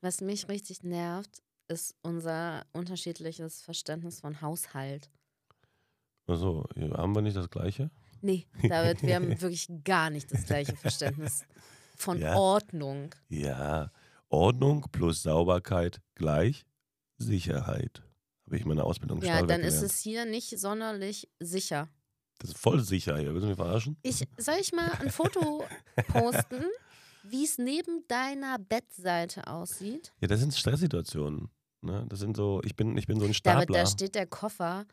Was 0.00 0.20
mich 0.20 0.48
richtig 0.48 0.82
nervt, 0.82 1.42
ist 1.68 1.94
unser 2.02 2.66
unterschiedliches 2.72 3.62
Verständnis 3.62 4.20
von 4.20 4.40
Haushalt. 4.40 5.10
Also, 6.26 6.64
haben 6.76 7.14
wir 7.14 7.22
nicht 7.22 7.36
das 7.36 7.50
Gleiche? 7.50 7.90
Nee, 8.20 8.46
David, 8.68 9.02
wir 9.02 9.14
haben 9.14 9.40
wirklich 9.40 9.68
gar 9.84 10.10
nicht 10.10 10.30
das 10.32 10.44
gleiche 10.46 10.76
Verständnis 10.76 11.44
von 12.00 12.18
Ja. 12.18 12.34
Ordnung. 12.36 13.14
Ja, 13.28 13.92
Ordnung 14.28 14.86
plus 14.92 15.22
Sauberkeit 15.22 16.00
gleich 16.14 16.64
Sicherheit. 17.18 18.02
Habe 18.46 18.56
ich 18.56 18.64
meine 18.64 18.84
Ausbildung 18.84 19.22
Ja, 19.22 19.42
dann 19.42 19.60
ist 19.60 19.82
es 19.82 19.98
hier 20.00 20.24
nicht 20.24 20.58
sonderlich 20.58 21.28
sicher. 21.38 21.88
Das 22.38 22.50
ist 22.50 22.58
voll 22.58 22.80
sicher 22.80 23.18
hier. 23.18 23.32
Willst 23.32 23.44
du 23.44 23.48
mich 23.48 23.56
verarschen? 23.56 23.96
Ich, 24.02 24.26
soll 24.38 24.54
ich 24.60 24.72
mal 24.72 24.90
ein 25.00 25.10
Foto 25.10 25.64
posten, 26.08 26.64
wie 27.22 27.44
es 27.44 27.58
neben 27.58 28.06
deiner 28.08 28.58
Bettseite 28.58 29.46
aussieht? 29.46 30.12
Ja, 30.20 30.28
das 30.28 30.40
sind 30.40 30.54
Stresssituationen. 30.54 31.50
Ne? 31.82 32.06
Das 32.08 32.18
sind 32.18 32.36
so, 32.36 32.60
ich 32.64 32.74
bin, 32.76 32.96
ich 32.96 33.06
bin 33.06 33.20
so 33.20 33.26
ein 33.26 33.34
Stapler. 33.34 33.66
Da, 33.66 33.84
da 33.84 33.86
steht 33.86 34.14
der 34.14 34.26
Koffer, 34.26 34.86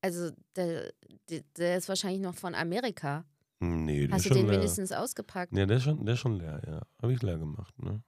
also 0.00 0.30
der, 0.56 0.92
der 1.56 1.76
ist 1.76 1.88
wahrscheinlich 1.88 2.20
noch 2.22 2.34
von 2.34 2.54
Amerika. 2.54 3.24
Nee, 3.84 4.06
der 4.06 4.16
Hast 4.16 4.26
ist 4.26 4.30
du 4.30 4.34
schon 4.34 4.36
den 4.38 4.50
leer. 4.50 4.58
wenigstens 4.60 4.92
ausgepackt? 4.92 5.56
Ja, 5.56 5.66
der 5.66 5.76
ist 5.78 5.84
schon, 5.84 6.04
der 6.04 6.14
ist 6.14 6.20
schon 6.20 6.38
leer, 6.38 6.60
ja. 6.66 6.82
Habe 7.02 7.12
ich 7.12 7.22
leer 7.22 7.38
gemacht, 7.38 7.74
ne? 7.82 8.02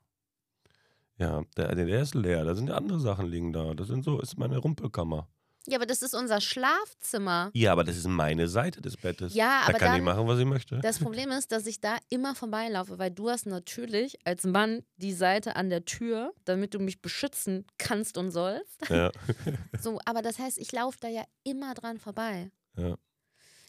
Ja, 1.19 1.43
der, 1.57 1.75
der 1.75 2.03
ist 2.03 2.15
leer. 2.15 2.45
Da 2.45 2.55
sind 2.55 2.69
ja 2.69 2.77
andere 2.77 3.01
Sachen 3.01 3.27
liegen 3.27 3.53
da. 3.53 3.75
Das 3.75 3.89
sind 3.89 4.05
so, 4.05 4.21
ist 4.21 4.39
meine 4.39 4.59
Rumpelkammer. 4.59 5.29
Ja, 5.69 5.79
aber 5.79 5.87
das 5.87 6.03
ist 6.03 6.15
unser 6.15 6.41
Schlafzimmer. 6.41 7.51
Ja, 7.53 7.73
aber 7.73 7.83
das 7.83 7.97
ist 7.97 8.07
meine 8.07 8.47
Seite 8.47 8.81
des 8.81 8.97
Bettes. 8.97 9.35
Ja, 9.35 9.63
da 9.63 9.69
aber 9.71 9.79
kann 9.79 9.89
dann, 9.89 9.97
ich 9.97 10.05
machen, 10.05 10.27
was 10.29 10.39
ich 10.39 10.45
möchte. 10.45 10.79
das 10.79 11.01
Problem 11.01 11.31
ist, 11.31 11.51
dass 11.51 11.67
ich 11.67 11.81
da 11.81 11.97
immer 12.09 12.37
vorbeilaufe, 12.37 12.99
weil 13.01 13.11
du 13.11 13.31
hast 13.31 13.47
natürlich 13.47 14.17
als 14.25 14.45
Mann 14.45 14.83
die 14.97 15.13
Seite 15.13 15.57
an 15.57 15.69
der 15.69 15.85
Tür, 15.85 16.33
damit 16.45 16.75
du 16.75 16.79
mich 16.79 17.03
beschützen 17.03 17.67
kannst 17.79 18.17
und 18.17 18.31
sollst. 18.31 18.89
ja. 18.91 19.11
So, 19.81 19.99
aber 20.05 20.23
das 20.23 20.39
heißt, 20.39 20.59
ich 20.59 20.71
laufe 20.73 20.99
da 21.01 21.09
ja 21.09 21.25
immer 21.43 21.75
dran 21.75 21.99
vorbei. 21.99 22.51
Ja. 22.77 22.97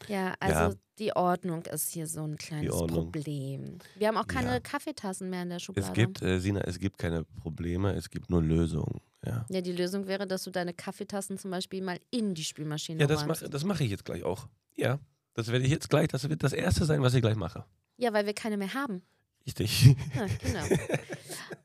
Ja, 0.06 0.34
also 0.40 0.60
Ja. 0.60 0.72
die 0.98 1.12
Ordnung 1.16 1.62
ist 1.66 1.90
hier 1.90 2.06
so 2.06 2.22
ein 2.22 2.36
kleines. 2.36 2.70
Problem. 2.76 3.78
Wir 3.96 4.08
haben 4.08 4.16
auch 4.16 4.26
keine 4.26 4.52
Ja. 4.52 4.60
Kaffeetassen 4.60 5.28
mehr 5.30 5.42
in 5.42 5.50
der 5.50 5.58
Schublade. 5.58 5.88
Es 5.88 5.92
gibt, 5.94 6.22
äh, 6.22 6.38
Sina, 6.40 6.60
es 6.62 6.78
gibt 6.78 6.98
keine 6.98 7.24
Probleme, 7.24 7.92
es 7.94 8.10
gibt 8.10 8.30
nur 8.30 8.42
Lösungen. 8.42 9.00
Ja, 9.26 9.44
ja, 9.48 9.60
die 9.60 9.72
Lösung 9.72 10.06
wäre, 10.06 10.26
dass 10.26 10.44
du 10.44 10.50
deine 10.50 10.72
Kaffeetassen 10.72 11.38
zum 11.38 11.50
Beispiel 11.50 11.82
mal 11.82 11.98
in 12.10 12.34
die 12.34 12.44
Spülmaschine 12.44 13.00
ja 13.00 13.06
das 13.08 13.26
mache 13.26 13.48
mach 13.66 13.80
ich 13.80 13.90
jetzt 13.90 14.04
gleich 14.04 14.22
auch. 14.22 14.46
Ja, 14.76 15.00
das 15.34 15.48
werde 15.48 15.64
ich 15.64 15.70
jetzt 15.72 15.90
gleich, 15.90 16.06
das 16.08 16.28
wird 16.28 16.42
das 16.44 16.52
Erste 16.52 16.84
sein, 16.84 17.02
was 17.02 17.14
ich 17.14 17.20
gleich 17.20 17.34
mache. 17.36 17.64
Ja, 17.96 18.12
weil 18.12 18.26
wir 18.26 18.34
keine 18.34 18.56
mehr 18.56 18.74
haben. 18.74 19.02
Richtig. 19.46 19.86
Ja, 20.14 20.26
genau. 20.42 20.64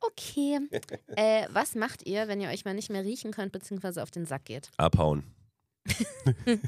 Okay. 0.01 0.59
Äh, 1.15 1.47
was 1.51 1.75
macht 1.75 2.05
ihr, 2.05 2.27
wenn 2.27 2.39
ihr 2.41 2.49
euch 2.49 2.65
mal 2.65 2.73
nicht 2.73 2.89
mehr 2.89 3.03
riechen 3.03 3.31
könnt, 3.31 3.51
beziehungsweise 3.51 4.03
auf 4.03 4.11
den 4.11 4.25
Sack 4.25 4.45
geht? 4.45 4.69
Abhauen. 4.77 5.23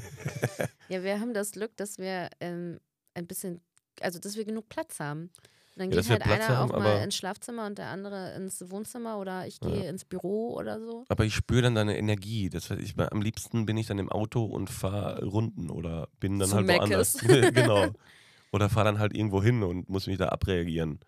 Ja, 0.88 1.02
wir 1.02 1.18
haben 1.20 1.34
das 1.34 1.50
Glück, 1.52 1.76
dass 1.76 1.98
wir 1.98 2.30
ähm, 2.40 2.78
ein 3.14 3.26
bisschen, 3.26 3.60
also 4.00 4.18
dass 4.20 4.36
wir 4.36 4.44
genug 4.44 4.68
Platz 4.68 5.00
haben. 5.00 5.22
Und 5.22 5.32
dann 5.76 5.90
Ja, 5.90 6.00
geht 6.00 6.08
halt 6.10 6.22
Platz 6.22 6.44
einer 6.44 6.48
haben, 6.48 6.70
auch 6.70 6.78
mal 6.78 7.02
ins 7.02 7.16
Schlafzimmer 7.16 7.66
und 7.66 7.78
der 7.78 7.88
andere 7.88 8.34
ins 8.34 8.70
Wohnzimmer 8.70 9.18
oder 9.18 9.46
ich 9.46 9.60
Ja. 9.62 9.68
gehe 9.68 9.88
ins 9.88 10.04
Büro 10.04 10.54
oder 10.54 10.80
so. 10.80 11.04
Aber 11.08 11.24
ich 11.24 11.34
spüre 11.34 11.62
dann 11.62 11.74
deine 11.74 11.98
Energie. 11.98 12.48
Das 12.50 12.70
heißt, 12.70 12.80
ich, 12.80 12.96
am 12.98 13.20
liebsten 13.20 13.66
bin 13.66 13.76
ich 13.76 13.86
dann 13.88 13.98
im 13.98 14.10
Auto 14.10 14.44
und 14.44 14.70
fahre 14.70 15.24
Runden 15.24 15.70
oder 15.70 16.08
bin 16.20 16.38
dann 16.38 16.48
Zu 16.48 16.54
halt 16.56 16.68
woanders. 16.68 17.20
Meckes. 17.22 17.52
genau. 17.54 17.92
Oder 18.52 18.70
fahre 18.70 18.86
dann 18.86 18.98
halt 19.00 19.14
irgendwo 19.14 19.42
hin 19.42 19.62
und 19.64 19.88
muss 19.90 20.06
mich 20.06 20.16
da 20.18 20.28
abreagieren. 20.28 21.00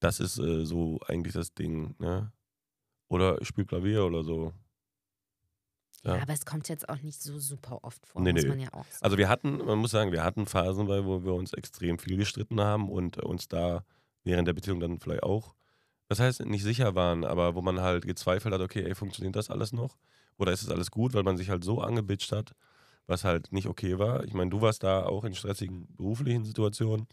Das 0.00 0.20
ist 0.20 0.38
äh, 0.38 0.66
so 0.66 0.98
eigentlich 1.06 1.32
das 1.32 1.54
Ding. 1.54 1.94
Ne? 1.98 2.30
Oder 3.08 3.40
ich 3.40 3.48
spiele 3.48 3.66
Klavier 3.66 4.04
oder 4.04 4.22
so. 4.22 4.52
Ja. 6.04 6.20
Aber 6.20 6.32
es 6.32 6.44
kommt 6.44 6.68
jetzt 6.68 6.88
auch 6.88 7.00
nicht 7.00 7.22
so 7.22 7.38
super 7.38 7.78
oft 7.82 8.06
vor, 8.06 8.20
Nee, 8.20 8.32
muss 8.32 8.42
nee. 8.42 8.48
man 8.48 8.60
ja 8.60 8.68
auch 8.72 8.84
sagen. 8.84 9.02
Also 9.02 9.18
wir 9.18 9.28
hatten, 9.28 9.58
man 9.58 9.78
muss 9.78 9.90
sagen, 9.90 10.12
wir 10.12 10.22
hatten 10.22 10.46
Phasen, 10.46 10.86
wo 10.86 11.24
wir 11.24 11.34
uns 11.34 11.52
extrem 11.52 11.98
viel 11.98 12.16
gestritten 12.16 12.60
haben 12.60 12.90
und 12.90 13.16
äh, 13.18 13.22
uns 13.22 13.48
da 13.48 13.84
während 14.22 14.46
der 14.48 14.52
Beziehung 14.52 14.80
dann 14.80 15.00
vielleicht 15.00 15.22
auch, 15.22 15.54
das 16.08 16.20
heißt 16.20 16.44
nicht 16.44 16.62
sicher 16.62 16.94
waren, 16.94 17.24
aber 17.24 17.54
wo 17.54 17.62
man 17.62 17.80
halt 17.80 18.06
gezweifelt 18.06 18.52
hat, 18.54 18.60
okay, 18.60 18.84
ey, 18.84 18.94
funktioniert 18.94 19.36
das 19.36 19.50
alles 19.50 19.72
noch? 19.72 19.96
Oder 20.36 20.52
ist 20.52 20.62
es 20.62 20.70
alles 20.70 20.90
gut, 20.90 21.14
weil 21.14 21.22
man 21.22 21.36
sich 21.36 21.48
halt 21.50 21.64
so 21.64 21.80
angebitscht 21.80 22.32
hat, 22.32 22.52
was 23.06 23.24
halt 23.24 23.52
nicht 23.52 23.66
okay 23.66 23.98
war. 23.98 24.24
Ich 24.24 24.34
meine, 24.34 24.50
du 24.50 24.60
warst 24.60 24.82
da 24.82 25.04
auch 25.04 25.24
in 25.24 25.34
stressigen 25.34 25.86
beruflichen 25.96 26.44
Situationen. 26.44 27.06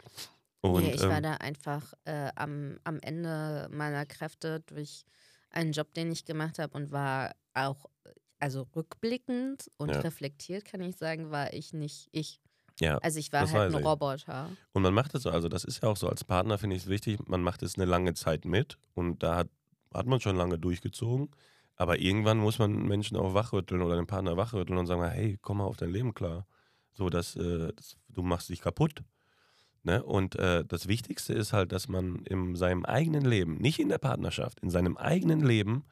Und, 0.60 0.84
nee, 0.84 0.92
ich 0.94 1.02
war 1.02 1.16
ähm, 1.16 1.22
da 1.22 1.34
einfach 1.34 1.92
äh, 2.04 2.30
am, 2.36 2.78
am 2.84 2.98
Ende 3.00 3.68
meiner 3.72 4.06
Kräfte 4.06 4.60
durch 4.60 5.04
einen 5.50 5.72
Job, 5.72 5.92
den 5.94 6.10
ich 6.12 6.24
gemacht 6.24 6.58
habe 6.58 6.76
und 6.76 6.92
war 6.92 7.32
auch, 7.54 7.86
also 8.42 8.66
rückblickend 8.74 9.70
und 9.78 9.90
Ja. 9.90 10.00
reflektiert, 10.00 10.64
kann 10.64 10.80
ich 10.82 10.96
sagen, 10.96 11.30
war 11.30 11.52
ich 11.52 11.72
nicht 11.72 12.08
ich. 12.12 12.40
ja, 12.80 12.98
Also 12.98 13.18
ich 13.20 13.32
war 13.32 13.48
halt 13.50 13.72
ein 13.74 13.80
ich. 13.80 13.86
Roboter. 13.86 14.50
Und 14.72 14.82
man 14.82 14.92
macht 14.94 15.14
es 15.14 15.22
so, 15.22 15.30
also 15.30 15.48
das 15.48 15.64
ist 15.64 15.82
ja 15.82 15.88
auch 15.88 15.96
so, 15.96 16.08
als 16.08 16.24
Partner 16.24 16.58
finde 16.58 16.76
ich 16.76 16.82
es 16.82 16.88
wichtig, 16.88 17.20
man 17.28 17.42
macht 17.42 17.62
es 17.62 17.76
eine 17.76 17.84
lange 17.84 18.14
Zeit 18.14 18.44
mit 18.44 18.78
und 18.94 19.22
da 19.22 19.36
hat, 19.36 19.48
hat 19.94 20.06
man 20.06 20.20
schon 20.20 20.36
lange 20.36 20.58
durchgezogen. 20.58 21.30
Aber 21.76 21.98
irgendwann 21.98 22.38
muss 22.38 22.58
man 22.58 22.72
Menschen 22.86 23.16
auch 23.16 23.34
wachrütteln 23.34 23.80
oder 23.82 23.96
den 23.96 24.06
Partner 24.06 24.36
wachrütteln 24.36 24.78
und 24.78 24.86
sagen, 24.86 25.02
hey, 25.02 25.38
komm 25.40 25.58
mal 25.58 25.64
auf 25.64 25.76
dein 25.76 25.90
Leben 25.90 26.12
klar. 26.14 26.46
So, 26.92 27.08
dass 27.08 27.36
äh, 27.36 27.72
das, 27.74 27.96
du 28.08 28.22
machst 28.22 28.48
dich 28.50 28.60
kaputt. 28.60 29.02
Ne? 29.84 30.02
Und 30.02 30.36
äh, 30.36 30.64
das 30.64 30.86
Wichtigste 30.88 31.32
ist 31.34 31.52
halt, 31.52 31.72
dass 31.72 31.88
man 31.88 32.24
in 32.26 32.54
seinem 32.56 32.84
eigenen 32.84 33.24
Leben, 33.24 33.56
nicht 33.56 33.78
in 33.80 33.88
der 33.88 33.98
Partnerschaft, 33.98 34.60
in 34.60 34.70
seinem 34.70 34.96
eigenen 34.96 35.40
Leben 35.40 35.84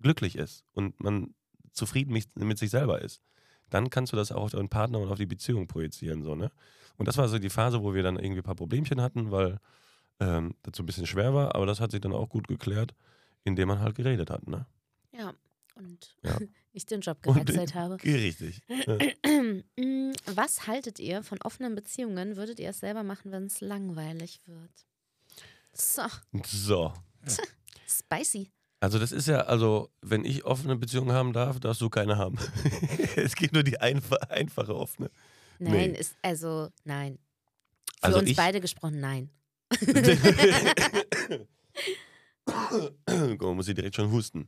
glücklich 0.00 0.36
ist 0.36 0.64
und 0.72 1.00
man 1.00 1.34
zufrieden 1.72 2.12
mit, 2.12 2.34
mit 2.36 2.58
sich 2.58 2.70
selber 2.70 3.00
ist. 3.02 3.20
Dann 3.70 3.90
kannst 3.90 4.12
du 4.12 4.16
das 4.16 4.32
auch 4.32 4.42
auf 4.44 4.50
deinen 4.52 4.68
Partner 4.68 4.98
und 4.98 5.10
auf 5.10 5.18
die 5.18 5.26
Beziehung 5.26 5.66
projizieren. 5.66 6.22
So, 6.22 6.34
ne? 6.34 6.50
Und 6.96 7.06
das 7.08 7.16
war 7.16 7.28
so 7.28 7.38
die 7.38 7.50
Phase, 7.50 7.82
wo 7.82 7.94
wir 7.94 8.02
dann 8.02 8.18
irgendwie 8.18 8.40
ein 8.40 8.44
paar 8.44 8.54
Problemchen 8.54 9.00
hatten, 9.00 9.30
weil 9.30 9.58
ähm, 10.20 10.54
das 10.62 10.76
so 10.76 10.82
ein 10.82 10.86
bisschen 10.86 11.06
schwer 11.06 11.32
war, 11.34 11.54
aber 11.54 11.66
das 11.66 11.80
hat 11.80 11.90
sich 11.92 12.00
dann 12.00 12.12
auch 12.12 12.28
gut 12.28 12.48
geklärt, 12.48 12.94
indem 13.44 13.68
man 13.68 13.80
halt 13.80 13.94
geredet 13.94 14.30
hat. 14.30 14.46
Ne? 14.48 14.66
Ja. 15.12 15.32
Und 15.74 16.16
Ja. 16.24 16.36
ich 16.72 16.86
den 16.86 17.00
Job 17.02 17.22
gewechselt 17.22 17.74
habe. 17.74 18.02
Richtig. 18.02 18.62
Ja. 18.68 18.98
Mm, 19.78 20.12
Was 20.26 20.66
haltet 20.66 20.98
ihr 20.98 21.22
von 21.22 21.40
offenen 21.42 21.74
Beziehungen? 21.74 22.36
Würdet 22.36 22.58
ihr 22.60 22.70
es 22.70 22.80
selber 22.80 23.02
machen, 23.04 23.30
wenn 23.30 23.44
es 23.44 23.60
langweilig 23.60 24.40
wird? 24.46 24.70
So, 25.72 26.02
So. 26.44 26.92
spicy. 27.88 28.50
Also 28.80 28.98
das 28.98 29.10
ist 29.12 29.26
ja, 29.26 29.40
also 29.42 29.90
wenn 30.02 30.24
ich 30.24 30.44
offene 30.44 30.76
Beziehungen 30.76 31.12
haben 31.12 31.32
darf, 31.32 31.58
darfst 31.58 31.80
du 31.80 31.90
keine 31.90 32.16
haben. 32.16 32.38
es 33.16 33.34
geht 33.34 33.52
nur 33.52 33.62
die 33.64 33.80
einf 33.80 34.12
einfache 34.28 34.74
offene. 34.76 35.10
Nein, 35.58 35.92
Nee. 35.92 35.98
ist 35.98 36.14
also 36.22 36.68
nein. 36.84 37.18
Für 37.98 38.04
Also 38.04 38.18
uns 38.20 38.30
ich- 38.30 38.36
beide 38.36 38.60
gesprochen, 38.60 39.00
nein. 39.00 39.30
Guck 42.46 43.42
mal, 43.42 43.54
muss 43.54 43.68
ich 43.68 43.74
direkt 43.74 43.96
schon 43.96 44.10
husten. 44.10 44.46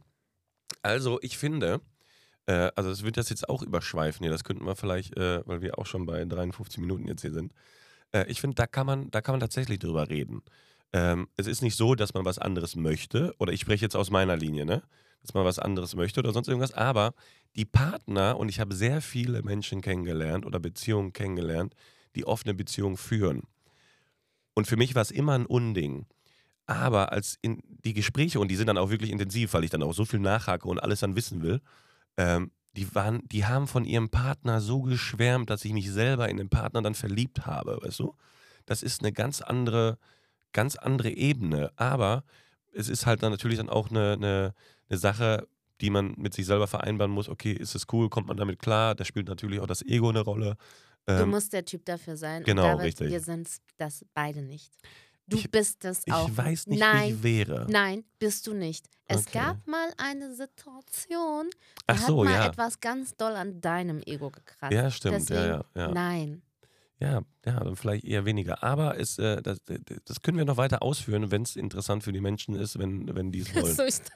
Also 0.82 1.18
ich 1.22 1.36
finde, 1.36 1.80
äh, 2.46 2.70
also 2.76 2.88
das 2.90 3.02
wird 3.02 3.16
das 3.16 3.28
jetzt 3.28 3.48
auch 3.48 3.62
überschweifen 3.62 4.22
hier, 4.24 4.30
das 4.30 4.44
könnten 4.44 4.64
wir 4.64 4.76
vielleicht, 4.76 5.16
äh, 5.16 5.46
weil 5.46 5.60
wir 5.60 5.78
auch 5.78 5.86
schon 5.86 6.06
bei 6.06 6.24
53 6.24 6.78
Minuten 6.78 7.06
jetzt 7.08 7.22
hier 7.22 7.32
sind. 7.32 7.52
Äh, 8.12 8.26
ich 8.28 8.40
finde, 8.40 8.54
da 8.54 8.66
kann 8.66 8.86
man, 8.86 9.10
da 9.10 9.20
kann 9.20 9.34
man 9.34 9.40
tatsächlich 9.40 9.78
drüber 9.80 10.08
reden. 10.08 10.42
Ähm, 10.92 11.28
es 11.36 11.46
ist 11.46 11.62
nicht 11.62 11.76
so, 11.76 11.94
dass 11.94 12.14
man 12.14 12.24
was 12.24 12.38
anderes 12.38 12.76
möchte, 12.76 13.34
oder 13.38 13.52
ich 13.52 13.60
spreche 13.60 13.84
jetzt 13.84 13.96
aus 13.96 14.10
meiner 14.10 14.36
Linie, 14.36 14.64
ne? 14.64 14.82
Dass 15.22 15.34
man 15.34 15.44
was 15.44 15.58
anderes 15.58 15.94
möchte 15.94 16.20
oder 16.20 16.32
sonst 16.32 16.48
irgendwas, 16.48 16.72
aber 16.72 17.12
die 17.56 17.66
Partner, 17.66 18.38
und 18.38 18.48
ich 18.48 18.58
habe 18.58 18.74
sehr 18.74 19.00
viele 19.00 19.42
Menschen 19.42 19.82
kennengelernt 19.82 20.46
oder 20.46 20.58
Beziehungen 20.58 21.12
kennengelernt, 21.12 21.74
die 22.16 22.26
offene 22.26 22.54
Beziehungen 22.54 22.96
führen. 22.96 23.42
Und 24.54 24.66
für 24.66 24.76
mich 24.76 24.94
war 24.94 25.02
es 25.02 25.10
immer 25.10 25.34
ein 25.34 25.46
Unding. 25.46 26.06
Aber 26.66 27.12
als 27.12 27.38
in 27.42 27.62
die 27.84 27.94
Gespräche, 27.94 28.38
und 28.40 28.48
die 28.48 28.56
sind 28.56 28.68
dann 28.68 28.78
auch 28.78 28.90
wirklich 28.90 29.10
intensiv, 29.10 29.54
weil 29.54 29.64
ich 29.64 29.70
dann 29.70 29.82
auch 29.82 29.92
so 29.92 30.04
viel 30.04 30.20
nachhake 30.20 30.68
und 30.68 30.82
alles 30.82 31.00
dann 31.00 31.16
wissen 31.16 31.42
will, 31.42 31.60
ähm, 32.16 32.52
die, 32.76 32.94
waren, 32.94 33.26
die 33.28 33.44
haben 33.44 33.66
von 33.66 33.84
ihrem 33.84 34.10
Partner 34.10 34.60
so 34.60 34.82
geschwärmt, 34.82 35.50
dass 35.50 35.64
ich 35.64 35.72
mich 35.72 35.90
selber 35.90 36.28
in 36.28 36.36
den 36.36 36.48
Partner 36.48 36.82
dann 36.82 36.94
verliebt 36.94 37.46
habe, 37.46 37.78
weißt 37.82 37.98
du? 37.98 38.14
Das 38.66 38.82
ist 38.82 39.02
eine 39.02 39.12
ganz 39.12 39.40
andere, 39.40 39.98
ganz 40.52 40.76
andere 40.76 41.10
Ebene. 41.10 41.72
Aber 41.76 42.24
es 42.72 42.88
ist 42.88 43.06
halt 43.06 43.22
dann 43.22 43.30
natürlich 43.32 43.58
dann 43.58 43.68
auch 43.68 43.90
eine, 43.90 44.12
eine, 44.14 44.54
eine 44.88 44.98
Sache, 44.98 45.46
die 45.80 45.90
man 45.90 46.14
mit 46.16 46.34
sich 46.34 46.46
selber 46.46 46.66
vereinbaren 46.66 47.10
muss. 47.10 47.28
Okay, 47.28 47.52
ist 47.52 47.74
es 47.74 47.86
cool, 47.92 48.08
kommt 48.10 48.28
man 48.28 48.36
damit 48.36 48.58
klar? 48.58 48.94
Da 48.94 49.04
spielt 49.04 49.28
natürlich 49.28 49.60
auch 49.60 49.66
das 49.66 49.82
Ego 49.82 50.10
eine 50.10 50.20
Rolle. 50.20 50.56
Du 51.06 51.14
Ähm, 51.14 51.30
musst 51.30 51.52
der 51.52 51.64
Typ 51.64 51.84
dafür 51.86 52.16
sein. 52.16 52.44
genau, 52.44 52.62
David, 52.62 52.84
richtig. 52.84 53.10
Wir 53.10 53.20
sind 53.20 53.48
das 53.78 54.04
beide 54.14 54.42
nicht. 54.42 54.70
Du 55.26 55.38
Ich- 55.38 55.50
bist 55.50 55.84
ich 55.84 56.12
auch. 56.12 56.28
weiß 56.36 56.66
nicht, 56.66 56.80
Nein, 56.80 57.22
wie 57.22 57.40
ich 57.40 57.48
wäre. 57.48 57.66
Nein, 57.70 58.04
bist 58.18 58.46
du 58.46 58.52
nicht. 58.52 58.86
Es 59.06 59.26
Okay. 59.26 59.38
gab 59.38 59.66
mal 59.66 59.88
eine 59.96 60.34
Situation, 60.34 61.48
da 61.86 61.94
Ach 61.94 61.98
so, 61.98 62.18
hat 62.18 62.24
mal 62.26 62.32
ja. 62.34 62.46
etwas 62.46 62.80
ganz 62.80 63.16
doll 63.16 63.32
an 63.36 63.60
deinem 63.60 64.02
Ego 64.06 64.30
gekratzt. 64.30 64.72
Ja, 64.72 64.90
stimmt. 64.90 65.16
Deswegen, 65.16 65.40
ja, 65.40 65.64
ja, 65.74 65.80
ja. 65.82 65.88
Nein. 65.92 66.42
Ja, 67.02 67.22
ja, 67.46 67.58
dann 67.60 67.76
vielleicht 67.76 68.04
eher 68.04 68.26
weniger. 68.26 68.62
Aber 68.62 69.00
es, 69.00 69.18
äh, 69.18 69.40
das, 69.40 69.58
das 70.04 70.20
können 70.20 70.36
wir 70.36 70.44
noch 70.44 70.58
weiter 70.58 70.82
ausführen, 70.82 71.30
wenn 71.30 71.40
es 71.40 71.56
interessant 71.56 72.04
für 72.04 72.12
die 72.12 72.20
Menschen 72.20 72.54
ist, 72.54 72.78
wenn, 72.78 73.14
wenn 73.14 73.32
die 73.32 73.38
es 73.38 73.54
wollen. 73.54 73.74
So 73.74 73.84
ist, 73.84 74.10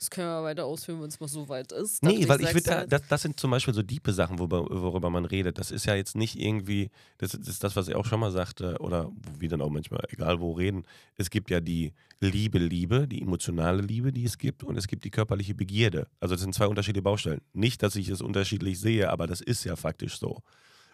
das 0.00 0.10
können 0.10 0.26
wir 0.26 0.42
weiter 0.42 0.64
ausführen, 0.64 1.00
wenn 1.00 1.08
es 1.08 1.20
mal 1.20 1.28
so 1.28 1.48
weit 1.48 1.70
ist. 1.70 2.02
Nee, 2.02 2.28
weil 2.28 2.40
ich 2.40 2.46
sag's 2.46 2.62
finde, 2.62 2.76
halt. 2.76 2.92
das, 2.92 3.02
das 3.08 3.22
sind 3.22 3.38
zum 3.38 3.52
Beispiel 3.52 3.72
so 3.72 3.82
diepe 3.82 4.12
Sachen, 4.12 4.40
worüber, 4.40 4.68
worüber 4.68 5.10
man 5.10 5.26
redet. 5.26 5.58
Das 5.58 5.70
ist 5.70 5.86
ja 5.86 5.94
jetzt 5.94 6.16
nicht 6.16 6.34
irgendwie, 6.34 6.90
das, 7.18 7.34
ist 7.34 7.62
das, 7.62 7.76
was 7.76 7.86
ich 7.86 7.94
auch 7.94 8.04
schon 8.04 8.18
mal 8.18 8.32
sagte, 8.32 8.78
oder 8.80 9.12
wir 9.38 9.48
dann 9.48 9.62
auch 9.62 9.70
manchmal, 9.70 10.02
egal 10.08 10.40
wo 10.40 10.50
reden. 10.52 10.84
Es 11.14 11.30
gibt 11.30 11.50
ja 11.50 11.60
die 11.60 11.92
Liebe, 12.18 12.58
Liebe, 12.58 13.06
die 13.06 13.22
emotionale 13.22 13.80
Liebe, 13.80 14.12
die 14.12 14.24
es 14.24 14.38
gibt, 14.38 14.64
und 14.64 14.76
es 14.76 14.88
gibt 14.88 15.04
die 15.04 15.10
körperliche 15.10 15.54
Begierde. 15.54 16.08
Also 16.18 16.34
das 16.34 16.42
sind 16.42 16.52
zwei 16.52 16.66
unterschiedliche 16.66 17.02
Baustellen. 17.02 17.42
Nicht, 17.52 17.80
dass 17.84 17.94
ich 17.94 18.08
es 18.08 18.20
unterschiedlich 18.20 18.80
sehe, 18.80 19.08
aber 19.08 19.28
das 19.28 19.40
ist 19.40 19.62
ja 19.62 19.76
faktisch 19.76 20.18
so. 20.18 20.42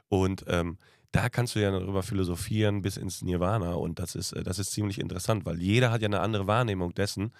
Und 0.08 0.44
ähm, 0.48 0.76
da 1.14 1.28
kannst 1.28 1.54
du 1.54 1.60
ja 1.60 1.70
darüber 1.70 2.02
philosophieren 2.02 2.82
bis 2.82 2.96
ins 2.96 3.22
Nirvana 3.22 3.74
und 3.74 4.00
das 4.00 4.16
ist, 4.16 4.32
äh, 4.32 4.42
das 4.42 4.58
ist 4.58 4.72
ziemlich 4.72 4.98
interessant, 4.98 5.46
weil 5.46 5.62
jeder 5.62 5.92
hat 5.92 6.02
ja 6.02 6.06
eine 6.06 6.20
andere 6.20 6.48
Wahrnehmung 6.48 6.92
dessen, 6.92 7.32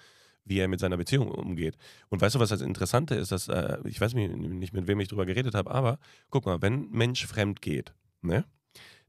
wie 0.45 0.59
er 0.59 0.69
mit 0.69 0.79
seiner 0.79 0.95
Beziehung 0.95 1.29
umgeht. 1.29 1.75
Und 2.07 2.21
weißt 2.21 2.35
du, 2.35 2.39
was 2.39 2.49
das 2.49 2.61
Interessante 2.61 3.15
ist, 3.15 3.33
dass, 3.33 3.49
äh, 3.49 3.77
ich 3.83 3.99
weiß 3.99 4.13
nicht, 4.13 4.71
mit 4.73 4.87
wem 4.87 4.99
ich 5.01 5.09
drüber 5.09 5.25
geredet 5.25 5.55
habe, 5.55 5.71
aber 5.71 5.99
guck 6.29 6.45
mal, 6.45 6.61
wenn 6.61 6.89
Mensch 6.91 7.25
fremd 7.25 7.61
geht, 7.61 7.93
ne, 8.21 8.45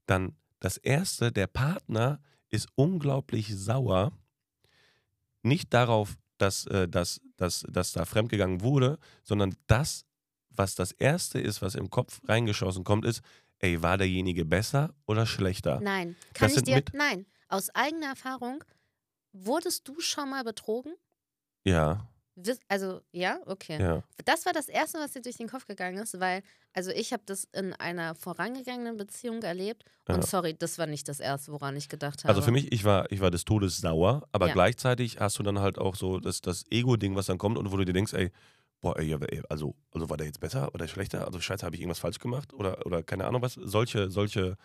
dann 0.07 0.35
das 0.59 0.79
Erste, 0.79 1.31
der 1.31 1.47
Partner 1.47 2.21
ist 2.49 2.69
unglaublich 2.75 3.55
sauer, 3.57 4.13
nicht 5.43 5.73
darauf, 5.75 6.17
dass, 6.39 6.67
äh, 6.67 6.89
dass, 6.89 7.21
dass, 7.37 7.65
dass 7.69 7.93
da 7.93 8.05
fremdgegangen 8.05 8.63
wurde, 8.63 8.99
sondern 9.23 9.55
das, 9.69 10.07
was 10.51 10.75
das 10.75 10.91
Erste 10.91 11.39
ist, 11.39 11.63
was 11.63 11.77
im 11.77 11.91
Kopf 11.91 12.21
reingeschossen 12.27 12.83
kommt, 12.83 13.05
ist, 13.05 13.23
ey, 13.61 13.83
war 13.83 13.99
derjenige 13.99 14.45
besser 14.45 14.95
oder 15.07 15.27
schlechter? 15.27 15.85
Nein, 15.85 16.17
kann 16.35 16.53
Das 16.53 16.55
ich 16.55 16.65
dir, 16.65 16.83
nein, 16.93 17.27
aus 17.49 17.71
eigener 17.75 18.09
Erfahrung, 18.09 18.65
wurdest 19.33 19.89
du 19.89 20.01
schon 20.01 20.31
mal 20.31 20.45
betrogen? 20.45 20.95
Ja, 21.65 22.09
Also, 22.69 23.01
ja, 23.13 23.41
okay. 23.47 23.85
ja. 23.85 24.03
Das 24.25 24.47
war 24.47 24.53
das 24.53 24.69
Erste, 24.69 24.99
was 24.99 25.13
dir 25.13 25.23
durch 25.23 25.37
den 25.37 25.49
Kopf 25.49 25.67
gegangen 25.67 25.99
ist, 25.99 26.19
weil, 26.21 26.43
also 26.73 26.91
ich 26.91 27.13
habe 27.13 27.23
das 27.27 27.45
in 27.53 27.73
einer 27.75 28.15
vorangegangenen 28.15 28.97
Beziehung 28.97 29.43
erlebt 29.43 29.85
und 30.09 30.23
Ja. 30.23 30.25
sorry, 30.25 30.55
das 30.57 30.79
war 30.79 30.87
nicht 30.87 31.09
das 31.09 31.21
Erste, 31.21 31.53
woran 31.53 31.77
ich 31.77 31.89
gedacht 31.89 32.25
habe. 32.25 32.29
Also 32.29 32.43
für 32.43 32.51
mich, 32.51 32.73
ich 32.73 32.85
war, 32.85 33.11
ich 33.13 33.21
war 33.21 33.31
des 33.31 33.45
Todes 33.45 33.79
sauer, 33.79 34.27
aber 34.33 34.51
Ja. 34.51 34.51
gleichzeitig 34.51 35.21
hast 35.21 35.39
du 35.39 35.43
dann 35.45 35.61
halt 35.61 35.79
auch 35.79 35.95
so 35.95 36.19
das, 36.19 36.41
das 36.41 36.65
Ego-Ding, 36.71 37.15
was 37.15 37.27
dann 37.27 37.39
kommt 37.39 37.57
und 37.57 37.71
wo 37.71 37.77
du 37.77 37.85
dir 37.85 37.93
denkst, 37.93 38.15
ey, 38.15 38.33
boah, 38.81 38.99
ey, 38.99 39.07
ja, 39.07 39.19
ey, 39.19 39.43
also, 39.49 39.75
also 39.93 40.11
war 40.11 40.17
der 40.17 40.27
jetzt 40.27 40.41
besser 40.41 40.75
oder 40.75 40.87
schlechter? 40.89 41.27
Also 41.27 41.41
scheiße, 41.41 41.65
habe 41.65 41.77
ich 41.77 41.83
irgendwas 41.83 41.99
falsch 41.99 42.19
gemacht? 42.19 42.53
Oder, 42.55 42.85
oder 42.87 43.03
keine 43.03 43.27
Ahnung 43.27 43.43
was. 43.43 43.55
Solche, 43.55 44.11
solche 44.11 44.57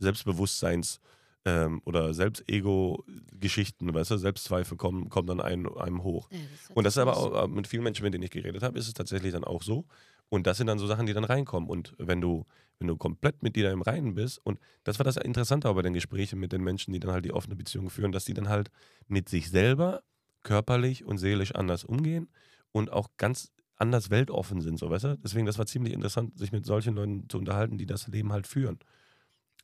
Selbstbewusstseins- 0.00 1.00
ähm, 1.46 1.80
oder 1.84 2.12
Selbst-Ego-Geschichten, 2.12 3.94
weißt 3.94 4.10
du, 4.10 4.16
Selbstzweifel 4.18 4.76
kommen, 4.76 5.08
kommen 5.08 5.28
dann 5.28 5.40
einem, 5.40 5.72
einem 5.78 6.02
hoch. 6.02 6.28
Ja, 6.30 6.38
das 6.38 6.76
Und 6.76 6.84
das 6.84 6.94
ist 6.94 6.98
aber 6.98 7.16
auch 7.16 7.44
äh, 7.44 7.48
mit 7.48 7.68
vielen 7.68 7.84
Menschen, 7.84 8.02
mit 8.02 8.12
denen 8.12 8.24
ich 8.24 8.30
geredet 8.30 8.62
habe, 8.62 8.78
ist 8.78 8.88
es 8.88 8.94
tatsächlich 8.94 9.32
dann 9.32 9.44
auch 9.44 9.62
so. 9.62 9.86
Und 10.28 10.46
das 10.48 10.58
sind 10.58 10.66
dann 10.66 10.80
so 10.80 10.88
Sachen, 10.88 11.06
die 11.06 11.12
dann 11.12 11.24
reinkommen. 11.24 11.70
Und 11.70 11.94
wenn 11.98 12.20
du, 12.20 12.44
wenn 12.80 12.88
du 12.88 12.96
komplett 12.96 13.44
mit 13.44 13.54
dir 13.54 13.64
da 13.64 13.70
im 13.72 13.82
Reinen 13.82 14.14
bist, 14.14 14.44
und 14.44 14.58
das 14.82 14.98
war 14.98 15.04
das 15.04 15.16
Interessante 15.16 15.68
auch 15.68 15.76
bei 15.76 15.82
den 15.82 15.94
Gesprächen 15.94 16.40
mit 16.40 16.52
den 16.52 16.64
Menschen, 16.64 16.92
die 16.92 16.98
dann 16.98 17.12
halt 17.12 17.24
die 17.24 17.32
offene 17.32 17.54
Beziehung 17.54 17.90
führen, 17.90 18.10
dass 18.10 18.24
die 18.24 18.34
dann 18.34 18.48
halt 18.48 18.70
mit 19.06 19.28
sich 19.28 19.48
selber 19.48 20.02
körperlich 20.42 21.04
und 21.04 21.18
seelisch 21.18 21.54
anders 21.54 21.84
umgehen 21.84 22.28
und 22.72 22.92
auch 22.92 23.10
ganz 23.18 23.52
anders 23.76 24.10
weltoffen 24.10 24.60
sind, 24.60 24.78
so 24.78 24.88
weißt 24.90 25.04
du? 25.04 25.18
Deswegen, 25.18 25.46
das 25.46 25.58
war 25.58 25.66
ziemlich 25.66 25.92
interessant, 25.92 26.38
sich 26.38 26.52
mit 26.52 26.64
solchen 26.66 26.94
Leuten 26.94 27.28
zu 27.28 27.38
unterhalten, 27.38 27.78
die 27.78 27.86
das 27.86 28.06
Leben 28.08 28.32
halt 28.32 28.46
führen. 28.46 28.78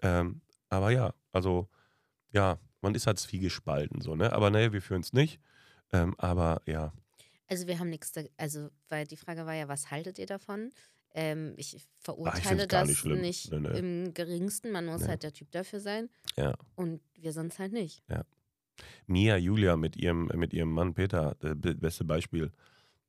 Ähm, 0.02 0.42
aber 0.68 0.90
ja, 0.90 1.14
also, 1.32 1.68
ja, 2.30 2.58
man 2.80 2.94
ist 2.94 3.06
halt 3.06 3.18
zwiegespalten, 3.18 4.00
so, 4.00 4.14
ne? 4.16 4.32
Aber 4.32 4.50
nee, 4.50 4.72
wir 4.72 4.82
führen 4.82 5.00
es 5.02 5.12
nicht. 5.12 5.40
Ähm, 5.92 6.14
aber 6.18 6.62
ja, 6.66 6.92
Also 7.48 7.66
wir 7.66 7.78
haben 7.78 7.90
nichts, 7.90 8.12
also 8.36 8.70
weil 8.88 9.06
die 9.06 9.16
Frage 9.16 9.46
war 9.46 9.54
ja, 9.54 9.68
was 9.68 9.90
haltet 9.90 10.18
ihr 10.18 10.26
davon? 10.26 10.70
Ähm, 11.14 11.52
ich 11.58 11.70
find's 11.72 11.88
verurteile 12.00 12.66
gar 12.66 12.80
das 12.80 12.88
nicht 12.88 13.04
nicht 13.20 13.52
Nee, 13.52 13.60
nee. 13.60 13.78
im 13.78 14.14
geringsten. 14.14 14.72
Man 14.72 14.86
muss 14.86 15.02
Nee. 15.02 15.08
halt 15.08 15.22
der 15.22 15.32
Typ 15.34 15.50
dafür 15.52 15.78
sein. 15.80 16.08
Ja. 16.36 16.54
Und 16.74 17.02
wir 17.18 17.32
es 17.52 17.58
halt 17.58 17.72
nicht. 17.74 18.02
Mia 19.06 19.36
Julia 19.36 19.76
mit 19.76 19.96
ihrem, 19.96 20.30
mit 20.34 20.54
ihrem 20.54 20.70
Mann 20.72 20.94
Peter, 20.94 21.36
das 21.40 21.52
be- 21.54 21.74
beste 21.74 22.04
Beispiel. 22.04 22.50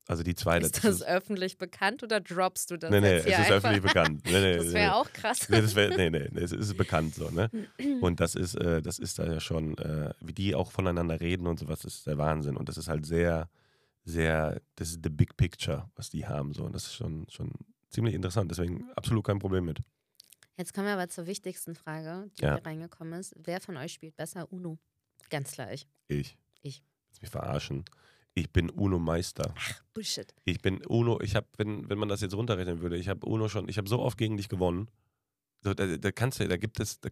Also 0.06 0.22
die 0.24 0.36
zwei, 0.36 0.58
ist 0.60 0.84
das 0.84 1.02
öffentlich 1.02 1.58
bekannt 1.58 2.04
oder 2.04 2.20
droppst 2.20 2.70
du 2.72 2.78
das 2.78 2.92
nee, 2.92 3.00
nee, 3.00 3.16
es 3.16 3.26
ist 3.26 3.34
einfach? 3.36 3.52
öffentlich 3.56 3.82
bekannt. 3.84 4.22
Nee, 4.26 4.32
nee, 4.42 4.58
Das 4.58 4.66
nee, 4.68 4.74
wäre 4.74 4.96
auch 4.96 5.12
krass. 5.14 5.48
Nee, 5.50 5.62
das 5.62 5.76
wär, 5.76 5.96
nee, 5.96 6.10
nee, 6.10 6.28
nee, 6.30 6.42
es 6.42 6.52
ist 6.52 6.76
bekannt 6.76 7.16
so, 7.16 7.30
ne? 7.30 7.50
Und 8.02 8.20
das 8.20 8.36
ist, 8.36 8.56
äh, 8.56 8.82
das 8.82 9.00
ist 9.00 9.18
da 9.20 9.26
ja 9.26 9.40
schon, 9.40 9.78
äh, 9.78 10.14
wie 10.20 10.34
die 10.34 10.56
auch 10.56 10.72
voneinander 10.72 11.22
reden 11.22 11.48
und 11.48 11.58
sowas, 11.60 11.80
das 11.80 11.96
ist 11.96 12.08
der 12.08 12.18
Wahnsinn. 12.18 12.58
Und 12.58 12.68
das 12.68 12.78
ist 12.78 12.90
halt 12.90 13.06
sehr, 13.06 13.50
sehr, 14.04 14.62
das 14.76 14.90
ist 14.90 15.00
the 15.04 15.10
big 15.10 15.38
picture, 15.38 15.90
was 15.96 16.10
die 16.10 16.26
haben 16.28 16.54
so. 16.54 16.64
Und 16.66 16.74
das 16.76 16.84
ist 16.88 16.96
schon, 16.96 17.26
schon 17.30 17.52
ziemlich 17.90 18.14
interessant. 18.14 18.52
Deswegen 18.52 18.92
absolut 18.96 19.26
kein 19.26 19.40
Problem 19.40 19.64
mit. 19.64 19.80
Jetzt 20.58 20.74
kommen 20.74 20.88
wir 20.88 20.94
aber 20.94 21.08
zur 21.08 21.26
wichtigsten 21.28 21.76
Frage, 21.76 22.30
die 22.38 22.44
Ja. 22.44 22.56
hier 22.56 22.66
reingekommen 22.66 23.20
ist. 23.20 23.34
Wer 23.38 23.62
von 23.62 23.78
euch 23.78 23.94
spielt 23.94 24.18
besser 24.18 24.52
Uno? 24.52 24.78
Ganz 25.30 25.54
klar 25.54 25.72
ich. 25.72 25.88
Ich. 26.10 26.38
Ich. 26.62 26.84
Willst 27.08 27.22
mich 27.22 27.32
verarschen. 27.32 27.86
Ich 28.36 28.52
bin 28.52 28.70
Uno-Meister. 28.72 29.54
Bullshit. 29.94 30.34
Ich 30.46 30.62
bin 30.62 30.84
Uno, 30.86 31.20
ich 31.22 31.36
habe, 31.36 31.48
wenn, 31.58 31.88
wenn 31.90 31.98
man 32.00 32.10
das 32.10 32.22
jetzt 32.22 32.34
runterrechnen 32.34 32.82
würde, 32.82 32.98
ich 32.98 33.08
habe 33.08 33.26
Uno 33.28 33.48
schon, 33.48 33.70
ich 33.70 33.78
habe 33.78 33.88
so 33.88 34.00
oft 34.00 34.18
gegen 34.18 34.38
dich 34.38 34.50
gewonnen. 34.50 34.90
So, 35.62 35.74
da, 35.74 35.86
da 35.98 36.12
kannst 36.12 36.40
du, 36.40 36.48
da 36.48 36.58
gibt 36.58 36.80
es, 36.80 37.00
da, 37.00 37.10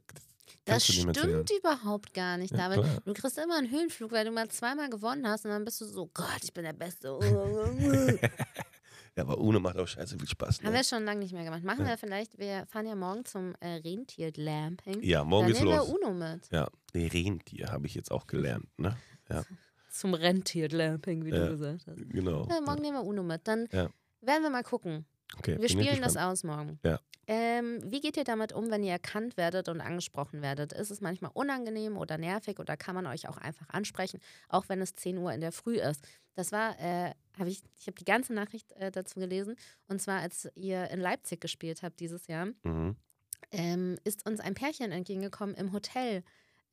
Das 0.65 0.86
stimmt 0.86 1.17
überhaupt 1.51 2.13
gar 2.15 2.38
nicht, 2.38 2.51
Ja, 2.51 2.69
David. 2.69 2.84
klar. 2.84 3.01
Du 3.05 3.13
kriegst 3.13 3.38
immer 3.38 3.57
einen 3.57 3.69
Höhenflug, 3.69 4.11
weil 4.11 4.26
du 4.26 4.32
mal 4.32 4.49
zweimal 4.49 4.89
gewonnen 4.89 5.28
hast 5.28 5.45
und 5.45 5.51
dann 5.51 5.63
bist 5.63 5.80
du 5.82 5.86
so, 5.86 6.09
Gott, 6.13 6.39
ich 6.43 6.53
bin 6.53 6.63
der 6.63 6.74
Beste. 6.74 7.17
Ja, 9.17 9.24
aber 9.24 9.38
Uno 9.39 9.59
macht 9.59 9.76
auch 9.76 9.88
scheiße 9.88 10.17
viel 10.17 10.26
Spaß. 10.28 10.59
Haben 10.59 10.67
Ne? 10.72 10.78
wir 10.78 10.84
schon 10.86 11.03
lange 11.03 11.19
nicht 11.19 11.34
mehr 11.34 11.43
gemacht. 11.43 11.65
Machen 11.65 11.82
Ja. 11.82 11.89
wir 11.89 11.97
vielleicht, 11.97 12.39
wir 12.39 12.65
fahren 12.67 12.88
ja 12.88 12.95
morgen 12.95 13.26
zum 13.26 13.53
äh, 13.59 13.74
Rentier-Lamping. 13.84 15.03
Ja, 15.03 15.26
morgen 15.26 15.47
Dann 15.47 15.53
geht's 15.53 15.59
nehmen 15.65 15.76
los. 15.78 15.88
wir 15.89 15.95
Uno 16.07 16.13
mit. 16.13 16.49
Ja, 16.49 16.69
nee, 16.93 17.07
Rentier 17.07 17.67
habe 17.74 17.88
ich 17.88 17.93
jetzt 17.93 18.09
auch 18.09 18.26
gelernt, 18.26 18.67
ne? 18.78 18.95
Zum 19.92 20.14
Rentier-Lamping, 20.14 21.26
wie 21.26 21.30
Ja. 21.30 21.46
du 21.46 21.50
gesagt 21.52 21.86
hast. 21.88 21.98
Genau. 22.10 22.48
Ja, 22.50 22.62
morgen 22.62 22.82
nehmen 22.82 22.98
wir 22.98 23.04
Uno 23.04 23.24
mit. 23.24 23.48
Dann 23.48 23.68
Ja. 23.72 23.89
werden 24.22 24.44
wir 24.44 24.50
mal 24.50 24.64
gucken. 24.64 25.06
Okay, 25.38 25.58
Wir 25.62 25.70
spielen 25.70 26.02
das 26.02 26.18
aus 26.18 26.44
morgen. 26.44 26.80
Ja. 26.84 27.00
Ähm, 27.28 27.80
wie 27.86 28.02
geht 28.02 28.18
ihr 28.18 28.24
damit 28.26 28.52
um, 28.52 28.70
wenn 28.72 28.84
ihr 28.84 28.92
erkannt 28.92 29.38
werdet 29.38 29.70
und 29.70 29.80
angesprochen 29.80 30.42
werdet? 30.42 30.74
Ist 30.74 30.89
es 30.92 31.00
manchmal 31.00 31.32
unangenehm 31.34 31.96
oder 31.98 32.18
nervig 32.18 32.60
oder 32.60 32.76
kann 32.76 32.96
man 32.96 33.06
euch 33.08 33.30
auch 33.30 33.38
einfach 33.38 33.70
ansprechen, 33.70 34.20
auch 34.50 34.68
wenn 34.68 34.82
es 34.82 34.96
10 34.96 35.18
Uhr 35.18 35.32
in 35.32 35.39
der 35.39 35.52
Früh 35.54 35.76
ist? 35.78 36.06
Das 36.36 36.52
war, 36.52 36.78
äh, 36.80 37.14
habe 37.38 37.50
ich, 37.50 37.62
ich 37.78 37.88
habe 37.88 37.96
die 37.96 38.04
ganze 38.06 38.34
Nachricht 38.34 38.72
äh, 38.74 38.92
dazu 38.92 39.20
gelesen. 39.20 39.56
Und 39.88 40.02
zwar, 40.02 40.20
als 40.20 40.50
ihr 40.56 40.89
in 40.89 41.00
Leipzig 41.00 41.39
gespielt 41.39 41.84
habt 41.84 42.00
dieses 42.02 42.28
Jahr, 42.28 42.48
Mhm. 42.64 42.96
ähm, 43.52 43.98
ist 44.04 44.26
uns 44.28 44.39
ein 44.42 44.54
Pärchen 44.54 44.92
entgegengekommen 44.92 45.56
im 45.56 45.72
Hotel. 45.72 46.24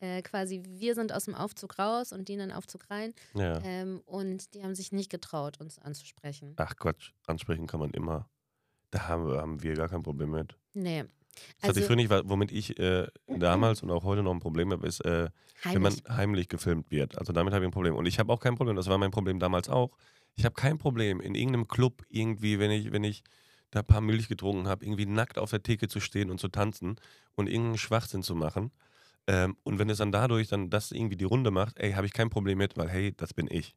Äh, 0.00 0.22
quasi, 0.22 0.62
wir 0.66 0.94
sind 0.94 1.12
aus 1.12 1.24
dem 1.24 1.34
Aufzug 1.34 1.78
raus 1.78 2.12
und 2.12 2.28
die 2.28 2.34
in 2.34 2.38
den 2.38 2.52
Aufzug 2.52 2.88
rein. 2.90 3.14
Ja. 3.34 3.60
Ähm, 3.64 4.00
und 4.06 4.54
die 4.54 4.62
haben 4.62 4.74
sich 4.74 4.92
nicht 4.92 5.10
getraut, 5.10 5.60
uns 5.60 5.78
anzusprechen. 5.78 6.54
Ach 6.56 6.76
Quatsch, 6.76 7.12
ansprechen 7.26 7.66
kann 7.66 7.80
man 7.80 7.90
immer. 7.90 8.28
Da 8.90 9.08
haben 9.08 9.26
wir, 9.26 9.38
haben 9.38 9.62
wir 9.62 9.74
gar 9.74 9.88
kein 9.88 10.02
Problem 10.02 10.30
mit. 10.30 10.56
Nee. 10.72 11.04
Das 11.60 11.64
Also 11.64 11.68
hatte 11.68 11.80
ich 11.80 11.86
früher 11.86 11.96
nicht, 11.96 12.10
womit 12.10 12.52
ich 12.52 12.78
äh, 12.78 13.06
damals 13.26 13.82
und 13.82 13.90
auch 13.90 14.04
heute 14.04 14.22
noch 14.22 14.32
ein 14.32 14.40
Problem 14.40 14.72
habe, 14.72 14.86
ist, 14.86 15.04
äh, 15.04 15.30
wenn 15.64 15.82
man 15.82 15.92
heimlich. 15.92 16.08
heimlich 16.08 16.48
gefilmt 16.48 16.90
wird. 16.90 17.18
Also 17.18 17.32
damit 17.32 17.52
habe 17.52 17.64
ich 17.64 17.68
ein 17.68 17.72
Problem. 17.72 17.94
Und 17.94 18.06
ich 18.06 18.18
habe 18.18 18.32
auch 18.32 18.40
kein 18.40 18.56
Problem, 18.56 18.76
das 18.76 18.86
war 18.86 18.98
mein 18.98 19.10
Problem 19.10 19.38
damals 19.38 19.68
auch. 19.68 19.96
Ich 20.36 20.44
habe 20.44 20.54
kein 20.54 20.78
Problem, 20.78 21.20
in 21.20 21.34
irgendeinem 21.34 21.66
Club 21.66 22.02
irgendwie, 22.08 22.58
wenn 22.58 22.70
ich, 22.70 22.92
wenn 22.92 23.04
ich 23.04 23.22
da 23.70 23.80
ein 23.80 23.86
paar 23.86 24.00
Milch 24.00 24.28
getrunken 24.28 24.68
habe, 24.68 24.84
irgendwie 24.84 25.06
nackt 25.06 25.38
auf 25.38 25.50
der 25.50 25.62
Theke 25.62 25.88
zu 25.88 26.00
stehen 26.00 26.30
und 26.30 26.38
zu 26.38 26.48
tanzen 26.48 26.96
und 27.34 27.48
irgendeinen 27.48 27.78
Schwachsinn 27.78 28.22
zu 28.22 28.34
machen. 28.34 28.70
Ähm, 29.28 29.56
und 29.62 29.78
wenn 29.78 29.90
es 29.90 29.98
dann 29.98 30.12
dadurch 30.12 30.48
dann 30.48 30.70
das 30.70 30.90
irgendwie 30.92 31.16
die 31.16 31.24
Runde 31.26 31.52
macht, 31.52 31.78
ey, 31.78 31.92
habe 31.92 32.06
ich 32.08 32.14
kein 32.14 32.30
Problem 32.30 32.58
mit, 32.58 32.76
weil 32.78 32.88
hey, 32.90 33.14
das 33.16 33.34
bin 33.34 33.48
ich. 33.50 33.76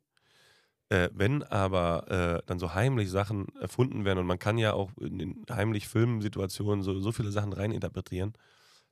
Äh, 0.89 1.10
wenn 1.14 1.43
aber 1.43 2.41
äh, 2.41 2.43
dann 2.47 2.60
so 2.60 2.74
heimlich 2.74 3.10
Sachen 3.10 3.47
erfunden 3.60 4.04
werden 4.06 4.20
und 4.20 4.28
man 4.28 4.39
kann 4.39 4.58
ja 4.58 4.74
auch 4.74 4.91
in 4.99 5.20
den 5.20 5.45
heimlich 5.49 5.88
Filmsituationen 5.88 6.84
so, 6.84 6.99
so 6.99 7.12
viele 7.14 7.32
Sachen 7.32 7.54
reininterpretieren, 7.54 8.34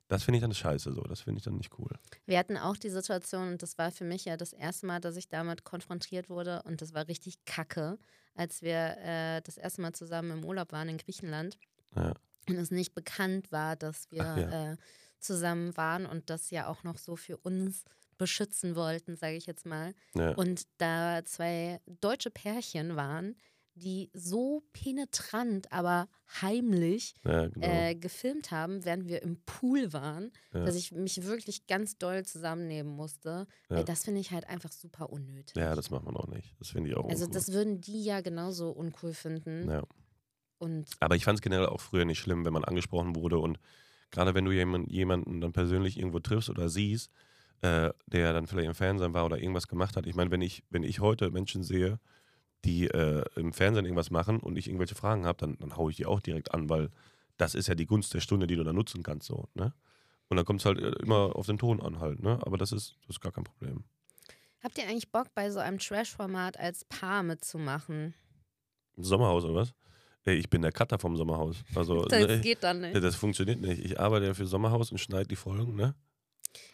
das 0.08 0.24
finde 0.24 0.38
ich 0.38 0.42
dann 0.42 0.54
scheiße 0.54 0.92
so. 0.92 1.02
Das 1.02 1.20
finde 1.20 1.38
ich 1.38 1.44
dann 1.44 1.56
nicht 1.56 1.78
cool. 1.78 1.90
Wir 2.26 2.38
hatten 2.38 2.56
auch 2.58 2.76
die 2.76 2.90
Situation, 2.90 3.48
und 3.52 3.62
das 3.62 3.78
war 3.78 3.92
für 3.92 4.04
mich 4.04 4.24
ja 4.24 4.36
das 4.36 4.52
erste 4.52 4.86
Mal, 4.86 5.00
dass 5.00 5.16
ich 5.16 5.28
damit 5.28 5.64
konfrontiert 5.64 6.28
wurde, 6.30 6.62
und 6.64 6.82
das 6.82 6.94
war 6.94 7.06
richtig 7.08 7.44
kacke, 7.44 7.98
als 8.34 8.62
wir 8.62 8.96
äh, 8.98 9.40
das 9.42 9.56
erste 9.56 9.82
Mal 9.82 9.92
zusammen 9.92 10.38
im 10.38 10.44
Urlaub 10.44 10.72
waren 10.72 10.88
in 10.88 10.98
Griechenland 10.98 11.58
Ja. 11.96 12.14
und 12.48 12.56
es 12.56 12.70
nicht 12.70 12.94
bekannt 12.94 13.52
war, 13.52 13.76
dass 13.76 14.10
wir 14.10 14.24
Ach 14.24 14.36
ja. 14.38 14.76
Zusammen 15.20 15.76
waren 15.76 16.06
und 16.06 16.30
das 16.30 16.50
ja 16.50 16.66
auch 16.68 16.82
noch 16.84 16.98
so 16.98 17.16
für 17.16 17.36
uns 17.38 17.84
beschützen 18.18 18.76
wollten, 18.76 19.16
sage 19.16 19.36
ich 19.36 19.46
jetzt 19.46 19.64
mal. 19.66 19.94
Ja. 20.14 20.32
Und 20.34 20.66
da 20.78 21.24
zwei 21.24 21.80
deutsche 21.86 22.30
Pärchen 22.30 22.96
waren, 22.96 23.36
die 23.74 24.10
so 24.12 24.62
penetrant, 24.74 25.72
aber 25.72 26.08
heimlich 26.42 27.14
Ja, 27.24 27.46
genau. 27.48 27.66
äh, 27.66 27.94
gefilmt 27.94 28.50
haben, 28.50 28.84
während 28.84 29.06
wir 29.08 29.22
im 29.22 29.40
Pool 29.46 29.92
waren, 29.94 30.32
Ja. 30.52 30.64
dass 30.64 30.74
ich 30.74 30.92
mich 30.92 31.22
wirklich 31.24 31.66
ganz 31.66 31.96
doll 31.96 32.24
zusammennehmen 32.26 32.94
musste. 32.94 33.46
Ja. 33.70 33.76
Ey, 33.78 33.84
das 33.84 34.04
finde 34.04 34.20
ich 34.20 34.32
halt 34.32 34.46
einfach 34.48 34.72
super 34.72 35.10
unnötig. 35.10 35.56
ja, 35.56 35.74
das 35.74 35.88
macht 35.90 36.04
man 36.04 36.16
auch 36.16 36.26
nicht. 36.26 36.54
Das 36.58 36.68
finde 36.70 36.90
ich 36.90 36.96
auch 36.96 37.08
also 37.08 37.24
uncool. 37.24 37.34
das 37.40 37.52
würden 37.52 37.80
die 37.80 38.02
ja 38.04 38.20
genauso 38.20 38.70
uncool 38.70 39.14
finden. 39.14 39.70
ja. 39.70 39.82
Und 40.58 40.90
Aber 41.00 41.16
ich 41.16 41.24
fand 41.24 41.38
es 41.38 41.42
generell 41.42 41.66
auch 41.66 41.80
früher 41.80 42.04
nicht 42.04 42.18
schlimm, 42.18 42.44
wenn 42.44 42.52
man 42.52 42.64
angesprochen 42.64 43.16
wurde 43.16 43.38
und 43.38 43.58
gerade 44.10 44.34
wenn 44.34 44.44
du 44.44 44.52
jemand, 44.52 44.90
jemanden 44.90 45.40
dann 45.40 45.52
persönlich 45.52 45.98
irgendwo 45.98 46.20
triffst 46.20 46.50
oder 46.50 46.68
siehst, 46.68 47.10
äh, 47.62 47.90
der 48.06 48.32
dann 48.32 48.46
vielleicht 48.46 48.68
im 48.68 48.74
Fernsehen 48.74 49.14
war 49.14 49.24
oder 49.24 49.38
irgendwas 49.38 49.68
gemacht 49.68 49.96
hat. 49.96 50.06
Ich 50.06 50.14
meine, 50.14 50.30
wenn 50.30 50.42
ich, 50.42 50.64
wenn 50.70 50.82
ich 50.82 51.00
heute 51.00 51.30
Menschen 51.30 51.62
sehe, 51.62 51.98
die 52.64 52.88
äh, 52.88 53.24
im 53.36 53.52
Fernsehen 53.52 53.84
irgendwas 53.84 54.10
machen 54.10 54.40
und 54.40 54.56
ich 54.56 54.66
irgendwelche 54.66 54.94
Fragen 54.94 55.26
habe, 55.26 55.38
dann, 55.38 55.56
dann 55.58 55.76
haue 55.76 55.90
ich 55.90 55.96
die 55.96 56.06
auch 56.06 56.20
direkt 56.20 56.52
an, 56.52 56.68
weil 56.68 56.90
das 57.36 57.54
ist 57.54 57.68
ja 57.68 57.74
die 57.74 57.86
Gunst 57.86 58.12
der 58.12 58.20
Stunde, 58.20 58.46
die 58.46 58.56
du 58.56 58.64
da 58.64 58.72
nutzen 58.72 59.02
kannst. 59.02 59.26
So, 59.26 59.48
ne? 59.54 59.72
Und 60.28 60.36
dann 60.36 60.46
kommt 60.46 60.60
es 60.60 60.66
halt 60.66 60.78
äh, 60.78 60.90
immer 61.02 61.34
auf 61.36 61.46
den 61.46 61.58
Ton 61.58 61.80
an 61.80 62.00
halt, 62.00 62.22
ne? 62.22 62.38
Aber 62.42 62.56
das 62.58 62.72
ist, 62.72 62.96
das 63.02 63.16
ist 63.16 63.20
gar 63.20 63.32
kein 63.32 63.44
Problem. 63.44 63.84
Habt 64.62 64.76
ihr 64.76 64.84
eigentlich 64.84 65.10
Bock, 65.10 65.28
bei 65.34 65.50
so 65.50 65.58
einem 65.58 65.78
Trash-Format 65.78 66.58
als 66.58 66.84
Paar 66.84 67.22
mitzumachen? 67.22 68.14
Sommerhaus 68.96 69.44
oder 69.44 69.54
was? 69.54 69.74
Ey, 70.30 70.36
ich 70.36 70.48
bin 70.48 70.62
der 70.62 70.70
Cutter 70.70 70.98
vom 70.98 71.16
Sommerhaus. 71.16 71.56
Also, 71.74 72.04
Das 72.08 72.26
ne, 72.26 72.40
geht 72.40 72.62
dann 72.62 72.80
nicht. 72.80 72.94
das 73.02 73.16
funktioniert 73.16 73.60
nicht. 73.60 73.84
Ich 73.84 73.98
arbeite 73.98 74.26
ja 74.26 74.34
für 74.34 74.46
Sommerhaus 74.46 74.92
und 74.92 74.98
schneide 74.98 75.26
die 75.26 75.36
Folgen, 75.36 75.74
ne? 75.74 75.94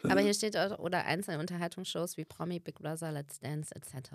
Aber 0.03 0.21
hier 0.21 0.35
steht 0.35 0.57
auch, 0.57 0.79
oder 0.79 1.05
einzelne 1.07 1.39
Unterhaltungsshows 1.39 2.17
wie 2.19 2.25
Promi, 2.27 2.61
Big 2.61 2.77
Brother, 2.77 3.13
Let's 3.13 3.39
Dance 3.41 3.75
etc. 3.75 4.11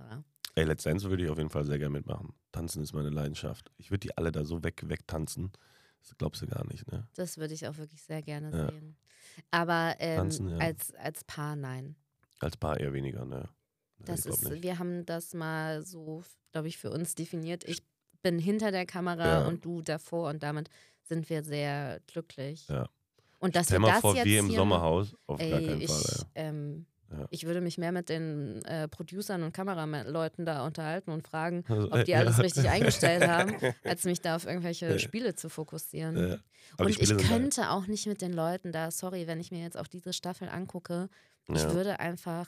Ey, 0.55 0.65
Let's 0.65 0.83
Dance 0.83 1.09
würde 1.09 1.23
ich 1.23 1.29
auf 1.29 1.37
jeden 1.37 1.49
Fall 1.49 1.65
sehr 1.65 1.79
gerne 1.79 1.91
mitmachen. 1.93 2.33
Tanzen 2.51 2.83
ist 2.83 2.93
meine 2.93 3.09
Leidenschaft. 3.09 3.71
Ich 3.77 3.89
würde 3.89 3.99
die 4.01 4.15
alle 4.17 4.31
da 4.31 4.43
so 4.45 4.63
weg, 4.63 4.83
wegtanzen. 4.85 5.51
Das 6.01 6.15
glaubst 6.17 6.41
du 6.43 6.47
gar 6.47 6.65
nicht, 6.67 6.91
ne? 6.91 7.07
Das 7.15 7.37
würde 7.37 7.53
ich 7.55 7.67
auch 7.67 7.77
wirklich 7.77 8.01
sehr 8.03 8.21
gerne 8.21 8.55
Ja. 8.55 8.69
sehen. 8.71 8.95
Aber 9.49 9.95
ähm, 9.99 10.17
Tanzen, 10.17 10.49
ja. 10.49 10.57
als, 10.57 10.93
als 10.95 11.23
Paar 11.23 11.55
nein. 11.55 11.95
Als 12.39 12.57
Paar 12.57 12.79
eher 12.79 12.93
weniger, 12.93 13.25
ne? 13.25 13.49
Das 14.05 14.25
ist, 14.25 14.43
nicht. 14.49 14.63
wir 14.63 14.79
haben 14.79 15.05
das 15.05 15.33
mal 15.33 15.83
so, 15.83 16.23
glaube 16.51 16.67
ich, 16.67 16.77
für 16.77 16.89
uns 16.91 17.13
definiert. 17.15 17.63
Ich 17.65 17.83
bin 18.21 18.39
hinter 18.39 18.71
der 18.71 18.85
Kamera 18.85 19.41
Ja. 19.41 19.47
und 19.47 19.63
du 19.65 19.81
davor 19.81 20.29
und 20.29 20.43
damit 20.43 20.69
sind 21.03 21.29
wir 21.29 21.43
sehr 21.43 21.99
glücklich. 22.07 22.67
Ja. 22.67 22.87
Und 23.39 23.55
dass 23.55 23.65
Stell 23.65 23.75
wir 23.77 23.79
mal 23.81 23.91
das 23.93 24.01
vor, 24.01 24.15
jetzt 24.15 24.25
wir 24.25 24.39
im 24.39 24.51
Sommerhaus. 24.51 25.15
Auf 25.27 25.39
gar 25.39 25.47
Ey, 25.47 25.67
keinen 25.67 25.81
ich, 25.81 25.89
Fall, 25.91 26.25
ähm, 26.35 26.85
Ja. 27.11 27.25
ich 27.31 27.45
würde 27.45 27.59
mich 27.59 27.77
mehr 27.79 27.91
mit 27.91 28.07
den 28.09 28.63
äh, 28.65 28.87
Producern 28.87 29.41
und 29.43 29.51
Kameraleuten 29.51 30.45
da 30.45 30.63
unterhalten 30.65 31.09
und 31.11 31.27
fragen, 31.27 31.63
ja. 31.67 31.75
Also, 31.75 31.91
ob 31.91 32.05
die 32.05 32.15
alles 32.15 32.37
ja. 32.37 32.43
richtig 32.43 32.69
eingestellt 32.69 33.27
haben, 33.27 33.55
als 33.83 34.03
mich 34.05 34.21
da 34.21 34.35
auf 34.35 34.45
irgendwelche 34.45 34.91
Ja. 34.91 34.99
Spiele 34.99 35.33
zu 35.33 35.49
fokussieren. 35.49 36.15
Ja. 36.17 36.37
Und 36.77 36.89
ich 36.89 37.17
könnte 37.27 37.71
auch 37.71 37.87
nicht 37.87 38.05
mit 38.07 38.21
den 38.21 38.31
Leuten 38.33 38.71
da, 38.71 38.91
sorry, 38.91 39.25
wenn 39.27 39.39
ich 39.39 39.51
mir 39.51 39.61
jetzt 39.63 39.77
auch 39.77 39.87
diese 39.87 40.13
Staffel 40.13 40.47
angucke, 40.47 41.09
ich 41.47 41.61
Ja. 41.63 41.73
würde 41.73 41.99
einfach 41.99 42.47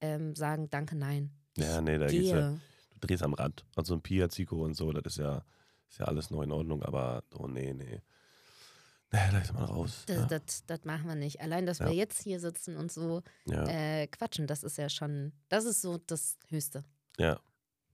ähm, 0.00 0.36
sagen, 0.36 0.68
danke, 0.70 0.94
nein. 0.94 1.30
ja, 1.56 1.80
nee, 1.80 1.98
da 1.98 2.06
geht's 2.06 2.28
ja. 2.28 2.54
Drehst 3.00 3.22
am 3.22 3.34
Rad. 3.34 3.64
Also 3.76 3.94
ein 3.94 4.02
Pia, 4.02 4.28
Zico 4.28 4.64
und 4.64 4.74
so, 4.74 4.92
das 4.92 5.14
ist 5.14 5.18
ja, 5.18 5.44
ist 5.88 5.98
ja 5.98 6.06
alles 6.06 6.30
noch 6.30 6.42
in 6.42 6.52
Ordnung, 6.52 6.82
aber 6.82 7.22
oh 7.38 7.46
nee, 7.46 7.72
nee. 7.72 8.00
Nee, 9.10 9.18
da 9.32 9.38
ist 9.38 9.54
mal 9.54 9.64
raus. 9.64 10.02
Das, 10.06 10.16
ja. 10.18 10.26
das, 10.26 10.66
das 10.66 10.84
machen 10.84 11.06
wir 11.08 11.14
nicht. 11.14 11.40
Allein, 11.40 11.64
dass 11.64 11.78
Ja. 11.78 11.86
wir 11.86 11.94
jetzt 11.94 12.22
hier 12.22 12.40
sitzen 12.40 12.76
und 12.76 12.92
so 12.92 13.22
Ja. 13.46 13.64
äh, 13.66 14.06
quatschen, 14.06 14.46
das 14.46 14.62
ist 14.62 14.76
ja 14.76 14.90
schon, 14.90 15.32
das 15.48 15.64
ist 15.64 15.80
so 15.80 15.98
das 16.06 16.36
Höchste. 16.48 16.84
ja. 17.18 17.38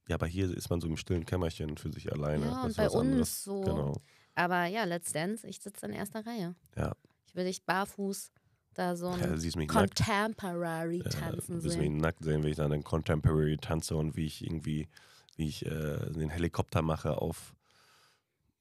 Ja, 0.06 0.16
aber 0.16 0.26
hier 0.26 0.54
ist 0.54 0.68
man 0.68 0.82
so 0.82 0.86
im 0.86 0.98
stillen 0.98 1.24
Kämmerchen 1.24 1.78
für 1.78 1.90
sich 1.90 2.12
alleine. 2.12 2.44
Ja, 2.44 2.64
und 2.64 2.76
bei 2.76 2.84
was 2.84 2.94
anderes. 2.94 3.18
uns 3.20 3.42
so. 3.44 3.62
Genau. 3.62 4.02
Aber 4.34 4.66
ja, 4.66 4.84
Let's 4.84 5.12
Dance, 5.12 5.46
ich 5.46 5.60
sitze 5.60 5.86
in 5.86 5.94
erster 5.94 6.26
Reihe. 6.26 6.54
Ja. 6.76 6.92
Ich 7.26 7.34
will 7.34 7.46
dich 7.46 7.64
barfuß 7.64 8.30
da 8.74 8.96
so 8.96 9.06
Ja, 9.10 9.14
ein 9.32 9.38
siehst 9.38 9.56
mich 9.56 9.72
nackt. 9.72 9.96
Contemporary 9.96 10.98
Ja, 10.98 11.08
tanzen 11.10 11.60
du 11.60 11.64
mich 11.66 11.72
sehen. 11.74 11.96
nackt 11.98 12.22
sehen, 12.24 12.42
wenn 12.42 12.50
ich 12.50 12.56
dann 12.56 12.70
den 12.70 12.84
Contemporary 12.84 13.56
tanze 13.58 13.96
und 13.96 14.16
wie 14.16 14.26
ich 14.26 14.44
irgendwie, 14.44 14.88
wie 15.36 15.48
ich 15.48 15.64
äh, 15.66 16.10
den 16.12 16.30
Helikopter 16.30 16.82
mache 16.82 17.18
auf. 17.18 17.54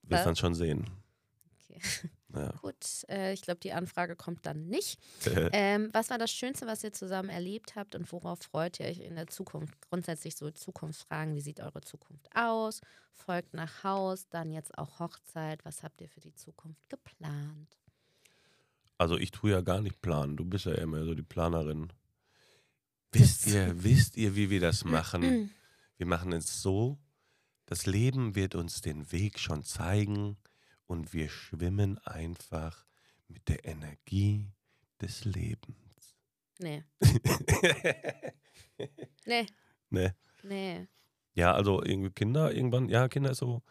Wirst 0.04 0.20
Was? 0.20 0.24
dann 0.26 0.36
schon 0.36 0.56
sehen. 0.56 0.90
Okay. 1.70 1.80
Ja. 2.36 2.50
Gut, 2.64 2.74
äh, 3.10 3.32
ich 3.34 3.44
glaube, 3.44 3.60
die 3.60 3.74
Anfrage 3.74 4.16
kommt 4.16 4.44
dann 4.48 4.66
nicht. 4.68 4.98
Ähm, 5.54 5.90
was 5.94 6.10
war 6.10 6.18
das 6.18 6.32
Schönste, 6.32 6.66
was 6.66 6.84
ihr 6.84 6.92
zusammen 6.92 7.30
erlebt 7.30 7.76
habt 7.76 7.94
und 7.94 8.12
worauf 8.12 8.40
freut 8.40 8.80
ihr 8.80 8.88
euch 8.88 9.02
in 9.02 9.14
der 9.14 9.28
Zukunft? 9.28 9.76
Grundsätzlich 9.88 10.36
so 10.36 10.50
Zukunftsfragen, 10.50 11.36
wie 11.36 11.42
sieht 11.42 11.60
eure 11.60 11.82
Zukunft 11.82 12.28
aus? 12.36 12.82
Folgt 13.14 13.54
nach 13.54 13.84
Haus, 13.84 14.28
dann 14.30 14.50
jetzt 14.50 14.76
auch 14.80 14.98
Hochzeit. 15.00 15.64
Was 15.64 15.84
habt 15.84 16.02
ihr 16.02 16.10
für 16.10 16.22
die 16.22 16.34
Zukunft 16.34 16.90
geplant? 16.90 17.78
Also 19.04 19.18
ich 19.18 19.32
tue 19.32 19.52
ja 19.52 19.60
gar 19.60 19.82
nicht 19.82 20.02
planen. 20.02 20.38
Du 20.38 20.46
bist 20.46 20.64
ja 20.64 20.76
immer 20.76 21.04
so 21.04 21.14
die 21.14 21.24
Planerin. 21.24 21.92
Wisst 23.12 23.48
ihr, 23.48 23.84
wisst 23.84 24.16
ihr, 24.16 24.38
wie 24.38 24.50
wir 24.50 24.62
das 24.62 24.86
machen? 24.86 25.52
Wir 25.98 26.06
machen 26.06 26.32
es 26.32 26.62
so, 26.62 26.98
das 27.66 27.86
Leben 27.86 28.36
wird 28.36 28.56
uns 28.56 28.80
den 28.80 29.12
Weg 29.12 29.40
schon 29.40 29.62
zeigen 29.62 30.38
und 30.88 31.14
wir 31.14 31.28
schwimmen 31.28 31.98
einfach 31.98 32.86
mit 33.28 33.50
der 33.50 33.66
Energie 33.66 34.54
des 35.02 35.26
Lebens. 35.26 36.16
Nee, 36.60 36.86
nee, 39.26 39.46
ne? 39.90 40.16
nee. 40.44 40.88
Ja, 41.34 41.54
also 41.54 41.84
irgendwie 41.84 42.12
Kinder 42.12 42.54
irgendwann, 42.54 42.88
ja, 42.88 43.10
Kinder 43.10 43.32
ist 43.32 43.40
so, 43.40 43.64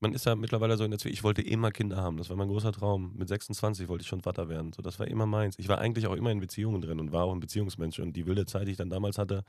man 0.00 0.12
ist 0.12 0.26
ja 0.26 0.34
mittlerweile 0.34 0.76
so 0.76 0.84
in 0.84 0.90
der 0.90 0.98
Zwischenzeit, 0.98 1.18
ich 1.18 1.24
wollte 1.24 1.42
immer 1.42 1.70
Kinder 1.70 1.96
haben, 1.96 2.16
das 2.18 2.28
war 2.28 2.36
mein 2.36 2.48
großer 2.48 2.72
Traum. 2.72 3.14
Mit 3.16 3.28
26 3.28 3.88
wollte 3.88 4.02
ich 4.02 4.08
schon 4.08 4.20
Vater 4.20 4.48
werden, 4.48 4.72
so, 4.72 4.82
das 4.82 4.98
war 4.98 5.08
immer 5.08 5.26
meins. 5.26 5.58
Ich 5.58 5.68
war 5.68 5.78
eigentlich 5.78 6.06
auch 6.06 6.14
immer 6.14 6.30
in 6.30 6.40
Beziehungen 6.40 6.80
drin 6.82 7.00
und 7.00 7.12
war 7.12 7.24
auch 7.24 7.32
ein 7.32 7.40
Beziehungsmensch 7.40 7.98
und 7.98 8.12
die 8.14 8.26
wilde 8.26 8.46
Zeit, 8.46 8.66
die 8.66 8.72
ich 8.72 8.76
dann 8.76 8.90
damals 8.90 9.18
hatte, 9.18 9.44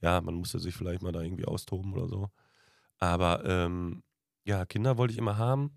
ja, 0.00 0.20
man 0.20 0.34
musste 0.34 0.58
sich 0.58 0.74
vielleicht 0.74 1.02
mal 1.02 1.12
da 1.12 1.22
irgendwie 1.22 1.46
austoben 1.46 1.92
oder 1.94 2.08
so. 2.08 2.30
Aber 2.98 3.44
ähm, 3.44 4.02
ja, 4.44 4.64
Kinder 4.66 4.98
wollte 4.98 5.12
ich 5.12 5.18
immer 5.18 5.38
haben. 5.38 5.72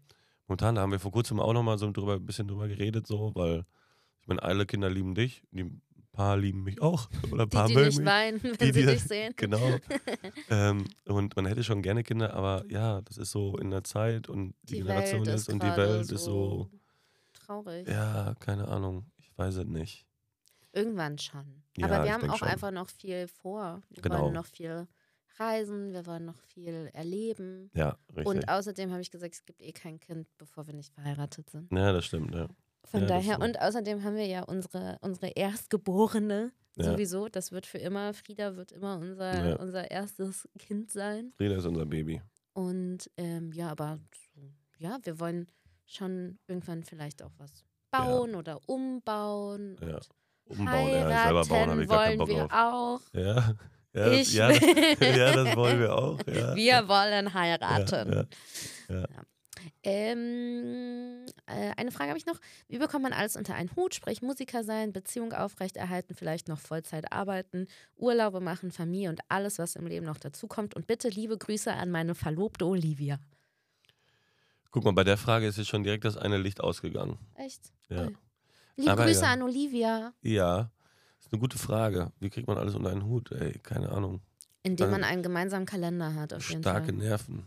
Momentan 0.47 0.76
da 0.76 0.82
haben 0.82 0.91
wir 0.91 0.99
vor 0.99 1.12
kurzem 1.12 1.39
auch 1.39 1.53
nochmal 1.53 1.78
so 1.78 1.91
drüber, 1.91 2.16
ein 2.16 2.26
bisschen 2.26 2.47
drüber 2.47 2.68
geredet, 2.68 3.07
so, 3.07 3.32
weil 3.36 3.66
ich 4.22 4.28
meine, 4.28 4.43
alle 4.43 4.66
Kinder 4.66 4.89
lieben 4.89 5.16
dich, 5.16 5.43
die 5.51 5.72
paar 6.12 6.38
lieben 6.38 6.64
mich 6.64 6.82
auch. 6.82 7.09
Oder 7.32 7.43
ein 7.43 7.49
Die, 7.49 7.55
paar 7.55 7.68
die 7.68 7.74
mögen 7.74 7.88
nicht 7.88 7.97
mich. 7.99 8.05
weinen, 8.07 8.43
wenn 8.43 8.53
Die, 8.57 8.66
sie 8.66 8.72
die- 8.74 8.86
dich 8.86 9.03
sehen. 9.03 9.34
Genau. 9.38 9.78
ähm, 10.49 10.86
und 11.05 11.36
man 11.36 11.45
hätte 11.45 11.64
schon 11.64 11.82
gerne 11.82 12.03
Kinder, 12.03 12.34
aber 12.34 12.64
ja, 12.70 13.01
das 13.01 13.18
ist 13.18 13.32
so 13.32 13.57
in 13.57 13.70
der 13.72 13.84
Zeit 13.84 14.30
und 14.30 14.53
die, 14.64 14.78
Generation 14.78 15.26
Welt 15.26 15.36
ist, 15.36 15.49
und 15.49 15.62
die 15.64 15.68
Welt 15.78 16.12
ist 16.12 16.24
so, 16.24 16.70
traurig. 17.34 17.88
ja, 17.88 18.36
keine 18.39 18.68
Ahnung, 18.68 19.05
ich 19.18 19.32
weiß 19.38 19.55
es 19.55 19.66
nicht. 19.66 20.05
Irgendwann 20.74 21.18
schon. 21.18 21.64
Ja, 21.78 21.88
Aber 21.88 22.03
wir 22.05 22.14
haben 22.14 22.30
auch 22.30 22.38
schon. 22.38 22.47
einfach 22.47 22.72
noch 22.72 22.88
viel 22.89 23.28
vor. 23.28 23.82
Wir 23.89 24.01
Genau. 24.01 24.22
wollen 24.24 24.34
noch 24.34 24.45
viel 24.45 24.88
reisen, 25.38 25.91
wir 25.91 26.05
wollen 26.05 26.26
noch 26.26 26.38
viel 26.38 26.89
erleben. 26.93 27.70
Ja, 27.74 27.97
richtig. 28.09 28.26
Und 28.26 28.47
außerdem 28.49 28.89
habe 28.91 29.01
ich 29.01 29.12
gesagt, 29.12 29.34
es 29.34 29.45
gibt 29.45 29.62
eh 29.62 29.72
kein 29.74 29.99
Kind, 29.99 30.28
bevor 30.38 30.68
wir 30.68 30.74
nicht 30.74 30.93
verheiratet 30.93 31.49
sind. 31.49 31.72
ja, 31.74 31.91
das 31.91 32.05
stimmt, 32.05 32.34
ja. 32.36 32.47
Von 32.86 33.01
Ja, 33.01 33.07
daher, 33.07 33.38
so. 33.39 33.43
und 33.45 33.59
außerdem 33.61 34.03
haben 34.03 34.15
wir 34.15 34.25
ja 34.25 34.43
unsere, 34.43 34.97
unsere 35.01 35.27
Erstgeborene 35.29 36.51
Ja. 36.75 36.84
sowieso. 36.86 37.27
Das 37.29 37.51
wird 37.51 37.65
für 37.65 37.77
immer, 37.77 38.13
Frieda 38.13 38.55
wird 38.55 38.71
immer 38.71 38.97
unser, 38.97 39.49
Ja. 39.49 39.55
unser 39.57 39.89
erstes 39.91 40.47
Kind 40.59 40.91
sein. 40.91 41.34
Frieda 41.38 41.55
ist 41.57 41.65
unser 41.65 41.86
Baby. 41.86 42.21
Und 42.53 43.09
ähm, 43.17 43.51
ja, 43.53 43.69
aber 43.69 43.99
ja, 44.77 44.97
wir 45.03 45.19
wollen 45.19 45.47
schon 45.86 46.38
irgendwann 46.47 46.84
vielleicht 46.84 47.21
auch 47.23 47.32
was 47.38 47.63
bauen 47.91 48.36
oder 48.36 48.59
umbauen. 48.67 49.77
Ja. 49.82 49.99
Umbauen, 50.45 50.89
ja, 50.91 51.23
selber 51.25 51.45
bauen 51.45 51.69
habe 51.69 51.84
ich 51.84 51.89
gar 51.89 52.03
keinen 52.05 52.19
wollen 52.19 52.19
Bock 52.19 52.27
wir 52.29 52.47
drauf. 52.47 52.51
auch. 52.51 53.13
Ja, 53.13 53.36
ja, 53.93 54.09
das, 54.09 54.13
Ich 54.19 54.34
ja, 54.34 54.47
das, 54.49 54.59
ja, 55.17 55.32
das 55.43 55.55
wollen 55.55 55.79
wir 55.79 55.95
auch. 55.95 56.19
Ja. 56.27 56.55
Wir 56.55 56.88
wollen 56.88 57.34
heiraten. 57.34 58.27
Ja, 58.89 59.05
Ähm, 59.84 61.26
äh, 61.45 61.72
eine 61.78 61.91
Frage 61.91 62.09
habe 62.09 62.18
ich 62.18 62.26
noch. 62.26 62.39
Wie 62.68 62.78
bekommt 62.78 63.03
man 63.03 63.14
alles 63.14 63.36
unter 63.36 63.55
einen 63.55 63.76
Hut? 63.76 63.95
Sprich 63.95 64.22
Musiker 64.22 64.64
sein, 64.64 64.93
Beziehung 64.93 65.34
aufrechterhalten, 65.34 66.16
vielleicht 66.16 66.47
noch 66.47 66.59
Vollzeit 66.59 67.12
arbeiten, 67.12 67.68
Urlaube 67.95 68.39
machen, 68.39 68.72
Familie 68.72 69.09
und 69.09 69.22
alles, 69.30 69.59
was 69.59 69.76
im 69.76 69.88
Leben 69.88 70.05
noch 70.05 70.18
dazukommt. 70.18 70.76
Und 70.76 70.88
bitte 70.88 71.09
liebe 71.09 71.38
Grüße 71.38 71.74
an 71.74 71.91
meine 71.91 72.16
Verlobte 72.16 72.66
Olivia. 72.66 73.20
Guck 74.72 74.86
mal, 74.86 74.93
bei 74.93 75.03
der 75.03 75.18
Frage 75.18 75.47
ist 75.47 75.57
jetzt 75.57 75.68
schon 75.68 75.84
direkt 75.84 76.05
das 76.05 76.16
eine 76.18 76.38
Licht 76.38 76.62
ausgegangen. 76.62 77.18
Echt? 77.36 77.74
Ja. 77.89 78.07
Ui. 78.07 78.16
Liebe 78.78 78.91
Aber 78.91 79.05
Grüße 79.05 79.24
ja. 79.24 79.34
an 79.34 79.41
Olivia. 79.41 80.14
Ja, 80.22 80.72
ist 81.20 81.32
eine 81.32 81.39
gute 81.39 81.57
Frage. 81.57 82.12
Wie 82.20 82.30
kriegt 82.30 82.47
man 82.47 82.57
alles 82.57 82.74
unter 82.76 82.89
einen 82.89 83.05
Hut? 83.05 83.32
Ey, 83.32 83.59
keine 83.59 83.91
Ahnung. 83.91 84.22
Indem 84.64 84.91
man 84.91 85.03
einen 85.03 85.24
gemeinsamen 85.24 85.66
Kalender 85.66 86.16
hat, 86.16 86.34
auf 86.34 86.47
jeden 86.49 86.62
Starke 86.62 86.88
Fall. 86.88 86.95
Nerven. 86.95 87.45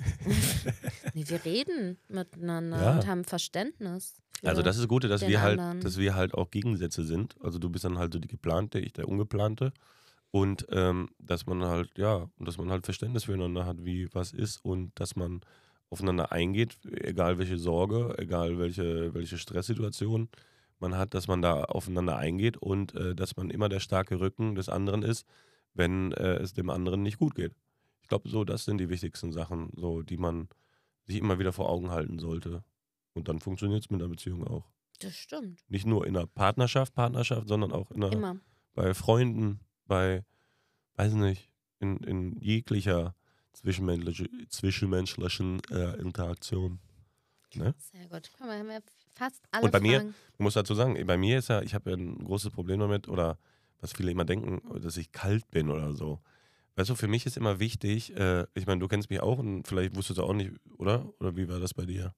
Nee, 1.14 1.24
wir 1.28 1.44
reden 1.44 1.98
miteinander 2.08 2.82
Ja. 2.82 2.94
und 2.96 3.06
haben 3.06 3.24
Verständnis. 3.24 4.20
Also 4.42 4.60
das 4.62 4.76
ist 4.76 4.86
Gute, 4.88 5.08
dass 5.08 5.26
wir 5.26 5.40
halt, 5.40 5.58
anderen. 5.58 5.80
dass 5.80 5.96
wir 5.98 6.14
halt 6.14 6.34
auch 6.34 6.50
Gegensätze 6.50 7.04
sind. 7.04 7.34
Also 7.40 7.58
du 7.58 7.70
bist 7.70 7.84
dann 7.84 7.98
halt 7.98 8.12
so 8.12 8.18
die 8.18 8.28
geplante, 8.28 8.78
ich 8.78 8.92
der 8.92 9.08
ungeplante. 9.08 9.72
Und 10.30 10.66
ähm, 10.70 11.08
dass 11.18 11.46
man 11.46 11.64
halt, 11.64 11.96
ja, 11.96 12.28
und 12.38 12.46
dass 12.46 12.58
man 12.58 12.70
halt 12.70 12.84
Verständnis 12.84 13.24
füreinander 13.24 13.64
hat, 13.64 13.84
wie 13.84 14.08
was 14.12 14.32
ist 14.32 14.62
und 14.62 14.90
dass 15.00 15.16
man 15.16 15.40
aufeinander 15.88 16.32
eingeht, 16.32 16.76
egal 17.00 17.38
welche 17.38 17.56
Sorge, 17.58 18.14
egal 18.18 18.58
welche, 18.58 19.14
welche 19.14 19.38
Stresssituation 19.38 20.28
man 20.78 20.96
hat, 20.98 21.14
dass 21.14 21.28
man 21.28 21.40
da 21.40 21.64
aufeinander 21.64 22.16
eingeht 22.16 22.58
und 22.58 22.94
äh, 22.94 23.14
dass 23.14 23.36
man 23.36 23.48
immer 23.50 23.70
der 23.70 23.80
starke 23.80 24.20
Rücken 24.20 24.54
des 24.56 24.68
anderen 24.68 25.02
ist, 25.02 25.26
wenn 25.72 26.12
äh, 26.12 26.34
es 26.36 26.52
dem 26.52 26.68
anderen 26.68 27.02
nicht 27.02 27.18
gut 27.18 27.34
geht. 27.34 27.52
Ich 28.06 28.08
glaube, 28.08 28.28
so, 28.28 28.44
das 28.44 28.64
sind 28.64 28.78
die 28.78 28.88
wichtigsten 28.88 29.32
Sachen, 29.32 29.72
so, 29.74 30.00
die 30.02 30.16
man 30.16 30.48
sich 31.06 31.16
immer 31.16 31.40
wieder 31.40 31.52
vor 31.52 31.68
Augen 31.68 31.90
halten 31.90 32.20
sollte. 32.20 32.62
Und 33.14 33.26
dann 33.26 33.40
funktioniert 33.40 33.82
es 33.82 33.90
mit 33.90 34.00
einer 34.00 34.08
Beziehung 34.08 34.46
auch. 34.46 34.70
Das 35.00 35.16
stimmt. 35.16 35.64
Nicht 35.68 35.86
nur 35.86 36.06
in 36.06 36.16
einer 36.16 36.28
Partnerschaft, 36.28 36.94
Partnerschaft, 36.94 37.48
sondern 37.48 37.72
auch 37.72 37.90
in 37.90 38.04
einer, 38.04 38.12
Immer. 38.12 38.36
bei 38.74 38.94
Freunden, 38.94 39.58
bei, 39.86 40.24
weiß 40.94 41.14
nicht, 41.14 41.50
in, 41.80 41.96
in 42.04 42.40
jeglicher 42.40 43.16
zwischenmenschliche, 43.54 44.28
zwischenmenschlichen 44.50 45.60
äh, 45.72 45.96
Interaktion. 46.00 46.78
Ne? 47.56 47.74
Sehr 47.90 48.06
gut. 48.06 48.30
Guck 48.38 48.46
mal, 48.46 48.60
haben 48.60 48.68
wir 48.68 48.82
fast 49.16 49.42
alle 49.50 49.64
Und 49.64 49.72
bei 49.72 49.80
mir- 49.80 49.98
Fragen. 49.98 50.14
Ich 50.34 50.38
muss 50.38 50.54
dazu 50.54 50.76
sagen, 50.76 51.04
bei 51.08 51.16
mir 51.16 51.38
ist 51.38 51.48
ja, 51.48 51.60
ich 51.62 51.74
habe 51.74 51.90
ja 51.90 51.96
ein 51.96 52.22
großes 52.22 52.52
Problem 52.52 52.78
damit, 52.78 53.08
oder 53.08 53.36
was 53.80 53.94
viele 53.94 54.12
immer 54.12 54.24
denken, 54.24 54.62
dass 54.80 54.96
ich 54.96 55.10
kalt 55.10 55.50
bin 55.50 55.70
oder 55.70 55.92
so. 55.92 56.20
Weißt 56.76 56.90
du, 56.90 56.94
für 56.94 57.08
mich 57.08 57.26
ist 57.26 57.36
immer 57.36 57.58
wichtig, 57.58 58.14
äh, 58.16 58.46
ich 58.54 58.66
meine, 58.66 58.80
du 58.80 58.88
kennst 58.88 59.10
mich 59.10 59.20
auch 59.20 59.38
und 59.38 59.66
vielleicht 59.66 59.96
wusstest 59.96 60.18
du 60.18 60.22
auch 60.24 60.34
nicht, 60.34 60.52
oder? 60.78 61.12
Oder 61.20 61.36
wie 61.36 61.48
war 61.48 61.58
das 61.58 61.74
bei 61.74 61.86
dir? 61.86 62.14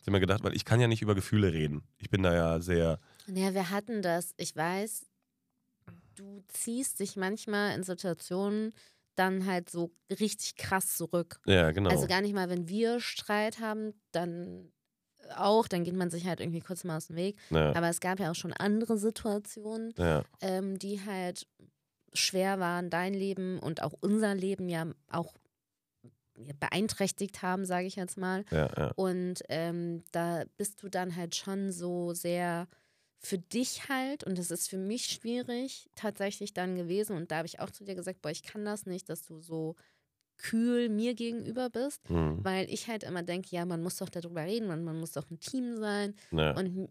Ich 0.00 0.06
habe 0.06 0.12
mir 0.12 0.20
gedacht, 0.20 0.44
weil 0.44 0.54
ich 0.54 0.64
kann 0.64 0.80
ja 0.80 0.88
nicht 0.88 1.02
über 1.02 1.14
Gefühle 1.14 1.52
reden. 1.52 1.82
Ich 1.98 2.10
bin 2.10 2.22
da 2.22 2.34
ja 2.34 2.60
sehr, 2.60 3.00
Ja, 3.26 3.54
wir 3.54 3.70
hatten 3.70 4.02
das. 4.02 4.34
Ich 4.36 4.54
weiß, 4.54 5.06
du 6.16 6.42
ziehst 6.48 7.00
dich 7.00 7.16
manchmal 7.16 7.74
in 7.74 7.82
Situationen 7.82 8.72
dann 9.14 9.46
halt 9.46 9.70
so 9.70 9.90
richtig 10.10 10.56
krass 10.56 10.96
zurück. 10.96 11.40
ja, 11.46 11.70
genau. 11.72 11.90
Also 11.90 12.06
gar 12.06 12.20
nicht 12.20 12.34
mal, 12.34 12.48
wenn 12.50 12.68
wir 12.68 13.00
Streit 13.00 13.60
haben, 13.60 13.94
dann 14.12 14.70
auch, 15.34 15.66
dann 15.68 15.84
geht 15.84 15.94
man 15.94 16.10
sich 16.10 16.26
halt 16.26 16.40
irgendwie 16.40 16.60
kurz 16.60 16.84
mal 16.84 16.96
aus 16.96 17.08
dem 17.08 17.16
Weg. 17.16 17.38
ja, 17.50 17.74
Aber 17.74 17.88
es 17.88 18.00
gab 18.00 18.20
ja 18.20 18.30
auch 18.30 18.36
schon 18.36 18.52
andere 18.52 18.96
Situationen, 18.96 19.92
ja, 19.96 20.22
ähm, 20.40 20.78
die 20.78 21.04
halt 21.04 21.46
schwer 22.14 22.58
waren, 22.60 22.90
dein 22.90 23.14
Leben 23.14 23.58
und 23.58 23.82
auch 23.82 23.94
unser 24.00 24.34
Leben 24.34 24.68
ja 24.68 24.86
auch 25.10 25.34
beeinträchtigt 26.60 27.42
haben, 27.42 27.64
sage 27.64 27.86
ich 27.86 27.96
jetzt 27.96 28.16
mal. 28.16 28.44
ja, 28.50 28.68
ja. 28.76 28.92
Und 28.94 29.42
ähm, 29.48 30.04
da 30.12 30.44
bist 30.56 30.82
du 30.82 30.88
dann 30.88 31.16
halt 31.16 31.34
schon 31.34 31.72
so 31.72 32.12
sehr 32.14 32.68
für 33.20 33.38
dich 33.38 33.88
halt, 33.88 34.22
und 34.24 34.38
das 34.38 34.52
ist 34.52 34.68
für 34.68 34.78
mich 34.78 35.06
schwierig 35.06 35.90
tatsächlich 35.96 36.52
dann 36.54 36.76
gewesen. 36.76 37.16
Und 37.16 37.32
da 37.32 37.38
habe 37.38 37.46
ich 37.48 37.58
auch 37.58 37.70
zu 37.70 37.84
dir 37.84 37.96
gesagt, 37.96 38.22
boah, 38.22 38.30
ich 38.30 38.44
kann 38.44 38.64
das 38.64 38.86
nicht, 38.86 39.08
dass 39.08 39.24
du 39.26 39.40
so 39.40 39.74
kühl 40.36 40.88
mir 40.88 41.14
gegenüber 41.14 41.70
bist, 41.70 42.08
Mhm. 42.10 42.44
weil 42.44 42.70
ich 42.70 42.88
halt 42.88 43.02
immer 43.04 43.24
denke, 43.24 43.48
ja, 43.50 43.66
man 43.66 43.82
muss 43.82 43.96
doch 43.96 44.08
darüber 44.08 44.44
reden, 44.44 44.68
man, 44.68 44.84
man 44.84 45.00
muss 45.00 45.12
doch 45.12 45.28
ein 45.30 45.40
Team 45.40 45.76
sein. 45.78 46.14
ja. 46.30 46.58
Und 46.58 46.90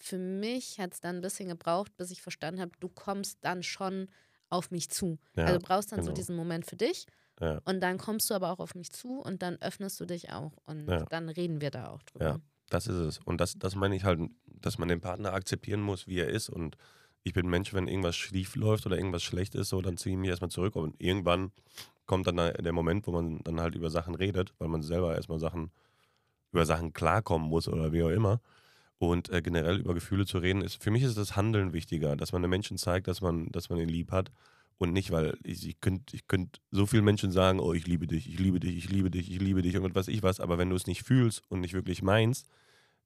für 0.00 0.18
mich 0.18 0.78
hat 0.80 0.94
es 0.94 1.00
dann 1.00 1.16
ein 1.16 1.22
bisschen 1.22 1.48
gebraucht, 1.48 1.96
bis 1.96 2.10
ich 2.10 2.22
verstanden 2.22 2.60
habe, 2.60 2.72
du 2.80 2.88
kommst 2.88 3.38
dann 3.42 3.62
schon 3.62 4.08
auf 4.48 4.70
mich 4.70 4.88
zu. 4.90 5.18
ja. 5.34 5.44
also 5.44 5.58
du 5.58 5.64
brauchst 5.64 5.92
dann 5.92 6.00
so 6.00 6.06
genau. 6.06 6.14
diesen 6.14 6.36
Moment 6.36 6.66
für 6.66 6.76
dich 6.76 7.06
Ja. 7.40 7.60
und 7.64 7.80
dann 7.80 7.98
kommst 7.98 8.30
du 8.30 8.34
aber 8.34 8.50
auch 8.52 8.58
auf 8.60 8.74
mich 8.74 8.92
zu 8.92 9.20
und 9.20 9.42
dann 9.42 9.56
öffnest 9.60 9.98
du 10.00 10.04
dich 10.06 10.30
auch 10.32 10.52
und 10.66 10.88
Ja. 10.88 11.04
dann 11.06 11.28
reden 11.28 11.60
wir 11.60 11.70
da 11.70 11.88
auch 11.88 12.02
drüber. 12.02 12.24
Ja. 12.24 12.36
Das 12.68 12.86
ist 12.88 12.96
es. 12.96 13.18
Und 13.24 13.40
das, 13.40 13.54
das 13.58 13.76
meine 13.76 13.94
ich 13.94 14.02
halt, 14.04 14.20
dass 14.46 14.78
man 14.78 14.88
den 14.88 15.00
Partner 15.00 15.32
akzeptieren 15.32 15.80
muss, 15.80 16.08
wie 16.08 16.18
er 16.18 16.28
ist. 16.28 16.48
Und 16.48 16.76
ich 17.22 17.32
bin 17.32 17.46
Mensch, 17.48 17.72
wenn 17.72 17.86
irgendwas 17.86 18.16
schief 18.16 18.56
läuft 18.56 18.86
oder 18.86 18.96
irgendwas 18.96 19.22
schlecht 19.22 19.54
ist, 19.54 19.68
so, 19.68 19.80
dann 19.82 19.96
ziehe 19.96 20.14
ich 20.16 20.18
mich 20.20 20.30
erstmal 20.30 20.50
zurück. 20.50 20.74
Und 20.74 21.00
irgendwann 21.00 21.52
kommt 22.06 22.26
dann 22.26 22.36
der 22.36 22.72
Moment, 22.72 23.06
wo 23.06 23.12
man 23.12 23.38
dann 23.44 23.60
halt 23.60 23.76
über 23.76 23.88
Sachen 23.90 24.16
redet, 24.16 24.52
weil 24.58 24.66
man 24.66 24.82
selber 24.82 25.14
erstmal 25.14 25.38
Sachen, 25.38 25.70
über 26.50 26.66
Sachen 26.66 26.92
klarkommen 26.92 27.48
muss 27.48 27.68
oder 27.68 27.92
wie 27.92 28.02
auch 28.02 28.08
immer. 28.10 28.40
Und 28.98 29.28
äh, 29.30 29.42
generell 29.42 29.78
über 29.80 29.92
Gefühle 29.94 30.24
zu 30.24 30.38
reden, 30.38 30.62
ist 30.62 30.82
für 30.82 30.90
mich 30.90 31.02
ist 31.02 31.18
das 31.18 31.36
Handeln 31.36 31.72
wichtiger, 31.74 32.16
dass 32.16 32.32
man 32.32 32.42
den 32.42 32.50
Menschen 32.50 32.78
zeigt, 32.78 33.08
dass 33.08 33.20
man, 33.20 33.50
dass 33.52 33.68
man 33.68 33.78
ihn 33.78 33.88
lieb 33.88 34.10
hat. 34.10 34.30
Und 34.78 34.92
nicht, 34.92 35.10
weil 35.10 35.38
ich, 35.42 35.66
ich 35.66 35.80
könnte 35.80 36.14
ich 36.16 36.26
könnt 36.28 36.60
so 36.70 36.86
vielen 36.86 37.04
Menschen 37.04 37.30
sagen, 37.32 37.60
oh, 37.60 37.72
ich 37.72 37.86
liebe 37.86 38.06
dich, 38.06 38.28
ich 38.28 38.38
liebe 38.38 38.60
dich, 38.60 38.76
ich 38.76 38.90
liebe 38.90 39.10
dich, 39.10 39.30
ich 39.30 39.40
liebe 39.40 39.62
dich 39.62 39.76
und 39.78 39.94
was 39.94 40.08
ich 40.08 40.22
was, 40.22 40.40
aber 40.40 40.58
wenn 40.58 40.68
du 40.70 40.76
es 40.76 40.86
nicht 40.86 41.02
fühlst 41.02 41.42
und 41.48 41.60
nicht 41.60 41.72
wirklich 41.74 42.02
meinst, 42.02 42.46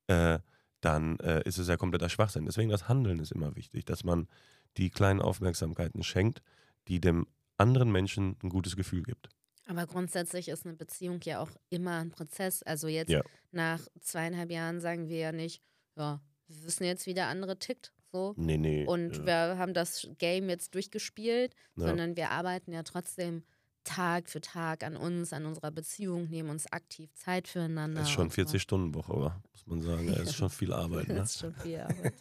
äh, 0.09 0.39
dann 0.81 1.19
äh, 1.21 1.43
ist 1.45 1.59
es 1.59 1.69
ja 1.69 1.77
kompletter 1.77 2.09
Schwachsinn. 2.09 2.45
Deswegen 2.47 2.71
das 2.71 2.89
Handeln 2.89 3.19
ist 3.21 3.33
immer 3.33 3.55
wichtig, 3.55 3.85
dass 3.85 4.03
man 4.05 4.29
die 4.77 4.91
kleinen 4.91 5.21
Aufmerksamkeiten 5.21 6.03
schenkt, 6.03 6.43
die 6.89 7.01
dem 7.01 7.27
anderen 7.59 7.93
Menschen 7.93 8.37
ein 8.43 8.49
gutes 8.49 8.77
Gefühl 8.77 9.03
gibt. 9.03 9.29
Aber 9.67 9.87
grundsätzlich 9.87 10.49
ist 10.49 10.67
eine 10.67 10.75
Beziehung 10.75 11.21
ja 11.23 11.41
auch 11.41 11.51
immer 11.69 11.99
ein 11.99 12.11
Prozess. 12.11 12.63
Also 12.63 12.89
jetzt 12.89 13.11
Ja. 13.11 13.23
nach 13.53 13.81
zweieinhalb 14.01 14.51
Jahren 14.51 14.81
sagen 14.81 15.09
wir 15.09 15.19
ja 15.19 15.33
nicht, 15.33 15.63
ja, 16.01 16.21
wir 16.49 16.65
wissen 16.65 16.85
jetzt, 16.85 17.07
wie 17.07 17.15
der 17.15 17.29
andere 17.29 17.59
tickt. 17.59 17.93
So. 18.13 18.35
Nee, 18.37 18.59
nee. 18.59 18.85
Und 18.87 19.19
ja, 19.19 19.25
wir 19.27 19.59
haben 19.59 19.73
das 19.75 20.09
Game 20.19 20.49
jetzt 20.49 20.75
durchgespielt, 20.75 21.55
ja. 21.77 21.87
sondern 21.87 22.17
wir 22.17 22.31
arbeiten 22.31 22.73
ja 22.73 22.83
trotzdem 22.83 23.45
Tag 23.85 24.29
für 24.29 24.41
Tag 24.41 24.83
an 24.85 24.97
uns, 24.97 25.33
an 25.33 25.47
unserer 25.47 25.71
Beziehung, 25.71 26.29
nehmen 26.29 26.51
uns 26.51 26.71
aktiv 26.73 27.13
Zeit 27.15 27.49
füreinander. 27.49 28.01
Das 28.01 28.09
ist 28.09 28.15
schon 28.15 28.25
und 28.25 28.33
so. 28.35 28.43
40-Stunden-Woche, 28.43 29.13
aber 29.13 29.43
muss 29.53 29.67
man 29.67 29.81
sagen. 29.83 30.07
Das 30.09 30.21
ist 30.23 30.35
schon 30.37 30.51
viel 30.51 30.73
Arbeit. 30.73 31.09
Ne? 31.09 31.15
Das 31.19 31.31
ist 31.31 31.39
schon 31.41 31.55
viel 31.55 31.79
Arbeit. 31.81 32.15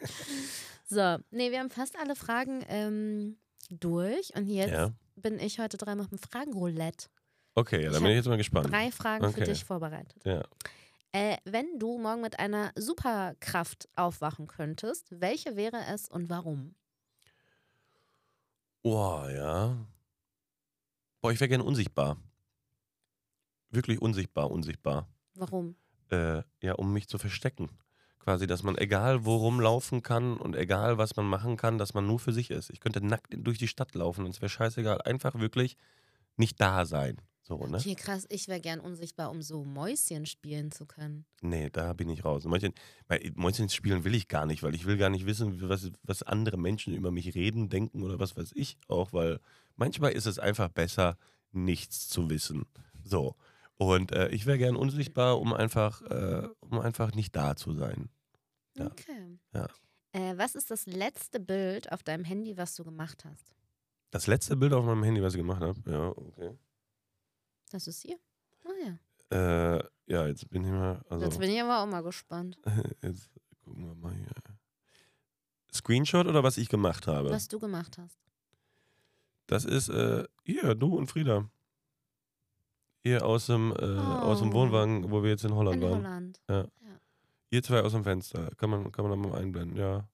so, 0.85 1.17
nee, 1.31 1.51
wir 1.51 1.59
haben 1.59 1.69
fast 1.69 1.97
alle 1.99 2.15
Fragen 2.15 2.63
ähm, 2.69 3.37
durch 3.69 4.33
und 4.35 4.47
jetzt 4.47 4.71
Ja. 4.71 4.91
bin 5.15 5.39
ich 5.39 5.59
heute 5.59 5.77
dran 5.77 5.97
mit 5.97 6.11
dem 6.11 6.17
Fragenroulette. 6.19 7.07
Okay, 7.55 7.81
ja, 7.81 7.87
Ich 7.87 7.93
dann 7.93 8.03
bin 8.03 8.11
ich 8.11 8.17
jetzt 8.17 8.27
mal 8.27 8.37
gespannt. 8.37 8.71
Drei 8.71 8.91
Fragen 8.91 9.23
für 9.33 9.41
Okay. 9.41 9.51
dich 9.51 9.65
vorbereitet. 9.65 10.23
Ja. 10.23 10.43
Äh, 11.11 11.37
wenn 11.43 11.79
du 11.79 11.97
morgen 11.97 12.21
mit 12.21 12.39
einer 12.39 12.71
Superkraft 12.75 13.89
aufwachen 13.95 14.47
könntest, 14.47 15.07
welche 15.19 15.55
wäre 15.55 15.85
es 15.91 16.07
und 16.07 16.29
warum? 16.29 16.75
Boah, 18.83 19.29
ja. 19.31 19.77
Boah, 21.21 21.31
ich 21.31 21.39
wäre 21.39 21.49
gerne 21.49 21.63
unsichtbar. 21.63 22.17
Wirklich 23.71 24.01
unsichtbar, 24.01 24.51
unsichtbar. 24.51 25.07
Warum? 25.35 25.75
Äh, 26.09 26.43
ja, 26.61 26.73
um 26.73 26.93
mich 26.93 27.07
zu 27.07 27.17
verstecken. 27.17 27.69
Quasi, 28.19 28.47
dass 28.47 28.63
man 28.63 28.77
egal 28.77 29.25
wo 29.25 29.35
rumlaufen 29.37 30.03
kann 30.03 30.37
und 30.37 30.55
egal 30.55 30.97
was 30.97 31.15
man 31.15 31.25
machen 31.27 31.57
kann, 31.57 31.77
dass 31.77 31.93
man 31.93 32.05
nur 32.07 32.19
für 32.19 32.33
sich 32.33 32.51
ist. 32.51 32.69
Ich 32.69 32.79
könnte 32.79 33.05
nackt 33.05 33.27
durch 33.37 33.57
die 33.57 33.67
Stadt 33.67 33.95
laufen 33.95 34.25
und 34.25 34.31
es 34.31 34.41
wäre 34.41 34.49
scheißegal. 34.49 35.01
Einfach 35.01 35.35
wirklich 35.39 35.77
nicht 36.37 36.61
da 36.61 36.85
sein. 36.85 37.17
So, 37.49 37.65
ne? 37.65 37.77
Okay, 37.77 37.95
krass, 37.95 38.27
ich 38.29 38.47
wäre 38.47 38.61
gern 38.61 38.79
unsichtbar, 38.79 39.31
um 39.31 39.41
so 39.41 39.65
Mäuschen 39.65 40.27
spielen 40.27 40.71
zu 40.71 40.85
können. 40.85 41.25
Nee, 41.41 41.71
da 41.71 41.93
bin 41.93 42.07
ich 42.07 42.23
raus. 42.23 42.45
Mäuschen, 42.45 42.75
bei 43.07 43.31
Mäuschen 43.33 43.69
spielen 43.69 44.03
will 44.03 44.13
ich 44.13 44.27
gar 44.27 44.45
nicht, 44.45 44.61
weil 44.61 44.75
ich 44.75 44.85
will 44.85 44.97
gar 44.97 45.09
nicht 45.09 45.25
wissen, 45.25 45.67
was, 45.67 45.89
was 46.03 46.21
andere 46.21 46.57
Menschen 46.57 46.93
über 46.93 47.09
mich 47.09 47.33
reden, 47.33 47.67
denken 47.67 48.03
oder 48.03 48.19
was 48.19 48.37
weiß 48.37 48.51
ich 48.53 48.77
auch, 48.87 49.13
weil 49.13 49.39
manchmal 49.75 50.11
ist 50.11 50.27
es 50.27 50.37
einfach 50.37 50.69
besser, 50.69 51.17
nichts 51.51 52.07
zu 52.07 52.29
wissen. 52.29 52.67
So. 53.03 53.35
Und 53.77 54.11
äh, 54.11 54.29
ich 54.29 54.45
wäre 54.45 54.59
gern 54.59 54.75
unsichtbar, 54.75 55.39
um 55.39 55.51
einfach, 55.51 56.03
äh, 56.03 56.47
um 56.59 56.79
einfach 56.79 57.15
nicht 57.15 57.35
da 57.35 57.55
zu 57.55 57.73
sein. 57.73 58.09
Ja. 58.77 58.85
Okay. 58.85 59.39
Ja. 59.55 59.67
Äh, 60.11 60.37
was 60.37 60.53
ist 60.53 60.69
das 60.69 60.85
letzte 60.85 61.39
Bild 61.39 61.91
auf 61.91 62.03
deinem 62.03 62.25
Handy, 62.25 62.57
was 62.57 62.75
du 62.75 62.83
gemacht 62.83 63.25
hast? 63.25 63.55
Das 64.11 64.27
letzte 64.27 64.55
Bild 64.55 64.73
auf 64.73 64.85
meinem 64.85 65.03
Handy, 65.03 65.23
was 65.23 65.33
ich 65.33 65.39
gemacht 65.39 65.61
habe, 65.61 65.79
ja, 65.89 66.09
okay. 66.09 66.55
Das 67.69 67.87
ist 67.87 68.01
hier. 68.01 68.17
Ah 68.65 68.69
ja. 68.85 69.77
Äh, 69.77 69.83
ja, 70.07 70.27
jetzt 70.27 70.49
bin 70.49 70.63
ich 70.65 70.71
mal, 70.71 71.03
also, 71.09 71.25
Jetzt 71.25 71.39
bin 71.39 71.49
ich 71.51 71.61
aber 71.61 71.79
auch 71.83 71.85
mal 71.85 72.01
gespannt, 72.01 72.57
jetzt 73.03 73.29
gucken 73.63 73.85
wir 73.87 73.95
mal 73.95 74.13
hier. 74.15 74.27
Screenshot 75.71 76.25
oder 76.25 76.41
was 76.43 76.57
ich 76.57 76.67
gemacht 76.67 77.05
habe? 77.07 77.29
was 77.29 77.47
du 77.47 77.59
gemacht 77.59 77.97
hast. 77.99 78.17
Das 79.45 79.65
ist 79.65 79.89
äh, 79.89 80.25
hier, 80.43 80.73
du 80.75 80.95
und 80.97 81.07
Frieda. 81.07 81.47
Hier 83.03 83.23
aus 83.25 83.45
dem, 83.45 83.71
äh, 83.71 83.75
aus 83.97 84.39
dem 84.39 84.49
Oh. 84.49 84.53
Wohnwagen, 84.53 85.09
wo 85.11 85.21
wir 85.23 85.29
jetzt 85.29 85.45
in 85.45 85.53
Holland 85.53 85.77
In 85.77 85.81
waren. 85.89 86.37
Holland. 86.47 86.71
Ihr 87.51 87.63
zwei 87.63 87.81
aus 87.81 87.93
dem 87.93 88.03
Fenster. 88.03 88.49
Kann 88.57 88.69
man, 88.69 88.91
kann 88.91 89.07
man 89.07 89.21
da 89.21 89.29
mal 89.29 89.37
einblenden, 89.39 89.77
ja. 89.77 90.07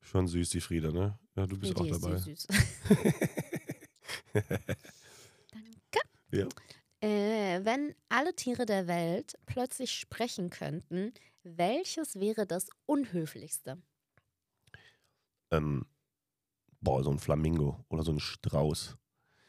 Schon 0.00 0.26
süß, 0.28 0.50
die 0.50 0.60
Frieda, 0.60 0.90
ne? 0.90 1.18
Ja, 1.36 1.46
du 1.46 1.58
bist 1.58 1.72
Friedi 1.74 1.90
auch 1.90 1.96
ist 1.96 2.04
dabei. 2.04 2.16
süß. 2.18 2.46
Danke. 5.52 6.00
Ja. 6.30 6.46
Äh, 7.00 7.64
wenn 7.64 7.94
alle 8.08 8.34
Tiere 8.34 8.66
der 8.66 8.86
Welt 8.88 9.38
plötzlich 9.46 9.92
sprechen 9.92 10.50
könnten, 10.50 11.12
welches 11.44 12.18
wäre 12.18 12.46
das 12.46 12.68
Unhöflichste? 12.86 13.80
ähm, 15.50 15.86
boah, 16.80 17.02
so 17.02 17.10
ein 17.10 17.18
Flamingo 17.18 17.84
oder 17.88 18.02
so 18.02 18.12
ein 18.12 18.20
Strauß. 18.20 18.96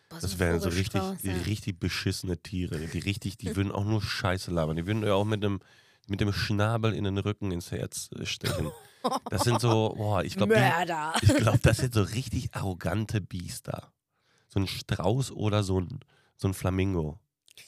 Boah, 0.09 0.19
Das 0.19 0.39
wären 0.39 0.59
so 0.59 0.69
richtig, 0.69 1.01
ja. 1.23 1.33
richtig 1.45 1.79
beschissene 1.79 2.37
Tiere. 2.41 2.79
Die 2.79 2.99
richtig, 2.99 3.37
die 3.37 3.55
würden 3.55 3.71
auch 3.71 3.85
nur 3.85 4.01
Scheiße 4.01 4.51
labern. 4.51 4.77
Die 4.77 4.87
würden 4.87 5.03
ja 5.03 5.13
auch 5.13 5.25
mit 5.25 5.43
dem, 5.43 5.59
mit 6.07 6.21
dem 6.21 6.33
Schnabel 6.33 6.93
in 6.93 7.03
den 7.03 7.17
Rücken 7.17 7.51
ins 7.51 7.71
Herz 7.71 8.09
äh, 8.17 8.25
stechen. 8.25 8.71
Das 9.29 9.43
sind 9.43 9.61
so, 9.61 9.93
boah, 9.95 10.23
ich 10.23 10.35
glaube, 10.35 10.55
ich 11.21 11.35
glaube, 11.35 11.59
das 11.59 11.77
sind 11.77 11.93
so 11.93 12.01
richtig 12.01 12.53
arrogante 12.53 13.21
Biester. 13.21 13.93
So 14.47 14.59
ein 14.59 14.67
Strauß 14.67 15.31
oder 15.31 15.63
so 15.63 15.79
ein, 15.79 15.99
so 16.35 16.47
ein 16.47 16.53
Flamingo. 16.53 17.19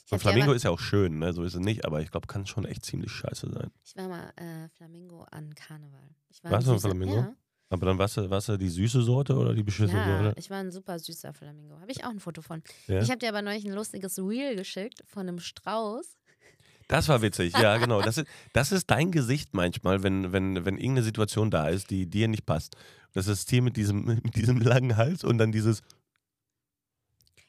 So 0.05 0.17
Flamingo 0.17 0.51
ist 0.53 0.63
ja 0.63 0.71
auch 0.71 0.79
schön, 0.79 1.19
ne? 1.19 1.33
so 1.33 1.43
ist 1.43 1.53
es 1.53 1.59
nicht, 1.59 1.85
aber 1.85 2.01
ich 2.01 2.11
glaube, 2.11 2.27
kann 2.27 2.45
schon 2.45 2.65
echt 2.65 2.85
ziemlich 2.85 3.11
scheiße 3.11 3.49
sein. 3.51 3.71
ich 3.83 3.95
war 3.95 4.07
mal 4.07 4.31
äh, 4.35 4.67
Flamingo 4.77 5.23
an 5.31 5.53
Karneval. 5.55 6.09
Ich 6.29 6.43
war 6.43 6.51
Warst 6.51 6.67
du 6.67 6.73
ein 6.73 6.79
Flamingo? 6.79 7.15
Ja, 7.15 7.33
Aber 7.69 7.85
dann 7.85 7.97
warst 7.97 8.17
du, 8.17 8.29
warst 8.29 8.49
du 8.49 8.57
die 8.57 8.69
süße 8.69 9.01
Sorte 9.01 9.35
oder 9.35 9.53
die 9.53 9.63
beschissene 9.63 9.99
ja 9.99 10.23
Sorte? 10.23 10.39
ich 10.39 10.49
war 10.49 10.57
ein 10.57 10.71
super 10.71 10.99
süßer 10.99 11.33
Flamingo. 11.33 11.79
Habe 11.79 11.91
ich 11.91 12.03
auch 12.03 12.09
ein 12.09 12.19
Foto 12.19 12.41
von. 12.41 12.61
Ja? 12.87 13.01
Ich 13.01 13.09
habe 13.09 13.19
dir 13.19 13.29
aber 13.29 13.41
neulich 13.41 13.65
ein 13.65 13.73
lustiges 13.73 14.17
Reel 14.19 14.55
geschickt 14.55 15.03
von 15.05 15.27
einem 15.27 15.39
Strauß. 15.39 16.17
Das 16.87 17.07
war 17.07 17.21
witzig, 17.21 17.53
ja, 17.57 17.77
genau. 17.77 18.01
Das 18.11 18.17
ist, 18.17 18.27
das 18.51 18.71
ist 18.73 18.89
dein 18.91 19.11
Gesicht 19.11 19.53
manchmal, 19.53 20.03
wenn, 20.03 20.33
wenn, 20.33 20.65
wenn 20.65 20.75
irgendeine 20.77 21.03
Situation 21.03 21.49
da 21.49 21.69
ist, 21.69 21.89
die 21.89 22.05
dir 22.05 22.27
nicht 22.27 22.45
passt. 22.45 22.75
Das 23.13 23.27
ist 23.27 23.31
das 23.31 23.45
Tier 23.45 23.61
mit 23.61 23.77
diesem, 23.77 24.03
mit 24.23 24.35
diesem 24.35 24.59
langen 24.59 24.97
Hals 24.97 25.23
und 25.23 25.37
dann 25.37 25.51
dieses. 25.51 25.81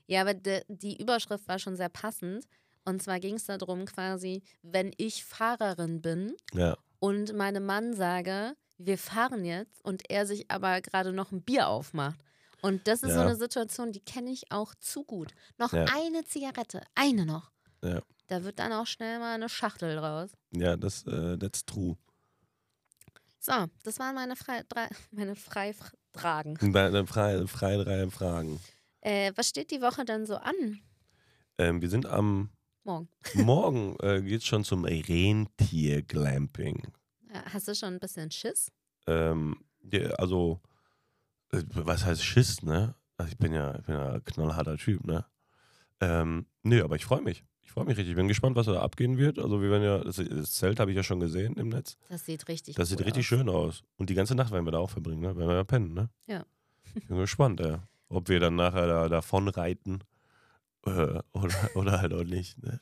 Ja, 0.06 0.22
aber 0.22 0.34
de, 0.34 0.62
die 0.68 1.00
Überschrift 1.00 1.46
war 1.48 1.58
schon 1.58 1.76
sehr 1.76 1.88
passend. 1.88 2.44
Und 2.84 3.02
zwar 3.02 3.20
ging 3.20 3.34
es 3.36 3.44
darum, 3.46 3.84
quasi, 3.84 4.42
wenn 4.62 4.92
ich 4.96 5.24
Fahrerin 5.24 6.02
bin 6.02 6.34
Ja. 6.52 6.76
und 6.98 7.32
meinem 7.34 7.64
Mann 7.64 7.94
sage, 7.94 8.54
wir 8.78 8.98
fahren 8.98 9.44
jetzt 9.44 9.80
und 9.84 10.10
er 10.10 10.26
sich 10.26 10.50
aber 10.50 10.80
gerade 10.80 11.12
noch 11.12 11.30
ein 11.30 11.42
Bier 11.42 11.68
aufmacht. 11.68 12.18
Und 12.60 12.86
das 12.88 13.02
ist 13.02 13.10
so 13.12 13.20
Ja. 13.20 13.26
eine 13.26 13.36
Situation, 13.36 13.92
die 13.92 14.00
kenne 14.04 14.30
ich 14.30 14.50
auch 14.50 14.74
zu 14.76 15.04
gut. 15.04 15.32
Noch 15.58 15.72
Ja. 15.72 15.84
eine 15.94 16.24
Zigarette, 16.24 16.82
eine 16.96 17.24
noch. 17.24 17.52
Ja. 17.82 18.00
Da 18.28 18.42
wird 18.44 18.58
dann 18.58 18.72
auch 18.72 18.86
schnell 18.86 19.18
mal 19.20 19.34
eine 19.34 19.48
Schachtel 19.48 19.96
draus. 19.96 20.30
Ja, 20.52 20.76
das, 20.76 21.04
äh, 21.06 21.36
that's 21.38 21.64
true. 21.64 21.96
So, 23.40 23.52
das 23.82 23.98
waren 23.98 24.14
meine, 24.14 24.36
Frei 24.36 24.62
drei, 24.68 24.88
meine 25.10 25.34
Freifragen. 25.36 26.72
Deine 26.72 27.06
frei, 27.06 27.44
frei 27.46 27.76
drei 27.76 28.08
Fragen. 28.10 28.60
Äh, 29.02 29.32
was 29.36 29.48
steht 29.48 29.70
die 29.70 29.80
Woche 29.82 30.04
denn 30.04 30.26
so 30.26 30.34
an? 30.36 30.80
Ähm, 31.58 31.80
wir 31.82 31.88
sind 31.90 32.06
am 32.06 32.50
Morgen. 32.84 33.08
Morgen 33.34 33.96
äh, 34.00 34.22
geht's 34.22 34.46
schon 34.46 34.64
zum 34.64 34.84
Rentier-Glamping. 34.84 36.92
Hast 37.52 37.68
du 37.68 37.74
schon 37.74 37.94
ein 37.94 38.00
bisschen 38.00 38.30
Schiss? 38.30 38.70
Ähm, 39.06 39.56
ja, 39.92 40.10
also, 40.12 40.60
äh, 41.52 41.62
was 41.74 42.04
heißt 42.04 42.24
Schiss, 42.24 42.62
ne? 42.62 42.94
Also 43.16 43.32
ich 43.32 43.38
bin 43.38 43.52
ja, 43.52 43.74
ich 43.76 43.82
bin 43.82 43.94
ja 43.94 44.12
ein 44.14 44.24
knallharter 44.24 44.76
Typ, 44.76 45.04
ne? 45.04 45.24
Ähm, 46.00 46.46
nö, 46.62 46.82
aber 46.82 46.96
ich 46.96 47.04
freue 47.04 47.22
mich. 47.22 47.44
Ich 47.60 47.70
freue 47.70 47.84
mich 47.84 47.96
richtig. 47.96 48.10
Ich 48.10 48.16
bin 48.16 48.28
gespannt, 48.28 48.56
was 48.56 48.66
da 48.66 48.80
abgehen 48.82 49.16
wird. 49.18 49.38
Also 49.38 49.62
wir 49.62 49.70
werden 49.70 49.82
ja, 49.84 49.98
das, 49.98 50.16
das 50.16 50.52
Zelt 50.52 50.78
habe 50.80 50.90
ich 50.90 50.96
ja 50.96 51.02
schon 51.02 51.20
gesehen 51.20 51.54
im 51.56 51.68
Netz. 51.70 51.96
Das 52.08 52.26
sieht 52.26 52.46
richtig 52.48 52.74
Das 52.76 52.88
sieht 52.90 53.00
richtig 53.00 53.20
aus. 53.20 53.26
schön 53.26 53.48
aus. 53.48 53.82
Und 53.96 54.10
die 54.10 54.14
ganze 54.14 54.34
Nacht 54.34 54.52
werden 54.52 54.66
wir 54.66 54.72
da 54.72 54.78
auch 54.78 54.90
verbringen, 54.90 55.20
ne? 55.22 55.34
Werden 55.36 55.48
wir 55.48 55.54
ja 55.56 55.64
pennen, 55.64 55.94
ne? 55.94 56.10
Ja. 56.26 56.44
Ich 56.94 57.06
bin 57.06 57.16
gespannt, 57.16 57.60
ja. 57.60 57.88
Ob 58.12 58.28
wir 58.28 58.40
dann 58.40 58.56
nachher 58.56 58.86
da, 58.86 59.08
davon 59.08 59.48
reiten 59.48 60.00
äh, 60.86 61.18
oder, 61.32 61.70
oder 61.74 62.00
halt 62.00 62.12
auch 62.12 62.24
nicht, 62.24 62.58
ne? 62.62 62.80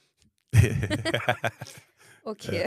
Okay. 2.23 2.66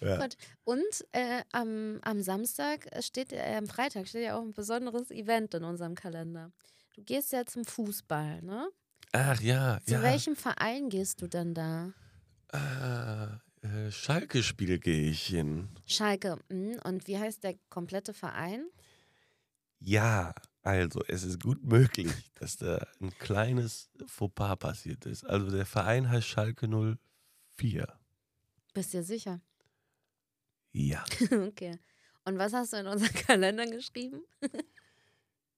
ja. 0.00 0.16
Gut. 0.16 0.36
Und 0.64 0.82
äh, 1.12 1.42
am, 1.52 1.98
am 2.02 2.22
Samstag 2.22 2.88
steht, 3.00 3.32
äh, 3.32 3.54
am 3.56 3.66
Freitag 3.66 4.08
steht 4.08 4.24
ja 4.24 4.38
auch 4.38 4.42
ein 4.42 4.54
besonderes 4.54 5.10
Event 5.10 5.52
in 5.54 5.64
unserem 5.64 5.94
Kalender. 5.94 6.50
Du 6.94 7.02
gehst 7.02 7.32
ja 7.32 7.44
zum 7.44 7.64
Fußball, 7.64 8.40
ne? 8.42 8.68
Ach 9.12 9.40
ja, 9.40 9.80
Zu 9.84 9.94
ja. 9.94 10.02
welchem 10.02 10.34
Verein 10.34 10.88
gehst 10.88 11.20
du 11.20 11.26
denn 11.28 11.52
da? 11.52 11.92
Ah, 12.52 13.38
äh, 13.60 13.90
Schalke-Spiel 13.90 14.78
gehe 14.78 15.10
ich 15.10 15.26
hin. 15.26 15.68
Schalke. 15.86 16.38
mm, 16.48 16.76
Und 16.84 17.06
wie 17.06 17.18
heißt 17.18 17.44
der 17.44 17.54
komplette 17.68 18.14
Verein? 18.14 18.66
Ja, 19.78 20.34
also 20.66 21.00
es 21.06 21.22
ist 21.22 21.40
gut 21.40 21.62
möglich, 21.62 22.10
dass 22.34 22.56
da 22.56 22.84
ein 23.00 23.16
kleines 23.18 23.88
Fauxpas 24.06 24.56
passiert 24.56 25.06
ist. 25.06 25.24
Also 25.24 25.48
der 25.50 25.64
Verein 25.64 26.10
heißt 26.10 26.26
Schalke 26.26 26.66
04. 27.56 27.86
Bist 28.74 28.92
dir 28.92 29.04
sicher? 29.04 29.40
Ja. 30.72 31.04
okay. 31.46 31.78
Und 32.24 32.38
was 32.38 32.52
hast 32.52 32.72
du 32.72 32.78
in 32.78 32.88
unseren 32.88 33.14
Kalender 33.26 33.64
geschrieben? 33.66 34.22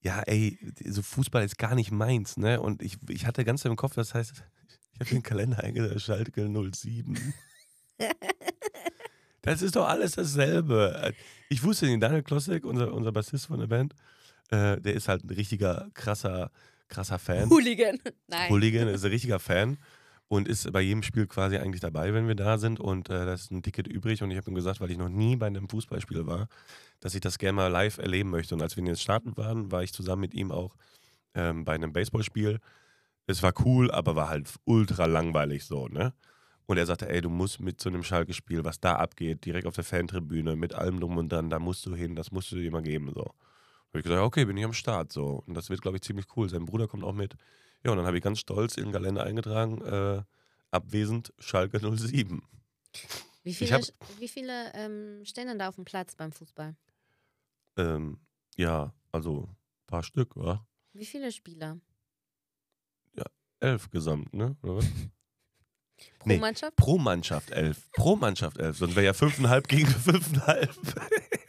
Ja, 0.00 0.20
ey, 0.26 0.58
so 0.84 1.00
Fußball 1.00 1.42
ist 1.42 1.56
gar 1.56 1.74
nicht 1.74 1.90
meins, 1.90 2.36
ne? 2.36 2.60
Und 2.60 2.82
ich, 2.82 2.98
ich 3.08 3.24
hatte 3.24 3.46
ganz 3.46 3.64
im 3.64 3.76
Kopf, 3.76 3.94
das 3.94 4.12
heißt, 4.12 4.32
ich 4.92 5.00
habe 5.00 5.10
den 5.10 5.22
Kalender 5.22 5.64
eingetragen, 5.64 5.98
Schalke 5.98 6.46
07. 6.46 7.34
Das 9.40 9.62
ist 9.62 9.74
doch 9.74 9.88
alles 9.88 10.12
dasselbe. 10.12 11.14
Ich 11.48 11.62
wusste 11.62 11.86
nicht, 11.86 12.02
Daniel 12.02 12.22
Klossek, 12.22 12.66
unser, 12.66 12.92
unser 12.92 13.10
Bassist 13.10 13.46
von 13.46 13.58
der 13.58 13.66
Band, 13.66 13.94
äh, 14.50 14.80
der 14.80 14.94
ist 14.94 15.08
halt 15.08 15.24
ein 15.24 15.30
richtiger, 15.30 15.88
krasser, 15.94 16.50
krasser 16.88 17.18
Fan. 17.18 17.50
Hooligan. 17.50 17.98
Nein. 18.28 18.50
Hooligan 18.50 18.88
ist 18.88 19.04
ein 19.04 19.10
richtiger 19.10 19.38
Fan 19.38 19.78
und 20.28 20.46
ist 20.46 20.70
bei 20.72 20.80
jedem 20.80 21.02
Spiel 21.02 21.26
quasi 21.26 21.56
eigentlich 21.56 21.80
dabei, 21.80 22.12
wenn 22.12 22.28
wir 22.28 22.34
da 22.34 22.58
sind. 22.58 22.80
Und 22.80 23.08
äh, 23.08 23.24
da 23.24 23.32
ist 23.32 23.50
ein 23.50 23.62
Ticket 23.62 23.88
übrig. 23.88 24.22
Und 24.22 24.30
ich 24.30 24.36
habe 24.36 24.50
ihm 24.50 24.54
gesagt, 24.54 24.80
weil 24.80 24.90
ich 24.90 24.98
noch 24.98 25.08
nie 25.08 25.36
bei 25.36 25.46
einem 25.46 25.68
Fußballspiel 25.68 26.26
war, 26.26 26.48
dass 27.00 27.14
ich 27.14 27.20
das 27.20 27.38
gerne 27.38 27.56
mal 27.56 27.68
live 27.68 27.98
erleben 27.98 28.30
möchte. 28.30 28.54
Und 28.54 28.62
als 28.62 28.76
wir 28.76 28.80
in 28.80 28.86
den 28.86 28.96
Staaten 28.96 29.36
waren, 29.36 29.72
war 29.72 29.82
ich 29.82 29.92
zusammen 29.92 30.20
mit 30.20 30.34
ihm 30.34 30.52
auch 30.52 30.76
ähm, 31.34 31.64
bei 31.64 31.74
einem 31.74 31.92
Baseballspiel. 31.92 32.58
Es 33.26 33.42
war 33.42 33.52
cool, 33.64 33.90
aber 33.90 34.16
war 34.16 34.28
halt 34.28 34.48
ultra 34.64 35.06
langweilig 35.06 35.64
so, 35.64 35.88
ne? 35.88 36.12
Und 36.66 36.76
er 36.76 36.84
sagte, 36.84 37.08
ey, 37.08 37.22
du 37.22 37.30
musst 37.30 37.60
mit 37.60 37.80
zu 37.80 37.88
einem 37.88 38.02
Schalke-Spiel, 38.02 38.62
was 38.62 38.78
da 38.78 38.96
abgeht, 38.96 39.46
direkt 39.46 39.66
auf 39.66 39.74
der 39.74 39.84
Fantribüne, 39.84 40.54
mit 40.54 40.74
allem 40.74 41.00
drum 41.00 41.16
und 41.16 41.32
dran, 41.32 41.48
da 41.48 41.58
musst 41.58 41.86
du 41.86 41.94
hin, 41.94 42.14
das 42.14 42.30
musst 42.30 42.52
du 42.52 42.56
dir 42.56 42.70
mal 42.70 42.82
geben, 42.82 43.10
so. 43.14 43.32
Habe 43.90 43.98
ich 44.00 44.02
gesagt, 44.04 44.20
okay, 44.22 44.44
bin 44.44 44.56
ich 44.56 44.64
am 44.64 44.72
Start, 44.72 45.12
so. 45.12 45.42
Und 45.46 45.54
das 45.54 45.70
wird, 45.70 45.80
glaube 45.82 45.96
ich, 45.96 46.02
ziemlich 46.02 46.26
cool. 46.36 46.48
Sein 46.48 46.66
Bruder 46.66 46.86
kommt 46.88 47.04
auch 47.04 47.14
mit. 47.14 47.34
Ja, 47.84 47.90
und 47.92 47.96
dann 47.96 48.06
habe 48.06 48.16
ich 48.18 48.22
ganz 48.24 48.38
stolz 48.40 48.76
in 48.76 48.84
den 48.84 48.92
Kalender 48.92 49.24
eingetragen, 49.24 49.80
äh, 49.82 50.22
abwesend 50.70 51.32
Schalke 51.38 51.78
07. 51.80 52.42
Wie 53.44 53.54
viele, 53.54 53.74
hab- 53.76 53.82
wie 54.18 54.28
viele 54.28 54.72
ähm, 54.74 55.24
stehen 55.24 55.46
denn 55.46 55.58
da 55.58 55.68
auf 55.68 55.76
dem 55.76 55.84
Platz 55.84 56.14
beim 56.16 56.32
Fußball? 56.32 56.76
Ähm, 57.76 58.18
ja, 58.56 58.92
also 59.12 59.42
ein 59.44 59.86
paar 59.86 60.02
Stück, 60.02 60.36
wa? 60.36 60.66
Wie 60.92 61.06
viele 61.06 61.32
Spieler? 61.32 61.78
Elf 63.60 63.90
gesamt, 63.90 64.32
ne? 64.34 64.56
Oder 64.62 64.76
was? 64.76 64.84
Pro 66.20 66.28
Nee. 66.28 66.38
Mannschaft? 66.38 66.76
Pro 66.76 66.96
Mannschaft 66.96 67.50
elf. 67.50 67.90
Pro 67.90 68.14
Mannschaft 68.14 68.58
elf. 68.58 68.76
Sonst 68.78 68.94
wäre 68.94 69.06
ja 69.06 69.12
fünfeinhalb 69.14 69.66
gegen 69.66 69.88
fünfeinhalb. 69.88 70.70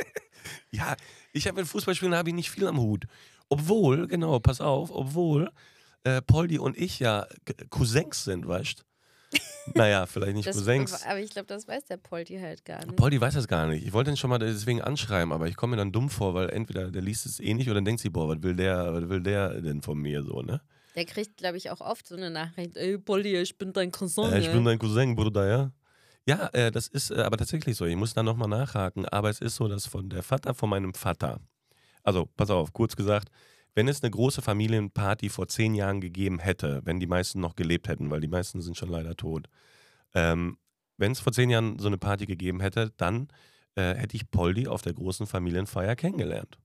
ja, 0.71 0.95
ich 1.33 1.47
habe 1.47 1.59
mit 1.61 1.67
Fußballspielen 1.67 2.15
habe 2.15 2.29
ich 2.29 2.35
nicht 2.35 2.51
viel 2.51 2.67
am 2.67 2.79
Hut. 2.79 3.05
Obwohl, 3.49 4.07
genau, 4.07 4.39
pass 4.39 4.61
auf, 4.61 4.91
obwohl 4.91 5.51
äh, 6.03 6.21
Poldi 6.21 6.59
und 6.59 6.77
ich 6.77 6.99
ja 6.99 7.27
Cousins 7.69 8.23
sind, 8.23 8.47
weißt 8.47 8.85
Naja, 9.75 10.05
vielleicht 10.05 10.35
nicht 10.35 10.47
Das, 10.47 10.55
Cousins. 10.55 11.03
aber 11.05 11.19
ich 11.19 11.29
glaube, 11.29 11.47
das 11.47 11.67
weiß 11.67 11.85
der 11.85 11.97
Poldi 11.97 12.39
halt 12.39 12.65
gar 12.65 12.83
nicht. 12.83 12.95
Poldi 12.95 13.21
weiß 13.21 13.35
das 13.35 13.47
gar 13.47 13.67
nicht. 13.67 13.85
Ich 13.85 13.93
wollte 13.93 14.09
ihn 14.09 14.17
schon 14.17 14.29
mal 14.29 14.39
deswegen 14.39 14.81
anschreiben, 14.81 15.31
aber 15.31 15.47
ich 15.47 15.55
komme 15.55 15.71
mir 15.71 15.77
dann 15.77 15.91
dumm 15.91 16.09
vor, 16.09 16.33
weil 16.33 16.49
entweder 16.49 16.89
der 16.89 17.01
liest 17.01 17.25
es 17.25 17.39
eh 17.39 17.53
nicht 17.53 17.69
oder 17.69 17.81
denkt 17.81 18.01
sich, 18.01 18.11
boah, 18.11 18.27
was 18.27 18.41
will 18.41 18.55
der, 18.55 18.93
was 18.93 19.09
will 19.09 19.21
der 19.21 19.61
denn 19.61 19.81
von 19.81 19.97
mir 19.99 20.23
so, 20.23 20.41
ne? 20.41 20.61
Der 20.95 21.05
kriegt, 21.05 21.37
glaube 21.37 21.57
ich, 21.57 21.69
auch 21.69 21.81
oft 21.81 22.07
so 22.07 22.15
eine 22.15 22.31
Nachricht: 22.31 22.75
Ey, 22.75 22.97
Poldi, 22.97 23.37
ich 23.37 23.57
bin 23.57 23.71
dein 23.71 23.91
Cousin. 23.91 24.33
Äh, 24.33 24.39
ich 24.39 24.47
ja. 24.47 24.53
bin 24.53 24.65
dein 24.65 24.79
Cousin, 24.79 25.15
Bruder, 25.15 25.47
ja. 25.47 25.71
Ja, 26.27 26.47
äh, 26.53 26.71
das 26.71 26.87
ist 26.87 27.11
äh, 27.11 27.21
aber 27.21 27.37
tatsächlich 27.37 27.75
so. 27.77 27.85
Ich 27.85 27.95
muss 27.95 28.13
da 28.13 28.23
nochmal 28.23 28.49
nachhaken. 28.49 29.05
Aber 29.05 29.29
es 29.29 29.41
ist 29.41 29.55
so, 29.55 29.67
dass 29.67 29.87
von 29.87 30.09
der 30.09 30.23
Vater 30.23 30.53
von 30.53 30.69
meinem 30.69 30.93
Vater, 30.93 31.39
also 32.03 32.25
pass 32.37 32.49
auf, 32.49 32.73
kurz 32.73 32.95
gesagt, 32.95 33.29
wenn 33.75 33.87
es 33.87 34.03
eine 34.03 34.11
große 34.11 34.41
Familienparty 34.41 35.29
vor 35.29 35.47
zehn 35.47 35.75
Jahren 35.75 36.01
gegeben 36.01 36.39
hätte, 36.39 36.81
wenn 36.83 36.99
die 36.99 37.07
meisten 37.07 37.39
noch 37.39 37.55
gelebt 37.55 37.87
hätten, 37.87 38.09
weil 38.11 38.21
die 38.21 38.27
meisten 38.27 38.61
sind 38.61 38.77
schon 38.77 38.89
leider 38.89 39.15
tot, 39.15 39.47
ähm, 40.13 40.57
wenn 40.97 41.13
es 41.13 41.19
vor 41.19 41.33
zehn 41.33 41.49
Jahren 41.49 41.79
so 41.79 41.87
eine 41.87 41.97
Party 41.97 42.25
gegeben 42.25 42.59
hätte, 42.59 42.91
dann 42.97 43.29
äh, 43.75 43.95
hätte 43.95 44.17
ich 44.17 44.29
Poldi 44.31 44.67
auf 44.67 44.81
der 44.81 44.93
großen 44.93 45.27
Familienfeier 45.27 45.95
kennengelernt. 45.95 46.57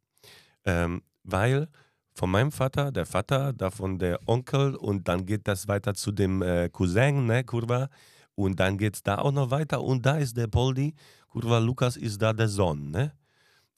Ähm, 0.65 1.03
weil 1.23 1.69
von 2.15 2.31
meinem 2.31 2.53
Vater, 2.53 2.93
der 2.93 3.07
Vater, 3.07 3.53
davon 3.53 3.99
der 3.99 4.21
Onkel 4.27 4.77
und 4.77 5.09
dann 5.09 5.27
geht 5.27 5.47
das 5.49 5.69
weiter 5.69 5.95
zu 5.95 6.13
dem 6.13 6.43
äh, 6.43 6.69
Cousin, 6.71 7.27
ne, 7.27 7.45
Kurva. 7.45 7.89
Und 8.35 8.59
dann 8.61 8.79
geht 8.79 8.97
es 8.97 9.03
da 9.03 9.19
auch 9.19 9.33
noch 9.33 9.51
weiter 9.51 9.83
und 9.83 10.05
da 10.05 10.17
ist 10.17 10.37
der 10.37 10.49
Poldi. 10.49 10.95
Kurva 11.29 11.59
Lukas 11.59 11.97
ist 11.97 12.21
da 12.21 12.33
der 12.33 12.49
Sohn, 12.49 12.91
ne? 12.91 13.13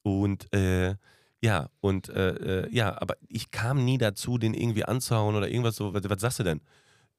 Und 0.03 0.53
äh, 0.55 0.95
ja, 1.43 1.69
und 1.81 2.09
äh, 2.09 2.65
äh, 2.65 2.75
ja, 2.75 3.01
aber 3.01 3.17
ich 3.29 3.51
kam 3.51 3.85
nie 3.85 3.99
dazu, 3.99 4.39
den 4.39 4.55
irgendwie 4.55 4.85
anzuhauen 4.85 5.35
oder 5.35 5.49
irgendwas 5.49 5.77
so. 5.77 5.93
Was, 5.93 6.09
was 6.09 6.21
sagst 6.21 6.39
du 6.39 6.43
denn? 6.45 6.61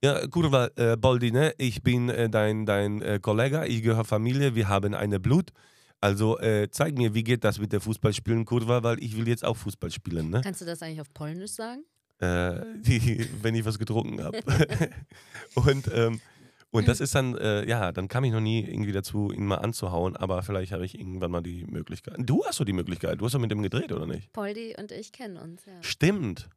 Ja, 0.03 0.27
Kurva, 0.27 0.69
äh, 0.75 0.97
Poldi, 0.97 1.31
ne? 1.31 1.53
Ich 1.57 1.83
bin 1.83 2.09
äh, 2.09 2.29
dein, 2.29 2.65
dein 2.65 3.01
äh, 3.01 3.19
Kollege, 3.21 3.65
ich 3.67 3.83
gehöre 3.83 4.05
Familie, 4.05 4.55
wir 4.55 4.67
haben 4.67 4.93
eine 4.93 5.19
Blut. 5.19 5.51
Also 5.99 6.39
äh, 6.39 6.69
zeig 6.69 6.97
mir, 6.97 7.13
wie 7.13 7.23
geht 7.23 7.43
das 7.43 7.59
mit 7.59 7.73
der 7.73 7.81
Fußballspielen, 7.81 8.45
Kurva, 8.45 8.83
weil 8.83 9.03
ich 9.03 9.17
will 9.17 9.27
jetzt 9.27 9.43
auch 9.43 9.57
Fußball 9.57 9.91
spielen, 9.91 10.29
ne? 10.29 10.41
Kannst 10.43 10.61
du 10.61 10.65
das 10.65 10.81
eigentlich 10.81 11.01
auf 11.01 11.13
Polnisch 11.13 11.51
sagen? 11.51 11.83
äh, 12.19 12.61
die, 12.77 13.27
wenn 13.41 13.55
ich 13.55 13.65
was 13.65 13.77
getrunken 13.79 14.23
habe. 14.23 14.39
und, 15.55 15.89
ähm, 15.93 16.19
und 16.71 16.87
das 16.87 16.99
ist 16.99 17.15
dann, 17.15 17.37
äh, 17.37 17.67
ja, 17.67 17.91
dann 17.91 18.07
kam 18.07 18.23
ich 18.23 18.31
noch 18.31 18.39
nie 18.41 18.63
irgendwie 18.63 18.91
dazu, 18.91 19.31
ihn 19.31 19.45
mal 19.45 19.55
anzuhauen, 19.55 20.15
aber 20.15 20.43
vielleicht 20.43 20.71
habe 20.71 20.85
ich 20.85 20.97
irgendwann 20.99 21.31
mal 21.31 21.41
die 21.41 21.65
Möglichkeit. 21.65 22.15
Du 22.19 22.43
hast 22.45 22.59
doch 22.59 22.65
die 22.65 22.73
Möglichkeit, 22.73 23.19
du 23.19 23.25
hast 23.25 23.33
doch 23.33 23.39
mit 23.39 23.51
dem 23.51 23.61
gedreht, 23.61 23.91
oder 23.91 24.05
nicht? 24.05 24.31
Poldi 24.33 24.75
und 24.77 24.91
ich 24.91 25.11
kennen 25.11 25.37
uns, 25.37 25.65
ja. 25.65 25.73
Stimmt. 25.81 26.49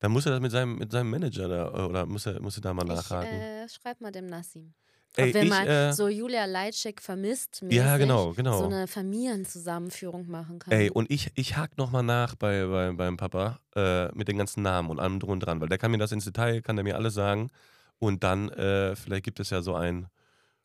Dann 0.00 0.12
muss 0.12 0.26
er 0.26 0.32
das 0.32 0.40
mit 0.40 0.50
seinem, 0.50 0.76
mit 0.76 0.92
seinem 0.92 1.08
Manager 1.10 1.48
da, 1.48 1.86
oder 1.86 2.04
muss 2.04 2.26
er, 2.26 2.40
muss 2.42 2.56
er 2.58 2.62
da 2.62 2.74
mal 2.74 2.82
Ich 2.84 2.88
nachhaken. 2.88 3.30
äh, 3.40 3.68
schreib 3.68 4.00
mal 4.00 4.12
dem 4.12 4.26
Nassim. 4.26 4.74
Ey, 5.16 5.28
Ob 5.28 5.34
wir 5.34 5.42
ich, 5.44 5.48
mal 5.48 5.68
äh, 5.68 5.92
so 5.92 6.08
Julia 6.08 6.44
Leitschik 6.44 7.00
vermisst 7.00 7.62
ja, 7.70 7.84
mäßig 7.84 7.98
genau, 8.00 8.32
genau. 8.32 8.58
so 8.58 8.64
eine 8.64 8.88
Familienzusammenführung 8.88 10.28
machen 10.28 10.58
können. 10.58 10.78
Ey, 10.80 10.90
und 10.90 11.08
ich, 11.10 11.30
ich 11.36 11.56
hake 11.56 11.74
nochmal 11.76 12.02
nach 12.02 12.34
bei, 12.34 12.66
bei, 12.66 12.92
beim 12.92 13.16
Papa 13.16 13.60
äh, 13.76 14.08
mit 14.14 14.26
den 14.26 14.38
ganzen 14.38 14.62
Namen 14.62 14.90
und 14.90 14.98
allem 14.98 15.20
drum 15.20 15.30
und 15.30 15.40
dran, 15.40 15.60
weil 15.60 15.68
der 15.68 15.78
kann 15.78 15.92
mir 15.92 15.98
das 15.98 16.10
ins 16.12 16.24
Detail, 16.24 16.62
kann 16.62 16.74
der 16.76 16.82
mir 16.82 16.96
alles 16.96 17.14
sagen. 17.14 17.50
Und 17.98 18.24
dann, 18.24 18.48
äh, 18.50 18.96
vielleicht 18.96 19.24
gibt 19.24 19.40
es 19.40 19.50
ja 19.50 19.62
so 19.62 19.74
ein, 19.74 20.06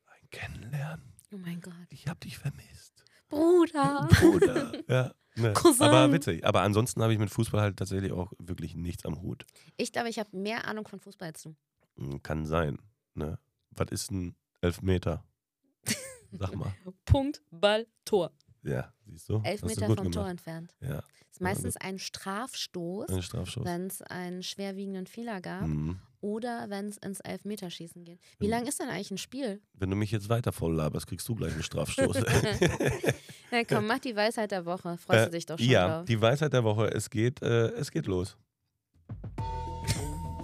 ein 0.06 0.30
Kennenlernen. 0.32 1.14
oh 1.32 1.38
mein 1.38 1.62
Gott. 1.62 1.74
Ich 1.90 2.08
hab 2.08 2.20
dich 2.20 2.38
vermisst. 2.38 3.04
Bruder. 3.30 4.08
Bruder. 4.20 4.72
ja. 4.88 5.14
Ne. 5.36 5.54
Aber 5.80 6.12
witzig. 6.12 6.46
Aber 6.46 6.62
ansonsten 6.62 7.02
habe 7.02 7.14
ich 7.14 7.20
mit 7.20 7.30
Fußball 7.30 7.62
halt 7.62 7.78
tatsächlich 7.78 8.12
auch 8.12 8.34
wirklich 8.40 8.76
nichts 8.76 9.06
am 9.06 9.22
Hut. 9.22 9.46
Ich 9.78 9.92
glaube, 9.94 10.10
ich 10.10 10.20
habe 10.20 10.36
mehr 10.36 10.68
Ahnung 10.68 10.88
von 10.88 11.00
Fußball 11.00 11.30
als 11.30 11.44
du. 11.44 11.56
Hm, 11.98 12.22
Kann 12.24 12.46
sein. 12.46 12.78
Ne? 13.14 13.40
was 13.80 13.88
ist 13.92 14.12
ein 14.12 14.36
Elfmeter? 14.62 15.24
Sag 16.32 16.56
mal. 16.56 16.74
Punkt, 17.06 17.42
Ball, 17.50 17.88
Tor. 18.06 18.32
Ja, 18.64 18.92
siehst 19.06 19.30
du? 19.30 19.42
Elf 19.44 19.62
du 19.62 19.68
Meter 19.68 19.88
gut 19.88 19.98
vom 19.98 20.12
Tor 20.12 20.24
gemacht. 20.24 20.32
entfernt. 20.32 20.76
Ja, 20.82 21.02
Ist 21.32 21.40
meistens 21.42 21.78
ein 21.78 21.98
Strafstoß, 22.00 23.10
ein 23.10 23.22
Strafschuss. 23.22 23.64
wenn 23.66 23.88
es 23.88 24.02
einen 24.02 24.44
schwerwiegenden 24.44 25.08
Fehler 25.08 25.40
gab 25.42 25.66
Mhm. 25.68 26.00
oder 26.22 26.70
wenn 26.70 26.88
es 26.90 26.98
ins 26.98 27.20
Elfmeterschießen 27.22 28.04
geht. 28.04 28.20
Wie 28.40 28.46
Mhm. 28.46 28.52
lang 28.52 28.66
ist 28.68 28.80
denn 28.82 28.90
eigentlich 28.90 29.12
ein 29.12 29.18
Spiel? 29.18 29.62
Wenn 29.76 29.90
du 29.90 29.96
mich 29.96 30.12
jetzt 30.12 30.28
weiter 30.28 30.52
voll 30.52 30.76
laberst, 30.76 31.08
kriegst 31.08 31.28
du 31.30 31.36
gleich 31.36 31.54
einen 31.54 31.64
Strafstoß. 31.64 32.18
Na 33.52 33.64
komm, 33.64 33.88
mach 33.88 34.00
die 34.00 34.16
Weisheit 34.16 34.52
der 34.52 34.66
Woche. 34.66 34.98
Freust 34.98 35.28
du 35.28 35.32
dich 35.32 35.46
doch 35.46 35.58
schon 35.58 35.68
ja, 35.68 35.88
drauf. 36.00 36.06
die 36.06 36.20
Weisheit 36.22 36.52
der 36.54 36.64
Woche. 36.66 36.88
Es 36.94 37.10
geht, 37.10 37.42
äh, 37.42 37.70
es 37.70 37.90
geht 37.92 38.06
los. 38.08 38.36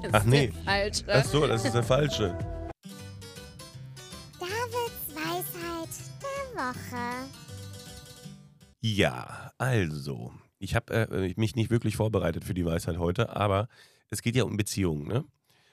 Das 0.01 0.13
Ach 0.13 0.19
ist 0.21 0.27
nee. 0.27 0.51
Falsch. 0.63 1.03
Ach 1.07 1.25
so, 1.25 1.45
das 1.47 1.65
ist 1.65 1.73
der 1.73 1.83
falsche. 1.83 2.37
Davids 4.39 5.15
Weisheit 5.15 5.89
der 6.21 6.63
Woche. 6.63 7.24
Ja, 8.87 9.51
also, 9.57 10.31
ich 10.59 10.75
habe 10.75 10.93
äh, 10.93 11.33
mich 11.37 11.55
nicht 11.55 11.71
wirklich 11.71 11.95
vorbereitet 11.95 12.43
für 12.43 12.53
die 12.53 12.65
Weisheit 12.65 12.99
heute, 12.99 13.35
aber 13.35 13.67
es 14.11 14.21
geht 14.21 14.35
ja 14.35 14.43
um 14.43 14.57
Beziehungen, 14.57 15.07
ne? 15.07 15.25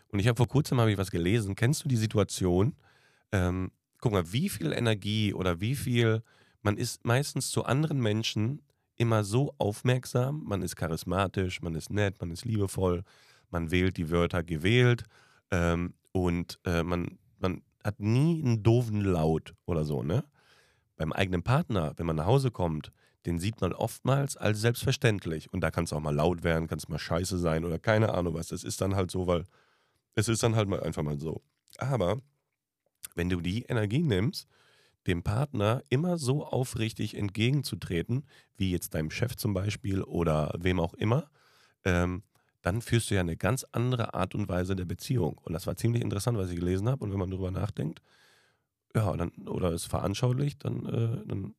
Und 0.08 0.18
ich 0.18 0.26
habe 0.28 0.38
vor 0.38 0.48
kurzem 0.48 0.80
habe 0.80 0.90
ich 0.90 0.96
was 0.96 1.10
gelesen. 1.10 1.54
Kennst 1.54 1.84
du 1.84 1.90
die 1.90 1.98
Situation? 1.98 2.74
Ähm, 3.30 3.70
guck 3.98 4.12
mal, 4.12 4.32
wie 4.32 4.48
viel 4.48 4.72
Energie 4.72 5.34
oder 5.34 5.60
wie 5.60 5.74
viel 5.74 6.22
man 6.62 6.78
ist 6.78 7.04
meistens 7.04 7.50
zu 7.50 7.66
anderen 7.66 8.00
Menschen 8.00 8.62
immer 8.96 9.24
so 9.24 9.54
aufmerksam, 9.58 10.42
man 10.46 10.62
ist 10.62 10.76
charismatisch, 10.76 11.60
man 11.60 11.74
ist 11.74 11.90
nett, 11.90 12.18
man 12.18 12.30
ist 12.30 12.46
liebevoll, 12.46 13.04
man 13.50 13.70
wählt 13.70 13.98
die 13.98 14.10
Wörter 14.10 14.42
gewählt 14.42 15.04
ähm, 15.50 15.92
und 16.12 16.58
äh, 16.64 16.82
man, 16.82 17.18
man 17.38 17.60
hat 17.84 18.00
nie 18.00 18.42
einen 18.42 18.62
doofen 18.62 19.02
Laut 19.02 19.54
oder 19.66 19.84
so, 19.84 20.02
ne? 20.02 20.24
Beim 20.96 21.12
eigenen 21.12 21.42
Partner, 21.42 21.92
wenn 21.96 22.06
man 22.06 22.16
nach 22.16 22.26
Hause 22.26 22.50
kommt, 22.50 22.90
den 23.26 23.38
sieht 23.38 23.60
man 23.60 23.72
oftmals 23.72 24.36
als 24.36 24.60
selbstverständlich. 24.60 25.52
Und 25.52 25.60
da 25.60 25.70
kann 25.70 25.84
es 25.84 25.92
auch 25.92 26.00
mal 26.00 26.14
laut 26.14 26.42
werden, 26.42 26.68
kann 26.68 26.78
es 26.78 26.88
mal 26.88 26.98
scheiße 26.98 27.38
sein 27.38 27.64
oder 27.64 27.78
keine 27.78 28.14
Ahnung 28.14 28.34
was. 28.34 28.48
Das 28.48 28.64
ist 28.64 28.80
dann 28.80 28.96
halt 28.96 29.10
so, 29.10 29.26
weil 29.26 29.46
es 30.14 30.28
ist 30.28 30.42
dann 30.42 30.56
halt 30.56 30.68
mal 30.68 30.82
einfach 30.82 31.02
mal 31.02 31.18
so. 31.18 31.42
Aber 31.78 32.20
wenn 33.14 33.28
du 33.28 33.40
die 33.40 33.62
Energie 33.62 34.02
nimmst, 34.02 34.48
dem 35.06 35.22
Partner 35.22 35.82
immer 35.88 36.18
so 36.18 36.44
aufrichtig 36.44 37.16
entgegenzutreten, 37.16 38.24
wie 38.56 38.70
jetzt 38.70 38.94
deinem 38.94 39.10
Chef 39.10 39.36
zum 39.36 39.54
Beispiel 39.54 40.02
oder 40.02 40.54
wem 40.58 40.78
auch 40.78 40.94
immer, 40.94 41.28
ähm, 41.84 42.22
dann 42.62 42.80
führst 42.80 43.10
du 43.10 43.16
ja 43.16 43.20
eine 43.20 43.36
ganz 43.36 43.66
andere 43.72 44.14
Art 44.14 44.34
und 44.34 44.48
Weise 44.48 44.76
der 44.76 44.84
Beziehung. 44.84 45.38
Und 45.38 45.52
das 45.52 45.66
war 45.66 45.76
ziemlich 45.76 46.02
interessant, 46.02 46.38
was 46.38 46.50
ich 46.50 46.56
gelesen 46.56 46.88
habe. 46.88 47.04
Und 47.04 47.10
wenn 47.10 47.18
man 47.18 47.30
darüber 47.30 47.50
nachdenkt, 47.50 48.00
ja, 48.94 49.16
dann, 49.16 49.30
oder 49.48 49.70
es 49.72 49.84
veranschaulicht, 49.84 50.64
dann, 50.64 50.86
äh, 50.86 51.26
dann 51.26 51.54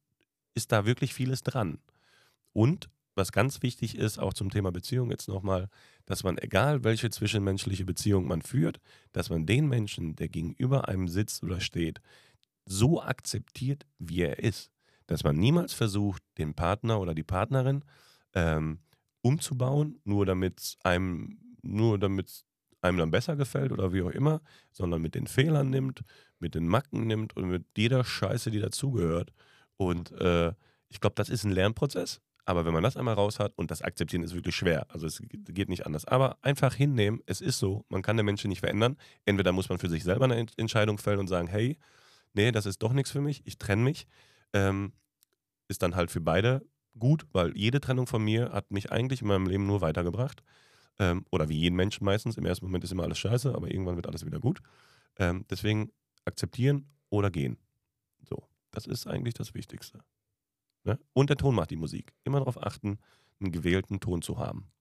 ist 0.55 0.71
da 0.71 0.85
wirklich 0.85 1.13
vieles 1.13 1.43
dran. 1.43 1.79
Und 2.53 2.89
was 3.15 3.31
ganz 3.31 3.61
wichtig 3.61 3.97
ist, 3.97 4.17
auch 4.17 4.33
zum 4.33 4.49
Thema 4.49 4.71
Beziehung 4.71 5.11
jetzt 5.11 5.27
nochmal, 5.27 5.69
dass 6.05 6.23
man, 6.23 6.37
egal 6.37 6.83
welche 6.83 7.09
zwischenmenschliche 7.09 7.85
Beziehung 7.85 8.27
man 8.27 8.41
führt, 8.41 8.79
dass 9.11 9.29
man 9.29 9.45
den 9.45 9.67
Menschen, 9.67 10.15
der 10.15 10.29
gegenüber 10.29 10.87
einem 10.87 11.07
sitzt 11.07 11.43
oder 11.43 11.59
steht, 11.59 12.01
so 12.65 13.01
akzeptiert, 13.01 13.85
wie 13.99 14.21
er 14.21 14.39
ist. 14.39 14.71
Dass 15.05 15.23
man 15.23 15.37
niemals 15.37 15.73
versucht, 15.73 16.23
den 16.37 16.53
Partner 16.53 16.99
oder 16.99 17.13
die 17.13 17.23
Partnerin 17.23 17.83
ähm, 18.33 18.79
umzubauen, 19.21 19.99
nur 20.05 20.25
damit 20.25 20.77
einem, 20.83 21.37
nur 21.61 21.99
damit 21.99 22.45
einem 22.81 22.97
dann 22.97 23.11
besser 23.11 23.35
gefällt 23.35 23.71
oder 23.71 23.93
wie 23.93 24.01
auch 24.01 24.11
immer, 24.11 24.41
sondern 24.71 25.01
mit 25.01 25.15
den 25.15 25.27
Fehlern 25.27 25.69
nimmt, 25.69 26.03
mit 26.39 26.55
den 26.55 26.67
Macken 26.67 27.07
nimmt 27.07 27.35
und 27.35 27.47
mit 27.47 27.65
jeder 27.77 28.03
Scheiße, 28.03 28.51
die 28.51 28.59
dazugehört. 28.59 29.33
Und 29.77 30.11
äh, 30.13 30.53
ich 30.89 30.99
glaube, 30.99 31.15
das 31.15 31.29
ist 31.29 31.43
ein 31.43 31.51
Lernprozess. 31.51 32.21
Aber 32.45 32.65
wenn 32.65 32.73
man 32.73 32.83
das 32.83 32.97
einmal 32.97 33.13
raus 33.13 33.39
hat 33.39 33.53
und 33.55 33.71
das 33.71 33.81
akzeptieren 33.81 34.21
ist 34.21 34.35
wirklich 34.35 34.55
schwer, 34.55 34.85
also 34.89 35.07
es 35.07 35.21
geht 35.29 35.69
nicht 35.69 35.85
anders. 35.85 36.03
Aber 36.05 36.37
einfach 36.41 36.73
hinnehmen, 36.73 37.21
es 37.25 37.39
ist 37.39 37.57
so, 37.57 37.85
man 37.87 38.01
kann 38.01 38.17
den 38.17 38.25
Menschen 38.25 38.49
nicht 38.49 38.59
verändern. 38.59 38.97
Entweder 39.23 39.53
muss 39.53 39.69
man 39.69 39.79
für 39.79 39.89
sich 39.89 40.03
selber 40.03 40.25
eine 40.25 40.35
Ent- 40.35 40.53
Entscheidung 40.57 40.97
fällen 40.97 41.19
und 41.19 41.27
sagen, 41.27 41.47
hey, 41.47 41.77
nee, 42.33 42.51
das 42.51 42.65
ist 42.65 42.83
doch 42.83 42.91
nichts 42.91 43.11
für 43.11 43.21
mich, 43.21 43.41
ich 43.45 43.57
trenne 43.57 43.83
mich. 43.83 44.07
Ähm, 44.51 44.91
ist 45.69 45.81
dann 45.81 45.95
halt 45.95 46.11
für 46.11 46.19
beide 46.21 46.65
gut, 46.99 47.25
weil 47.31 47.55
jede 47.57 47.79
Trennung 47.79 48.07
von 48.07 48.23
mir 48.23 48.51
hat 48.51 48.71
mich 48.71 48.91
eigentlich 48.91 49.21
in 49.21 49.27
meinem 49.29 49.47
Leben 49.47 49.65
nur 49.65 49.79
weitergebracht. 49.81 50.43
Ähm, 50.99 51.25
oder 51.31 51.49
wie 51.49 51.57
jeden 51.57 51.75
Menschen 51.75 52.05
meistens. 52.05 52.37
Im 52.37 52.45
ersten 52.45 52.65
Moment 52.65 52.83
ist 52.83 52.91
immer 52.91 53.03
alles 53.03 53.19
scheiße, 53.19 53.55
aber 53.55 53.71
irgendwann 53.71 53.95
wird 53.95 54.07
alles 54.07 54.25
wieder 54.25 54.39
gut. 54.39 54.61
Ähm, 55.17 55.45
deswegen 55.49 55.91
akzeptieren 56.25 56.87
oder 57.09 57.31
gehen. 57.31 57.57
Das 58.73 58.85
ist 58.87 59.07
eigentlich 59.07 59.33
das 59.35 59.53
Wichtigste. 59.53 60.03
Ne? 60.83 60.99
Und 61.13 61.29
der 61.29 61.37
Ton 61.37 61.55
macht 61.55 61.69
die 61.71 61.75
Musik. 61.77 62.11
Immer 62.25 62.39
darauf 62.39 62.61
achten, 62.61 62.99
einen 63.39 63.51
gewählten 63.51 63.99
Ton 64.01 64.21
zu 64.21 64.37
haben. 64.37 64.71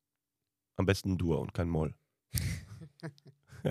Am 0.77 0.87
besten 0.87 1.13
ein 1.13 1.19
Dur 1.19 1.39
und 1.41 1.53
kein 1.55 1.69
Moll. 1.69 1.95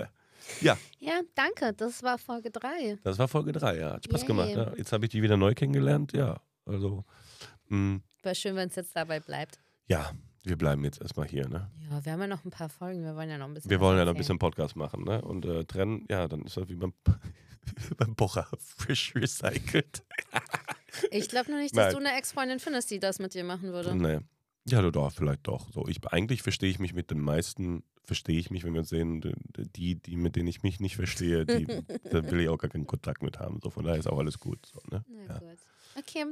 ja, 0.60 0.78
Ja, 0.98 1.20
danke. 1.34 1.72
Das 1.74 2.02
war 2.02 2.18
Folge 2.18 2.50
3. 2.50 2.98
das 3.02 3.18
war 3.18 3.28
Folge 3.28 3.52
3, 3.52 3.78
ja. 3.78 3.92
Hat 3.94 4.04
Spaß 4.04 4.20
Yay. 4.22 4.26
gemacht. 4.28 4.50
Ja. 4.50 4.72
Jetzt 4.76 4.92
habe 4.92 5.04
ich 5.04 5.10
die 5.10 5.22
wieder 5.22 5.36
neu 5.36 5.54
kennengelernt. 5.54 6.12
Ja, 6.12 6.40
also, 6.64 7.04
mh, 7.68 8.00
Wäre 8.22 8.34
schön, 8.36 8.54
wenn 8.56 8.68
es 8.68 8.76
jetzt 8.76 8.94
dabei 8.94 9.18
bleibt. 9.20 9.60
ja, 9.88 10.12
wir 10.44 10.56
bleiben 10.56 10.84
jetzt 10.84 11.00
erstmal 11.00 11.28
hier. 11.28 11.48
Ne? 11.48 11.70
Ja, 11.90 12.04
wir 12.04 12.12
haben 12.12 12.20
ja 12.20 12.26
noch 12.26 12.44
ein 12.44 12.50
paar 12.50 12.68
Folgen. 12.68 13.04
Wir 13.04 13.14
wollen 13.14 13.30
ja 13.30 13.38
noch 13.38 13.46
ein 13.46 13.54
bisschen. 13.54 13.70
Wir 13.70 13.80
wollen 13.80 13.98
ja 13.98 14.04
noch 14.04 14.12
ein 14.12 14.18
bisschen 14.18 14.38
Podcast 14.38 14.76
machen. 14.76 15.04
Ne? 15.04 15.22
Und 15.22 15.44
äh, 15.44 15.64
trennen, 15.64 16.06
ja, 16.10 16.26
dann 16.28 16.42
ist 16.42 16.56
das 16.56 16.68
wie 16.68 16.74
beim, 16.74 16.92
beim 17.96 18.14
Bocher. 18.14 18.48
Frisch 18.58 19.14
recycelt. 19.14 20.02
Ich 21.10 21.30
glaube 21.30 21.50
nur 21.50 21.58
nicht, 21.58 21.74
dass 21.74 21.94
Nein. 21.94 22.02
du 22.02 22.08
eine 22.08 22.18
Ex-Freundin 22.18 22.58
findest, 22.58 22.90
die 22.90 23.00
das 23.00 23.18
mit 23.18 23.32
dir 23.32 23.44
machen 23.44 23.72
würde. 23.72 23.96
Nee. 23.96 24.20
Ja, 24.68 24.82
doch, 24.90 25.10
vielleicht 25.10 25.46
doch. 25.46 25.70
So, 25.72 25.88
ich, 25.88 26.06
eigentlich 26.06 26.42
verstehe 26.42 26.70
ich 26.70 26.78
mich 26.78 26.92
mit 26.92 27.10
den 27.10 27.18
meisten, 27.18 27.82
verstehe 28.04 28.38
ich 28.38 28.50
mich, 28.50 28.62
wenn 28.64 28.74
wir 28.74 28.80
uns 28.80 28.90
sehen, 28.90 29.20
die, 29.56 29.96
die, 29.96 30.16
mit 30.16 30.36
denen 30.36 30.48
ich 30.48 30.62
mich 30.62 30.80
nicht 30.80 30.96
verstehe, 30.96 31.46
die, 31.46 31.66
da 32.10 32.30
will 32.30 32.40
ich 32.40 32.48
auch 32.48 32.58
gar 32.58 32.70
keinen 32.70 32.86
Kontakt 32.86 33.22
mit 33.22 33.38
haben. 33.38 33.58
So, 33.62 33.70
von 33.70 33.84
daher 33.84 33.98
ist 33.98 34.06
auch 34.06 34.18
alles 34.18 34.38
gut. 34.38 34.66
So, 34.66 34.80
ne? 34.90 35.04
Na 35.08 35.34
ja. 35.34 35.38
gut. 35.40 35.58
Okay. 35.96 36.26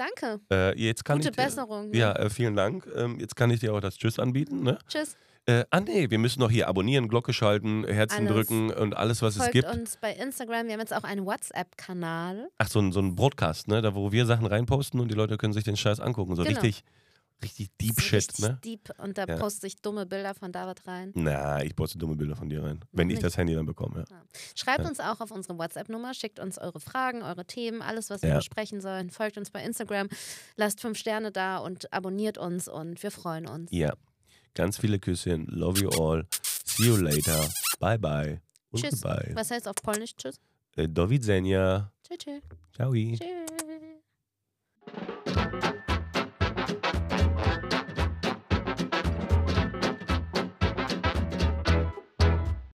Danke. 0.00 0.40
äh, 0.50 0.78
jetzt 0.82 1.04
kann 1.04 1.18
Gute 1.18 1.28
ich 1.30 1.36
dir, 1.36 1.42
Besserung. 1.44 1.90
ne? 1.90 1.96
Ja, 1.98 2.12
äh, 2.12 2.30
vielen 2.30 2.56
Dank. 2.56 2.88
Ähm, 2.96 3.18
jetzt 3.20 3.36
kann 3.36 3.50
ich 3.50 3.60
dir 3.60 3.74
auch 3.74 3.80
das 3.80 3.96
Tschüss 3.98 4.18
anbieten. 4.18 4.62
Ne? 4.62 4.78
Tschüss. 4.88 5.14
Äh, 5.46 5.64
ah, 5.70 5.80
nee, 5.80 6.08
wir 6.10 6.18
müssen 6.18 6.40
noch 6.40 6.50
hier 6.50 6.68
abonnieren, 6.68 7.08
Glocke 7.08 7.32
schalten, 7.32 7.84
Herzen 7.84 8.26
Alles. 8.26 8.32
drücken 8.32 8.70
und 8.72 8.96
alles, 8.96 9.20
was 9.22 9.34
es 9.34 9.38
Folgt 9.42 9.52
gibt. 9.52 9.68
uns 9.68 9.96
bei 9.96 10.12
Instagram. 10.12 10.66
Wir 10.66 10.72
haben 10.74 10.80
jetzt 10.80 10.94
auch 10.94 11.02
einen 11.04 11.26
WhatsApp-Kanal. 11.26 12.48
Ach, 12.58 12.68
so 12.68 12.78
ein, 12.80 12.92
so 12.92 13.00
ein 13.00 13.14
Broadcast, 13.16 13.68
ne? 13.68 13.82
Da, 13.82 13.94
wo 13.94 14.12
wir 14.12 14.26
Sachen 14.26 14.46
reinposten 14.46 15.00
und 15.00 15.08
die 15.10 15.14
Leute 15.14 15.36
können 15.38 15.52
sich 15.52 15.64
den 15.64 15.76
Scheiß 15.76 16.00
angucken. 16.00 16.36
So 16.36 16.44
Genau. 16.44 16.60
richtig, 16.60 16.82
richtig 17.42 17.70
Deep 17.80 18.00
Shit, 18.00 18.28
richtig 18.28 18.38
ne? 18.44 18.58
Deep. 18.64 18.90
Und 18.98 19.18
da 19.18 19.24
Ja. 19.26 19.36
poste 19.36 19.66
ich 19.66 19.80
dumme 19.80 20.06
Bilder 20.06 20.34
von 20.34 20.52
David 20.52 20.86
rein. 20.86 21.12
Na, 21.14 21.62
ich 21.62 21.74
poste 21.74 21.98
dumme 21.98 22.16
Bilder 22.16 22.36
von 22.36 22.48
dir 22.48 22.62
rein. 22.62 22.80
Wenn 22.92 23.08
ich 23.10 23.16
nicht. 23.16 23.24
das 23.24 23.36
Handy 23.36 23.54
dann 23.54 23.66
bekomme, 23.66 24.04
ja. 24.10 24.22
Schreibt 24.54 24.80
Ja. 24.84 24.88
uns 24.88 25.00
auch 25.00 25.20
auf 25.20 25.30
unsere 25.30 25.58
WhatsApp-Nummer, 25.58 26.14
schickt 26.14 26.38
uns 26.38 26.58
eure 26.58 26.80
Fragen, 26.80 27.22
eure 27.22 27.44
Themen, 27.46 27.82
alles, 27.82 28.10
was 28.10 28.22
wir 28.22 28.30
Ja. 28.30 28.36
besprechen 28.36 28.80
sollen. 28.80 29.10
Folgt 29.10 29.38
uns 29.38 29.50
bei 29.50 29.62
Instagram, 29.64 30.08
lasst 30.56 30.80
fünf 30.80 30.98
Sterne 30.98 31.32
da 31.32 31.58
und 31.58 31.92
abonniert 31.92 32.38
uns 32.38 32.68
und 32.68 33.02
wir 33.02 33.10
freuen 33.10 33.46
uns. 33.48 33.70
Ja. 33.72 33.92
Ganz 34.54 34.78
viele 34.78 34.98
Küsschen. 34.98 35.46
Love 35.46 35.80
you 35.80 35.88
all. 35.90 36.26
See 36.64 36.84
you 36.86 36.96
later. 36.96 37.48
Bye 37.78 37.98
bye. 37.98 38.40
Und 38.70 38.80
Tschüss. 38.82 39.00
goodbye. 39.00 39.30
Was 39.34 39.50
heißt 39.50 39.66
auf 39.68 39.76
Polnisch 39.76 40.14
Tschüss? 40.16 40.40
Äh, 40.76 40.88
Do 40.88 41.08
widzenia. 41.08 41.92
Tschüss. 42.06 42.18
Tschüss. 42.18 42.42
Ciao. 42.74 42.92
Tschüss. 42.92 43.20